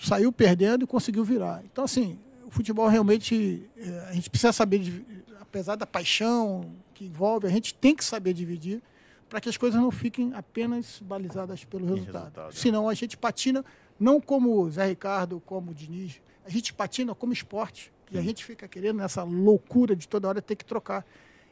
saiu 0.00 0.30
perdendo 0.30 0.84
e 0.84 0.86
conseguiu 0.86 1.24
virar. 1.24 1.62
Então, 1.64 1.84
assim, 1.84 2.18
o 2.46 2.50
futebol 2.50 2.86
realmente, 2.86 3.68
é, 3.76 4.06
a 4.08 4.12
gente 4.12 4.30
precisa 4.30 4.52
saber, 4.52 5.04
apesar 5.40 5.74
da 5.74 5.86
paixão 5.86 6.70
que 6.94 7.04
envolve, 7.04 7.46
a 7.46 7.50
gente 7.50 7.74
tem 7.74 7.94
que 7.94 8.04
saber 8.04 8.32
dividir 8.32 8.80
para 9.28 9.40
que 9.40 9.48
as 9.48 9.56
coisas 9.56 9.80
não 9.80 9.90
fiquem 9.90 10.32
apenas 10.34 11.00
balizadas 11.00 11.64
pelo 11.64 11.86
resultado. 11.86 12.24
resultado. 12.24 12.48
É. 12.50 12.52
Senão 12.52 12.88
a 12.88 12.94
gente 12.94 13.16
patina, 13.16 13.64
não 13.98 14.20
como 14.20 14.60
o 14.60 14.70
Zé 14.70 14.86
Ricardo, 14.86 15.40
como 15.44 15.70
o 15.70 15.74
Diniz, 15.74 16.20
a 16.44 16.50
gente 16.50 16.72
patina 16.72 17.14
como 17.14 17.32
esporte. 17.32 17.92
E 18.10 18.18
a 18.18 18.22
gente 18.22 18.42
fica 18.42 18.66
querendo 18.66 18.96
nessa 18.96 19.22
loucura 19.22 19.94
de 19.94 20.08
toda 20.08 20.28
hora 20.28 20.40
ter 20.40 20.56
que 20.56 20.64
trocar. 20.64 21.04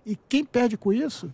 E 0.07 0.16
quem 0.16 0.43
perde 0.43 0.77
com 0.79 0.91
isso 0.91 1.33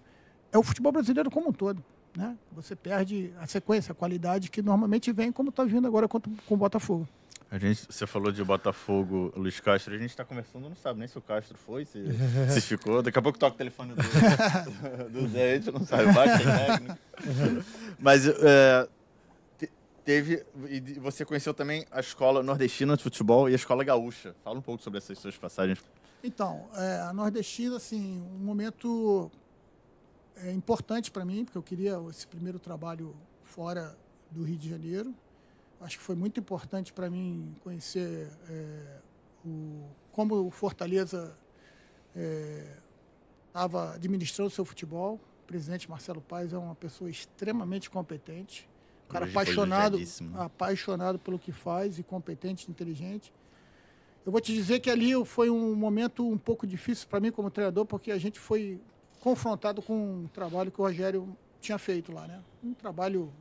é 0.51 0.59
o 0.59 0.63
futebol 0.63 0.91
brasileiro 0.91 1.31
como 1.31 1.51
um 1.51 1.53
todo. 1.53 1.83
Né? 2.17 2.37
Você 2.53 2.75
perde 2.75 3.33
a 3.39 3.47
sequência, 3.47 3.93
a 3.93 3.95
qualidade 3.95 4.51
que 4.51 4.61
normalmente 4.61 5.13
vem, 5.13 5.31
como 5.31 5.51
está 5.51 5.65
vindo 5.65 5.87
agora 5.87 6.09
com 6.09 6.21
o 6.51 6.57
Botafogo. 6.57 7.09
A 7.53 7.59
gente, 7.59 7.85
você 7.85 8.07
falou 8.07 8.33
de 8.33 8.43
Botafogo, 8.43 9.31
Luiz 9.37 9.61
Castro, 9.61 9.93
a 9.93 9.99
gente 9.99 10.09
está 10.09 10.25
conversando, 10.25 10.71
não 10.71 10.75
sabe 10.75 11.01
nem 11.01 11.07
se 11.07 11.19
o 11.19 11.21
Castro 11.21 11.55
foi, 11.59 11.85
se, 11.85 12.03
se 12.49 12.63
ficou. 12.63 13.03
Daqui 13.03 13.19
a 13.19 13.21
pouco 13.21 13.39
toca 13.39 13.55
o 13.55 13.59
telefone 13.59 13.93
do, 13.93 15.11
do 15.11 15.29
Zé, 15.29 15.53
a 15.53 15.55
gente 15.57 15.71
não 15.71 15.85
sabe, 15.85 16.11
baixa 16.15 16.39
técnico. 16.39 16.99
Mas 18.01 18.27
é, 18.27 18.89
teve, 20.03 20.47
e 20.67 20.81
você 20.99 21.27
conheceu 21.27 21.53
também 21.53 21.85
a 21.91 22.01
escola 22.01 22.43
nordestina 22.43 22.97
de 22.97 23.03
futebol 23.03 23.51
e 23.51 23.53
a 23.53 23.57
escola 23.57 23.85
gaúcha. 23.85 24.35
Fala 24.43 24.59
um 24.59 24.63
pouco 24.63 24.83
sobre 24.83 24.97
essas 24.97 25.19
suas 25.19 25.37
passagens. 25.37 25.79
Então, 26.25 26.71
é, 26.75 27.01
a 27.01 27.13
nordestina, 27.13 27.77
assim, 27.77 28.27
um 28.35 28.47
momento 28.47 29.31
é, 30.37 30.51
importante 30.53 31.11
para 31.11 31.23
mim, 31.23 31.45
porque 31.45 31.59
eu 31.59 31.63
queria 31.63 32.01
esse 32.09 32.27
primeiro 32.27 32.59
trabalho 32.59 33.15
fora 33.45 33.95
do 34.31 34.43
Rio 34.43 34.57
de 34.57 34.71
Janeiro 34.71 35.15
acho 35.83 35.99
que 35.99 36.05
foi 36.05 36.15
muito 36.15 36.39
importante 36.41 36.93
para 36.93 37.11
mim 37.11 37.55
conhecer 37.63 38.29
é, 38.49 38.99
o, 39.45 39.85
como 40.13 40.47
o 40.47 40.51
Fortaleza 40.51 41.37
estava 43.49 43.93
é, 43.93 43.95
administrando 43.97 44.49
o 44.49 44.51
seu 44.51 44.65
futebol. 44.65 45.21
O 45.45 45.47
presidente 45.47 45.91
Marcelo 45.91 46.21
Paes 46.21 46.53
é 46.53 46.59
uma 46.59 46.75
pessoa 46.75 47.11
extremamente 47.11 47.91
competente, 47.91 48.69
um 49.09 49.13
cara 49.13 49.27
apaixonado, 49.27 49.99
apaixonado 50.35 51.19
pelo 51.19 51.39
que 51.39 51.53
faz 51.53 51.99
e 51.99 52.03
competente, 52.03 52.71
inteligente. 52.71 53.33
Eu 54.25 54.31
vou 54.31 54.41
te 54.41 54.55
dizer 54.55 54.81
que 54.81 54.89
ali 54.89 55.13
foi 55.25 55.51
um 55.51 55.75
momento 55.75 56.27
um 56.27 56.39
pouco 56.39 56.67
difícil 56.67 57.09
para 57.09 57.19
mim 57.19 57.33
como 57.33 57.51
treinador, 57.51 57.85
porque 57.85 58.13
a 58.13 58.19
gente 58.19 58.39
foi 58.39 58.81
confrontado 59.21 59.83
com 59.83 60.23
um 60.23 60.29
trabalho 60.29 60.71
que 60.71 60.81
o 60.81 60.85
Rogério 60.85 61.37
tinha 61.61 61.77
feito 61.77 62.13
lá, 62.13 62.27
né? 62.27 62.41
Um 62.63 62.73
trabalho 62.73 63.33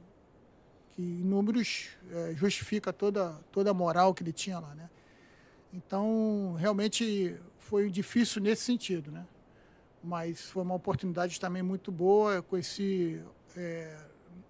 que 0.92 1.02
em 1.02 1.24
números 1.24 1.89
é, 2.12 2.34
justifica 2.36 2.92
toda, 2.92 3.34
toda 3.52 3.72
a 3.72 3.74
moral 3.74 4.14
que 4.14 4.24
ele 4.24 4.34
tinha 4.34 4.60
lá, 4.60 4.76
né? 4.76 4.89
Então, 5.74 6.56
realmente 6.60 7.38
foi 7.58 7.89
difícil 7.89 8.42
nesse 8.42 8.64
sentido, 8.64 9.12
né? 9.12 9.26
Mas 10.04 10.42
foi 10.42 10.64
uma 10.64 10.76
oportunidade 10.76 11.39
também 11.39 11.62
muito 11.62 11.92
boa. 11.92 12.34
Eu 12.34 12.44
conheci 12.44 13.22
é, 13.56 13.98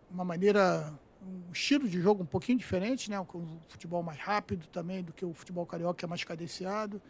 uma 0.10 0.26
maneira, 0.26 0.92
um 1.22 1.52
estilo 1.52 1.88
de 1.88 2.02
jogo 2.02 2.24
um 2.24 2.26
pouquinho 2.26 2.58
diferente, 2.58 3.10
né? 3.12 3.20
Um 3.20 3.60
futebol 3.68 4.02
mais 4.02 4.18
rápido 4.18 4.66
também 4.68 5.04
do 5.04 5.14
que 5.14 5.24
o 5.24 5.34
futebol 5.34 5.66
carioca, 5.66 6.00
que 6.00 6.06
é 6.06 6.08
mais 6.08 6.24
cadenciado. 6.24 7.02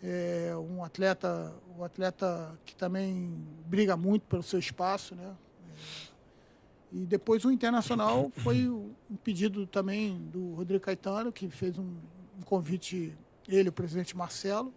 É, 0.00 0.52
um 0.56 0.84
atleta, 0.84 1.52
um 1.76 1.82
atleta 1.82 2.56
que 2.64 2.76
também 2.76 3.44
briga 3.66 3.96
muito 3.96 4.26
pelo 4.26 4.42
seu 4.42 4.58
espaço, 4.58 5.14
né? 5.14 5.34
É, 5.68 6.11
e 6.92 7.06
depois 7.06 7.42
o 7.44 7.50
Internacional 7.50 8.30
foi 8.36 8.68
um 8.68 9.16
pedido 9.24 9.66
também 9.66 10.18
do 10.30 10.52
Rodrigo 10.52 10.84
Caetano, 10.84 11.32
que 11.32 11.48
fez 11.48 11.78
um, 11.78 11.96
um 12.38 12.42
convite, 12.44 13.16
ele, 13.48 13.70
o 13.70 13.72
presidente 13.72 14.14
Marcelo, 14.14 14.72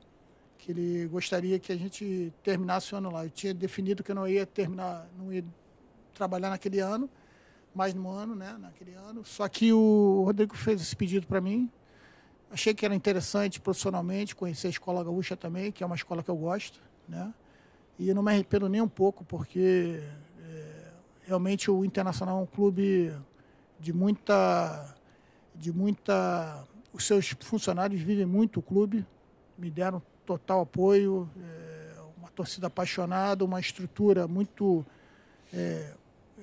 que 0.57 0.72
ele 0.72 1.07
gostaria 1.07 1.59
que 1.59 1.74
a 1.74 1.76
gente 1.76 2.34
terminasse 2.41 2.95
o 2.95 2.97
ano 2.97 3.11
lá. 3.11 3.26
Eu 3.26 3.30
tinha 3.30 3.53
definido 3.53 4.01
que 4.01 4.11
eu 4.11 4.16
não 4.16 4.26
ia 4.26 4.45
terminar, 4.45 5.09
não 5.18 5.32
ia 5.34 5.43
trabalhar 6.13 6.49
naquele 6.49 6.80
ano, 6.80 7.09
mais 7.74 7.93
no 7.93 8.09
ano, 8.09 8.34
né, 8.34 8.55
naquele 8.57 8.93
ano. 8.93 9.26
Só 9.26 9.45
que 9.49 9.74
o 9.74 10.24
Rodrigo 10.26 10.55
fez 10.55 10.82
esse 10.82 10.95
pedido 10.95 11.28
para 11.28 11.41
mim. 11.41 11.70
Achei 12.49 12.74
que 12.74 12.86
era 12.86 12.95
interessante 12.95 13.59
profissionalmente 13.59 14.34
conhecer 14.34 14.68
a 14.68 14.70
Escola 14.70 15.03
Gaúcha 15.03 15.36
também, 15.36 15.70
que 15.70 15.84
é 15.84 15.86
uma 15.86 15.97
escola 15.97 16.24
que 16.24 16.30
eu 16.30 16.38
gosto, 16.38 16.80
né? 17.09 17.34
E 17.99 18.07
eu 18.07 18.16
não 18.16 18.24
me 18.24 18.32
arrependo 18.32 18.70
nem 18.70 18.80
um 18.80 18.88
pouco, 18.88 19.26
porque 19.26 20.01
realmente 21.26 21.70
o 21.70 21.84
Internacional 21.84 22.40
é 22.40 22.44
um 22.44 22.46
clube 22.46 23.14
de 23.80 23.92
muita 23.92 24.96
de 25.54 25.72
muita 25.72 26.64
os 26.94 27.06
seus 27.06 27.36
funcionários 27.42 28.02
vivem 28.02 28.26
muito 28.26 28.60
o 28.60 28.64
clube 28.64 29.06
me 29.58 29.70
deram 29.70 30.02
total 30.26 30.62
apoio 30.62 31.30
é, 31.38 31.96
uma 32.18 32.30
torcida 32.30 32.68
apaixonada 32.68 33.44
uma 33.44 33.60
estrutura 33.60 34.28
muito 34.28 34.86
é, 35.54 35.94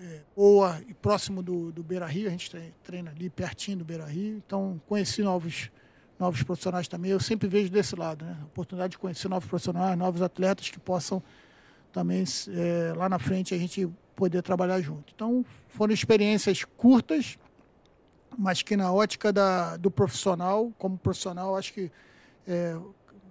é, 0.00 0.20
boa 0.34 0.80
e 0.88 0.94
próximo 0.94 1.42
do, 1.42 1.70
do 1.72 1.82
Beira 1.82 2.06
Rio 2.06 2.28
a 2.28 2.30
gente 2.30 2.50
treina 2.82 3.10
ali 3.10 3.30
pertinho 3.30 3.78
do 3.78 3.84
Beira 3.84 4.06
Rio 4.06 4.42
então 4.44 4.80
conheci 4.88 5.22
novos 5.22 5.70
novos 6.18 6.42
profissionais 6.42 6.88
também 6.88 7.10
eu 7.10 7.20
sempre 7.20 7.48
vejo 7.48 7.70
desse 7.70 7.94
lado 7.94 8.24
né 8.24 8.36
a 8.40 8.44
oportunidade 8.46 8.92
de 8.92 8.98
conhecer 8.98 9.28
novos 9.28 9.48
profissionais 9.48 9.96
novos 9.96 10.22
atletas 10.22 10.70
que 10.70 10.80
possam 10.80 11.22
também 11.92 12.24
é, 12.48 12.92
lá 12.96 13.08
na 13.08 13.18
frente 13.18 13.54
a 13.54 13.58
gente 13.58 13.88
poder 14.22 14.40
trabalhar 14.40 14.80
junto. 14.80 15.12
Então, 15.12 15.44
foram 15.68 15.92
experiências 15.92 16.64
curtas, 16.76 17.36
mas 18.38 18.62
que 18.62 18.76
na 18.76 18.92
ótica 18.92 19.32
da, 19.32 19.76
do 19.76 19.90
profissional, 19.90 20.72
como 20.78 20.96
profissional, 20.96 21.56
acho 21.56 21.72
que 21.72 21.90
é, 22.46 22.76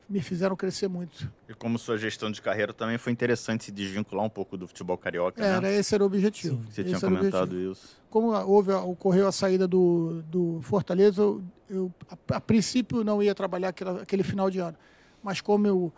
me 0.09 0.21
fizeram 0.21 0.53
crescer 0.53 0.89
muito. 0.89 1.31
E 1.47 1.53
como 1.53 1.79
sua 1.79 1.97
gestão 1.97 2.29
de 2.29 2.41
carreira 2.41 2.73
também 2.73 2.97
foi 2.97 3.13
interessante 3.13 3.63
se 3.63 3.71
desvincular 3.71 4.25
um 4.25 4.29
pouco 4.29 4.57
do 4.57 4.67
futebol 4.67 4.97
carioca, 4.97 5.41
era, 5.41 5.61
né? 5.61 5.73
Esse 5.73 5.95
era 5.95 6.03
o 6.03 6.07
objetivo. 6.07 6.57
Sim, 6.57 6.65
você 6.69 6.83
tinha 6.83 6.99
comentado 6.99 7.57
isso. 7.57 7.97
Como 8.09 8.33
houve, 8.33 8.73
ocorreu 8.73 9.29
a 9.29 9.31
saída 9.31 9.65
do, 9.65 10.21
do 10.23 10.59
Fortaleza, 10.61 11.21
eu, 11.21 11.41
eu 11.69 11.93
a, 12.09 12.35
a, 12.35 12.41
princípio 12.41 13.01
não 13.01 13.23
ia 13.23 13.33
trabalhar 13.33 13.69
aquele, 13.69 13.91
aquele 13.91 14.23
final 14.23 14.49
de 14.49 14.59
ano. 14.59 14.75
Mas 15.23 15.39
como 15.39 15.65
eu 15.65 15.93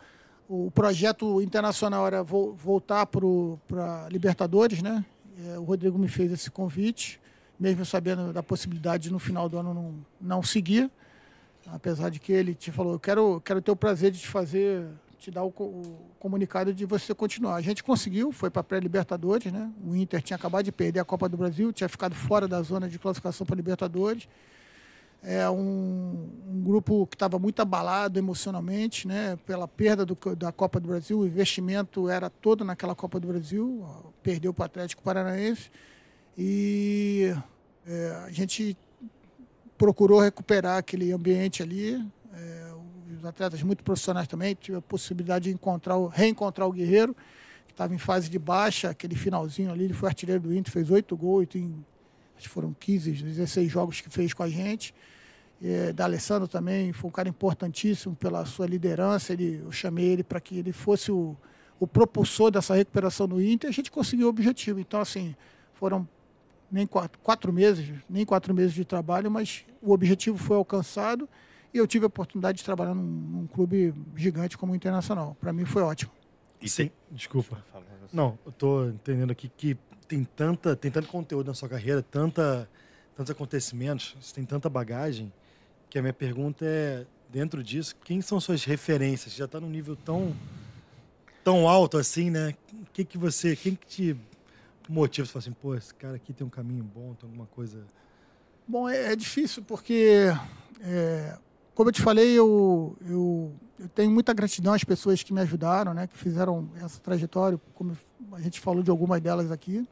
o 0.48 0.70
projeto 0.72 1.42
internacional 1.42 2.06
era 2.06 2.24
voltar 2.24 3.06
para 3.06 4.08
Libertadores, 4.10 4.82
né? 4.82 5.04
É, 5.48 5.58
o 5.58 5.64
Rodrigo 5.64 5.98
me 5.98 6.08
fez 6.08 6.32
esse 6.32 6.52
convite, 6.52 7.20
mesmo 7.60 7.86
sabendo 7.86 8.32
da 8.32 8.44
possibilidade 8.44 9.04
de 9.04 9.12
no 9.12 9.20
final 9.20 9.50
do 9.50 9.58
ano 9.58 9.74
não, 9.74 9.96
não 10.22 10.44
seguir, 10.44 10.92
apesar 11.68 12.10
de 12.10 12.20
que 12.20 12.32
ele 12.32 12.54
te 12.54 12.72
falou, 12.72 12.94
eu 12.94 13.00
quero, 13.00 13.42
quero 13.42 13.62
ter 13.62 13.72
o 13.72 13.76
prazer 13.76 14.12
de 14.12 14.20
te 14.20 14.28
fazer, 14.28 14.86
te 15.18 15.32
dar 15.32 15.44
o, 15.44 15.48
o 15.48 15.98
comunicado 16.20 16.74
de 16.74 16.86
você 16.86 17.16
continuar. 17.16 17.56
A 17.56 17.62
gente 17.62 17.84
conseguiu, 17.84 18.32
foi 18.32 18.50
para 18.50 18.64
pré-Libertadores, 18.64 19.52
né? 19.52 19.72
O 19.86 19.96
Inter 19.96 20.22
tinha 20.22 20.36
acabado 20.36 20.66
de 20.66 20.72
perder 20.72 21.00
a 21.00 21.06
Copa 21.06 21.28
do 21.28 21.38
Brasil, 21.38 21.72
tinha 21.74 21.90
ficado 21.90 22.14
fora 22.14 22.48
da 22.48 22.62
zona 22.62 22.88
de 22.88 23.00
classificação 23.00 23.46
para 23.46 23.56
Libertadores 23.56 24.28
é 25.24 25.50
um, 25.50 26.30
um 26.48 26.62
grupo 26.62 27.08
que 27.08 27.16
estava 27.16 27.40
muito 27.40 27.62
abalado 27.62 28.20
emocionalmente, 28.20 29.08
né, 29.08 29.38
pela 29.46 29.68
perda 29.68 30.06
do, 30.06 30.18
da 30.36 30.52
Copa 30.52 30.80
do 30.80 30.88
Brasil. 30.90 31.20
O 31.20 31.26
investimento 31.26 32.10
era 32.10 32.30
todo 32.30 32.66
naquela 32.66 32.94
Copa 32.94 33.20
do 33.20 33.28
Brasil, 33.30 33.86
perdeu 34.22 34.54
para 34.54 34.64
o 34.64 34.66
Atlético 34.66 35.02
Paranaense 35.02 35.72
e 36.38 37.34
é, 37.88 38.24
a 38.26 38.32
gente 38.32 38.78
procurou 39.78 40.20
recuperar 40.20 40.78
aquele 40.78 41.12
ambiente 41.14 41.64
ali. 41.64 42.06
É, 42.34 42.74
os 43.18 43.26
atletas 43.26 43.64
muito 43.64 43.84
profissionais 43.84 44.28
também 44.28 44.54
tive 44.56 44.78
a 44.78 44.82
possibilidade 44.82 45.46
de 45.46 45.56
encontrar, 45.56 45.96
reencontrar 46.10 46.68
o 46.68 46.72
Guerreiro 46.72 47.16
que 47.66 47.72
estava 47.72 47.96
em 47.96 47.98
fase 47.98 48.30
de 48.30 48.38
baixa, 48.38 48.90
aquele 48.90 49.16
finalzinho 49.16 49.72
ali, 49.72 49.86
ele 49.86 49.94
foi 49.94 50.10
artilheiro 50.10 50.42
do 50.42 50.54
Inter, 50.54 50.72
fez 50.72 50.92
oito 50.92 51.16
gols, 51.16 51.48
tem 51.48 51.74
acho 52.38 52.48
que 52.48 52.54
foram 52.54 52.76
15, 52.78 53.12
16 53.12 53.72
jogos 53.72 54.02
que 54.02 54.10
fez 54.10 54.34
com 54.34 54.44
a 54.44 54.50
gente. 54.50 54.94
É, 55.66 55.94
da 55.94 56.04
Alessandro 56.04 56.46
também, 56.46 56.92
foi 56.92 57.08
um 57.08 57.12
cara 57.12 57.30
importantíssimo 57.30 58.14
pela 58.18 58.46
sua 58.46 58.68
liderança. 58.68 59.32
Ele, 59.32 59.62
eu 59.64 59.72
chamei 59.72 60.06
ele 60.06 60.22
para 60.22 60.42
que 60.42 60.58
ele 60.58 60.74
fosse 60.74 61.10
o, 61.10 61.38
o 61.80 61.88
propulsor 61.88 62.52
dessa 62.52 62.76
recuperação 62.76 63.28
no 63.28 63.42
Inter. 63.42 63.70
A 63.70 63.74
gente 63.74 63.90
conseguiu 63.90 64.28
o 64.28 64.30
objetivo. 64.30 64.82
Então, 64.82 65.00
assim, 65.00 65.34
foram 65.74 66.06
nem 66.70 66.86
quatro, 66.86 67.18
quatro 67.22 67.54
meses, 67.54 67.90
nem 68.10 68.26
quatro 68.26 68.54
meses 68.54 68.74
de 68.74 68.84
trabalho, 68.84 69.32
mas 69.32 69.64
o 69.82 69.94
objetivo 69.94 70.38
foi 70.38 70.58
alcançado 70.58 71.30
e 71.74 71.78
eu 71.78 71.88
tive 71.88 72.04
a 72.04 72.08
oportunidade 72.08 72.58
de 72.58 72.64
trabalhar 72.66 72.94
num, 72.94 73.04
num 73.04 73.48
clube 73.48 73.94
gigante 74.18 74.58
como 74.58 74.74
o 74.74 74.76
Internacional. 74.76 75.38
Para 75.40 75.54
mim 75.54 75.64
foi 75.64 75.82
ótimo. 75.82 76.12
E 76.62 76.68
sim, 76.68 76.92
desculpa. 77.10 77.64
Não, 78.12 78.38
eu 78.46 78.50
estou 78.50 78.90
entendendo 78.90 79.32
aqui 79.32 79.50
que 79.56 79.78
tem 80.08 80.26
tanta, 80.26 80.76
tem 80.76 80.92
tanto 80.92 81.08
conteúdo 81.08 81.48
na 81.48 81.54
sua 81.54 81.70
carreira, 81.70 82.02
tanta, 82.02 82.70
tantos 83.16 83.32
acontecimentos, 83.32 84.16
você 84.20 84.36
tem 84.36 84.44
tanta 84.44 84.70
bagagem 84.70 85.32
que 85.94 86.00
a 86.00 86.02
minha 86.02 86.12
pergunta 86.12 86.66
é, 86.66 87.06
dentro 87.30 87.64
disso, 87.64 87.96
quem 88.04 88.20
são 88.20 88.40
suas 88.40 88.66
referências? 88.66 89.36
Já 89.36 89.46
está 89.46 89.60
num 89.60 89.70
nível 89.70 89.96
tão, 89.96 90.36
tão 91.44 91.70
alto 91.70 92.00
assim, 92.00 92.32
né? 92.32 92.56
O 92.82 92.92
que, 92.92 93.06
que 93.06 93.16
você, 93.16 93.56
quem 93.56 93.76
que 93.76 93.86
te 93.86 94.18
motiva? 94.90 95.28
Você 95.28 95.34
fala 95.34 95.44
assim, 95.44 95.52
pô, 95.52 95.76
esse 95.76 95.94
cara 95.94 96.16
aqui 96.16 96.34
tem 96.34 96.48
um 96.48 96.50
caminho 96.50 96.84
bom, 96.84 97.14
tem 97.14 97.30
alguma 97.30 97.46
coisa... 97.46 97.86
Bom, 98.68 98.90
é, 98.90 99.12
é 99.12 99.16
difícil 99.16 99.62
porque, 99.62 100.34
é, 100.82 101.38
como 101.76 101.90
eu 101.90 101.94
te 101.94 102.02
falei, 102.02 102.32
eu, 102.34 102.98
eu, 103.08 103.54
eu, 103.78 103.88
tenho 103.90 104.10
muita 104.10 104.34
gratidão 104.34 104.74
às 104.74 104.84
pessoas 104.84 105.22
que 105.22 105.32
me 105.32 105.42
ajudaram, 105.42 105.94
né? 105.94 106.08
Que 106.08 106.18
fizeram 106.18 106.72
essa 106.82 107.00
trajetória, 107.00 107.62
como 107.76 107.96
a 108.32 108.42
gente 108.42 108.60
falou 108.60 108.82
de 108.82 108.90
algumas 108.90 109.22
delas 109.22 109.52
aqui. 109.52 109.88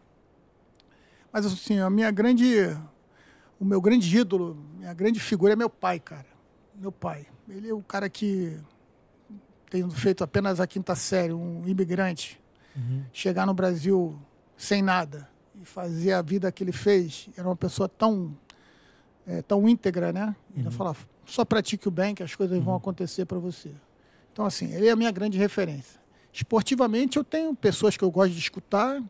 Mas, 1.31 1.45
assim, 1.45 1.77
a 1.77 1.91
minha 1.91 2.09
grande 2.09 2.75
o 3.61 3.65
meu 3.65 3.79
grande 3.79 4.17
ídolo, 4.17 4.57
minha 4.79 4.91
grande 4.91 5.19
figura 5.19 5.53
é 5.53 5.55
meu 5.55 5.69
pai, 5.69 5.99
cara. 5.99 6.25
Meu 6.73 6.91
pai. 6.91 7.27
Ele 7.47 7.69
é 7.69 7.73
o 7.73 7.83
cara 7.83 8.09
que 8.09 8.57
tem 9.69 9.87
feito 9.91 10.23
apenas 10.23 10.59
a 10.59 10.65
quinta 10.65 10.95
série, 10.95 11.31
um 11.31 11.61
imigrante, 11.67 12.41
uhum. 12.75 13.05
chegar 13.13 13.45
no 13.45 13.53
Brasil 13.53 14.19
sem 14.57 14.81
nada 14.81 15.29
e 15.61 15.63
fazer 15.63 16.13
a 16.13 16.23
vida 16.23 16.51
que 16.51 16.63
ele 16.63 16.71
fez. 16.71 17.29
Era 17.37 17.47
uma 17.47 17.55
pessoa 17.55 17.87
tão, 17.87 18.35
é, 19.27 19.43
tão 19.43 19.69
íntegra, 19.69 20.11
né? 20.11 20.35
Ele 20.55 20.65
uhum. 20.65 20.71
falava, 20.71 20.97
só 21.23 21.45
pratique 21.45 21.87
o 21.87 21.91
bem 21.91 22.15
que 22.15 22.23
as 22.23 22.33
coisas 22.33 22.57
uhum. 22.57 22.63
vão 22.63 22.75
acontecer 22.75 23.25
para 23.25 23.37
você. 23.37 23.71
Então, 24.33 24.43
assim, 24.43 24.73
ele 24.73 24.87
é 24.87 24.91
a 24.91 24.95
minha 24.95 25.11
grande 25.11 25.37
referência. 25.37 26.01
Esportivamente, 26.33 27.17
eu 27.17 27.23
tenho 27.23 27.53
pessoas 27.53 27.95
que 27.95 28.03
eu 28.03 28.09
gosto 28.09 28.33
de 28.33 28.39
escutar, 28.39 29.03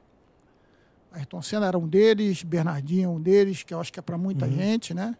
Ayrton 1.11 1.41
Senna 1.41 1.67
era 1.67 1.77
um 1.77 1.87
deles, 1.87 2.43
Bernardinho 2.43 3.05
é 3.05 3.09
um 3.09 3.21
deles, 3.21 3.63
que 3.63 3.73
eu 3.73 3.79
acho 3.79 3.91
que 3.91 3.99
é 3.99 4.01
para 4.01 4.17
muita 4.17 4.45
uhum. 4.45 4.51
gente, 4.53 4.93
né? 4.93 5.15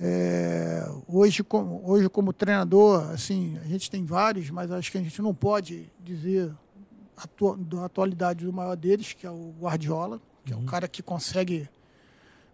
É, 0.00 0.84
hoje, 1.06 1.44
como, 1.44 1.80
hoje, 1.84 2.08
como 2.08 2.32
treinador, 2.32 3.10
assim, 3.10 3.58
a 3.62 3.68
gente 3.68 3.90
tem 3.90 4.04
vários, 4.04 4.50
mas 4.50 4.70
acho 4.70 4.90
que 4.90 4.98
a 4.98 5.02
gente 5.02 5.20
não 5.22 5.34
pode 5.34 5.88
dizer 6.02 6.52
atu 7.16 7.56
da 7.56 7.84
atualidade 7.84 8.44
do 8.44 8.52
maior 8.52 8.74
deles, 8.74 9.12
que 9.12 9.26
é 9.26 9.30
o 9.30 9.54
Guardiola, 9.60 10.20
que 10.44 10.52
uhum. 10.52 10.60
é 10.60 10.62
o 10.62 10.66
cara 10.66 10.88
que 10.88 11.02
consegue 11.02 11.68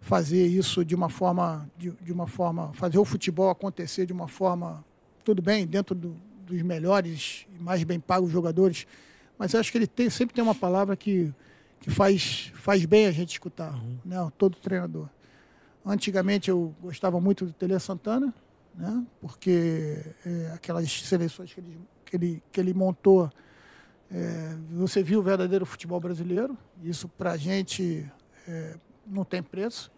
fazer 0.01 0.45
isso 0.45 0.85
de 0.85 0.95
uma 0.95 1.09
forma, 1.09 1.69
de, 1.77 1.91
de, 1.91 2.11
uma 2.11 2.27
forma, 2.27 2.71
fazer 2.73 2.99
o 2.99 3.05
futebol 3.05 3.49
acontecer 3.49 4.05
de 4.05 4.13
uma 4.13 4.27
forma, 4.27 4.83
tudo 5.23 5.41
bem, 5.41 5.65
dentro 5.65 5.95
do, 5.95 6.15
dos 6.45 6.61
melhores 6.61 7.45
e 7.57 7.61
mais 7.61 7.83
bem 7.83 7.99
pagos 7.99 8.31
jogadores, 8.31 8.85
mas 9.37 9.55
acho 9.55 9.71
que 9.71 9.77
ele 9.77 9.87
tem, 9.87 10.09
sempre 10.09 10.35
tem 10.35 10.43
uma 10.43 10.55
palavra 10.55 10.95
que 10.95 11.33
que 11.79 11.89
faz, 11.89 12.51
faz 12.55 12.85
bem 12.85 13.05
a 13.05 13.11
gente 13.11 13.31
escutar, 13.31 13.73
uhum. 13.73 13.97
né? 14.03 14.31
todo 14.37 14.57
treinador. 14.57 15.07
Antigamente 15.85 16.49
eu 16.49 16.75
gostava 16.81 17.19
muito 17.19 17.45
do 17.45 17.53
Tele 17.53 17.79
Santana, 17.79 18.33
né? 18.75 19.05
porque 19.21 20.03
é, 20.25 20.51
aquelas 20.53 20.91
seleções 20.91 21.53
que 21.53 21.59
ele, 21.59 21.79
que 22.05 22.15
ele, 22.15 22.43
que 22.51 22.59
ele 22.59 22.73
montou, 22.73 23.31
é, 24.11 24.55
você 24.71 25.01
viu 25.01 25.19
o 25.19 25.23
verdadeiro 25.23 25.65
futebol 25.65 25.99
brasileiro, 25.99 26.57
isso 26.83 27.07
para 27.07 27.31
a 27.31 27.37
gente 27.37 28.05
é, 28.47 28.75
não 29.05 29.23
tem 29.23 29.41
preço, 29.41 29.91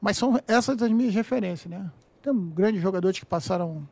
mas 0.00 0.16
são 0.16 0.40
essas 0.46 0.80
as 0.80 0.90
minhas 0.90 1.14
referências. 1.14 1.70
Né? 1.70 1.90
Tem 2.22 2.34
grandes 2.50 2.80
jogadores 2.80 3.18
que 3.18 3.26
passaram 3.26 3.88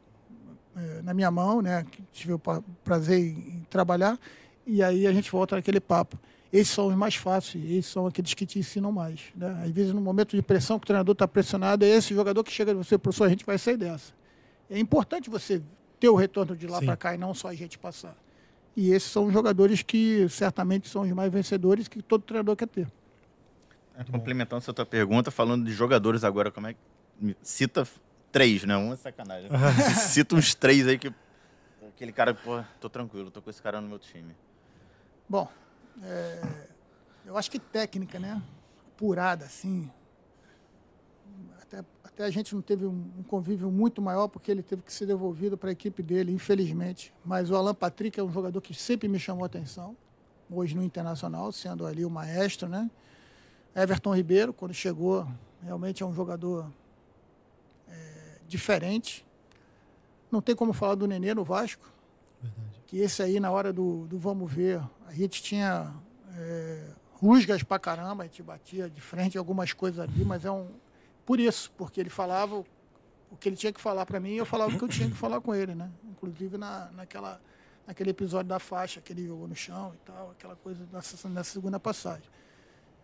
é, 0.76 1.02
na 1.02 1.12
minha 1.12 1.30
mão, 1.30 1.60
né? 1.60 1.84
que 1.90 2.02
tive 2.12 2.34
o 2.34 2.40
prazer 2.84 3.18
em, 3.18 3.66
trabalhar, 3.68 4.18
e 4.64 4.82
aí 4.82 5.06
a 5.06 5.12
gente 5.12 5.30
volta 5.30 5.56
naquele 5.56 5.80
papo 5.80 6.18
esses 6.52 6.72
são 6.72 6.86
os 6.86 6.94
mais 6.94 7.14
fáceis, 7.16 7.64
esses 7.64 7.86
são 7.86 8.06
aqueles 8.06 8.32
que 8.34 8.46
te 8.46 8.58
ensinam 8.58 8.92
mais. 8.92 9.20
Né? 9.34 9.62
Às 9.64 9.70
vezes, 9.70 9.92
no 9.92 10.00
momento 10.00 10.36
de 10.36 10.42
pressão, 10.42 10.78
que 10.78 10.84
o 10.84 10.86
treinador 10.86 11.12
está 11.12 11.26
pressionado, 11.26 11.84
é 11.84 11.88
esse 11.88 12.14
jogador 12.14 12.42
que 12.44 12.52
chega 12.52 12.72
de 12.72 12.78
você, 12.78 12.96
professor, 12.96 13.24
a 13.24 13.28
gente 13.28 13.44
vai 13.44 13.58
sair 13.58 13.76
dessa. 13.76 14.12
É 14.70 14.78
importante 14.78 15.28
você 15.28 15.62
ter 15.98 16.08
o 16.08 16.14
retorno 16.14 16.56
de 16.56 16.66
lá 16.66 16.80
para 16.80 16.96
cá 16.96 17.14
e 17.14 17.18
não 17.18 17.34
só 17.34 17.48
a 17.48 17.54
gente 17.54 17.78
passar. 17.78 18.16
E 18.76 18.90
esses 18.90 19.10
são 19.10 19.26
os 19.26 19.32
jogadores 19.32 19.82
que 19.82 20.28
certamente 20.28 20.88
são 20.88 21.02
os 21.02 21.10
mais 21.12 21.32
vencedores 21.32 21.88
que 21.88 22.02
todo 22.02 22.22
treinador 22.22 22.54
quer 22.56 22.68
ter. 22.68 22.86
É, 23.96 24.04
complementando 24.04 24.58
essa 24.58 24.74
tua 24.74 24.84
pergunta, 24.84 25.30
falando 25.30 25.64
de 25.64 25.72
jogadores 25.72 26.22
agora, 26.22 26.50
como 26.50 26.66
é 26.66 26.74
que. 26.74 27.34
Cita 27.42 27.88
três, 28.30 28.64
né? 28.64 28.76
Um 28.76 28.92
é 28.92 28.96
sacanagem. 28.96 29.50
Cita 29.96 30.36
uns 30.36 30.54
três 30.54 30.86
aí 30.86 30.98
que. 30.98 31.10
Aquele 31.88 32.12
cara, 32.12 32.34
pô, 32.34 32.62
tô 32.78 32.90
tranquilo, 32.90 33.30
tô 33.30 33.40
com 33.40 33.48
esse 33.48 33.62
cara 33.62 33.80
no 33.80 33.88
meu 33.88 33.98
time. 33.98 34.36
Bom, 35.26 35.48
é, 36.02 36.66
eu 37.24 37.36
acho 37.36 37.50
que 37.50 37.58
técnica, 37.58 38.18
né? 38.18 38.42
Apurada, 38.94 39.44
assim. 39.44 39.90
Até, 41.60 41.84
até 42.04 42.24
a 42.24 42.30
gente 42.30 42.54
não 42.54 42.62
teve 42.62 42.86
um, 42.86 43.10
um, 43.18 43.22
convívio 43.22 43.70
muito 43.70 44.00
maior 44.00 44.28
porque 44.28 44.50
ele 44.50 44.62
teve 44.62 44.82
que 44.82 44.92
ser 44.92 45.06
devolvido 45.06 45.56
para 45.58 45.70
a 45.70 45.72
equipe 45.72 46.02
dele, 46.02 46.32
infelizmente. 46.32 47.12
Mas 47.24 47.50
o 47.50 47.56
Alan 47.56 47.74
Patrick 47.74 48.18
é 48.18 48.22
um 48.22 48.30
jogador 48.30 48.60
que 48.60 48.72
sempre 48.72 49.08
me 49.08 49.18
chamou 49.18 49.42
a 49.42 49.46
atenção, 49.46 49.96
hoje 50.50 50.76
no 50.76 50.82
Internacional, 50.82 51.50
sendo 51.50 51.86
ali 51.86 52.04
o 52.04 52.10
maestro, 52.10 52.68
né? 52.68 52.90
Everton 53.74 54.14
Ribeiro, 54.14 54.52
quando 54.52 54.72
chegou, 54.72 55.26
realmente 55.62 56.02
é 56.02 56.06
um 56.06 56.14
jogador 56.14 56.70
é, 57.88 58.38
diferente. 58.48 59.26
Não 60.30 60.40
tem 60.40 60.54
como 60.54 60.72
falar 60.72 60.94
do 60.94 61.06
Nenê 61.06 61.34
no 61.34 61.44
Vasco. 61.44 61.92
Verdade. 62.40 62.82
Que 62.86 62.98
esse 62.98 63.22
aí, 63.22 63.40
na 63.40 63.50
hora 63.50 63.72
do, 63.72 64.06
do 64.06 64.18
vamos 64.18 64.50
ver, 64.50 64.80
a 65.16 65.26
gente 65.26 65.42
tinha 65.42 65.94
é, 66.36 66.88
rusgas 67.12 67.62
pra 67.62 67.78
caramba, 67.78 68.24
a 68.24 68.26
gente 68.26 68.42
batia 68.42 68.88
de 68.88 69.00
frente 69.00 69.38
algumas 69.38 69.72
coisas 69.72 70.00
ali, 70.00 70.24
mas 70.24 70.44
é 70.44 70.50
um. 70.50 70.68
Por 71.24 71.40
isso, 71.40 71.72
porque 71.76 72.00
ele 72.00 72.10
falava 72.10 72.56
o 72.56 73.36
que 73.38 73.48
ele 73.48 73.56
tinha 73.56 73.72
que 73.72 73.80
falar 73.80 74.06
para 74.06 74.20
mim 74.20 74.30
e 74.30 74.36
eu 74.36 74.46
falava 74.46 74.74
o 74.74 74.78
que 74.78 74.84
eu 74.84 74.88
tinha 74.88 75.08
que 75.08 75.16
falar 75.16 75.40
com 75.40 75.54
ele, 75.54 75.74
né? 75.74 75.90
Inclusive 76.04 76.56
na, 76.56 76.90
naquela, 76.92 77.40
naquele 77.86 78.10
episódio 78.10 78.48
da 78.48 78.58
faixa 78.58 79.00
que 79.00 79.12
ele 79.12 79.26
jogou 79.26 79.48
no 79.48 79.54
chão 79.54 79.92
e 79.94 79.98
tal, 80.04 80.30
aquela 80.30 80.54
coisa 80.56 80.86
nessa, 80.92 81.28
nessa 81.28 81.50
segunda 81.50 81.80
passagem. 81.80 82.28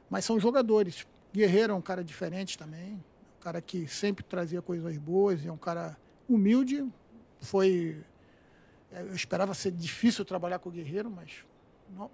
Mas 0.08 0.24
são 0.24 0.38
jogadores. 0.38 1.06
Guerreiro 1.32 1.72
é 1.72 1.76
um 1.76 1.82
cara 1.82 2.04
diferente 2.04 2.56
também, 2.56 2.94
um 2.94 3.40
cara 3.40 3.60
que 3.60 3.88
sempre 3.88 4.22
trazia 4.22 4.62
coisas 4.62 4.96
boas, 4.98 5.44
é 5.44 5.50
um 5.50 5.56
cara 5.56 5.96
humilde, 6.28 6.86
foi 7.40 8.04
eu 8.92 9.14
esperava 9.14 9.54
ser 9.54 9.70
difícil 9.70 10.24
trabalhar 10.24 10.58
com 10.58 10.68
o 10.68 10.72
Guerreiro, 10.72 11.10
mas, 11.10 11.44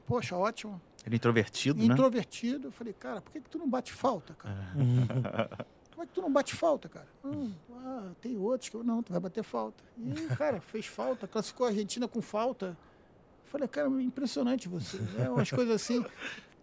poxa, 0.07 0.37
ótimo. 0.37 0.81
Ele 1.05 1.15
é 1.15 1.17
introvertido, 1.17 1.79
né? 1.79 1.93
Introvertido. 1.93 2.69
Eu 2.69 2.73
falei, 2.73 2.93
cara, 2.93 3.21
por 3.21 3.33
que, 3.33 3.41
que 3.41 3.49
tu 3.49 3.59
não 3.59 3.69
bate 3.69 3.93
falta, 3.93 4.35
cara? 4.35 4.57
É. 4.77 5.67
Como 5.99 6.05
é 6.05 6.07
que 6.07 6.13
tu 6.13 6.23
não 6.23 6.33
bate 6.33 6.55
falta, 6.55 6.89
cara? 6.89 7.09
Hum, 7.25 7.53
ah, 7.73 8.13
tem 8.21 8.37
outros 8.37 8.71
que 8.71 8.77
eu, 8.77 8.85
não, 8.85 9.03
tu 9.03 9.11
vai 9.11 9.21
bater 9.21 9.43
falta. 9.43 9.83
E, 9.99 10.13
cara, 10.37 10.61
fez 10.61 10.87
falta, 10.87 11.27
classificou 11.27 11.67
a 11.67 11.71
Argentina 11.71 12.07
com 12.07 12.23
falta. 12.23 12.67
Eu 12.67 13.51
falei, 13.51 13.67
cara, 13.67 13.89
impressionante 14.01 14.69
você. 14.69 14.97
É 15.19 15.29
umas 15.29 15.51
coisas 15.51 15.75
assim, 15.75 16.05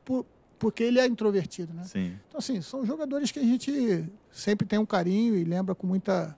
por, 0.05 0.25
porque 0.57 0.83
ele 0.83 1.01
é 1.01 1.05
introvertido, 1.05 1.73
né? 1.73 1.83
Sim. 1.83 2.17
Então, 2.29 2.39
assim, 2.39 2.61
são 2.61 2.85
jogadores 2.85 3.29
que 3.29 3.39
a 3.39 3.43
gente 3.43 4.09
sempre 4.31 4.65
tem 4.65 4.79
um 4.79 4.85
carinho 4.85 5.35
e 5.35 5.43
lembra 5.43 5.75
com 5.75 5.85
muita, 5.85 6.37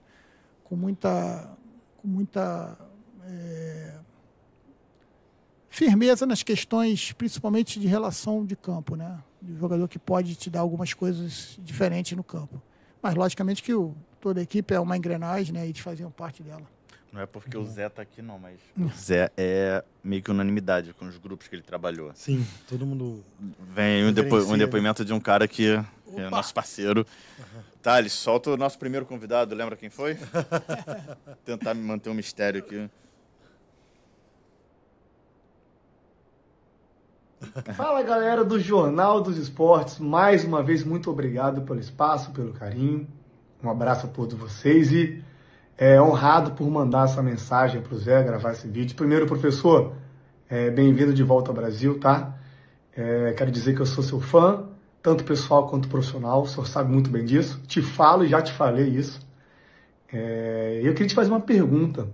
com 0.64 0.74
muita, 0.74 1.56
com 1.98 2.08
muita 2.08 2.76
é, 3.24 4.00
firmeza 5.78 6.26
nas 6.26 6.42
questões, 6.42 7.12
principalmente 7.12 7.78
de 7.78 7.86
relação 7.86 8.44
de 8.44 8.56
campo, 8.56 8.96
né? 8.96 9.16
De 9.40 9.56
jogador 9.56 9.86
que 9.86 9.98
pode 9.98 10.34
te 10.34 10.50
dar 10.50 10.60
algumas 10.60 10.92
coisas 10.92 11.56
diferentes 11.62 12.16
no 12.16 12.24
campo. 12.24 12.60
Mas, 13.00 13.14
logicamente, 13.14 13.62
que 13.62 13.72
o, 13.72 13.94
toda 14.20 14.40
a 14.40 14.42
equipe 14.42 14.74
é 14.74 14.80
uma 14.80 14.96
engrenagem, 14.96 15.54
né? 15.54 15.64
E 15.64 15.68
eles 15.68 15.78
faziam 15.78 16.10
parte 16.10 16.42
dela. 16.42 16.64
Não 17.12 17.20
é 17.22 17.26
porque 17.26 17.56
o 17.56 17.64
Zé 17.64 17.88
tá 17.88 18.02
aqui, 18.02 18.20
não, 18.20 18.40
mas 18.40 18.58
o 18.76 18.88
Zé 18.88 19.30
é 19.36 19.82
meio 20.02 20.20
que 20.20 20.30
unanimidade 20.32 20.92
com 20.92 21.06
os 21.06 21.16
grupos 21.16 21.46
que 21.46 21.54
ele 21.54 21.62
trabalhou. 21.62 22.10
Sim, 22.14 22.44
todo 22.68 22.84
mundo. 22.84 23.24
Vem 23.72 24.04
um, 24.04 24.12
depo 24.12 24.36
um 24.36 24.58
depoimento 24.58 25.04
de 25.04 25.12
um 25.12 25.20
cara 25.20 25.46
que 25.46 25.80
é 26.16 26.28
nosso 26.28 26.52
parceiro. 26.52 27.06
Uhum. 27.38 27.62
Thales, 27.80 28.12
solta 28.12 28.50
o 28.50 28.56
nosso 28.56 28.78
primeiro 28.78 29.06
convidado, 29.06 29.54
lembra 29.54 29.76
quem 29.76 29.88
foi? 29.88 30.18
Tentar 31.46 31.72
me 31.72 31.82
manter 31.82 32.10
um 32.10 32.14
mistério 32.14 32.60
aqui. 32.60 32.90
Fala 37.76 38.02
galera 38.02 38.44
do 38.44 38.58
Jornal 38.58 39.20
dos 39.20 39.36
Esportes, 39.38 39.98
mais 39.98 40.44
uma 40.44 40.62
vez 40.62 40.82
muito 40.82 41.08
obrigado 41.10 41.62
pelo 41.62 41.78
espaço, 41.78 42.32
pelo 42.32 42.52
carinho. 42.52 43.06
Um 43.62 43.70
abraço 43.70 44.06
a 44.06 44.08
todos 44.08 44.36
vocês 44.36 44.90
e 44.90 45.22
é 45.76 46.00
honrado 46.02 46.52
por 46.52 46.68
mandar 46.68 47.04
essa 47.04 47.22
mensagem 47.22 47.80
para 47.80 47.94
o 47.94 47.98
Zé 47.98 48.22
gravar 48.24 48.52
esse 48.52 48.66
vídeo. 48.66 48.96
Primeiro, 48.96 49.26
professor, 49.26 49.92
é, 50.50 50.68
bem-vindo 50.70 51.14
de 51.14 51.22
volta 51.22 51.50
ao 51.50 51.54
Brasil, 51.54 52.00
tá? 52.00 52.36
É, 52.96 53.32
quero 53.36 53.52
dizer 53.52 53.74
que 53.74 53.80
eu 53.80 53.86
sou 53.86 54.02
seu 54.02 54.20
fã, 54.20 54.64
tanto 55.00 55.22
pessoal 55.22 55.68
quanto 55.68 55.88
profissional, 55.88 56.42
o 56.42 56.46
senhor 56.46 56.66
sabe 56.66 56.90
muito 56.92 57.08
bem 57.08 57.24
disso. 57.24 57.60
Te 57.68 57.80
falo 57.80 58.24
e 58.24 58.28
já 58.28 58.42
te 58.42 58.52
falei 58.52 58.88
isso. 58.88 59.20
É, 60.12 60.80
eu 60.82 60.92
queria 60.92 61.08
te 61.08 61.14
fazer 61.14 61.30
uma 61.30 61.40
pergunta. 61.40 62.08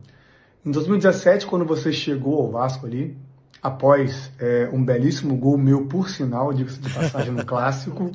Em 0.64 0.70
2017, 0.70 1.46
quando 1.46 1.64
você 1.64 1.92
chegou 1.92 2.42
ao 2.42 2.50
Vasco 2.50 2.84
ali, 2.84 3.16
após 3.64 4.30
é, 4.38 4.68
um 4.70 4.84
belíssimo 4.84 5.34
gol 5.36 5.56
meu, 5.56 5.86
por 5.86 6.10
sinal, 6.10 6.52
diga-se 6.52 6.78
de 6.78 6.92
passagem, 6.92 7.32
no 7.32 7.42
clássico, 7.46 8.12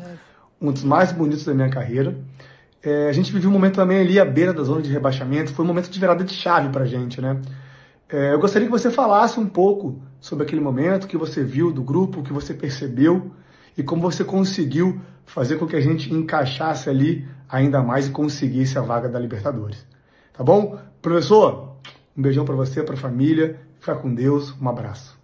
um 0.62 0.72
dos 0.72 0.84
mais 0.84 1.12
bonitos 1.12 1.44
da 1.44 1.56
minha 1.56 1.72
carreira. 1.72 2.16
É, 2.84 3.10
a 3.10 3.12
gente 3.12 3.34
viveu 3.34 3.50
um 3.50 3.54
momento 3.54 3.78
também 3.78 4.00
ali 4.00 4.20
à 4.20 4.26
beira 4.26 4.54
da 4.54 4.62
zona 4.62 4.80
de 4.80 4.92
rebaixamento, 4.92 5.52
foi 5.52 5.66
um 5.66 5.68
momento 5.68 5.90
de 5.90 6.00
virada 6.00 6.24
de 6.24 6.36
chave 6.36 6.70
pra 6.70 6.86
gente, 6.86 7.20
né? 7.20 7.42
É, 8.08 8.32
eu 8.32 8.40
gostaria 8.40 8.68
que 8.68 8.72
você 8.72 8.92
falasse 8.92 9.40
um 9.40 9.48
pouco 9.48 10.00
sobre 10.22 10.46
aquele 10.46 10.62
momento, 10.62 11.08
que 11.08 11.18
você 11.18 11.44
viu 11.44 11.72
do 11.72 11.82
grupo, 11.82 12.22
que 12.22 12.32
você 12.32 12.54
percebeu 12.54 13.32
e 13.76 13.82
como 13.82 14.04
você 14.04 14.24
conseguiu 14.24 15.02
fazer 15.26 15.58
com 15.58 15.66
que 15.66 15.76
a 15.76 15.82
gente 15.82 16.14
encaixasse 16.14 16.92
ali 16.92 17.28
ainda 17.50 17.82
mais 17.82 18.08
e 18.08 18.12
conseguisse 18.12 18.78
a 18.78 18.82
vaga 18.82 19.10
da 19.10 19.20
Libertadores. 19.20 19.84
Tá 20.32 20.44
bom? 20.44 20.80
Professor, 21.02 21.76
um 22.16 22.22
beijão 22.22 22.46
para 22.46 22.56
você, 22.56 22.84
para 22.84 22.94
a 22.94 22.98
família, 22.98 23.60
fica 23.80 23.96
com 23.96 24.14
Deus, 24.14 24.54
um 24.62 24.70
abraço. 24.70 25.19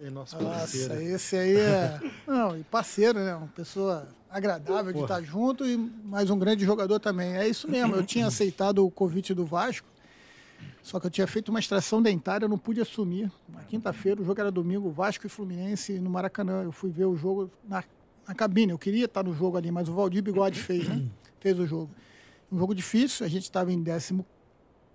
É 0.00 0.10
nosso 0.10 0.40
Nossa, 0.42 1.02
esse 1.02 1.36
aí 1.36 1.56
é. 1.56 1.98
Não, 2.26 2.58
e 2.58 2.62
parceiro, 2.64 3.18
né? 3.18 3.34
Uma 3.34 3.46
pessoa 3.48 4.06
agradável 4.28 4.92
de 4.92 5.00
estar 5.00 5.22
junto 5.22 5.64
e 5.64 5.76
mais 5.76 6.28
um 6.28 6.38
grande 6.38 6.64
jogador 6.64 7.00
também. 7.00 7.34
É 7.34 7.48
isso 7.48 7.70
mesmo. 7.70 7.96
Eu 7.96 8.04
tinha 8.04 8.26
aceitado 8.28 8.84
o 8.84 8.90
convite 8.90 9.32
do 9.32 9.46
Vasco, 9.46 9.88
só 10.82 11.00
que 11.00 11.06
eu 11.06 11.10
tinha 11.10 11.26
feito 11.26 11.48
uma 11.48 11.58
extração 11.58 12.02
dentária, 12.02 12.44
eu 12.44 12.48
não 12.48 12.58
pude 12.58 12.80
assumir. 12.80 13.32
Na 13.48 13.60
quinta-feira, 13.64 14.20
o 14.20 14.24
jogo 14.24 14.38
era 14.38 14.50
domingo, 14.50 14.90
Vasco 14.90 15.26
e 15.26 15.30
Fluminense 15.30 15.98
no 15.98 16.10
Maracanã. 16.10 16.62
Eu 16.62 16.72
fui 16.72 16.90
ver 16.90 17.06
o 17.06 17.16
jogo 17.16 17.50
na, 17.66 17.82
na 18.28 18.34
cabine. 18.34 18.72
Eu 18.72 18.78
queria 18.78 19.06
estar 19.06 19.22
no 19.22 19.32
jogo 19.32 19.56
ali, 19.56 19.70
mas 19.70 19.88
o 19.88 19.94
Valdir 19.94 20.22
Bigode 20.22 20.60
fez, 20.60 20.88
né? 20.88 21.02
Fez 21.40 21.58
o 21.58 21.66
jogo. 21.66 21.90
Um 22.50 22.58
jogo 22.58 22.74
difícil, 22.74 23.24
a 23.24 23.28
gente 23.28 23.44
estava 23.44 23.72
em 23.72 23.82
15 23.82 24.24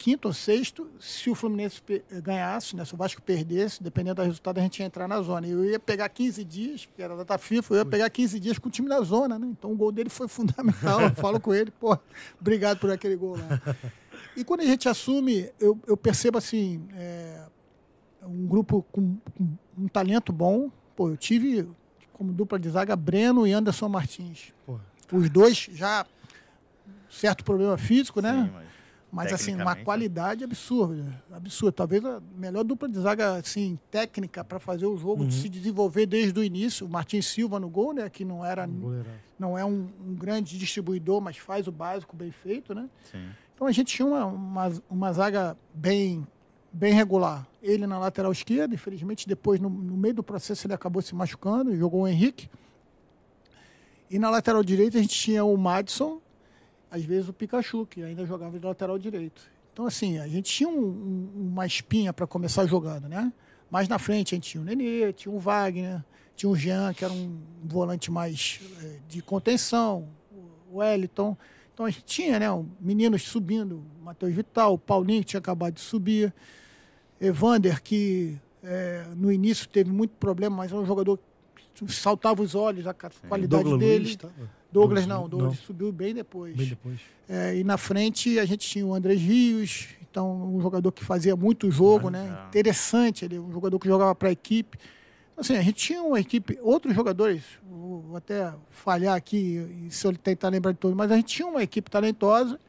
quinto 0.02 0.28
ou 0.28 0.34
sexto, 0.34 0.90
se 1.00 1.30
o 1.30 1.36
Fluminense 1.36 1.80
ganhasse, 2.24 2.76
né, 2.76 2.84
se 2.84 2.96
o 2.96 2.98
Vasco 2.98 3.22
perdesse, 3.22 3.84
dependendo 3.84 4.16
do 4.16 4.24
resultado, 4.24 4.58
a 4.58 4.62
gente 4.62 4.80
ia 4.80 4.86
entrar 4.88 5.08
na 5.08 5.22
zona. 5.22 5.48
Eu 5.48 5.64
ia 5.64 5.80
pegar 5.80 6.10
15 6.10 6.44
dias, 6.44 6.88
porque 6.88 7.04
era 7.04 7.16
data 7.16 7.38
FIFA, 7.38 7.76
eu 7.76 7.78
ia 7.78 7.86
pegar 7.86 8.10
15 8.10 8.40
dias 8.40 8.58
com 8.58 8.68
o 8.68 8.72
time 8.72 8.90
da 8.90 9.00
zona, 9.02 9.38
né? 9.38 9.46
Então 9.46 9.72
o 9.72 9.76
gol 9.76 9.92
dele 9.92 10.10
foi 10.10 10.26
fundamental. 10.28 11.02
Eu 11.02 11.14
falo 11.14 11.40
com 11.40 11.54
ele, 11.54 11.70
pô, 11.70 11.96
obrigado 12.40 12.80
por 12.80 12.90
aquele 12.90 13.16
gol 13.16 13.38
lá. 13.38 13.62
E 14.36 14.44
quando 14.44 14.62
a 14.62 14.66
gente 14.66 14.90
assume, 14.90 15.52
eu, 15.60 15.80
eu 15.86 15.96
percebo 15.96 16.40
assim, 16.40 16.84
é, 16.96 17.44
um 18.24 18.48
grupo 18.48 18.84
com, 18.92 19.18
com, 19.38 19.58
um 19.78 19.88
talento 19.88 20.34
bom. 20.34 20.72
Pô, 20.96 21.10
eu 21.10 21.18
tive 21.18 21.70
como 22.12 22.34
dupla 22.34 22.58
de 22.58 22.70
zaga 22.70 22.96
Breno 22.96 23.46
e 23.46 23.54
Anderson 23.54 23.88
Martins. 23.88 24.52
Pô. 24.66 24.80
Os 25.12 25.30
dois 25.30 25.70
já 25.72 26.08
certo 27.08 27.44
problema 27.44 27.78
físico, 27.78 28.20
né? 28.20 28.46
Sim, 28.46 28.52
mas 28.54 28.71
Mas, 29.12 29.34
assim, 29.34 29.54
uma 29.56 29.76
qualidade 29.76 30.44
absurda. 30.44 31.22
Absurda. 31.32 31.74
Talvez 31.74 32.04
a 32.06 32.22
melhor 32.36 32.64
dupla 32.64 32.88
de 32.88 32.98
zaga, 32.98 33.36
assim, 33.36 33.78
técnica 33.92 34.42
para 34.42 34.58
fazer 34.58 34.86
o 34.86 34.96
jogo 34.96 35.24
uhum. 35.24 35.32
se 35.32 35.50
desenvolver 35.50 36.06
desde 36.06 36.40
o 36.40 36.44
início. 36.44 36.86
O 36.86 36.90
Martins 36.90 37.26
Silva 37.26 37.60
no 37.60 37.68
gol, 37.70 37.94
né? 37.94 38.10
Que 38.10 38.24
não 38.24 38.46
era. 38.46 38.70
Não 39.38 39.58
é 39.58 39.66
um, 39.66 39.88
um, 40.08 40.16
grande 40.16 40.58
distribuidor, 40.58 41.20
mas 41.20 41.38
faz 41.38 41.68
o 41.68 41.72
básico 41.72 42.16
bem 42.16 42.32
feito, 42.32 42.74
né? 42.74 42.90
Sim. 43.12 43.28
Então 43.54 43.68
a 43.68 43.72
gente 43.72 43.94
tinha 43.94 44.08
uma, 44.08 44.26
uma, 44.26 44.74
uma 44.90 45.14
zaga 45.14 45.58
bem, 45.74 46.26
bem 46.72 46.94
regular. 46.94 47.46
Ele 47.62 47.86
na 47.86 48.00
lateral 48.00 48.32
esquerda, 48.32 48.74
infelizmente, 48.74 49.28
depois, 49.28 49.60
no, 49.60 49.70
no 49.70 49.98
meio 49.98 50.14
do 50.14 50.24
processo, 50.24 50.66
ele 50.66 50.74
acabou 50.74 51.02
se 51.02 51.14
machucando, 51.14 51.76
jogou 51.76 52.04
o 52.04 52.08
Henrique. 52.08 52.50
E 54.10 54.18
na 54.18 54.30
lateral 54.30 54.64
direita 54.64 54.98
a 54.98 55.02
gente 55.02 55.18
tinha 55.18 55.44
o 55.44 55.56
Madison, 55.58 56.22
às 56.92 57.04
vezes 57.04 57.30
o 57.30 57.34
Pikachu, 57.34 57.86
que 57.86 58.04
ainda 58.04 58.26
jogava 58.26 58.60
de 58.60 58.66
lateral 58.66 59.00
direito. 59.00 59.50
Então, 59.72 59.86
assim, 59.86 60.20
a 60.20 60.28
gente 60.28 60.52
tinha 60.52 60.68
um, 60.68 60.84
um, 60.84 61.50
uma 61.54 61.66
espinha 61.66 62.12
para 62.12 62.28
começar 62.28 62.66
jogando, 62.66 63.08
né? 63.08 63.32
Mais 63.70 63.88
na 63.88 63.98
frente 63.98 64.34
a 64.34 64.38
gente 64.38 64.50
tinha 64.50 64.62
o 64.62 64.66
Nenê, 64.66 65.14
tinha 65.14 65.34
o 65.34 65.40
Wagner, 65.40 66.04
tinha 66.36 66.50
o 66.50 66.56
Jean, 66.56 66.94
que 66.94 67.06
era 67.06 67.14
um 67.14 67.40
volante 67.64 68.12
mais 68.12 68.60
é, 68.84 68.98
de 69.08 69.22
contenção, 69.22 70.10
o 70.70 70.80
Wellington. 70.80 71.38
Então 71.74 71.86
a 71.86 71.90
gente 71.90 72.04
tinha, 72.04 72.38
né? 72.38 72.48
Meninos 72.82 73.24
subindo, 73.24 73.82
Matheus 74.04 74.34
Vital, 74.34 74.74
o 74.74 74.78
Paulinho, 74.78 75.22
que 75.22 75.28
tinha 75.28 75.40
acabado 75.40 75.76
de 75.76 75.82
subir, 75.82 76.34
Evander, 77.20 77.82
que 77.82 78.38
é, 78.62 79.06
no 79.16 79.32
início 79.32 79.70
teve 79.70 79.90
muito 79.90 80.12
problema, 80.18 80.58
mas 80.58 80.72
é 80.74 80.76
um 80.76 80.86
jogador 80.86 81.18
que 81.74 81.94
saltava 81.94 82.42
os 82.42 82.56
olhos, 82.56 82.86
a 82.86 82.94
qualidade 82.94 83.64
Douglas 83.64 83.80
dele. 83.80 84.04
Luiz, 84.04 84.18
Douglas 84.72 85.06
não, 85.06 85.28
Douglas 85.28 85.58
não. 85.58 85.64
subiu 85.64 85.92
bem 85.92 86.14
depois. 86.14 86.56
Bem 86.56 86.68
depois. 86.68 87.00
É, 87.28 87.58
e 87.58 87.64
na 87.64 87.78
frente 87.78 88.40
a 88.40 88.46
gente 88.46 88.68
tinha 88.68 88.86
o 88.86 88.94
André 88.94 89.14
Rios, 89.16 89.90
então 90.10 90.56
um 90.56 90.62
jogador 90.62 90.92
que 90.92 91.04
fazia 91.04 91.36
muito 91.36 91.70
jogo, 91.70 92.08
ah, 92.08 92.12
né? 92.12 92.40
Interessante, 92.50 93.26
ele 93.26 93.40
um 93.40 93.52
jogador 93.52 93.78
que 93.80 93.88
jogava 93.88 94.16
para 94.16 94.30
a 94.30 94.32
equipe. 94.32 94.78
Então, 95.32 95.42
assim, 95.42 95.56
a 95.56 95.62
gente 95.62 95.76
tinha 95.76 96.02
uma 96.02 96.20
equipe, 96.20 96.58
outros 96.62 96.94
jogadores, 96.94 97.42
vou 97.70 98.16
até 98.16 98.54
falhar 98.70 99.16
aqui 99.16 99.88
se 99.90 100.06
eu 100.06 100.16
tentar 100.16 100.50
lembrar 100.50 100.72
de 100.72 100.78
todos, 100.78 100.96
mas 100.96 101.12
a 101.12 101.16
gente 101.16 101.34
tinha 101.36 101.48
uma 101.48 101.64
equipe 101.64 101.90
talentosa 101.90 102.60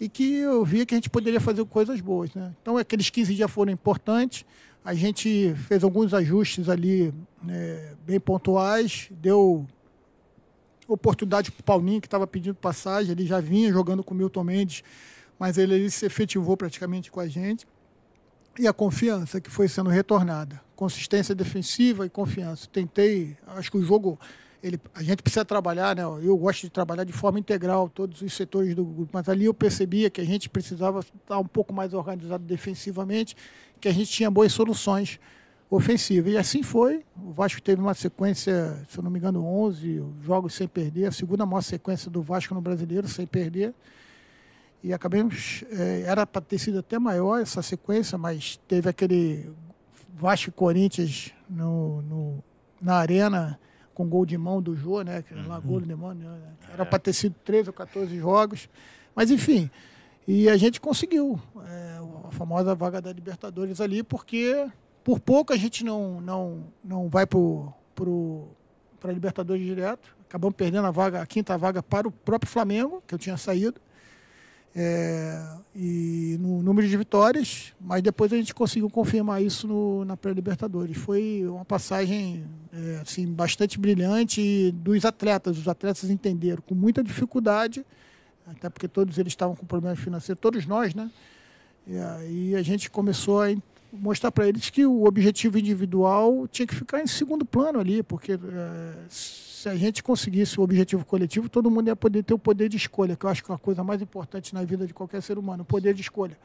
e 0.00 0.08
que 0.08 0.36
eu 0.36 0.64
via 0.64 0.84
que 0.84 0.94
a 0.94 0.98
gente 0.98 1.10
poderia 1.10 1.40
fazer 1.40 1.64
coisas 1.66 2.00
boas, 2.00 2.34
né? 2.34 2.54
Então 2.60 2.76
aqueles 2.76 3.10
15 3.10 3.34
dias 3.34 3.50
foram 3.50 3.72
importantes. 3.72 4.44
A 4.84 4.94
gente 4.94 5.52
fez 5.66 5.82
alguns 5.82 6.14
ajustes 6.14 6.68
ali 6.68 7.12
né, 7.42 7.94
bem 8.06 8.20
pontuais, 8.20 9.08
deu 9.10 9.66
oportunidade 10.88 11.50
para 11.50 11.60
o 11.60 11.64
Paulinho, 11.64 12.00
que 12.00 12.06
estava 12.06 12.26
pedindo 12.26 12.54
passagem, 12.54 13.12
ele 13.12 13.26
já 13.26 13.40
vinha 13.40 13.72
jogando 13.72 14.04
com 14.04 14.14
o 14.14 14.16
Milton 14.16 14.44
Mendes, 14.44 14.82
mas 15.38 15.58
ele, 15.58 15.74
ele 15.74 15.90
se 15.90 16.06
efetivou 16.06 16.56
praticamente 16.56 17.10
com 17.10 17.20
a 17.20 17.26
gente. 17.26 17.66
E 18.58 18.66
a 18.66 18.72
confiança 18.72 19.40
que 19.40 19.50
foi 19.50 19.68
sendo 19.68 19.90
retornada. 19.90 20.60
Consistência 20.74 21.34
defensiva 21.34 22.06
e 22.06 22.08
confiança. 22.08 22.66
Tentei, 22.72 23.36
acho 23.48 23.70
que 23.70 23.76
o 23.76 23.82
jogo, 23.82 24.18
ele, 24.62 24.80
a 24.94 25.02
gente 25.02 25.22
precisa 25.22 25.44
trabalhar, 25.44 25.94
né? 25.94 26.02
Eu 26.02 26.36
gosto 26.38 26.62
de 26.62 26.70
trabalhar 26.70 27.04
de 27.04 27.12
forma 27.12 27.38
integral 27.38 27.90
todos 27.90 28.22
os 28.22 28.32
setores 28.32 28.74
do 28.74 28.84
grupo, 28.84 29.10
mas 29.12 29.28
ali 29.28 29.44
eu 29.44 29.52
percebia 29.52 30.08
que 30.08 30.22
a 30.22 30.24
gente 30.24 30.48
precisava 30.48 31.00
estar 31.00 31.38
um 31.38 31.46
pouco 31.46 31.74
mais 31.74 31.92
organizado 31.92 32.44
defensivamente, 32.44 33.36
que 33.78 33.88
a 33.88 33.92
gente 33.92 34.10
tinha 34.10 34.30
boas 34.30 34.52
soluções 34.52 35.20
ofensiva. 35.70 36.30
E 36.30 36.36
assim 36.36 36.62
foi. 36.62 37.04
O 37.16 37.32
Vasco 37.32 37.60
teve 37.60 37.80
uma 37.80 37.94
sequência, 37.94 38.84
se 38.88 38.98
eu 38.98 39.02
não 39.04 39.10
me 39.10 39.18
engano, 39.18 39.44
11 39.44 40.04
jogos 40.22 40.54
sem 40.54 40.68
perder, 40.68 41.06
a 41.06 41.12
segunda 41.12 41.44
maior 41.44 41.62
sequência 41.62 42.10
do 42.10 42.22
Vasco 42.22 42.54
no 42.54 42.60
brasileiro 42.60 43.08
sem 43.08 43.26
perder. 43.26 43.74
E 44.82 44.92
acabamos, 44.92 45.64
é, 45.70 46.02
era 46.02 46.26
para 46.26 46.40
ter 46.40 46.58
sido 46.58 46.78
até 46.78 46.98
maior 46.98 47.40
essa 47.40 47.62
sequência, 47.62 48.16
mas 48.16 48.60
teve 48.68 48.88
aquele 48.88 49.50
Vasco 50.14 50.50
e 50.50 50.52
Corinthians 50.52 51.32
no, 51.48 52.02
no, 52.02 52.44
na 52.80 52.94
arena 52.94 53.58
com 53.94 54.06
gol 54.06 54.26
de 54.26 54.36
mão 54.36 54.60
do 54.60 54.76
Jô, 54.76 55.02
né? 55.02 55.24
Uhum. 55.30 55.48
Lá, 55.48 55.58
gol 55.58 55.80
de 55.80 55.94
mão, 55.94 56.14
né? 56.14 56.38
Era 56.72 56.84
para 56.84 56.98
ter 56.98 57.14
sido 57.14 57.34
13 57.44 57.70
ou 57.70 57.72
14 57.72 58.16
jogos. 58.18 58.68
Mas 59.14 59.30
enfim, 59.30 59.70
e 60.28 60.48
a 60.48 60.56
gente 60.56 60.80
conseguiu 60.80 61.40
é, 61.66 61.98
a 62.28 62.30
famosa 62.30 62.74
vaga 62.74 63.00
da 63.00 63.12
Libertadores 63.12 63.80
ali, 63.80 64.02
porque 64.02 64.68
por 65.06 65.20
pouco 65.20 65.52
a 65.52 65.56
gente 65.56 65.84
não, 65.84 66.20
não, 66.20 66.64
não 66.82 67.08
vai 67.08 67.24
para 67.24 67.38
a 69.04 69.12
Libertadores 69.12 69.64
direto. 69.64 70.16
Acabamos 70.28 70.56
perdendo 70.56 70.84
a 70.84 70.90
vaga, 70.90 71.22
a 71.22 71.26
quinta 71.26 71.56
vaga 71.56 71.80
para 71.80 72.08
o 72.08 72.10
próprio 72.10 72.50
Flamengo, 72.50 73.00
que 73.06 73.14
eu 73.14 73.18
tinha 73.18 73.36
saído. 73.36 73.80
É, 74.74 75.58
e 75.76 76.36
no 76.40 76.60
número 76.60 76.88
de 76.88 76.96
vitórias, 76.96 77.72
mas 77.80 78.02
depois 78.02 78.32
a 78.32 78.36
gente 78.36 78.52
conseguiu 78.52 78.90
confirmar 78.90 79.40
isso 79.40 79.68
no, 79.68 80.04
na 80.04 80.16
pré-Libertadores. 80.16 80.96
Foi 80.96 81.46
uma 81.46 81.64
passagem 81.64 82.44
é, 82.72 82.98
assim, 83.00 83.32
bastante 83.32 83.78
brilhante 83.78 84.72
dos 84.72 85.04
atletas. 85.04 85.56
Os 85.56 85.68
atletas 85.68 86.10
entenderam 86.10 86.64
com 86.66 86.74
muita 86.74 87.00
dificuldade, 87.04 87.86
até 88.44 88.68
porque 88.68 88.88
todos 88.88 89.16
eles 89.18 89.30
estavam 89.30 89.54
com 89.54 89.64
problemas 89.64 90.00
financeiros, 90.00 90.40
todos 90.40 90.66
nós, 90.66 90.96
né? 90.96 91.08
E 91.86 91.96
aí 91.96 92.56
a 92.56 92.62
gente 92.62 92.90
começou 92.90 93.40
a 93.40 93.52
mostrar 93.96 94.30
para 94.30 94.46
eles 94.48 94.70
que 94.70 94.86
o 94.86 95.04
objetivo 95.04 95.58
individual 95.58 96.46
tinha 96.48 96.66
que 96.66 96.74
ficar 96.74 97.00
em 97.00 97.06
segundo 97.06 97.44
plano 97.44 97.80
ali, 97.80 98.02
porque 98.02 98.32
é, 98.32 98.38
se 99.08 99.68
a 99.68 99.76
gente 99.76 100.02
conseguisse 100.02 100.58
o 100.60 100.62
objetivo 100.62 101.04
coletivo, 101.04 101.48
todo 101.48 101.70
mundo 101.70 101.88
ia 101.88 101.96
poder 101.96 102.22
ter 102.22 102.34
o 102.34 102.38
poder 102.38 102.68
de 102.68 102.76
escolha, 102.76 103.16
que 103.16 103.26
eu 103.26 103.30
acho 103.30 103.42
que 103.42 103.50
é 103.50 103.54
a 103.54 103.58
coisa 103.58 103.82
mais 103.82 104.00
importante 104.00 104.54
na 104.54 104.62
vida 104.64 104.86
de 104.86 104.94
qualquer 104.94 105.22
ser 105.22 105.38
humano, 105.38 105.62
o 105.62 105.66
poder 105.66 105.94
de 105.94 106.00
escolha. 106.00 106.38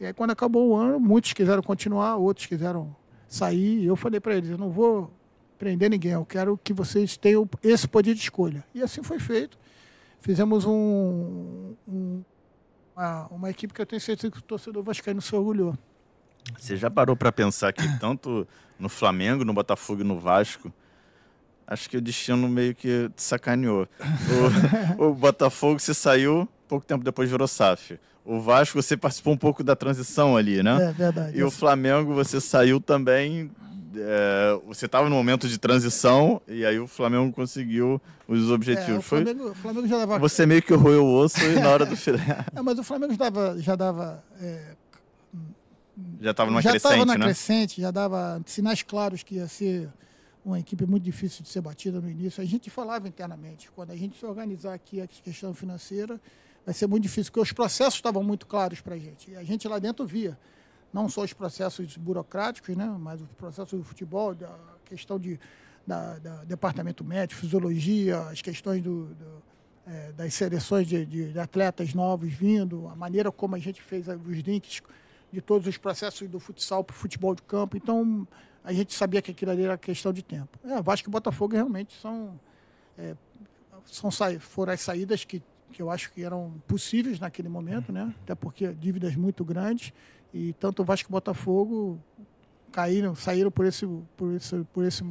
E 0.00 0.06
aí, 0.06 0.12
quando 0.12 0.30
acabou 0.30 0.70
o 0.70 0.76
ano, 0.76 0.98
muitos 1.00 1.32
quiseram 1.32 1.62
continuar, 1.62 2.16
outros 2.16 2.46
quiseram 2.46 2.94
sair, 3.28 3.80
e 3.80 3.86
eu 3.86 3.96
falei 3.96 4.20
para 4.20 4.36
eles: 4.36 4.50
eu 4.50 4.58
não 4.58 4.70
vou 4.70 5.10
prender 5.58 5.88
ninguém, 5.88 6.12
eu 6.12 6.24
quero 6.24 6.58
que 6.62 6.72
vocês 6.72 7.16
tenham 7.16 7.48
esse 7.62 7.88
poder 7.88 8.14
de 8.14 8.20
escolha. 8.20 8.64
E 8.74 8.82
assim 8.82 9.02
foi 9.02 9.18
feito. 9.18 9.58
Fizemos 10.20 10.64
um, 10.64 11.74
um 11.86 12.22
uma, 12.96 13.26
uma 13.26 13.50
equipe 13.50 13.74
que 13.74 13.80
eu 13.80 13.86
tenho 13.86 14.00
certeza 14.00 14.32
que 14.32 14.38
o 14.38 14.42
torcedor 14.42 14.82
vascaíno 14.82 15.20
se 15.20 15.34
orgulhou. 15.36 15.76
Você 16.58 16.76
já 16.76 16.90
parou 16.90 17.16
para 17.16 17.32
pensar 17.32 17.72
que 17.72 17.86
tanto 17.98 18.46
no 18.78 18.88
Flamengo, 18.88 19.44
no 19.44 19.52
Botafogo 19.52 20.02
e 20.02 20.04
no 20.04 20.18
Vasco, 20.18 20.72
acho 21.66 21.88
que 21.90 21.96
o 21.96 22.00
destino 22.00 22.48
meio 22.48 22.74
que 22.74 23.10
te 23.14 23.22
sacaneou. 23.22 23.88
O, 24.98 25.04
o 25.06 25.14
Botafogo 25.14 25.78
você 25.80 25.94
saiu, 25.94 26.48
pouco 26.68 26.86
tempo 26.86 27.04
depois 27.04 27.30
virou 27.30 27.46
SAF. 27.48 27.98
O 28.24 28.40
Vasco 28.40 28.80
você 28.82 28.96
participou 28.96 29.32
um 29.32 29.36
pouco 29.36 29.62
da 29.62 29.76
transição 29.76 30.36
ali, 30.36 30.62
né? 30.62 30.88
É 30.88 30.92
verdade. 30.92 31.38
E 31.38 31.44
o 31.44 31.50
Flamengo 31.50 32.12
você 32.12 32.40
saiu 32.40 32.80
também. 32.80 33.50
É, 33.98 34.58
você 34.66 34.84
estava 34.86 35.08
no 35.08 35.14
momento 35.14 35.48
de 35.48 35.56
transição 35.56 36.42
e 36.46 36.66
aí 36.66 36.78
o 36.78 36.86
Flamengo 36.86 37.32
conseguiu 37.32 38.00
os 38.28 38.50
objetivos. 38.50 38.90
É, 38.90 38.98
o 38.98 39.02
Flamengo, 39.02 39.42
Foi, 39.42 39.50
o 39.50 39.54
Flamengo 39.54 39.86
já 39.86 39.98
dava... 39.98 40.18
Você 40.18 40.44
meio 40.44 40.60
que 40.60 40.74
roeu 40.74 41.04
o 41.04 41.14
osso 41.14 41.40
e 41.42 41.60
na 41.60 41.68
hora 41.70 41.86
do 41.86 41.96
filé. 41.96 42.44
É, 42.54 42.60
mas 42.60 42.78
o 42.78 42.82
Flamengo 42.82 43.12
já 43.12 43.30
dava, 43.30 43.56
já 43.58 43.76
dava 43.76 44.22
é, 44.40 44.74
já 46.20 46.30
estava 46.30 46.50
numa 46.50 46.60
já 46.62 46.70
crescente, 46.70 46.88
Já 46.92 46.94
estava 46.94 47.18
na 47.18 47.24
crescente, 47.24 47.80
já 47.80 47.90
dava 47.90 48.42
sinais 48.46 48.82
claros 48.82 49.22
que 49.22 49.36
ia 49.36 49.48
ser 49.48 49.90
uma 50.44 50.60
equipe 50.60 50.86
muito 50.86 51.02
difícil 51.02 51.42
de 51.42 51.48
ser 51.48 51.60
batida 51.60 52.00
no 52.00 52.08
início. 52.08 52.42
A 52.42 52.46
gente 52.46 52.70
falava 52.70 53.08
internamente, 53.08 53.70
quando 53.72 53.90
a 53.90 53.96
gente 53.96 54.18
se 54.18 54.24
organizar 54.24 54.74
aqui 54.74 55.00
a 55.00 55.06
questão 55.06 55.52
financeira, 55.52 56.20
vai 56.64 56.74
ser 56.74 56.86
muito 56.86 57.02
difícil, 57.02 57.32
porque 57.32 57.40
os 57.40 57.52
processos 57.52 57.94
estavam 57.94 58.22
muito 58.22 58.46
claros 58.46 58.80
para 58.80 58.94
a 58.94 58.98
gente. 58.98 59.30
E 59.30 59.36
a 59.36 59.42
gente 59.42 59.66
lá 59.66 59.78
dentro 59.78 60.06
via, 60.06 60.38
não 60.92 61.08
só 61.08 61.22
os 61.22 61.32
processos 61.32 61.96
burocráticos, 61.96 62.76
né, 62.76 62.86
mas 62.98 63.20
os 63.20 63.28
processos 63.32 63.78
do 63.78 63.84
futebol, 63.84 64.32
a 64.32 64.88
questão 64.88 65.18
de, 65.18 65.40
da, 65.86 66.18
da 66.18 66.44
departamento 66.44 67.04
médico, 67.04 67.40
fisiologia, 67.40 68.20
as 68.28 68.40
questões 68.40 68.82
do, 68.82 69.06
do 69.06 69.42
é, 69.86 70.12
das 70.12 70.34
seleções 70.34 70.86
de, 70.86 71.06
de, 71.06 71.38
atletas 71.38 71.94
novos 71.94 72.32
vindo, 72.32 72.88
a 72.88 72.96
maneira 72.96 73.30
como 73.30 73.54
a 73.54 73.58
gente 73.58 73.80
fez 73.80 74.08
os 74.08 74.38
links 74.40 74.82
de 75.32 75.40
todos 75.40 75.66
os 75.66 75.76
processos 75.76 76.28
do 76.28 76.38
futsal 76.38 76.82
para 76.84 76.94
o 76.94 76.96
futebol 76.96 77.34
de 77.34 77.42
campo. 77.42 77.76
Então, 77.76 78.26
a 78.64 78.72
gente 78.72 78.92
sabia 78.94 79.22
que 79.22 79.30
aquilo 79.30 79.50
ali 79.50 79.64
era 79.64 79.78
questão 79.78 80.12
de 80.12 80.22
tempo. 80.22 80.58
É, 80.64 80.80
Vasco 80.82 81.08
e 81.08 81.10
Botafogo 81.10 81.54
realmente 81.54 81.94
são, 82.00 82.38
é, 82.98 83.14
são 83.84 84.10
foram 84.40 84.72
as 84.72 84.80
saídas 84.80 85.24
que, 85.24 85.42
que 85.72 85.80
eu 85.80 85.90
acho 85.90 86.12
que 86.12 86.22
eram 86.22 86.54
possíveis 86.66 87.20
naquele 87.20 87.48
momento, 87.48 87.92
né? 87.92 88.14
Até 88.22 88.34
porque 88.34 88.72
dívidas 88.72 89.14
muito 89.14 89.44
grandes 89.44 89.92
e 90.34 90.52
tanto 90.54 90.82
o 90.82 90.84
Vasco 90.84 91.08
e 91.08 91.12
Botafogo 91.12 92.00
caíram, 92.72 93.14
saíram 93.14 93.50
por 93.50 93.64
esse, 93.64 93.86
por 94.16 94.34
esse, 94.34 94.64
por 94.72 94.84
esse 94.84 95.04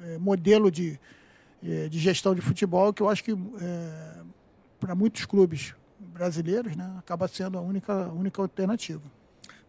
é, 0.00 0.18
modelo 0.18 0.70
de, 0.70 1.00
é, 1.62 1.88
de 1.88 1.98
gestão 1.98 2.34
de 2.34 2.40
futebol 2.40 2.92
que 2.92 3.02
eu 3.02 3.08
acho 3.08 3.24
que 3.24 3.32
é, 3.32 4.22
para 4.78 4.94
muitos 4.94 5.24
clubes 5.24 5.74
brasileiros, 5.98 6.76
né, 6.76 6.94
acaba 6.98 7.26
sendo 7.26 7.58
a 7.58 7.60
única, 7.60 8.08
única 8.08 8.40
alternativa. 8.40 9.02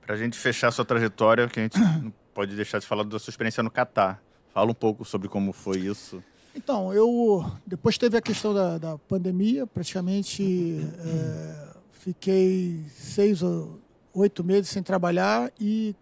Para 0.09 0.15
a 0.15 0.19
gente 0.19 0.39
fechar 0.39 0.69
a 0.69 0.71
sua 0.71 0.83
trajetória, 0.83 1.47
que 1.47 1.59
a 1.59 1.61
gente 1.61 1.77
não 2.01 2.11
pode 2.33 2.55
deixar 2.55 2.79
de 2.79 2.87
falar 2.87 3.03
da 3.03 3.19
sua 3.19 3.29
experiência 3.29 3.61
no 3.61 3.69
Catar. 3.69 4.19
Fala 4.51 4.71
um 4.71 4.73
pouco 4.73 5.05
sobre 5.05 5.27
como 5.27 5.53
foi 5.53 5.77
isso. 5.77 6.23
Então, 6.55 6.91
eu 6.91 7.45
depois 7.63 7.95
teve 7.95 8.17
a 8.17 8.21
questão 8.21 8.51
da, 8.51 8.79
da 8.79 8.97
pandemia, 8.97 9.67
praticamente 9.67 10.79
é, 10.97 11.67
fiquei 11.91 12.83
seis 12.89 13.43
ou 13.43 13.79
oito 14.11 14.43
meses 14.43 14.69
sem 14.69 14.81
trabalhar 14.81 15.51
e 15.59 15.95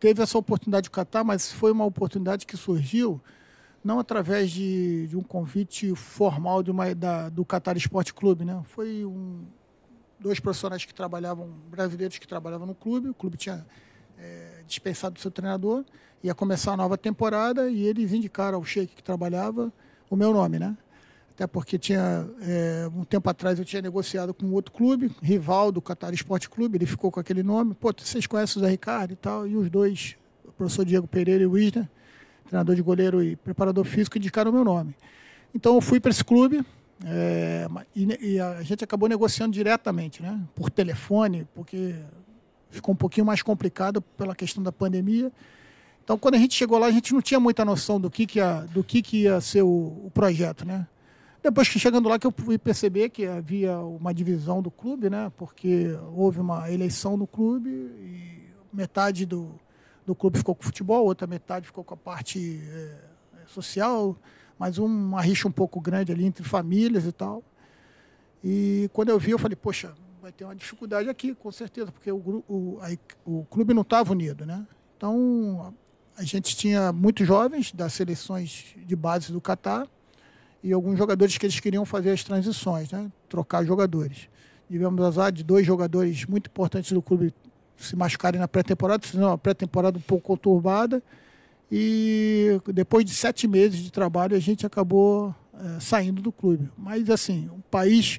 teve 0.00 0.20
essa 0.20 0.36
oportunidade 0.36 0.86
de 0.86 0.90
Catar, 0.90 1.22
mas 1.22 1.52
foi 1.52 1.70
uma 1.70 1.84
oportunidade 1.84 2.44
que 2.44 2.56
surgiu 2.56 3.22
não 3.84 4.00
através 4.00 4.50
de, 4.50 5.06
de 5.06 5.16
um 5.16 5.22
convite 5.22 5.94
formal 5.94 6.64
de 6.64 6.72
uma, 6.72 6.92
da, 6.92 7.28
do 7.28 7.44
Qatar 7.44 7.76
Esporte 7.76 8.12
Clube, 8.12 8.44
né? 8.44 8.60
Foi 8.64 9.04
um, 9.04 9.44
dois 10.24 10.40
profissionais 10.40 10.86
que 10.86 10.94
trabalhavam, 10.94 11.50
brasileiros 11.70 12.16
que 12.16 12.26
trabalhavam 12.26 12.66
no 12.66 12.74
clube, 12.74 13.10
o 13.10 13.14
clube 13.14 13.36
tinha 13.36 13.64
é, 14.18 14.62
dispensado 14.66 15.20
seu 15.20 15.30
treinador, 15.30 15.84
ia 16.22 16.34
começar 16.34 16.72
a 16.72 16.76
nova 16.78 16.96
temporada 16.96 17.68
e 17.68 17.82
eles 17.82 18.10
indicaram 18.10 18.56
ao 18.56 18.64
Sheik 18.64 18.96
que 18.96 19.02
trabalhava 19.02 19.70
o 20.08 20.16
meu 20.16 20.32
nome, 20.32 20.58
né? 20.58 20.74
Até 21.34 21.46
porque 21.46 21.78
tinha, 21.78 22.26
é, 22.40 22.88
um 22.96 23.04
tempo 23.04 23.28
atrás 23.28 23.58
eu 23.58 23.66
tinha 23.66 23.82
negociado 23.82 24.32
com 24.32 24.50
outro 24.52 24.72
clube, 24.72 25.14
rival 25.20 25.70
do 25.70 25.82
Qatar 25.82 26.14
Esporte 26.14 26.48
Clube, 26.48 26.78
ele 26.78 26.86
ficou 26.86 27.10
com 27.10 27.20
aquele 27.20 27.42
nome. 27.42 27.74
Pô, 27.74 27.92
vocês 27.94 28.26
conhecem 28.26 28.62
o 28.62 28.64
Zé 28.64 28.70
Ricardo 28.70 29.12
e 29.12 29.16
tal, 29.16 29.46
e 29.46 29.54
os 29.54 29.68
dois, 29.68 30.16
o 30.42 30.52
professor 30.52 30.86
Diego 30.86 31.06
Pereira 31.06 31.42
e 31.42 31.46
o 31.46 31.50
Wisner, 31.50 31.86
treinador 32.46 32.74
de 32.74 32.80
goleiro 32.80 33.22
e 33.22 33.36
preparador 33.36 33.84
físico, 33.84 34.16
indicaram 34.16 34.50
o 34.50 34.54
meu 34.54 34.64
nome. 34.64 34.96
Então 35.54 35.74
eu 35.74 35.82
fui 35.82 36.00
para 36.00 36.10
esse 36.10 36.24
clube 36.24 36.64
é, 37.02 37.66
e, 37.94 38.34
e, 38.34 38.40
a 38.40 38.62
gente 38.62 38.84
acabou 38.84 39.08
negociando 39.08 39.52
diretamente, 39.52 40.22
né? 40.22 40.40
Por 40.54 40.70
telefone, 40.70 41.46
porque 41.54 41.94
ficou 42.70 42.94
um 42.94 42.96
pouquinho 42.96 43.26
mais 43.26 43.42
complicado 43.42 44.00
pela 44.00 44.34
questão 44.34 44.62
da 44.62 44.70
pandemia. 44.70 45.32
Então, 46.02 46.18
quando 46.18 46.34
a 46.34 46.38
gente 46.38 46.54
chegou 46.54 46.78
lá, 46.78 46.86
a 46.86 46.90
gente 46.90 47.12
não 47.12 47.22
tinha 47.22 47.40
muita 47.40 47.64
noção 47.64 48.00
do 48.00 48.10
que, 48.10 48.26
que, 48.26 48.38
ia, 48.38 48.60
do 48.72 48.84
que, 48.84 49.02
que 49.02 49.22
ia 49.22 49.40
ser 49.40 49.62
o, 49.62 50.02
o 50.04 50.10
projeto, 50.12 50.64
né? 50.64 50.86
Depois 51.42 51.68
que 51.68 51.78
chegando 51.78 52.08
lá 52.08 52.18
que 52.18 52.26
eu 52.26 52.32
fui 52.34 52.56
perceber 52.56 53.10
que 53.10 53.26
havia 53.26 53.78
uma 53.78 54.14
divisão 54.14 54.62
do 54.62 54.70
clube, 54.70 55.10
né? 55.10 55.30
Porque 55.36 55.96
houve 56.14 56.40
uma 56.40 56.70
eleição 56.70 57.16
no 57.16 57.26
clube 57.26 57.68
e 57.68 58.48
metade 58.72 59.26
do, 59.26 59.54
do 60.06 60.14
clube 60.14 60.38
ficou 60.38 60.54
com 60.54 60.62
o 60.62 60.64
futebol, 60.64 61.04
outra 61.04 61.26
metade 61.26 61.66
ficou 61.66 61.84
com 61.84 61.94
a 61.94 61.96
parte 61.96 62.62
é, 62.66 62.96
social, 63.46 64.16
mas 64.58 64.78
uma 64.78 65.20
rixa 65.20 65.48
um 65.48 65.52
pouco 65.52 65.80
grande 65.80 66.12
ali 66.12 66.24
entre 66.24 66.44
famílias 66.44 67.04
e 67.04 67.12
tal. 67.12 67.42
E 68.42 68.90
quando 68.92 69.08
eu 69.08 69.18
vi, 69.18 69.30
eu 69.30 69.38
falei, 69.38 69.56
poxa, 69.56 69.94
vai 70.20 70.32
ter 70.32 70.44
uma 70.44 70.54
dificuldade 70.54 71.08
aqui, 71.08 71.34
com 71.34 71.50
certeza, 71.50 71.90
porque 71.90 72.10
o, 72.10 72.44
o, 72.48 72.78
a, 72.80 72.88
o 73.24 73.44
clube 73.44 73.74
não 73.74 73.82
estava 73.82 74.12
unido, 74.12 74.46
né? 74.46 74.66
Então, 74.96 75.74
a 76.16 76.22
gente 76.22 76.56
tinha 76.56 76.92
muitos 76.92 77.26
jovens 77.26 77.72
das 77.72 77.92
seleções 77.92 78.74
de 78.76 78.94
base 78.94 79.32
do 79.32 79.40
Catar 79.40 79.86
e 80.62 80.72
alguns 80.72 80.96
jogadores 80.96 81.36
que 81.36 81.44
eles 81.44 81.60
queriam 81.60 81.84
fazer 81.84 82.10
as 82.10 82.24
transições, 82.24 82.90
né? 82.90 83.10
trocar 83.28 83.64
jogadores. 83.64 84.28
Tivemos 84.70 85.04
azar 85.04 85.30
de 85.30 85.44
dois 85.44 85.66
jogadores 85.66 86.24
muito 86.24 86.46
importantes 86.46 86.92
do 86.92 87.02
clube 87.02 87.34
se 87.76 87.94
machucarem 87.96 88.40
na 88.40 88.48
pré-temporada, 88.48 89.06
fizeram 89.06 89.28
uma 89.28 89.38
pré-temporada 89.38 89.98
um 89.98 90.00
pouco 90.00 90.24
conturbada. 90.24 91.02
E 91.70 92.60
depois 92.72 93.04
de 93.04 93.12
sete 93.12 93.48
meses 93.48 93.80
de 93.80 93.90
trabalho, 93.90 94.36
a 94.36 94.40
gente 94.40 94.66
acabou 94.66 95.34
é, 95.54 95.80
saindo 95.80 96.20
do 96.22 96.30
clube. 96.30 96.70
Mas, 96.76 97.08
assim, 97.10 97.48
o 97.48 97.60
país, 97.70 98.18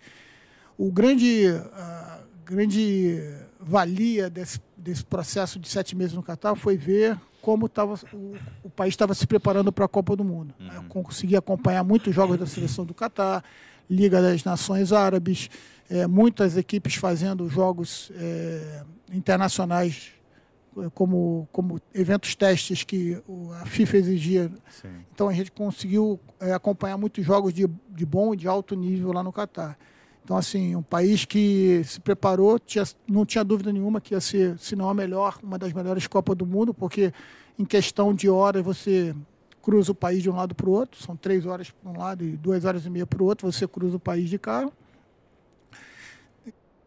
o 0.78 0.92
grande, 0.92 1.48
a 1.74 2.20
grande 2.44 3.22
valia 3.60 4.30
desse, 4.30 4.60
desse 4.76 5.04
processo 5.04 5.60
de 5.60 5.70
sete 5.70 5.96
meses 5.96 6.14
no 6.14 6.24
Catar 6.24 6.56
foi 6.56 6.78
ver 6.78 7.18
como 7.46 7.70
tava, 7.70 7.94
o, 8.12 8.34
o 8.64 8.70
país 8.72 8.94
estava 8.94 9.14
se 9.14 9.28
preparando 9.28 9.72
para 9.72 9.86
a 9.86 9.88
Copa 9.88 10.16
do 10.16 10.24
Mundo. 10.24 10.52
Uhum. 10.60 10.74
Eu 10.74 10.84
consegui 10.86 11.38
acompanhar 11.38 11.84
muitos 11.84 12.14
jogos 12.14 12.40
da 12.40 12.48
seleção 12.48 12.84
do 12.84 12.94
Catar, 12.94 13.44
Liga 13.88 14.20
das 14.20 14.44
Nações 14.44 14.92
Árabes, 14.92 15.48
é, 15.88 16.08
muitas 16.08 16.58
equipes 16.58 16.96
fazendo 16.96 17.48
jogos 17.48 18.12
é, 18.16 18.84
internacionais 19.14 20.15
como, 20.94 21.48
como 21.52 21.80
eventos 21.94 22.36
testes 22.36 22.84
que 22.84 23.22
a 23.62 23.66
FIFA 23.66 23.98
exigia. 23.98 24.52
Sim. 24.70 24.90
Então 25.14 25.30
a 25.30 25.34
gente 25.34 25.52
conseguiu 25.52 26.20
é, 26.40 26.54
acompanhar 26.54 26.98
muitos 26.98 27.26
jogos 27.26 27.54
de, 27.54 27.68
de 27.90 28.06
bom 28.06 28.34
e 28.34 28.38
de 28.38 28.48
alto 28.48 28.76
nível 28.76 29.12
lá 29.12 29.24
no 29.24 29.32
Catar. 29.32 29.78
Então, 30.24 30.36
assim, 30.36 30.76
um 30.76 30.82
país 30.82 31.24
que 31.24 31.84
se 31.86 32.00
preparou, 32.00 32.58
tinha, 32.58 32.84
não 33.08 33.26
tinha 33.26 33.44
dúvida 33.44 33.72
nenhuma 33.72 34.02
que 34.02 34.16
ia 34.16 34.20
ser, 34.20 34.58
se 34.58 34.76
não 34.76 34.90
a 34.90 34.94
melhor, 34.94 35.38
uma 35.44 35.58
das 35.58 35.72
melhores 35.72 36.08
Copas 36.08 36.36
do 36.36 36.48
Mundo, 36.48 36.74
porque 36.74 37.14
em 37.60 37.64
questão 37.64 38.12
de 38.12 38.28
horas 38.28 38.64
você 38.64 39.16
cruza 39.62 39.92
o 39.92 39.96
país 39.96 40.24
de 40.24 40.30
um 40.30 40.36
lado 40.36 40.56
para 40.56 40.68
o 40.68 40.72
outro, 40.72 41.02
são 41.02 41.16
três 41.16 41.46
horas 41.46 41.70
para 41.70 41.92
um 41.92 41.98
lado 41.98 42.24
e 42.24 42.36
duas 42.38 42.66
horas 42.66 42.86
e 42.88 42.90
meia 42.90 43.06
para 43.06 43.22
o 43.22 43.26
outro, 43.26 43.52
você 43.52 43.68
cruza 43.68 43.98
o 43.98 44.00
país 44.00 44.28
de 44.28 44.40
carro. 44.40 44.74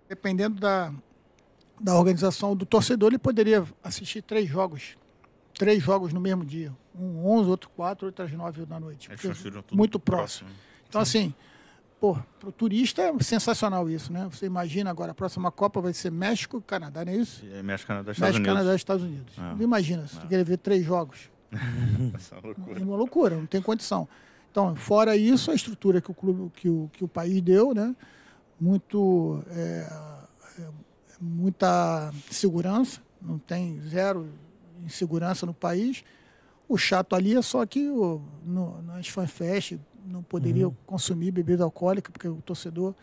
Dependendo 0.08 0.60
da, 0.60 0.92
da 1.80 1.96
organização 1.96 2.56
do 2.56 2.66
torcedor, 2.66 3.08
ele 3.08 3.18
poderia 3.18 3.64
assistir 3.82 4.22
três 4.22 4.48
jogos, 4.48 4.96
três 5.54 5.82
jogos 5.82 6.12
no 6.12 6.20
mesmo 6.20 6.44
dia. 6.44 6.72
Um 6.98 7.26
11, 7.26 7.48
outro 7.48 7.70
4, 7.70 8.06
outro 8.06 8.24
às 8.24 8.32
9 8.32 8.66
da 8.66 8.80
noite. 8.80 9.08
muito 9.72 9.98
próximo. 9.98 10.48
próximo. 10.48 10.50
Então, 10.88 11.04
Sim. 11.04 11.18
assim, 11.18 11.34
pô, 12.00 12.18
para 12.40 12.48
o 12.48 12.52
turista 12.52 13.02
é 13.02 13.18
sensacional 13.20 13.88
isso, 13.88 14.12
né? 14.12 14.28
Você 14.30 14.46
imagina 14.46 14.90
agora, 14.90 15.12
a 15.12 15.14
próxima 15.14 15.50
Copa 15.52 15.80
vai 15.80 15.92
ser 15.92 16.10
México 16.10 16.60
Canadá, 16.60 17.04
não 17.04 17.12
é 17.12 17.16
isso? 17.16 17.44
É 17.52 17.62
México, 17.62 17.88
Canadá, 17.88 18.12
Estados 18.12 18.34
México, 18.34 18.36
Unidos. 18.38 18.58
Canadá, 18.58 18.76
Estados 18.76 19.04
Unidos. 19.04 19.34
É. 19.38 19.62
Imagina, 19.62 20.06
você 20.08 20.18
é. 20.18 20.26
quer 20.26 20.44
ver 20.44 20.56
três 20.58 20.84
jogos. 20.84 21.30
é 21.52 21.56
uma 22.34 22.40
loucura. 22.42 22.80
É 22.80 22.82
uma 22.82 22.96
loucura, 22.96 23.36
não 23.36 23.46
tem 23.46 23.62
condição. 23.62 24.08
Então, 24.50 24.74
fora 24.74 25.16
isso, 25.16 25.50
a 25.50 25.54
estrutura 25.54 26.00
que 26.00 26.10
o 26.10 26.14
clube, 26.14 26.50
que 26.54 26.68
o, 26.68 26.90
que 26.92 27.04
o 27.04 27.08
país 27.08 27.40
deu, 27.40 27.72
né? 27.72 27.94
Muito, 28.60 29.44
é 29.50 30.17
muita 31.20 32.12
segurança, 32.30 33.00
não 33.20 33.38
tem 33.38 33.80
zero 33.82 34.28
insegurança 34.84 35.44
no 35.44 35.54
país. 35.54 36.04
O 36.68 36.76
chato 36.76 37.14
ali 37.14 37.34
é 37.34 37.42
só 37.42 37.64
que 37.64 37.88
o, 37.88 38.20
no, 38.44 38.82
nas 38.82 39.08
fanfest 39.08 39.78
não 40.08 40.22
poderia 40.22 40.66
uhum. 40.68 40.74
consumir 40.86 41.30
bebida 41.30 41.62
alcoólica, 41.64 42.10
porque 42.10 42.26
o 42.26 42.36
torcedor 42.36 42.94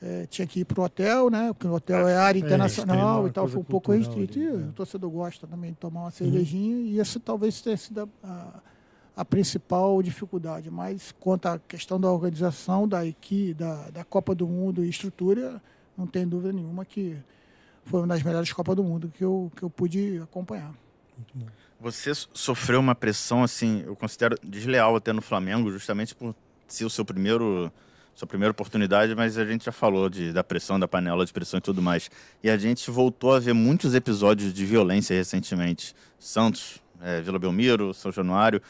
é, 0.00 0.26
tinha 0.26 0.46
que 0.46 0.60
ir 0.60 0.64
para 0.64 0.80
o 0.80 0.84
hotel, 0.84 1.30
né? 1.30 1.52
Porque 1.52 1.66
o 1.66 1.72
hotel 1.72 2.08
é 2.08 2.16
área 2.16 2.38
é, 2.38 2.42
internacional 2.42 3.26
é, 3.26 3.28
e 3.28 3.32
tal, 3.32 3.46
foi 3.46 3.60
um 3.60 3.64
pouco 3.64 3.92
restrito. 3.92 4.38
E 4.38 4.44
né? 4.44 4.68
o 4.68 4.72
torcedor 4.72 5.10
gosta 5.10 5.46
também 5.46 5.72
de 5.72 5.76
tomar 5.76 6.00
uma 6.00 6.06
uhum. 6.06 6.10
cervejinha, 6.10 6.76
uhum. 6.76 6.84
e 6.84 7.00
essa 7.00 7.20
talvez 7.20 7.60
tenha 7.60 7.76
sido 7.76 8.08
a, 8.22 8.60
a, 9.16 9.24
principal 9.24 10.02
dificuldade. 10.02 10.70
Mas 10.70 11.12
quanto 11.20 11.46
à 11.46 11.58
questão 11.58 12.00
da 12.00 12.10
organização 12.10 12.88
da 12.88 13.04
equipe, 13.04 13.54
da, 13.54 13.90
da 13.90 14.04
Copa 14.04 14.34
do 14.34 14.46
Mundo 14.46 14.84
e 14.84 14.88
estrutura, 14.88 15.60
não 15.96 16.06
tem 16.06 16.26
dúvida 16.26 16.52
nenhuma 16.52 16.84
que 16.84 17.16
foi 17.84 18.00
uma 18.00 18.08
das 18.08 18.22
melhores 18.22 18.52
Copas 18.52 18.76
do 18.76 18.84
Mundo 18.84 19.12
que 19.16 19.24
eu, 19.24 19.50
que 19.56 19.62
eu 19.62 19.70
pude 19.70 20.20
acompanhar. 20.22 20.72
Muito 21.16 21.32
bom. 21.34 21.46
Você 21.80 22.12
sofreu 22.14 22.78
uma 22.78 22.94
pressão, 22.94 23.42
assim, 23.42 23.82
eu 23.86 23.96
considero 23.96 24.36
desleal 24.42 24.96
até 24.96 25.12
no 25.12 25.22
Flamengo, 25.22 25.70
justamente 25.70 26.14
por 26.14 26.34
ser 26.68 26.84
o 26.84 26.90
seu 26.90 27.04
primeiro 27.04 27.72
sua 28.20 28.26
primeira 28.26 28.50
oportunidade, 28.50 29.14
mas 29.14 29.38
a 29.38 29.46
gente 29.46 29.64
já 29.64 29.72
falou 29.72 30.10
de, 30.10 30.30
da 30.30 30.44
pressão, 30.44 30.78
da 30.78 30.86
panela 30.86 31.24
de 31.24 31.32
pressão 31.32 31.56
e 31.56 31.60
tudo 31.60 31.80
mais. 31.80 32.10
E 32.42 32.50
a 32.50 32.58
gente 32.58 32.90
voltou 32.90 33.32
a 33.32 33.38
ver 33.38 33.54
muitos 33.54 33.94
episódios 33.94 34.52
de 34.52 34.66
violência 34.66 35.14
recentemente. 35.14 35.94
Santos, 36.18 36.82
é, 37.00 37.22
Vila 37.22 37.38
Belmiro, 37.38 37.94
São 37.94 38.12
Januário. 38.12 38.60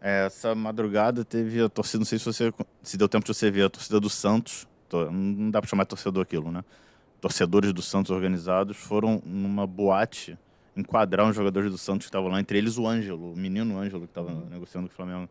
É, 0.00 0.26
essa 0.26 0.54
madrugada 0.54 1.24
teve 1.24 1.62
a 1.62 1.70
torcida, 1.70 2.00
não 2.00 2.04
sei 2.04 2.18
se 2.18 2.24
você 2.26 2.52
se 2.82 2.98
deu 2.98 3.08
tempo 3.08 3.24
de 3.24 3.34
você 3.34 3.50
ver, 3.50 3.64
a 3.64 3.70
torcida 3.70 3.98
do 3.98 4.10
Santos. 4.10 4.66
Não 4.92 5.50
dá 5.50 5.60
para 5.60 5.70
chamar 5.70 5.84
de 5.84 5.88
torcedor 5.88 6.22
aquilo, 6.22 6.50
né? 6.52 6.62
Torcedores 7.20 7.72
do 7.72 7.82
Santos 7.82 8.10
organizados 8.10 8.76
foram 8.76 9.22
numa 9.24 9.66
boate 9.66 10.38
enquadrar 10.76 11.26
uns 11.26 11.34
jogadores 11.34 11.70
do 11.70 11.78
Santos 11.78 12.06
que 12.06 12.10
estavam 12.10 12.28
lá, 12.28 12.38
entre 12.38 12.56
eles 12.56 12.78
o 12.78 12.86
Ângelo, 12.86 13.32
o 13.32 13.36
menino 13.36 13.76
Ângelo 13.78 14.02
que 14.02 14.10
estava 14.10 14.30
uhum. 14.30 14.46
negociando 14.48 14.86
com 14.86 14.92
o 14.92 14.96
Flamengo. 14.96 15.28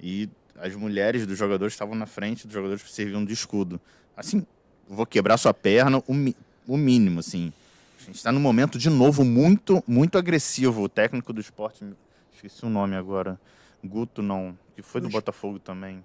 E 0.00 0.28
as 0.60 0.74
mulheres 0.74 1.24
dos 1.24 1.38
jogadores 1.38 1.74
estavam 1.74 1.94
na 1.94 2.06
frente 2.06 2.46
dos 2.46 2.54
jogadores 2.54 2.82
que 2.82 2.90
serviam 2.90 3.24
de 3.24 3.32
escudo. 3.32 3.80
Assim, 4.16 4.44
vou 4.88 5.06
quebrar 5.06 5.36
sua 5.38 5.54
perna, 5.54 6.02
o, 6.06 6.12
mi 6.12 6.34
o 6.66 6.76
mínimo, 6.76 7.20
assim. 7.20 7.52
A 8.00 8.04
gente 8.04 8.16
está 8.16 8.32
num 8.32 8.40
momento, 8.40 8.78
de 8.78 8.90
novo, 8.90 9.24
muito, 9.24 9.82
muito 9.86 10.18
agressivo. 10.18 10.82
O 10.82 10.88
técnico 10.88 11.32
do 11.32 11.40
esporte, 11.40 11.84
esqueci 12.34 12.64
o 12.66 12.68
nome 12.68 12.96
agora, 12.96 13.40
Guto 13.84 14.20
não, 14.20 14.58
que 14.74 14.82
foi 14.82 15.00
do 15.00 15.08
Botafogo 15.08 15.58
também. 15.58 16.02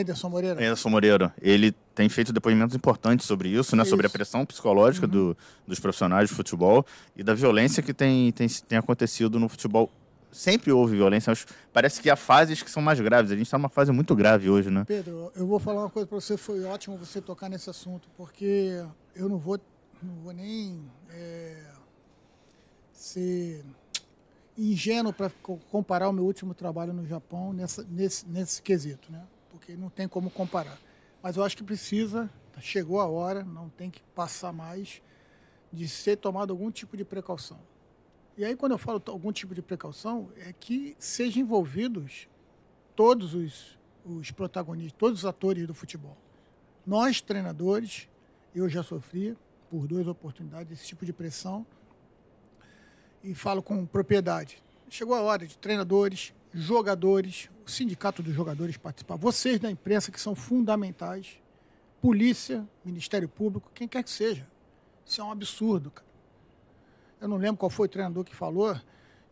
Ederson 0.00 0.28
Moreira. 0.28 0.62
Ederson 0.62 0.88
Moreira. 0.88 1.34
Ele 1.40 1.72
tem 1.94 2.08
feito 2.08 2.32
depoimentos 2.32 2.74
importantes 2.74 3.26
sobre 3.26 3.48
isso, 3.48 3.76
né? 3.76 3.82
Isso. 3.82 3.90
Sobre 3.90 4.06
a 4.06 4.10
pressão 4.10 4.44
psicológica 4.44 5.06
uhum. 5.06 5.12
do, 5.12 5.36
dos 5.66 5.78
profissionais 5.78 6.28
de 6.28 6.34
futebol 6.34 6.84
e 7.16 7.22
da 7.22 7.34
violência 7.34 7.82
que 7.82 7.94
tem, 7.94 8.32
tem, 8.32 8.48
tem 8.48 8.78
acontecido 8.78 9.38
no 9.38 9.48
futebol. 9.48 9.90
Sempre 10.32 10.72
houve 10.72 10.96
violência, 10.96 11.30
mas 11.30 11.46
parece 11.72 12.00
que 12.00 12.10
há 12.10 12.16
fases 12.16 12.60
que 12.60 12.70
são 12.70 12.82
mais 12.82 12.98
graves. 12.98 13.30
A 13.30 13.36
gente 13.36 13.46
está 13.46 13.56
numa 13.56 13.68
fase 13.68 13.92
muito 13.92 14.16
grave 14.16 14.50
hoje, 14.50 14.68
né? 14.68 14.84
Pedro, 14.84 15.30
eu 15.36 15.46
vou 15.46 15.60
falar 15.60 15.82
uma 15.82 15.90
coisa 15.90 16.08
para 16.08 16.20
você. 16.20 16.36
Foi 16.36 16.64
ótimo 16.64 16.96
você 16.96 17.20
tocar 17.20 17.48
nesse 17.48 17.70
assunto, 17.70 18.08
porque 18.16 18.84
eu 19.14 19.28
não 19.28 19.38
vou, 19.38 19.60
não 20.02 20.14
vou 20.24 20.32
nem 20.32 20.82
é, 21.10 21.62
ser 22.92 23.64
ingênuo 24.56 25.12
para 25.12 25.30
comparar 25.70 26.08
o 26.08 26.12
meu 26.12 26.24
último 26.24 26.54
trabalho 26.54 26.92
no 26.92 27.06
Japão 27.06 27.52
nessa, 27.52 27.84
nesse, 27.88 28.26
nesse 28.28 28.62
quesito, 28.62 29.10
né? 29.10 29.22
Porque 29.54 29.76
não 29.76 29.88
tem 29.88 30.08
como 30.08 30.30
comparar. 30.30 30.76
Mas 31.22 31.36
eu 31.36 31.44
acho 31.44 31.56
que 31.56 31.62
precisa 31.62 32.28
chegou 32.60 33.00
a 33.00 33.06
hora, 33.06 33.44
não 33.44 33.68
tem 33.68 33.90
que 33.90 34.02
passar 34.14 34.52
mais 34.52 35.00
de 35.72 35.88
ser 35.88 36.16
tomado 36.16 36.52
algum 36.52 36.70
tipo 36.70 36.96
de 36.96 37.04
precaução. 37.04 37.58
E 38.36 38.44
aí, 38.44 38.56
quando 38.56 38.72
eu 38.72 38.78
falo 38.78 39.02
algum 39.06 39.32
tipo 39.32 39.54
de 39.54 39.62
precaução, 39.62 40.30
é 40.36 40.52
que 40.52 40.96
sejam 40.98 41.42
envolvidos 41.42 42.28
todos 42.96 43.34
os, 43.34 43.78
os 44.04 44.30
protagonistas, 44.30 44.98
todos 44.98 45.20
os 45.20 45.26
atores 45.26 45.66
do 45.66 45.74
futebol. 45.74 46.16
Nós, 46.86 47.20
treinadores, 47.20 48.08
eu 48.54 48.68
já 48.68 48.82
sofri 48.82 49.36
por 49.70 49.86
duas 49.86 50.06
oportunidades 50.06 50.72
esse 50.72 50.86
tipo 50.88 51.04
de 51.04 51.12
pressão 51.12 51.66
e 53.22 53.34
falo 53.34 53.62
com 53.62 53.86
propriedade. 53.86 54.62
Chegou 54.88 55.14
a 55.14 55.22
hora 55.22 55.46
de 55.46 55.56
treinadores, 55.58 56.34
jogadores, 56.52 57.50
o 57.64 57.70
sindicato 57.70 58.22
dos 58.22 58.34
jogadores 58.34 58.76
participar, 58.76 59.16
vocês 59.16 59.58
da 59.58 59.70
imprensa 59.70 60.12
que 60.12 60.20
são 60.20 60.34
fundamentais, 60.34 61.38
polícia, 62.00 62.68
Ministério 62.84 63.28
Público, 63.28 63.70
quem 63.74 63.88
quer 63.88 64.02
que 64.02 64.10
seja. 64.10 64.46
Isso 65.06 65.20
é 65.20 65.24
um 65.24 65.30
absurdo, 65.30 65.90
cara. 65.90 66.06
Eu 67.20 67.28
não 67.28 67.36
lembro 67.36 67.56
qual 67.56 67.70
foi 67.70 67.86
o 67.86 67.90
treinador 67.90 68.24
que 68.24 68.34
falou 68.34 68.78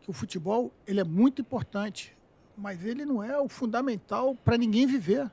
que 0.01 0.09
o 0.09 0.13
futebol 0.13 0.71
ele 0.85 0.99
é 0.99 1.03
muito 1.03 1.41
importante, 1.41 2.15
mas 2.57 2.83
ele 2.83 3.05
não 3.05 3.23
é 3.23 3.39
o 3.39 3.47
fundamental 3.47 4.35
para 4.35 4.57
ninguém 4.57 4.85
viver. 4.85 5.31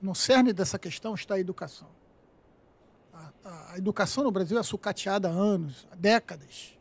No 0.00 0.14
cerne 0.14 0.52
dessa 0.52 0.78
questão 0.78 1.14
está 1.14 1.34
a 1.34 1.40
educação. 1.40 1.88
A, 3.12 3.72
a, 3.72 3.78
educação 3.78 4.22
no 4.22 4.30
Brasil 4.30 4.58
é 4.58 4.62
sucateada 4.62 5.28
há 5.28 5.32
anos, 5.32 5.88
há 5.90 5.96
décadas. 5.96 6.78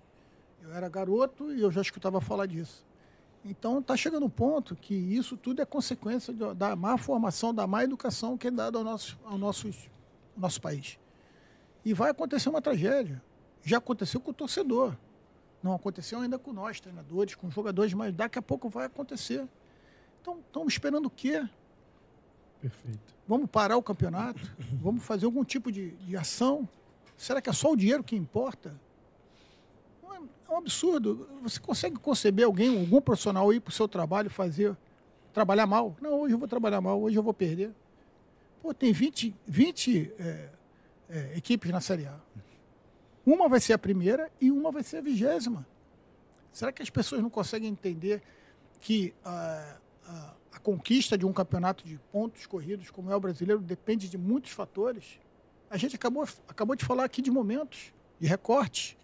Eu 0.61 0.73
era 0.73 0.87
garoto 0.87 1.53
e 1.53 1.61
eu 1.61 1.71
já 1.71 1.81
escutava 1.81 2.21
falar 2.21 2.45
disso. 2.45 2.85
Então 3.49 3.79
está 3.79 3.95
chegando 3.95 4.25
um 4.25 4.29
ponto 4.29 4.75
que 4.75 4.93
isso 4.93 5.37
tudo 5.37 5.61
é 5.61 5.65
consequência 5.65 6.33
da 6.33 6.75
má 6.75 6.97
formação, 6.97 7.53
da 7.53 7.65
má 7.65 7.83
educação 7.83 8.37
que 8.37 8.47
é 8.47 8.51
dada 8.51 8.77
ao 8.77 8.83
nosso, 8.83 9.17
ao 9.23 9.37
nosso, 9.37 9.67
ao 9.67 10.41
nosso 10.41 10.61
país. 10.61 10.99
E 11.85 11.93
vai 11.93 12.11
acontecer 12.11 12.49
uma 12.49 12.61
tragédia. 12.61 13.21
Já 13.63 13.77
aconteceu 13.77 14.19
com 14.19 14.31
o 14.31 14.33
torcedor. 14.33 14.95
Não 15.63 15.73
aconteceu 15.73 16.19
ainda 16.19 16.37
com 16.37 16.53
nós, 16.53 16.79
treinadores, 16.79 17.35
com 17.35 17.49
jogadores, 17.49 17.93
mas 17.93 18.13
daqui 18.13 18.37
a 18.37 18.41
pouco 18.41 18.69
vai 18.69 18.85
acontecer. 18.85 19.47
Então, 20.21 20.39
estamos 20.39 20.73
esperando 20.73 21.05
o 21.05 21.09
quê? 21.09 21.47
Perfeito. 22.61 23.15
Vamos 23.27 23.49
parar 23.49 23.77
o 23.77 23.83
campeonato? 23.83 24.41
Vamos 24.81 25.03
fazer 25.03 25.25
algum 25.25 25.43
tipo 25.43 25.71
de, 25.71 25.91
de 25.91 26.17
ação? 26.17 26.67
Será 27.15 27.41
que 27.41 27.49
é 27.49 27.53
só 27.53 27.71
o 27.71 27.75
dinheiro 27.75 28.03
que 28.03 28.15
importa? 28.15 28.79
É, 30.17 30.51
um 30.51 30.57
absurdo. 30.57 31.27
Você 31.43 31.59
consegue 31.59 31.95
conceber 31.97 32.45
alguém, 32.45 32.79
algum 32.79 33.01
profissional 33.01 33.53
ir 33.53 33.59
para 33.59 33.69
o 33.69 33.73
seu 33.73 33.87
trabalho 33.87 34.29
fazer, 34.29 34.75
trabalhar 35.33 35.67
mal? 35.67 35.95
Não, 36.01 36.21
hoje 36.21 36.33
eu 36.33 36.39
vou 36.39 36.47
trabalhar 36.47 36.81
mal, 36.81 37.01
hoje 37.01 37.17
eu 37.17 37.23
vou 37.23 37.33
perder. 37.33 37.71
Pô, 38.61 38.73
tem 38.73 38.91
20, 38.91 39.35
20 39.45 40.13
é, 40.17 40.49
é, 41.09 41.37
equipes 41.37 41.71
na 41.71 41.79
Série 41.79 42.05
A. 42.05 42.19
Uma 43.25 43.49
vai 43.49 43.59
ser 43.59 43.73
a 43.73 43.77
primeira 43.77 44.31
e 44.39 44.51
uma 44.51 44.71
vai 44.71 44.83
ser 44.83 44.97
a 44.97 45.01
vigésima. 45.01 45.67
Será 46.51 46.71
que 46.71 46.81
as 46.81 46.89
pessoas 46.89 47.21
não 47.21 47.29
conseguem 47.29 47.69
entender 47.69 48.21
que 48.79 49.13
a, 49.23 49.77
a, 50.05 50.33
a 50.53 50.59
conquista 50.59 51.17
de 51.17 51.25
um 51.25 51.33
campeonato 51.33 51.85
de 51.85 51.99
pontos 52.11 52.45
corridos, 52.45 52.89
como 52.89 53.11
é 53.11 53.15
o 53.15 53.19
brasileiro, 53.19 53.61
depende 53.61 54.09
de 54.09 54.17
muitos 54.17 54.51
fatores? 54.51 55.19
A 55.69 55.77
gente 55.77 55.95
acabou, 55.95 56.27
acabou 56.47 56.75
de 56.75 56.85
falar 56.85 57.03
aqui 57.03 57.21
de 57.21 57.29
momentos, 57.29 57.93
de 58.19 58.27
recortes. 58.27 58.95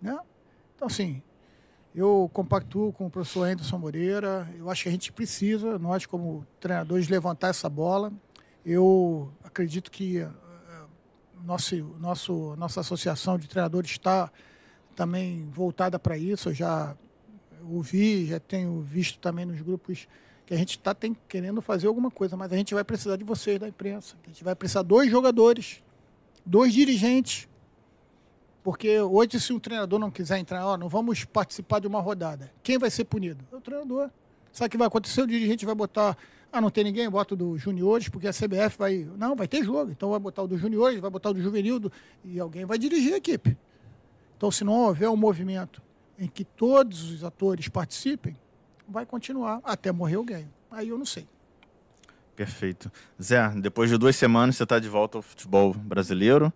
Né? 0.00 0.18
Então, 0.74 0.86
assim, 0.86 1.22
eu 1.94 2.30
compactuo 2.32 2.92
com 2.92 3.06
o 3.06 3.10
professor 3.10 3.44
Anderson 3.44 3.78
Moreira. 3.78 4.48
Eu 4.58 4.70
acho 4.70 4.82
que 4.82 4.88
a 4.88 4.92
gente 4.92 5.12
precisa, 5.12 5.78
nós 5.78 6.06
como 6.06 6.46
treinadores, 6.60 7.08
levantar 7.08 7.48
essa 7.48 7.68
bola. 7.68 8.12
Eu 8.64 9.30
acredito 9.44 9.90
que 9.90 10.26
nosso, 11.46 11.76
nosso, 12.00 12.56
nossa 12.56 12.80
associação 12.80 13.38
de 13.38 13.48
treinadores 13.48 13.92
está 13.92 14.30
também 14.96 15.48
voltada 15.52 15.98
para 15.98 16.18
isso. 16.18 16.48
Eu 16.48 16.54
já 16.54 16.96
ouvi, 17.70 18.26
já 18.26 18.40
tenho 18.40 18.82
visto 18.82 19.18
também 19.20 19.46
nos 19.46 19.60
grupos 19.60 20.08
que 20.44 20.52
a 20.52 20.56
gente 20.56 20.70
está 20.70 20.94
querendo 21.28 21.62
fazer 21.62 21.86
alguma 21.86 22.10
coisa, 22.10 22.36
mas 22.36 22.52
a 22.52 22.56
gente 22.56 22.74
vai 22.74 22.84
precisar 22.84 23.16
de 23.16 23.24
vocês 23.24 23.58
da 23.58 23.68
imprensa. 23.68 24.16
A 24.24 24.28
gente 24.28 24.42
vai 24.42 24.54
precisar 24.54 24.82
dois 24.82 25.10
jogadores, 25.10 25.82
dois 26.44 26.72
dirigentes. 26.72 27.48
Porque 28.66 29.00
hoje, 29.00 29.38
se 29.38 29.52
um 29.52 29.60
treinador 29.60 29.96
não 29.96 30.10
quiser 30.10 30.38
entrar, 30.38 30.66
ó, 30.66 30.76
não 30.76 30.88
vamos 30.88 31.24
participar 31.24 31.78
de 31.78 31.86
uma 31.86 32.00
rodada. 32.00 32.50
Quem 32.64 32.78
vai 32.78 32.90
ser 32.90 33.04
punido? 33.04 33.44
É 33.52 33.54
o 33.54 33.60
treinador. 33.60 34.10
Sabe 34.50 34.66
o 34.66 34.70
que 34.72 34.76
vai 34.76 34.88
acontecer? 34.88 35.22
O 35.22 35.26
dirigente 35.28 35.64
vai 35.64 35.72
botar 35.72 36.18
ah, 36.50 36.60
não 36.60 36.68
tem 36.68 36.82
ninguém, 36.82 37.08
bota 37.08 37.34
o 37.34 37.36
do 37.36 37.56
juniores, 37.56 38.08
porque 38.08 38.26
a 38.26 38.32
CBF 38.32 38.76
vai. 38.76 39.08
Não, 39.16 39.36
vai 39.36 39.46
ter 39.46 39.62
jogo. 39.62 39.92
Então 39.92 40.10
vai 40.10 40.18
botar 40.18 40.42
o 40.42 40.48
do 40.48 40.58
juniores, 40.58 40.98
vai 40.98 41.08
botar 41.08 41.30
o 41.30 41.34
do 41.34 41.40
juvenil 41.40 41.78
do... 41.78 41.92
e 42.24 42.40
alguém 42.40 42.64
vai 42.64 42.76
dirigir 42.76 43.14
a 43.14 43.18
equipe. 43.18 43.56
Então, 44.36 44.50
se 44.50 44.64
não 44.64 44.72
houver 44.72 45.08
um 45.08 45.16
movimento 45.16 45.80
em 46.18 46.26
que 46.26 46.42
todos 46.42 47.08
os 47.12 47.22
atores 47.22 47.68
participem, 47.68 48.36
vai 48.88 49.06
continuar 49.06 49.60
até 49.62 49.92
morrer 49.92 50.16
alguém. 50.16 50.48
Aí 50.72 50.88
eu 50.88 50.98
não 50.98 51.06
sei. 51.06 51.28
Perfeito. 52.34 52.90
Zé, 53.22 53.48
depois 53.50 53.90
de 53.90 53.96
duas 53.96 54.16
semanas 54.16 54.56
você 54.56 54.64
está 54.64 54.80
de 54.80 54.88
volta 54.88 55.18
ao 55.18 55.22
futebol 55.22 55.72
brasileiro. 55.72 56.52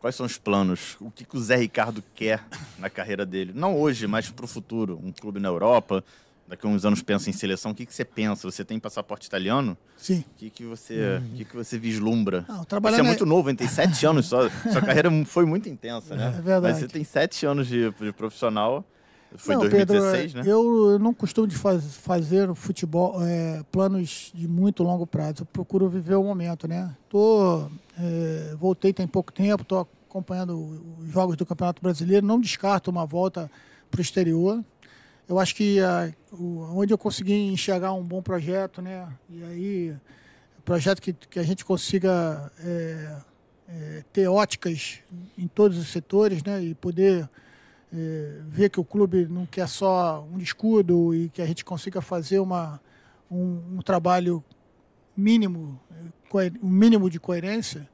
Quais 0.00 0.16
são 0.16 0.24
os 0.24 0.38
planos? 0.38 0.96
O 0.98 1.10
que, 1.10 1.26
que 1.26 1.36
o 1.36 1.40
Zé 1.40 1.56
Ricardo 1.56 2.02
quer 2.14 2.42
na 2.78 2.88
carreira 2.88 3.26
dele? 3.26 3.52
Não 3.54 3.78
hoje, 3.78 4.06
mas 4.06 4.30
para 4.30 4.46
o 4.46 4.48
futuro. 4.48 4.98
Um 5.04 5.12
clube 5.12 5.38
na 5.38 5.48
Europa, 5.48 6.02
daqui 6.48 6.66
a 6.66 6.70
uns 6.70 6.86
anos 6.86 7.02
pensa 7.02 7.28
em 7.28 7.34
seleção, 7.34 7.72
o 7.72 7.74
que, 7.74 7.84
que 7.84 7.92
você 7.92 8.04
pensa? 8.04 8.50
Você 8.50 8.64
tem 8.64 8.80
passaporte 8.80 9.26
italiano? 9.26 9.76
Sim. 9.98 10.24
O 10.34 10.38
que, 10.38 10.48
que, 10.48 10.64
você, 10.64 11.18
uhum. 11.18 11.36
que, 11.36 11.44
que 11.44 11.54
você 11.54 11.78
vislumbra? 11.78 12.46
Não, 12.48 12.64
você 12.80 13.00
é 13.00 13.02
muito 13.02 13.26
novo, 13.26 13.54
tem 13.54 13.68
sete 13.68 14.06
anos 14.06 14.24
só. 14.26 14.48
Sua 14.72 14.80
carreira 14.80 15.10
foi 15.26 15.44
muito 15.44 15.68
intensa, 15.68 16.16
né? 16.16 16.28
É 16.28 16.40
verdade. 16.40 16.62
Mas 16.62 16.78
você 16.78 16.88
tem 16.88 17.04
sete 17.04 17.44
anos 17.44 17.66
de, 17.66 17.90
de 17.90 18.12
profissional. 18.12 18.82
Foi 19.36 19.54
em 19.54 19.58
2016, 19.58 20.32
Pedro, 20.32 20.42
né? 20.42 20.52
Eu 20.52 20.98
não 20.98 21.14
costumo 21.14 21.46
de 21.46 21.56
faz, 21.56 21.96
fazer 21.96 22.52
futebol 22.54 23.22
é, 23.22 23.62
planos 23.70 24.32
de 24.34 24.48
muito 24.48 24.82
longo 24.82 25.06
prazo. 25.06 25.42
Eu 25.42 25.46
procuro 25.46 25.88
viver 25.88 26.16
o 26.16 26.24
momento, 26.24 26.66
né? 26.66 26.94
Tô, 27.08 27.68
é, 27.98 28.54
voltei 28.58 28.92
tem 28.92 29.06
pouco 29.06 29.32
tempo, 29.32 29.62
estou 29.62 29.88
acompanhando 30.08 30.58
os 30.98 31.08
jogos 31.12 31.36
do 31.36 31.46
Campeonato 31.46 31.80
Brasileiro. 31.80 32.26
Não 32.26 32.40
descarto 32.40 32.90
uma 32.90 33.06
volta 33.06 33.50
para 33.90 33.98
o 33.98 34.02
exterior 34.02 34.62
eu 35.30 35.38
acho 35.38 35.54
que 35.54 35.78
a, 35.78 36.12
o, 36.32 36.76
onde 36.76 36.92
eu 36.92 36.98
consegui 36.98 37.34
enxergar 37.34 37.92
um 37.92 38.02
bom 38.02 38.20
projeto, 38.20 38.82
né? 38.82 39.08
E 39.28 39.44
aí, 39.44 39.96
projeto 40.64 41.00
que, 41.00 41.12
que 41.12 41.38
a 41.38 41.44
gente 41.44 41.64
consiga 41.64 42.50
é, 42.58 43.16
é, 43.68 44.04
ter 44.12 44.26
óticas 44.26 44.98
em 45.38 45.46
todos 45.46 45.78
os 45.78 45.86
setores, 45.86 46.42
né? 46.42 46.60
E 46.60 46.74
poder 46.74 47.22
é, 47.22 47.28
ver 48.48 48.70
que 48.70 48.78
o 48.78 48.84
clube 48.84 49.26
não 49.26 49.44
quer 49.44 49.68
só 49.68 50.26
um 50.32 50.38
escudo 50.38 51.14
e 51.14 51.28
que 51.28 51.42
a 51.42 51.46
gente 51.46 51.64
consiga 51.64 52.00
fazer 52.00 52.38
uma, 52.38 52.80
um, 53.30 53.78
um 53.78 53.82
trabalho 53.82 54.44
mínimo, 55.16 55.80
um 56.62 56.68
mínimo 56.68 57.10
de 57.10 57.18
coerência. 57.18 57.88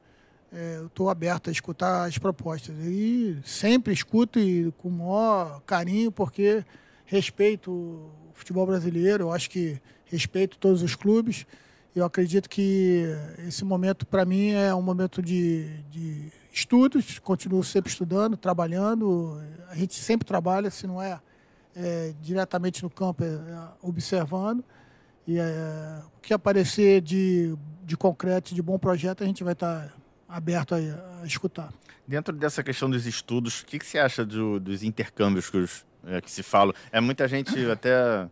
É, 0.52 0.76
eu 0.76 0.86
estou 0.86 1.10
aberto 1.10 1.48
a 1.48 1.52
escutar 1.52 2.04
as 2.04 2.18
propostas. 2.18 2.74
E 2.80 3.38
sempre 3.44 3.92
escuto 3.92 4.38
e 4.38 4.72
com 4.78 4.88
o 4.88 4.92
maior 4.92 5.60
carinho, 5.62 6.12
porque 6.12 6.64
respeito 7.04 7.70
o 7.70 8.32
futebol 8.34 8.66
brasileiro, 8.66 9.24
eu 9.24 9.32
acho 9.32 9.50
que 9.50 9.80
respeito 10.04 10.58
todos 10.58 10.82
os 10.82 10.94
clubes. 10.94 11.46
Eu 11.94 12.04
acredito 12.04 12.48
que 12.48 13.04
esse 13.48 13.64
momento, 13.64 14.06
para 14.06 14.24
mim, 14.24 14.50
é 14.50 14.74
um 14.74 14.82
momento 14.82 15.22
de, 15.22 15.66
de 15.90 16.30
estudos. 16.58 17.18
Continuo 17.18 17.62
sempre 17.62 17.90
estudando, 17.90 18.36
trabalhando. 18.36 19.40
A 19.68 19.74
gente 19.74 19.94
sempre 19.94 20.26
trabalha, 20.26 20.70
se 20.70 20.86
não 20.86 21.00
é, 21.00 21.20
é 21.74 22.14
diretamente 22.20 22.82
no 22.82 22.90
campo, 22.90 23.22
é, 23.22 23.26
é 23.26 23.68
observando. 23.82 24.64
E 25.26 25.38
é, 25.38 26.02
o 26.16 26.20
que 26.20 26.32
aparecer 26.32 27.00
de, 27.00 27.54
de 27.84 27.96
concreto, 27.96 28.54
de 28.54 28.62
bom 28.62 28.78
projeto, 28.78 29.22
a 29.22 29.26
gente 29.26 29.44
vai 29.44 29.52
estar 29.52 29.92
aberto 30.28 30.74
a, 30.74 30.78
a 31.22 31.26
escutar. 31.26 31.72
Dentro 32.06 32.34
dessa 32.34 32.62
questão 32.62 32.88
dos 32.88 33.06
estudos, 33.06 33.60
o 33.60 33.66
que, 33.66 33.78
que 33.78 33.86
você 33.86 33.98
acha 33.98 34.24
do, 34.24 34.60
dos 34.60 34.82
intercâmbios 34.82 35.50
que 35.50 35.56
os 35.56 35.84
é, 36.06 36.20
que 36.20 36.30
se 36.30 36.42
fala. 36.42 36.72
É 36.92 37.00
muita 37.00 37.26
gente 37.26 37.52
até 37.68 38.28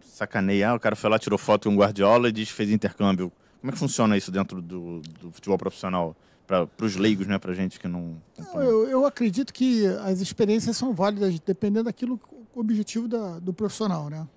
sacaneia. 0.00 0.70
Ah, 0.70 0.74
o 0.74 0.80
cara 0.80 0.94
foi 0.94 1.10
lá, 1.10 1.18
tirou 1.18 1.38
foto 1.38 1.68
com 1.68 1.74
o 1.74 1.78
Guardiola 1.78 2.28
e 2.28 2.32
diz 2.32 2.48
que 2.50 2.54
fez 2.54 2.70
intercâmbio. 2.70 3.32
Como 3.60 3.70
é 3.70 3.72
que 3.72 3.78
funciona 3.78 4.16
isso 4.16 4.30
dentro 4.30 4.60
do, 4.60 5.00
do 5.00 5.32
futebol 5.32 5.56
profissional? 5.56 6.14
Para 6.46 6.68
os 6.82 6.96
leigos, 6.96 7.26
né? 7.26 7.38
Para 7.38 7.54
gente 7.54 7.80
que 7.80 7.88
não. 7.88 8.20
Eu, 8.54 8.88
eu, 8.88 9.06
acredito 9.06 9.52
que 9.52 9.86
as 9.86 10.20
experiências 10.20 10.76
são 10.76 10.92
válidas 10.92 11.40
dependendo 11.40 11.84
daquilo, 11.84 12.20
o 12.54 12.60
objetivo 12.60 13.08
da, 13.08 13.38
do 13.38 13.52
profissional, 13.52 14.10
né? 14.10 14.28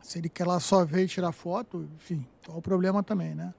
Se 0.00 0.18
ele 0.18 0.28
quer 0.28 0.46
lá 0.46 0.60
só 0.60 0.84
ver 0.84 1.04
e 1.04 1.08
tirar 1.08 1.32
foto, 1.32 1.88
enfim, 1.96 2.24
qual 2.46 2.58
o 2.58 2.62
problema 2.62 3.02
também, 3.02 3.34
né? 3.34 3.52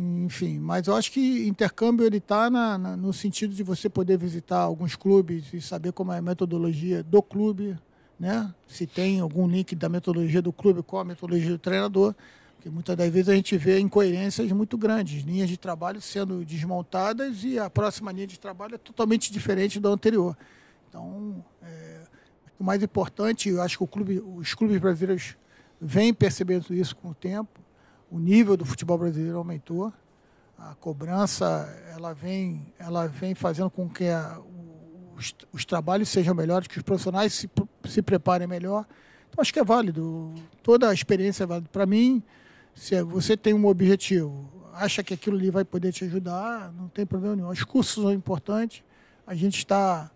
Enfim, 0.00 0.60
mas 0.60 0.86
eu 0.86 0.94
acho 0.94 1.10
que 1.10 1.48
intercâmbio 1.48 2.06
ele 2.06 2.18
está 2.18 2.48
no 2.48 3.12
sentido 3.12 3.52
de 3.52 3.64
você 3.64 3.88
poder 3.88 4.16
visitar 4.16 4.60
alguns 4.60 4.94
clubes 4.94 5.52
e 5.52 5.60
saber 5.60 5.90
como 5.90 6.12
é 6.12 6.18
a 6.18 6.22
metodologia 6.22 7.02
do 7.02 7.20
clube, 7.20 7.76
né? 8.18 8.54
Se 8.68 8.86
tem 8.86 9.18
algum 9.18 9.48
link 9.48 9.74
da 9.74 9.88
metodologia 9.88 10.40
do 10.40 10.52
clube 10.52 10.84
com 10.84 10.98
a 10.98 11.04
metodologia 11.04 11.50
do 11.50 11.58
treinador, 11.58 12.14
Porque 12.58 12.70
muitas 12.70 12.96
das 12.96 13.08
vezes 13.08 13.28
a 13.28 13.36
gente 13.36 13.56
vê 13.56 13.78
incoerências 13.78 14.50
muito 14.50 14.76
grandes, 14.76 15.22
linhas 15.22 15.48
de 15.48 15.56
trabalho 15.56 16.00
sendo 16.00 16.44
desmontadas 16.44 17.44
e 17.44 17.56
a 17.56 17.70
próxima 17.70 18.10
linha 18.10 18.26
de 18.26 18.36
trabalho 18.36 18.74
é 18.74 18.78
totalmente 18.78 19.32
diferente 19.32 19.78
da 19.78 19.88
anterior. 19.88 20.36
Então, 20.88 21.44
é, 21.62 22.00
o 22.58 22.64
mais 22.64 22.82
importante, 22.82 23.48
eu 23.48 23.62
acho 23.62 23.78
que 23.78 23.86
clube, 23.86 24.20
os 24.20 24.54
clubes 24.54 24.76
brasileiros 24.80 25.36
vêm 25.80 26.12
percebendo 26.12 26.74
isso 26.74 26.96
com 26.96 27.10
o 27.10 27.14
tempo. 27.14 27.60
O 28.10 28.18
nível 28.18 28.56
do 28.56 28.64
futebol 28.64 28.98
brasileiro 28.98 29.38
aumentou. 29.38 29.92
A 30.58 30.74
cobrança 30.74 31.46
ela 31.94 32.12
vem, 32.12 32.72
ela 32.76 33.06
vem 33.06 33.36
fazendo 33.36 33.70
com 33.70 33.88
que 33.88 34.08
a, 34.08 34.40
os, 35.16 35.32
os, 35.52 35.64
trabalhos 35.64 36.08
sejam 36.08 36.34
melhores, 36.34 36.66
que 36.66 36.78
os 36.78 36.82
profissionais 36.82 37.32
se, 37.34 37.48
se 37.84 38.02
preparem 38.02 38.48
melhor. 38.48 38.84
Então, 39.28 39.40
acho 39.40 39.52
que 39.52 39.60
é 39.60 39.64
válido. 39.64 40.34
Toda 40.60 40.90
a 40.90 40.94
experiência 40.94 41.44
é 41.44 41.46
válida. 41.46 41.68
Para 41.70 41.86
mim, 41.86 42.20
se 42.78 43.02
você 43.02 43.36
tem 43.36 43.52
um 43.52 43.66
objetivo, 43.66 44.48
acha 44.72 45.02
que 45.02 45.12
aquilo 45.12 45.36
ali 45.36 45.50
vai 45.50 45.64
poder 45.64 45.92
te 45.92 46.04
ajudar, 46.04 46.72
não 46.72 46.88
tem 46.88 47.04
problema 47.04 47.34
nenhum. 47.34 47.48
Os 47.48 47.64
cursos 47.64 48.00
são 48.00 48.12
importantes. 48.12 48.84
A 49.26 49.34
gente 49.34 49.58
está 49.58 50.10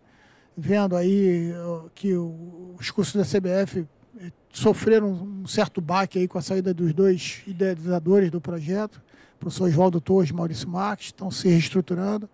vendo 0.56 0.94
aí 0.94 1.52
que 1.92 2.14
os 2.14 2.90
cursos 2.92 3.14
da 3.14 3.24
CBF 3.24 3.84
eh, 4.20 4.30
sofreram 4.52 5.10
um 5.10 5.46
certo 5.46 5.80
baque 5.80 6.20
aí 6.20 6.28
com 6.28 6.38
a 6.38 6.42
saída 6.42 6.72
dos 6.72 6.92
dois 6.92 7.42
idealizadores 7.48 8.30
do 8.30 8.40
projeto, 8.40 9.02
o 9.36 9.38
professor 9.40 9.68
Oswaldo 9.68 10.00
Torres 10.00 10.30
e 10.30 10.32
Maurício 10.32 10.68
Marques, 10.68 11.06
estão 11.06 11.32
se 11.32 11.48
reestruturando. 11.48 12.30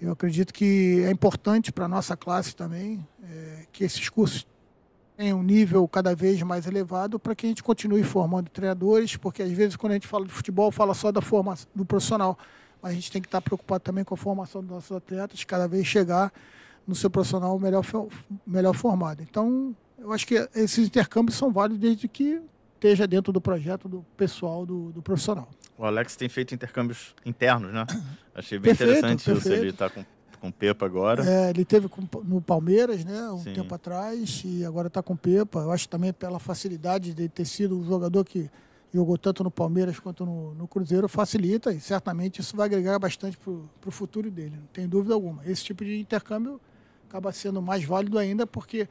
Eu 0.00 0.12
acredito 0.12 0.54
que 0.54 1.02
é 1.04 1.10
importante 1.10 1.70
para 1.70 1.84
a 1.84 1.88
nossa 1.88 2.16
classe 2.16 2.56
também 2.56 3.06
é, 3.22 3.66
que 3.70 3.84
esses 3.84 4.08
cursos 4.08 4.46
em 5.18 5.32
um 5.32 5.42
nível 5.42 5.86
cada 5.86 6.14
vez 6.14 6.42
mais 6.42 6.66
elevado 6.66 7.18
para 7.18 7.34
que 7.34 7.46
a 7.46 7.48
gente 7.48 7.62
continue 7.62 8.02
formando 8.02 8.50
treinadores, 8.50 9.16
porque 9.16 9.42
às 9.42 9.50
vezes 9.52 9.76
quando 9.76 9.92
a 9.92 9.94
gente 9.94 10.08
fala 10.08 10.24
de 10.24 10.32
futebol, 10.32 10.70
fala 10.70 10.94
só 10.94 11.12
da 11.12 11.20
formação 11.20 11.68
do 11.74 11.84
profissional, 11.84 12.38
mas 12.82 12.92
a 12.92 12.94
gente 12.94 13.10
tem 13.12 13.22
que 13.22 13.28
estar 13.28 13.40
preocupado 13.40 13.80
também 13.80 14.04
com 14.04 14.14
a 14.14 14.16
formação 14.16 14.60
dos 14.60 14.70
nossos 14.70 14.96
atletas, 14.96 15.44
cada 15.44 15.68
vez 15.68 15.86
chegar 15.86 16.32
no 16.86 16.94
seu 16.94 17.08
profissional 17.08 17.58
melhor, 17.58 17.84
melhor 18.46 18.74
formado. 18.74 19.22
Então, 19.22 19.74
eu 19.98 20.12
acho 20.12 20.26
que 20.26 20.34
esses 20.54 20.86
intercâmbios 20.86 21.36
são 21.36 21.52
válidos 21.52 21.80
desde 21.80 22.08
que 22.08 22.42
esteja 22.74 23.06
dentro 23.06 23.32
do 23.32 23.40
projeto 23.40 23.88
do 23.88 24.04
pessoal 24.16 24.66
do, 24.66 24.92
do 24.92 25.00
profissional. 25.00 25.48
O 25.78 25.84
Alex 25.84 26.14
tem 26.16 26.28
feito 26.28 26.54
intercâmbios 26.54 27.14
internos, 27.24 27.72
né? 27.72 27.86
Achei 28.34 28.58
bem 28.58 28.74
perfeito, 28.74 28.98
interessante 28.98 29.24
perfeito. 29.24 29.54
isso. 29.54 29.62
Ele 29.62 29.70
está 29.70 29.88
com 29.88 30.04
com 30.44 30.48
o 30.48 30.52
Pepa 30.52 30.84
agora. 30.84 31.24
É, 31.24 31.50
ele 31.50 31.64
teve 31.64 31.88
com, 31.88 32.02
no 32.22 32.40
Palmeiras, 32.40 33.02
né, 33.02 33.30
um 33.30 33.38
Sim. 33.38 33.54
tempo 33.54 33.74
atrás, 33.74 34.42
e 34.44 34.62
agora 34.64 34.88
está 34.88 35.02
com 35.02 35.14
o 35.14 35.16
Pepa. 35.16 35.60
Eu 35.60 35.72
acho 35.72 35.88
também 35.88 36.12
pela 36.12 36.38
facilidade 36.38 37.14
de 37.14 37.28
ter 37.30 37.46
sido 37.46 37.78
um 37.78 37.84
jogador 37.84 38.24
que 38.24 38.50
jogou 38.92 39.16
tanto 39.16 39.42
no 39.42 39.50
Palmeiras 39.50 39.98
quanto 39.98 40.26
no, 40.26 40.54
no 40.54 40.68
Cruzeiro, 40.68 41.08
facilita 41.08 41.72
e 41.72 41.80
certamente 41.80 42.40
isso 42.40 42.56
vai 42.56 42.66
agregar 42.66 42.98
bastante 42.98 43.36
para 43.38 43.88
o 43.88 43.90
futuro 43.90 44.30
dele, 44.30 44.56
não 44.56 44.66
tem 44.66 44.86
dúvida 44.86 45.14
alguma. 45.14 45.44
Esse 45.46 45.64
tipo 45.64 45.84
de 45.84 45.98
intercâmbio 45.98 46.60
acaba 47.08 47.32
sendo 47.32 47.60
mais 47.60 47.82
válido 47.84 48.18
ainda 48.18 48.46
porque 48.46 48.86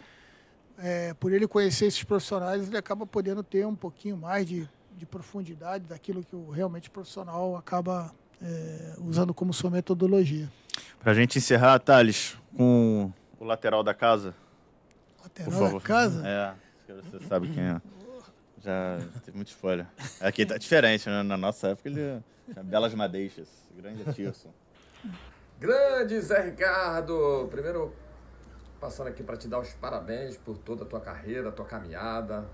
é, 0.77 1.13
por 1.13 1.31
ele 1.31 1.47
conhecer 1.47 1.85
esses 1.85 2.03
profissionais, 2.03 2.67
ele 2.67 2.77
acaba 2.77 3.05
podendo 3.05 3.43
ter 3.43 3.65
um 3.65 3.75
pouquinho 3.75 4.17
mais 4.17 4.45
de, 4.45 4.67
de 4.97 5.05
profundidade 5.05 5.85
daquilo 5.85 6.21
que 6.23 6.35
o 6.35 6.49
realmente 6.49 6.89
profissional 6.89 7.55
acaba 7.55 8.13
é, 8.43 8.95
usando 8.99 9.33
como 9.33 9.53
sua 9.53 9.69
metodologia. 9.69 10.51
Para 10.99 11.11
a 11.11 11.15
gente 11.15 11.37
encerrar, 11.37 11.79
Thales, 11.79 12.37
com 12.55 13.11
o 13.39 13.45
lateral 13.45 13.83
da 13.83 13.93
casa. 13.93 14.35
Lateral 15.21 15.73
da 15.73 15.81
casa? 15.81 16.27
É, 16.27 16.53
você 16.87 17.25
sabe 17.25 17.49
quem 17.49 17.63
é. 17.63 17.81
Já 18.61 18.97
tem 19.25 19.33
muito 19.33 19.49
spoiler. 19.49 19.85
Aqui 20.21 20.45
tá 20.45 20.57
diferente, 20.57 21.09
né? 21.09 21.21
Na 21.23 21.35
nossa 21.35 21.69
época 21.69 21.89
ele 21.89 22.23
tinha 22.51 22.63
belas 22.63 22.93
madeixas. 22.93 23.49
Grande 23.75 24.05
Tirson. 24.13 24.53
Grande 25.59 26.19
Zé 26.21 26.41
Ricardo! 26.41 27.47
Primeiro, 27.49 27.93
passando 28.79 29.07
aqui 29.07 29.23
para 29.23 29.35
te 29.35 29.47
dar 29.47 29.59
os 29.59 29.73
parabéns 29.73 30.37
por 30.37 30.57
toda 30.57 30.83
a 30.83 30.85
tua 30.85 31.01
carreira, 31.01 31.51
tua 31.51 31.65
caminhada 31.65 32.47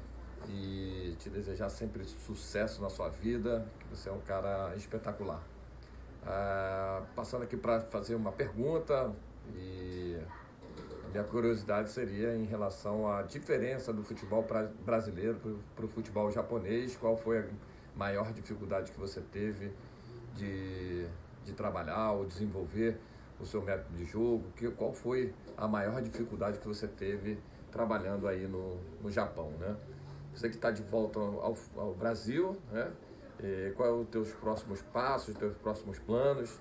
e 0.48 1.16
te 1.20 1.30
desejar 1.30 1.70
sempre 1.70 2.04
sucesso 2.06 2.82
na 2.82 2.90
sua 2.90 3.10
vida, 3.10 3.68
que 3.80 3.96
você 3.96 4.10
é 4.10 4.12
um 4.12 4.22
cara 4.22 4.74
espetacular. 4.76 5.42
Ah, 6.26 7.04
passando 7.16 7.44
aqui 7.44 7.58
para 7.58 7.82
fazer 7.82 8.16
uma 8.16 8.32
pergunta 8.32 9.12
e 9.56 10.18
minha 11.12 11.24
curiosidade 11.24 11.90
seria 11.90 12.36
em 12.36 12.46
relação 12.46 13.12
à 13.12 13.24
diferença 13.24 13.92
do 13.92 14.04
futebol 14.04 14.44
pra, 14.44 14.70
brasileiro 14.86 15.40
para 15.76 15.86
o 15.86 15.88
futebol 15.88 16.32
japonês. 16.32 16.96
Qual 16.96 17.18
foi 17.18 17.40
a 17.40 17.46
maior 17.96 18.32
dificuldade 18.32 18.92
que 18.92 19.00
você 19.00 19.22
teve 19.22 19.72
de, 20.36 21.08
de 21.44 21.54
trabalhar 21.54 22.12
ou 22.12 22.26
desenvolver 22.26 23.00
o 23.40 23.46
seu 23.46 23.62
método 23.62 23.96
de 23.96 24.06
jogo? 24.06 24.44
Que, 24.56 24.70
qual 24.72 24.94
foi 24.94 25.34
a 25.58 25.68
maior 25.68 26.02
dificuldade 26.02 26.60
que 26.60 26.68
você 26.68 26.88
teve 26.88 27.40
trabalhando 27.72 28.28
aí 28.28 28.48
no, 28.48 28.78
no 29.02 29.12
Japão, 29.12 29.50
né? 29.60 29.76
Você 30.34 30.48
que 30.48 30.56
está 30.56 30.70
de 30.70 30.84
volta 30.84 31.20
ao, 31.20 31.58
ao 31.76 31.94
Brasil, 31.94 32.56
né? 32.72 32.92
E 33.42 33.72
qual 33.76 33.90
é 33.90 33.92
os 33.92 34.08
teus 34.10 34.32
próximos 34.34 34.82
passos, 34.82 35.36
teus 35.36 35.56
próximos 35.58 35.98
planos 36.00 36.60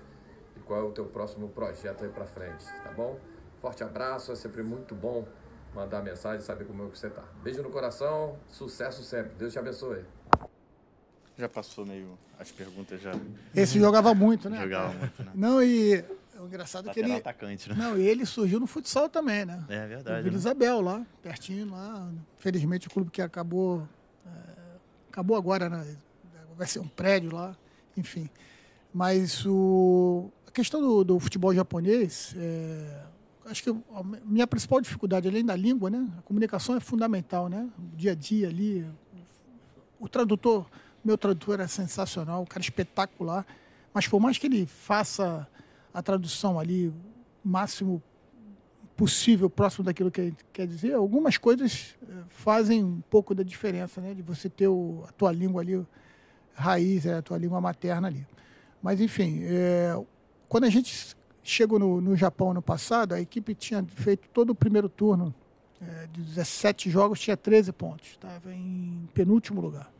e 0.55 0.59
qual 0.61 0.79
é 0.79 0.83
o 0.83 0.91
teu 0.91 1.05
próximo 1.05 1.49
projeto 1.49 2.03
aí 2.03 2.09
para 2.09 2.25
frente, 2.25 2.65
tá 2.83 2.91
bom? 2.91 3.19
Forte 3.61 3.83
abraço, 3.83 4.31
é 4.31 4.35
sempre 4.35 4.63
muito 4.63 4.95
bom 4.95 5.27
mandar 5.73 6.01
mensagem, 6.01 6.41
saber 6.41 6.65
como 6.65 6.85
é 6.85 6.89
que 6.89 6.97
você 6.97 7.09
tá. 7.09 7.23
Beijo 7.43 7.61
no 7.61 7.69
coração, 7.69 8.37
sucesso 8.47 9.03
sempre. 9.03 9.33
Deus 9.37 9.53
te 9.53 9.59
abençoe. 9.59 10.03
Já 11.37 11.47
passou 11.47 11.85
meio 11.85 12.17
as 12.39 12.51
perguntas 12.51 13.01
já. 13.01 13.11
Esse 13.55 13.79
jogava 13.79 14.13
muito, 14.13 14.49
né? 14.49 14.61
Jogava 14.61 14.93
muito, 14.93 15.23
né? 15.23 15.31
Não, 15.35 15.63
e 15.63 16.03
o 16.39 16.45
engraçado 16.45 16.89
é 16.89 16.93
que 16.93 16.99
ele. 16.99 17.13
Atacante, 17.13 17.69
né? 17.69 17.75
Não, 17.77 17.97
e 17.97 18.07
ele 18.07 18.25
surgiu 18.25 18.59
no 18.59 18.67
futsal 18.67 19.09
também, 19.09 19.45
né? 19.45 19.63
É 19.69 19.87
verdade. 19.87 20.17
No 20.17 20.23
Vila 20.23 20.31
né? 20.31 20.37
Isabel, 20.37 20.81
lá, 20.81 21.05
pertinho 21.21 21.71
lá. 21.71 22.09
Felizmente 22.37 22.87
o 22.87 22.89
clube 22.89 23.11
que 23.11 23.21
acabou. 23.21 23.87
É, 24.25 24.29
acabou 25.09 25.37
agora, 25.37 25.69
né? 25.69 25.97
Vai 26.59 26.67
ser 26.67 26.79
um 26.79 26.87
prédio 26.87 27.33
lá, 27.33 27.55
enfim. 27.95 28.29
Mas 28.93 29.45
o, 29.45 30.29
a 30.45 30.51
questão 30.51 30.81
do, 30.81 31.05
do 31.05 31.17
futebol 31.17 31.55
japonês, 31.55 32.35
é, 32.37 33.01
acho 33.45 33.63
que 33.63 33.69
a 33.69 34.03
minha 34.25 34.45
principal 34.45 34.81
dificuldade, 34.81 35.25
além 35.29 35.45
da 35.45 35.55
língua, 35.55 35.89
né, 35.89 36.05
a 36.17 36.21
comunicação 36.23 36.75
é 36.75 36.81
fundamental, 36.81 37.47
né? 37.47 37.69
O 37.77 37.95
dia 37.95 38.11
a 38.11 38.15
dia 38.15 38.49
ali. 38.49 38.85
O 39.97 40.09
tradutor, 40.09 40.69
meu 41.03 41.17
tradutor 41.17 41.61
é 41.61 41.67
sensacional, 41.67 42.41
um 42.41 42.45
cara 42.45 42.61
espetacular, 42.61 43.45
mas 43.93 44.05
por 44.05 44.19
mais 44.19 44.37
que 44.37 44.47
ele 44.47 44.65
faça 44.65 45.47
a 45.93 46.01
tradução 46.01 46.59
ali 46.59 46.93
máximo 47.41 48.03
possível, 48.97 49.49
próximo 49.49 49.85
daquilo 49.85 50.11
que 50.11 50.19
ele 50.19 50.37
quer 50.51 50.67
dizer, 50.67 50.93
algumas 50.93 51.37
coisas 51.37 51.95
é, 52.03 52.13
fazem 52.27 52.83
um 52.83 52.99
pouco 53.09 53.33
da 53.33 53.43
diferença, 53.43 54.01
né? 54.01 54.13
De 54.13 54.21
você 54.21 54.49
ter 54.49 54.67
o, 54.67 55.05
a 55.07 55.11
tua 55.13 55.31
língua 55.31 55.61
ali 55.61 55.85
raiz, 56.53 57.05
é 57.05 57.15
a 57.15 57.21
tua 57.21 57.37
língua 57.37 57.59
materna 57.61 58.07
ali. 58.07 58.25
Mas, 58.81 59.01
enfim, 59.01 59.41
é, 59.43 59.99
quando 60.47 60.65
a 60.65 60.69
gente 60.69 61.15
chegou 61.43 61.79
no, 61.79 62.01
no 62.01 62.15
Japão 62.15 62.53
no 62.53 62.61
passado, 62.61 63.13
a 63.13 63.21
equipe 63.21 63.53
tinha 63.55 63.83
feito 63.83 64.27
todo 64.29 64.51
o 64.51 64.55
primeiro 64.55 64.87
turno, 64.87 65.33
é, 65.81 66.07
de 66.07 66.21
17 66.21 66.89
jogos, 66.89 67.19
tinha 67.19 67.37
13 67.37 67.71
pontos, 67.71 68.09
estava 68.09 68.53
em 68.53 69.07
penúltimo 69.13 69.61
lugar. 69.61 69.91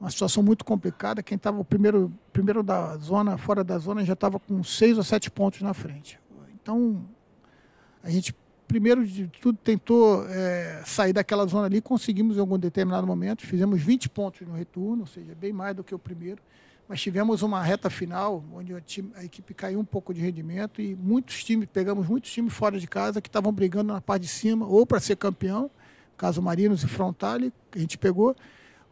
Uma 0.00 0.10
situação 0.10 0.42
muito 0.42 0.64
complicada, 0.64 1.22
quem 1.22 1.36
estava 1.36 1.62
primeiro, 1.64 2.12
primeiro 2.32 2.62
da 2.62 2.96
zona, 2.96 3.36
fora 3.36 3.62
da 3.62 3.78
zona, 3.78 4.04
já 4.04 4.14
estava 4.14 4.38
com 4.38 4.62
6 4.62 4.98
ou 4.98 5.04
7 5.04 5.30
pontos 5.30 5.60
na 5.60 5.74
frente. 5.74 6.18
Então, 6.62 7.06
a 8.02 8.10
gente 8.10 8.34
primeiro 8.70 9.04
de 9.04 9.26
tudo, 9.26 9.58
tentou 9.58 10.24
é, 10.28 10.80
sair 10.86 11.12
daquela 11.12 11.44
zona 11.44 11.66
ali, 11.66 11.80
conseguimos 11.80 12.36
em 12.36 12.40
algum 12.40 12.56
determinado 12.56 13.04
momento, 13.04 13.44
fizemos 13.44 13.82
20 13.82 14.08
pontos 14.08 14.46
no 14.46 14.54
retorno, 14.54 15.00
ou 15.00 15.06
seja, 15.08 15.34
bem 15.34 15.52
mais 15.52 15.74
do 15.74 15.82
que 15.82 15.92
o 15.92 15.98
primeiro, 15.98 16.40
mas 16.88 17.00
tivemos 17.00 17.42
uma 17.42 17.60
reta 17.60 17.90
final 17.90 18.44
onde 18.54 18.72
a, 18.72 18.80
time, 18.80 19.10
a 19.16 19.24
equipe 19.24 19.52
caiu 19.54 19.80
um 19.80 19.84
pouco 19.84 20.14
de 20.14 20.20
rendimento 20.20 20.80
e 20.80 20.94
muitos 20.94 21.42
times, 21.42 21.68
pegamos 21.72 22.06
muitos 22.06 22.30
times 22.30 22.52
fora 22.52 22.78
de 22.78 22.86
casa 22.86 23.20
que 23.20 23.28
estavam 23.28 23.52
brigando 23.52 23.92
na 23.92 24.00
parte 24.00 24.22
de 24.22 24.28
cima, 24.28 24.64
ou 24.64 24.86
para 24.86 25.00
ser 25.00 25.16
campeão, 25.16 25.68
caso 26.16 26.40
Marinos 26.40 26.84
e 26.84 26.86
Frontale, 26.86 27.52
que 27.72 27.78
a 27.78 27.80
gente 27.80 27.98
pegou, 27.98 28.36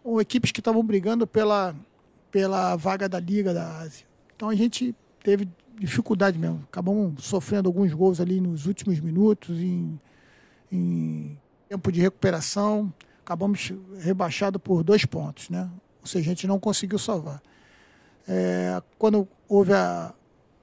ou 0.02 0.20
equipes 0.20 0.50
que 0.50 0.60
estavam 0.60 0.82
brigando 0.82 1.24
pela, 1.24 1.72
pela 2.32 2.74
vaga 2.74 3.09
da 3.09 3.20
Liga 3.20 3.55
da 3.55 3.78
Ásia. 3.78 4.05
Então 4.34 4.48
a 4.48 4.56
gente 4.56 4.92
teve 5.22 5.48
dificuldade 5.78 6.38
mesmo. 6.38 6.64
Acabamos 6.70 7.24
sofrendo 7.24 7.68
alguns 7.68 7.92
gols 7.92 8.20
ali 8.20 8.40
nos 8.40 8.66
últimos 8.66 9.00
minutos, 9.00 9.59
em, 9.60 9.98
em 10.70 11.38
tempo 11.68 11.92
de 11.92 12.00
recuperação. 12.00 12.92
Acabamos 13.24 13.72
rebaixado 14.00 14.59
por 14.59 14.82
dois 14.82 15.05
pontos, 15.05 15.50
né? 15.50 15.70
Ou 16.00 16.06
seja, 16.06 16.26
a 16.26 16.34
gente 16.34 16.46
não 16.46 16.59
conseguiu 16.59 16.98
salvar. 16.98 17.42
É, 18.26 18.82
quando 18.98 19.28
houve 19.48 19.72
a 19.72 20.14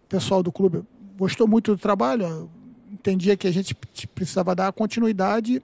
o 0.05 0.07
pessoal 0.07 0.43
do 0.43 0.51
clube 0.51 0.83
gostou 1.17 1.47
muito 1.47 1.75
do 1.75 1.81
trabalho, 1.81 2.49
entendia 2.91 3.35
que 3.35 3.47
a 3.47 3.51
gente 3.51 3.75
precisava 4.13 4.53
dar 4.53 4.71
continuidade 4.71 5.63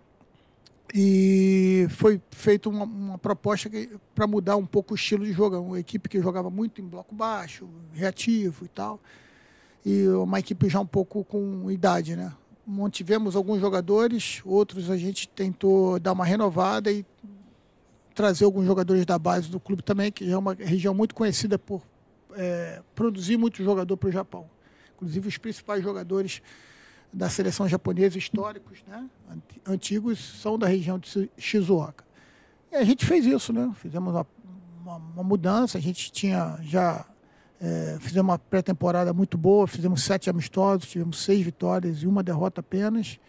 E 0.93 1.87
foi 1.89 2.21
feita 2.31 2.67
uma, 2.69 2.83
uma 2.83 3.17
proposta 3.17 3.69
para 4.13 4.27
mudar 4.27 4.57
um 4.57 4.65
pouco 4.65 4.93
o 4.93 4.95
estilo 4.95 5.23
de 5.23 5.31
jogo. 5.31 5.57
Uma 5.57 5.79
equipe 5.79 6.09
que 6.09 6.21
jogava 6.21 6.49
muito 6.49 6.81
em 6.81 6.85
bloco 6.85 7.15
baixo, 7.15 7.67
reativo 7.93 8.65
e 8.65 8.67
tal. 8.67 8.99
E 9.85 10.07
uma 10.09 10.39
equipe 10.39 10.69
já 10.69 10.79
um 10.79 10.85
pouco 10.85 11.23
com 11.23 11.69
idade, 11.71 12.15
né? 12.15 12.31
Mantivemos 12.65 13.35
alguns 13.35 13.59
jogadores, 13.59 14.41
outros 14.45 14.89
a 14.89 14.97
gente 14.97 15.27
tentou 15.27 15.99
dar 15.99 16.13
uma 16.13 16.23
renovada 16.23 16.91
e 16.91 17.05
trazer 18.13 18.45
alguns 18.45 18.65
jogadores 18.65 19.05
da 19.05 19.17
base 19.17 19.49
do 19.49 19.59
clube 19.59 19.81
também, 19.81 20.11
que 20.11 20.29
é 20.29 20.37
uma 20.37 20.53
região 20.53 20.93
muito 20.93 21.15
conhecida 21.15 21.57
por 21.57 21.81
é, 22.33 22.81
produzir 22.93 23.37
muito 23.37 23.63
jogador 23.63 23.97
para 23.97 24.09
o 24.09 24.11
Japão. 24.11 24.49
Inclusive 24.95 25.27
os 25.27 25.37
principais 25.37 25.83
jogadores 25.83 26.41
da 27.11 27.29
seleção 27.29 27.67
japonesa 27.67 28.17
históricos, 28.17 28.83
né, 28.87 29.09
antigos, 29.67 30.19
são 30.39 30.57
da 30.57 30.67
região 30.67 30.97
de 30.97 31.29
Shizuoka. 31.37 32.05
E 32.71 32.75
a 32.75 32.83
gente 32.83 33.05
fez 33.05 33.25
isso, 33.25 33.51
né? 33.51 33.69
Fizemos 33.75 34.13
uma, 34.13 34.27
uma, 34.81 34.95
uma 34.95 35.23
mudança, 35.23 35.77
a 35.77 35.81
gente 35.81 36.11
tinha 36.11 36.57
já 36.61 37.05
é, 37.61 37.97
fizemos 37.99 38.31
uma 38.31 38.39
pré-temporada 38.39 39.13
muito 39.13 39.37
boa, 39.37 39.67
fizemos 39.67 40.03
sete 40.03 40.31
amistosos, 40.31 40.89
tivemos 40.89 41.23
seis 41.23 41.45
vitórias 41.45 42.01
e 42.01 42.07
uma 42.07 42.23
derrota 42.23 42.59
apenas. 42.61 43.19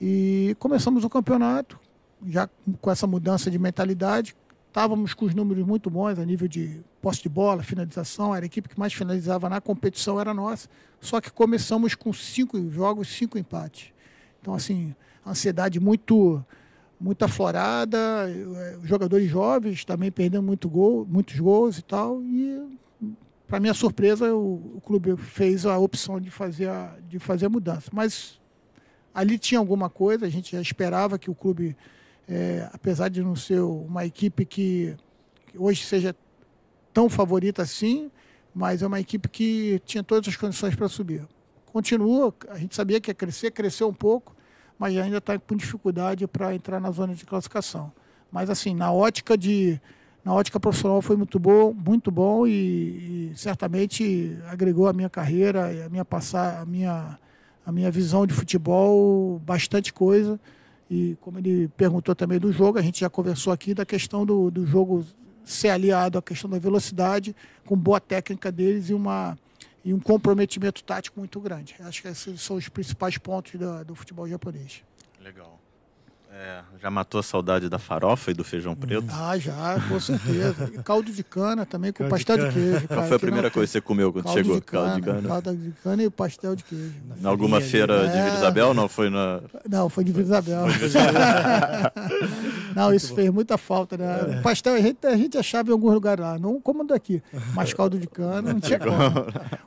E 0.00 0.56
começamos 0.58 1.04
o 1.04 1.08
campeonato, 1.08 1.78
já 2.26 2.48
com 2.80 2.90
essa 2.90 3.06
mudança 3.06 3.48
de 3.48 3.58
mentalidade. 3.58 4.34
Estávamos 4.66 5.14
com 5.14 5.24
os 5.24 5.34
números 5.34 5.64
muito 5.64 5.88
bons 5.88 6.18
a 6.18 6.24
nível 6.24 6.48
de 6.48 6.80
posse 7.00 7.22
de 7.22 7.28
bola, 7.28 7.62
finalização. 7.62 8.34
Era 8.34 8.44
a 8.44 8.46
equipe 8.46 8.68
que 8.68 8.78
mais 8.78 8.92
finalizava 8.92 9.48
na 9.48 9.60
competição, 9.60 10.20
era 10.20 10.34
nossa. 10.34 10.68
Só 11.00 11.20
que 11.20 11.30
começamos 11.30 11.94
com 11.94 12.12
cinco 12.12 12.70
jogos, 12.70 13.08
cinco 13.08 13.38
empates. 13.38 13.92
Então, 14.40 14.54
assim, 14.54 14.94
ansiedade 15.24 15.78
muito 15.78 16.44
muito 17.00 17.24
aflorada, 17.24 17.98
eh, 18.28 18.78
jogadores 18.82 19.30
jovens 19.30 19.84
também 19.84 20.10
perdendo 20.10 20.42
muito 20.42 20.68
gol, 20.68 21.06
muitos 21.08 21.38
gols 21.38 21.78
e 21.78 21.82
tal. 21.82 22.20
E, 22.24 22.60
para 23.48 23.58
minha 23.58 23.72
surpresa, 23.72 24.32
o, 24.34 24.76
o, 24.76 24.80
clube 24.80 25.16
fez 25.16 25.64
a 25.64 25.78
opção 25.78 26.20
de 26.20 26.30
fazer 26.30 26.68
a, 26.68 26.94
de 27.08 27.18
fazer 27.18 27.46
a 27.46 27.48
mudança. 27.48 27.90
Mas 27.92 28.38
ali 29.14 29.38
tinha 29.38 29.58
alguma 29.58 29.88
coisa, 29.88 30.26
a 30.26 30.28
gente 30.28 30.52
já 30.52 30.60
esperava 30.60 31.18
que 31.18 31.30
o 31.30 31.34
clube, 31.34 31.74
é, 32.28 32.68
apesar 32.74 33.08
de 33.08 33.22
não 33.22 33.34
ser 33.34 33.60
uma 33.60 34.04
equipe 34.04 34.44
que, 34.44 34.94
que 35.46 35.58
hoje 35.58 35.82
seja 35.82 36.14
tão 36.92 37.08
favorita 37.08 37.62
assim, 37.62 38.10
mas 38.54 38.82
é 38.82 38.86
uma 38.86 39.00
equipe 39.00 39.28
que 39.30 39.80
tinha 39.86 40.04
todas 40.04 40.28
as 40.28 40.36
condições 40.36 40.76
para 40.76 40.88
subir. 40.88 41.26
Continua, 41.72 42.34
a 42.50 42.58
gente 42.58 42.74
sabia 42.74 43.00
que 43.00 43.10
ia 43.10 43.14
crescer, 43.14 43.50
cresceu 43.50 43.88
um 43.88 43.94
pouco, 43.94 44.36
mas 44.78 44.94
ainda 44.96 45.18
está 45.18 45.38
com 45.38 45.56
dificuldade 45.56 46.26
para 46.26 46.54
entrar 46.54 46.78
na 46.80 46.90
zona 46.90 47.14
de 47.14 47.24
classificação. 47.24 47.90
Mas 48.30 48.50
assim, 48.50 48.74
na 48.74 48.92
ótica 48.92 49.38
de 49.38 49.80
na 50.28 50.34
ótica 50.34 50.60
profissional 50.60 51.00
foi 51.00 51.16
muito 51.16 51.38
bom, 51.38 51.72
muito 51.72 52.10
bom 52.10 52.46
e, 52.46 53.30
e 53.30 53.32
certamente 53.34 54.36
agregou 54.46 54.86
a 54.86 54.92
minha 54.92 55.08
carreira, 55.08 55.86
a 55.86 55.88
minha 55.88 56.04
passar, 56.04 56.60
a 56.60 56.66
minha 56.66 57.18
a 57.64 57.72
minha 57.72 57.90
visão 57.90 58.26
de 58.26 58.34
futebol 58.34 59.38
bastante 59.38 59.90
coisa. 59.90 60.38
E 60.90 61.16
como 61.22 61.38
ele 61.38 61.68
perguntou 61.68 62.14
também 62.14 62.38
do 62.38 62.52
jogo, 62.52 62.78
a 62.78 62.82
gente 62.82 63.00
já 63.00 63.08
conversou 63.08 63.54
aqui 63.54 63.72
da 63.72 63.86
questão 63.86 64.26
do, 64.26 64.50
do 64.50 64.66
jogo 64.66 65.02
ser 65.46 65.70
aliado 65.70 66.18
à 66.18 66.22
questão 66.22 66.50
da 66.50 66.58
velocidade, 66.58 67.34
com 67.64 67.74
boa 67.74 67.98
técnica 67.98 68.52
deles 68.52 68.90
e, 68.90 68.94
uma, 68.94 69.34
e 69.82 69.94
um 69.94 70.00
comprometimento 70.00 70.84
tático 70.84 71.18
muito 71.18 71.40
grande. 71.40 71.74
Acho 71.80 72.02
que 72.02 72.08
esses 72.08 72.40
são 72.42 72.56
os 72.56 72.68
principais 72.68 73.16
pontos 73.16 73.58
do, 73.58 73.82
do 73.82 73.94
futebol 73.94 74.28
japonês. 74.28 74.82
Legal. 75.22 75.58
É, 76.40 76.60
já 76.80 76.88
matou 76.88 77.18
a 77.18 77.22
saudade 77.22 77.68
da 77.68 77.80
farofa 77.80 78.30
e 78.30 78.34
do 78.34 78.44
feijão 78.44 78.72
preto? 78.72 79.08
Ah, 79.10 79.36
já, 79.36 79.76
com 79.88 79.98
certeza. 79.98 80.70
E 80.72 80.80
caldo 80.84 81.10
de 81.10 81.24
cana 81.24 81.66
também 81.66 81.90
com 81.90 81.98
caldo 81.98 82.10
pastel 82.12 82.38
de, 82.38 82.44
de 82.44 82.52
queijo. 82.52 82.86
Qual 82.86 83.08
foi 83.08 83.16
a 83.16 83.18
primeira 83.18 83.50
coisa 83.50 83.66
que 83.66 83.72
você 83.72 83.80
comeu 83.80 84.12
quando 84.12 84.26
caldo 84.26 84.38
chegou? 84.38 84.54
De 84.54 84.62
caldo 84.62 84.94
de 84.94 85.02
cana. 85.02 85.28
Caldo 85.28 85.56
de 85.56 85.70
cana 85.82 86.02
e 86.04 86.10
pastel 86.10 86.54
de 86.54 86.62
queijo. 86.62 86.94
Em 87.20 87.26
alguma 87.26 87.60
feira 87.60 88.06
de 88.06 88.22
Vila 88.22 88.36
Isabel? 88.36 88.72
Não, 88.72 88.88
foi 88.88 89.10
na. 89.10 89.40
Não, 89.68 89.88
foi 89.88 90.04
de 90.04 90.12
Vila 90.12 90.26
Isabel. 90.26 90.66
não, 92.72 92.94
isso 92.94 93.16
fez 93.16 93.30
muita 93.30 93.58
falta, 93.58 93.96
né? 93.96 94.38
É. 94.38 94.40
Pastel 94.40 94.74
a 94.74 94.80
gente, 94.80 95.04
a 95.04 95.16
gente 95.16 95.36
achava 95.36 95.70
em 95.70 95.72
alguns 95.72 95.92
lugares 95.92 96.24
lá, 96.24 96.38
não 96.38 96.60
como 96.60 96.84
daqui. 96.84 97.20
Mas 97.52 97.74
caldo 97.74 97.98
de 97.98 98.06
cana 98.06 98.52
não 98.52 98.60
tinha 98.60 98.78
como. 98.78 98.94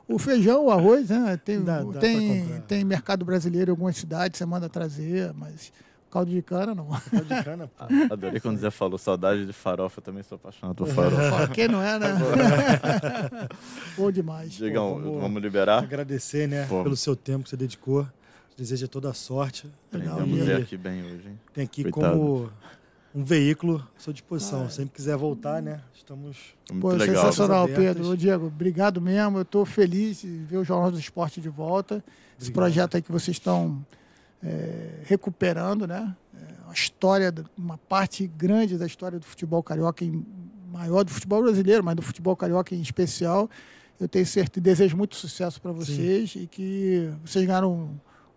O 0.08 0.18
feijão, 0.18 0.64
o 0.64 0.70
arroz, 0.70 1.10
né? 1.10 1.38
Tem, 1.44 1.62
dá, 1.62 1.82
dá 1.82 2.00
tem, 2.00 2.62
tem 2.66 2.82
mercado 2.82 3.26
brasileiro 3.26 3.70
em 3.70 3.72
algumas 3.72 3.98
cidades, 3.98 4.38
você 4.38 4.46
manda 4.46 4.70
trazer, 4.70 5.34
mas 5.34 5.70
Caldo 6.12 6.30
de 6.30 6.42
cana, 6.42 6.74
não. 6.74 6.88
Caldo 6.88 7.24
de 7.24 7.42
cana, 7.42 7.68
pô. 7.68 7.84
Adorei 8.12 8.38
quando 8.38 8.56
o 8.56 8.58
Zé 8.58 8.70
falou 8.70 8.98
saudade 8.98 9.46
de 9.46 9.52
farofa, 9.54 9.98
eu 9.98 10.02
também 10.02 10.22
sou 10.22 10.36
apaixonado 10.36 10.76
por 10.76 10.86
farofa. 10.86 11.48
Quem 11.54 11.68
não 11.68 11.82
é, 11.82 11.98
né? 11.98 12.08
Bom 13.96 14.12
demais. 14.12 14.52
Digam, 14.52 15.00
vamos, 15.00 15.20
vamos, 15.22 15.42
liberar. 15.42 15.82
Agradecer, 15.82 16.46
né, 16.46 16.66
pô. 16.66 16.82
pelo 16.82 16.96
seu 16.96 17.16
tempo 17.16 17.44
que 17.44 17.48
você 17.48 17.56
dedicou. 17.56 18.06
Deseja 18.58 18.86
toda 18.86 19.08
a 19.08 19.14
sorte. 19.14 19.72
Aprendemos 19.88 20.44
Zé 20.44 20.56
aqui 20.56 20.76
bem 20.76 21.02
hoje, 21.02 21.28
hein? 21.28 21.40
Tem 21.54 21.64
aqui 21.64 21.90
Coitado. 21.90 22.18
como 22.18 22.50
um 23.14 23.24
veículo 23.24 23.82
à 23.96 24.00
sua 24.00 24.12
disposição. 24.12 24.66
Ah, 24.66 24.68
Sempre 24.68 24.94
quiser 24.96 25.16
voltar, 25.16 25.62
né? 25.62 25.80
Estamos. 25.94 26.36
Muito 26.70 26.82
Pô, 26.82 26.92
legal. 26.92 27.24
Sensacional, 27.24 27.66
Pedro. 27.66 28.10
Ô, 28.10 28.14
Diego, 28.14 28.48
obrigado 28.48 29.00
mesmo. 29.00 29.38
Eu 29.38 29.42
estou 29.42 29.64
feliz 29.64 30.20
de 30.20 30.28
ver 30.28 30.58
o 30.58 30.64
Jornal 30.64 30.90
do 30.90 30.98
Esporte 30.98 31.40
de 31.40 31.48
volta. 31.48 31.94
Obrigado. 31.94 32.42
Esse 32.42 32.52
projeto 32.52 32.96
aí 32.96 33.02
que 33.02 33.10
vocês 33.10 33.38
estão 33.38 33.82
é, 34.42 35.00
recuperando 35.04 35.86
né, 35.86 36.14
é, 36.34 36.38
a 36.68 36.72
história, 36.72 37.32
uma 37.56 37.78
parte 37.78 38.26
grande 38.26 38.76
da 38.76 38.86
história 38.86 39.18
do 39.18 39.24
futebol 39.24 39.62
carioca, 39.62 40.04
em, 40.04 40.24
maior 40.70 41.04
do 41.04 41.10
futebol 41.10 41.42
brasileiro, 41.42 41.84
mas 41.84 41.94
do 41.94 42.02
futebol 42.02 42.34
carioca 42.34 42.74
em 42.74 42.80
especial. 42.80 43.48
Eu 44.00 44.08
tenho 44.08 44.26
certeza, 44.26 44.62
desejo 44.62 44.96
muito 44.96 45.14
sucesso 45.14 45.60
para 45.60 45.70
vocês 45.70 46.32
Sim. 46.32 46.40
e 46.40 46.46
que 46.46 47.10
vocês 47.24 47.46
ganharam 47.46 47.72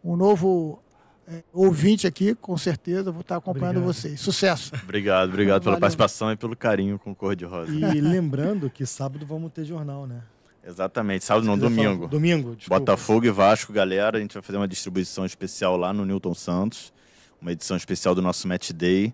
um, 0.03 0.11
um 0.11 0.15
novo 0.15 0.80
é, 1.27 1.44
ouvinte 1.52 2.06
aqui, 2.06 2.36
com 2.36 2.56
certeza, 2.56 3.11
vou 3.11 3.22
estar 3.22 3.38
acompanhando 3.38 3.77
obrigado. 3.77 3.94
vocês. 3.94 4.19
Sucesso. 4.19 4.72
Obrigado, 4.84 5.30
obrigado 5.30 5.64
pela 5.64 5.80
participação 5.80 6.32
e 6.32 6.38
pelo 6.38 6.56
carinho 6.56 6.99
com 6.99 7.11
o 7.11 7.15
Cor 7.15 7.36
de 7.36 7.45
Rosa. 7.45 7.72
E 7.72 7.99
lembrando 7.99 8.69
que 8.69 8.86
sábado 8.86 9.26
vamos 9.26 9.52
ter 9.52 9.65
jornal, 9.65 10.06
né? 10.06 10.22
Exatamente, 10.65 11.23
sábado 11.23 11.45
não, 11.45 11.57
domingo. 11.57 12.07
Domingo, 12.07 12.55
desculpa. 12.55 12.79
Botafogo 12.79 13.25
e 13.25 13.29
Vasco, 13.29 13.71
galera. 13.71 14.17
A 14.17 14.21
gente 14.21 14.33
vai 14.33 14.41
fazer 14.41 14.57
uma 14.57 14.67
distribuição 14.67 15.23
especial 15.23 15.77
lá 15.77 15.93
no 15.93 16.03
Newton 16.03 16.33
Santos. 16.33 16.91
Uma 17.39 17.51
edição 17.51 17.77
especial 17.77 18.15
do 18.15 18.21
nosso 18.21 18.47
Match 18.47 18.71
Day. 18.71 19.13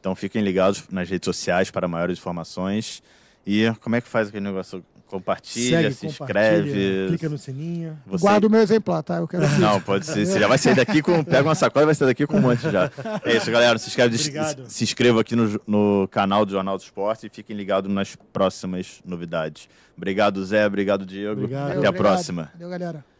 Então 0.00 0.14
fiquem 0.16 0.42
ligados 0.42 0.88
nas 0.90 1.08
redes 1.08 1.24
sociais 1.24 1.70
para 1.70 1.86
maiores 1.86 2.18
informações. 2.18 3.00
E 3.46 3.72
como 3.80 3.94
é 3.94 4.00
que 4.00 4.08
faz 4.08 4.28
aquele 4.28 4.44
negócio? 4.44 4.84
Compartilha, 5.08 5.82
Segue, 5.82 5.94
se 5.94 6.06
inscreve. 6.06 7.06
Clica 7.08 7.28
no 7.30 7.38
sininho. 7.38 7.98
Você... 8.06 8.20
Guarda 8.20 8.46
o 8.46 8.50
meu 8.50 8.60
exemplar, 8.60 9.02
tá? 9.02 9.16
Eu 9.16 9.26
quero 9.26 9.42
assistir. 9.44 9.60
Não, 9.62 9.80
pode 9.80 10.04
ser. 10.04 10.26
Você 10.26 10.38
já 10.38 10.46
vai 10.46 10.58
sair 10.58 10.74
daqui 10.74 11.00
com. 11.00 11.24
Pega 11.24 11.48
uma 11.48 11.54
sacola 11.54 11.84
e 11.84 11.86
vai 11.86 11.94
sair 11.94 12.08
daqui 12.08 12.26
com 12.26 12.36
um 12.36 12.42
monte 12.42 12.70
já. 12.70 12.90
É 13.24 13.36
isso, 13.36 13.50
galera. 13.50 13.78
Se 13.78 13.88
inscreve, 13.88 14.18
se 14.18 14.84
inscreva 14.84 15.20
aqui 15.22 15.34
no, 15.34 15.60
no 15.66 16.08
canal 16.08 16.44
do 16.44 16.52
Jornal 16.52 16.76
do 16.76 16.82
Esporte 16.82 17.26
e 17.26 17.30
fiquem 17.30 17.56
ligados 17.56 17.90
nas 17.90 18.14
próximas 18.32 19.00
novidades. 19.04 19.66
Obrigado, 19.96 20.44
Zé. 20.44 20.66
Obrigado, 20.66 21.06
Diego. 21.06 21.32
Obrigado. 21.32 21.64
Até 21.64 21.72
a 21.72 21.78
Obrigado. 21.78 21.96
próxima. 21.96 22.50
Valeu, 22.54 22.68
galera. 22.70 23.17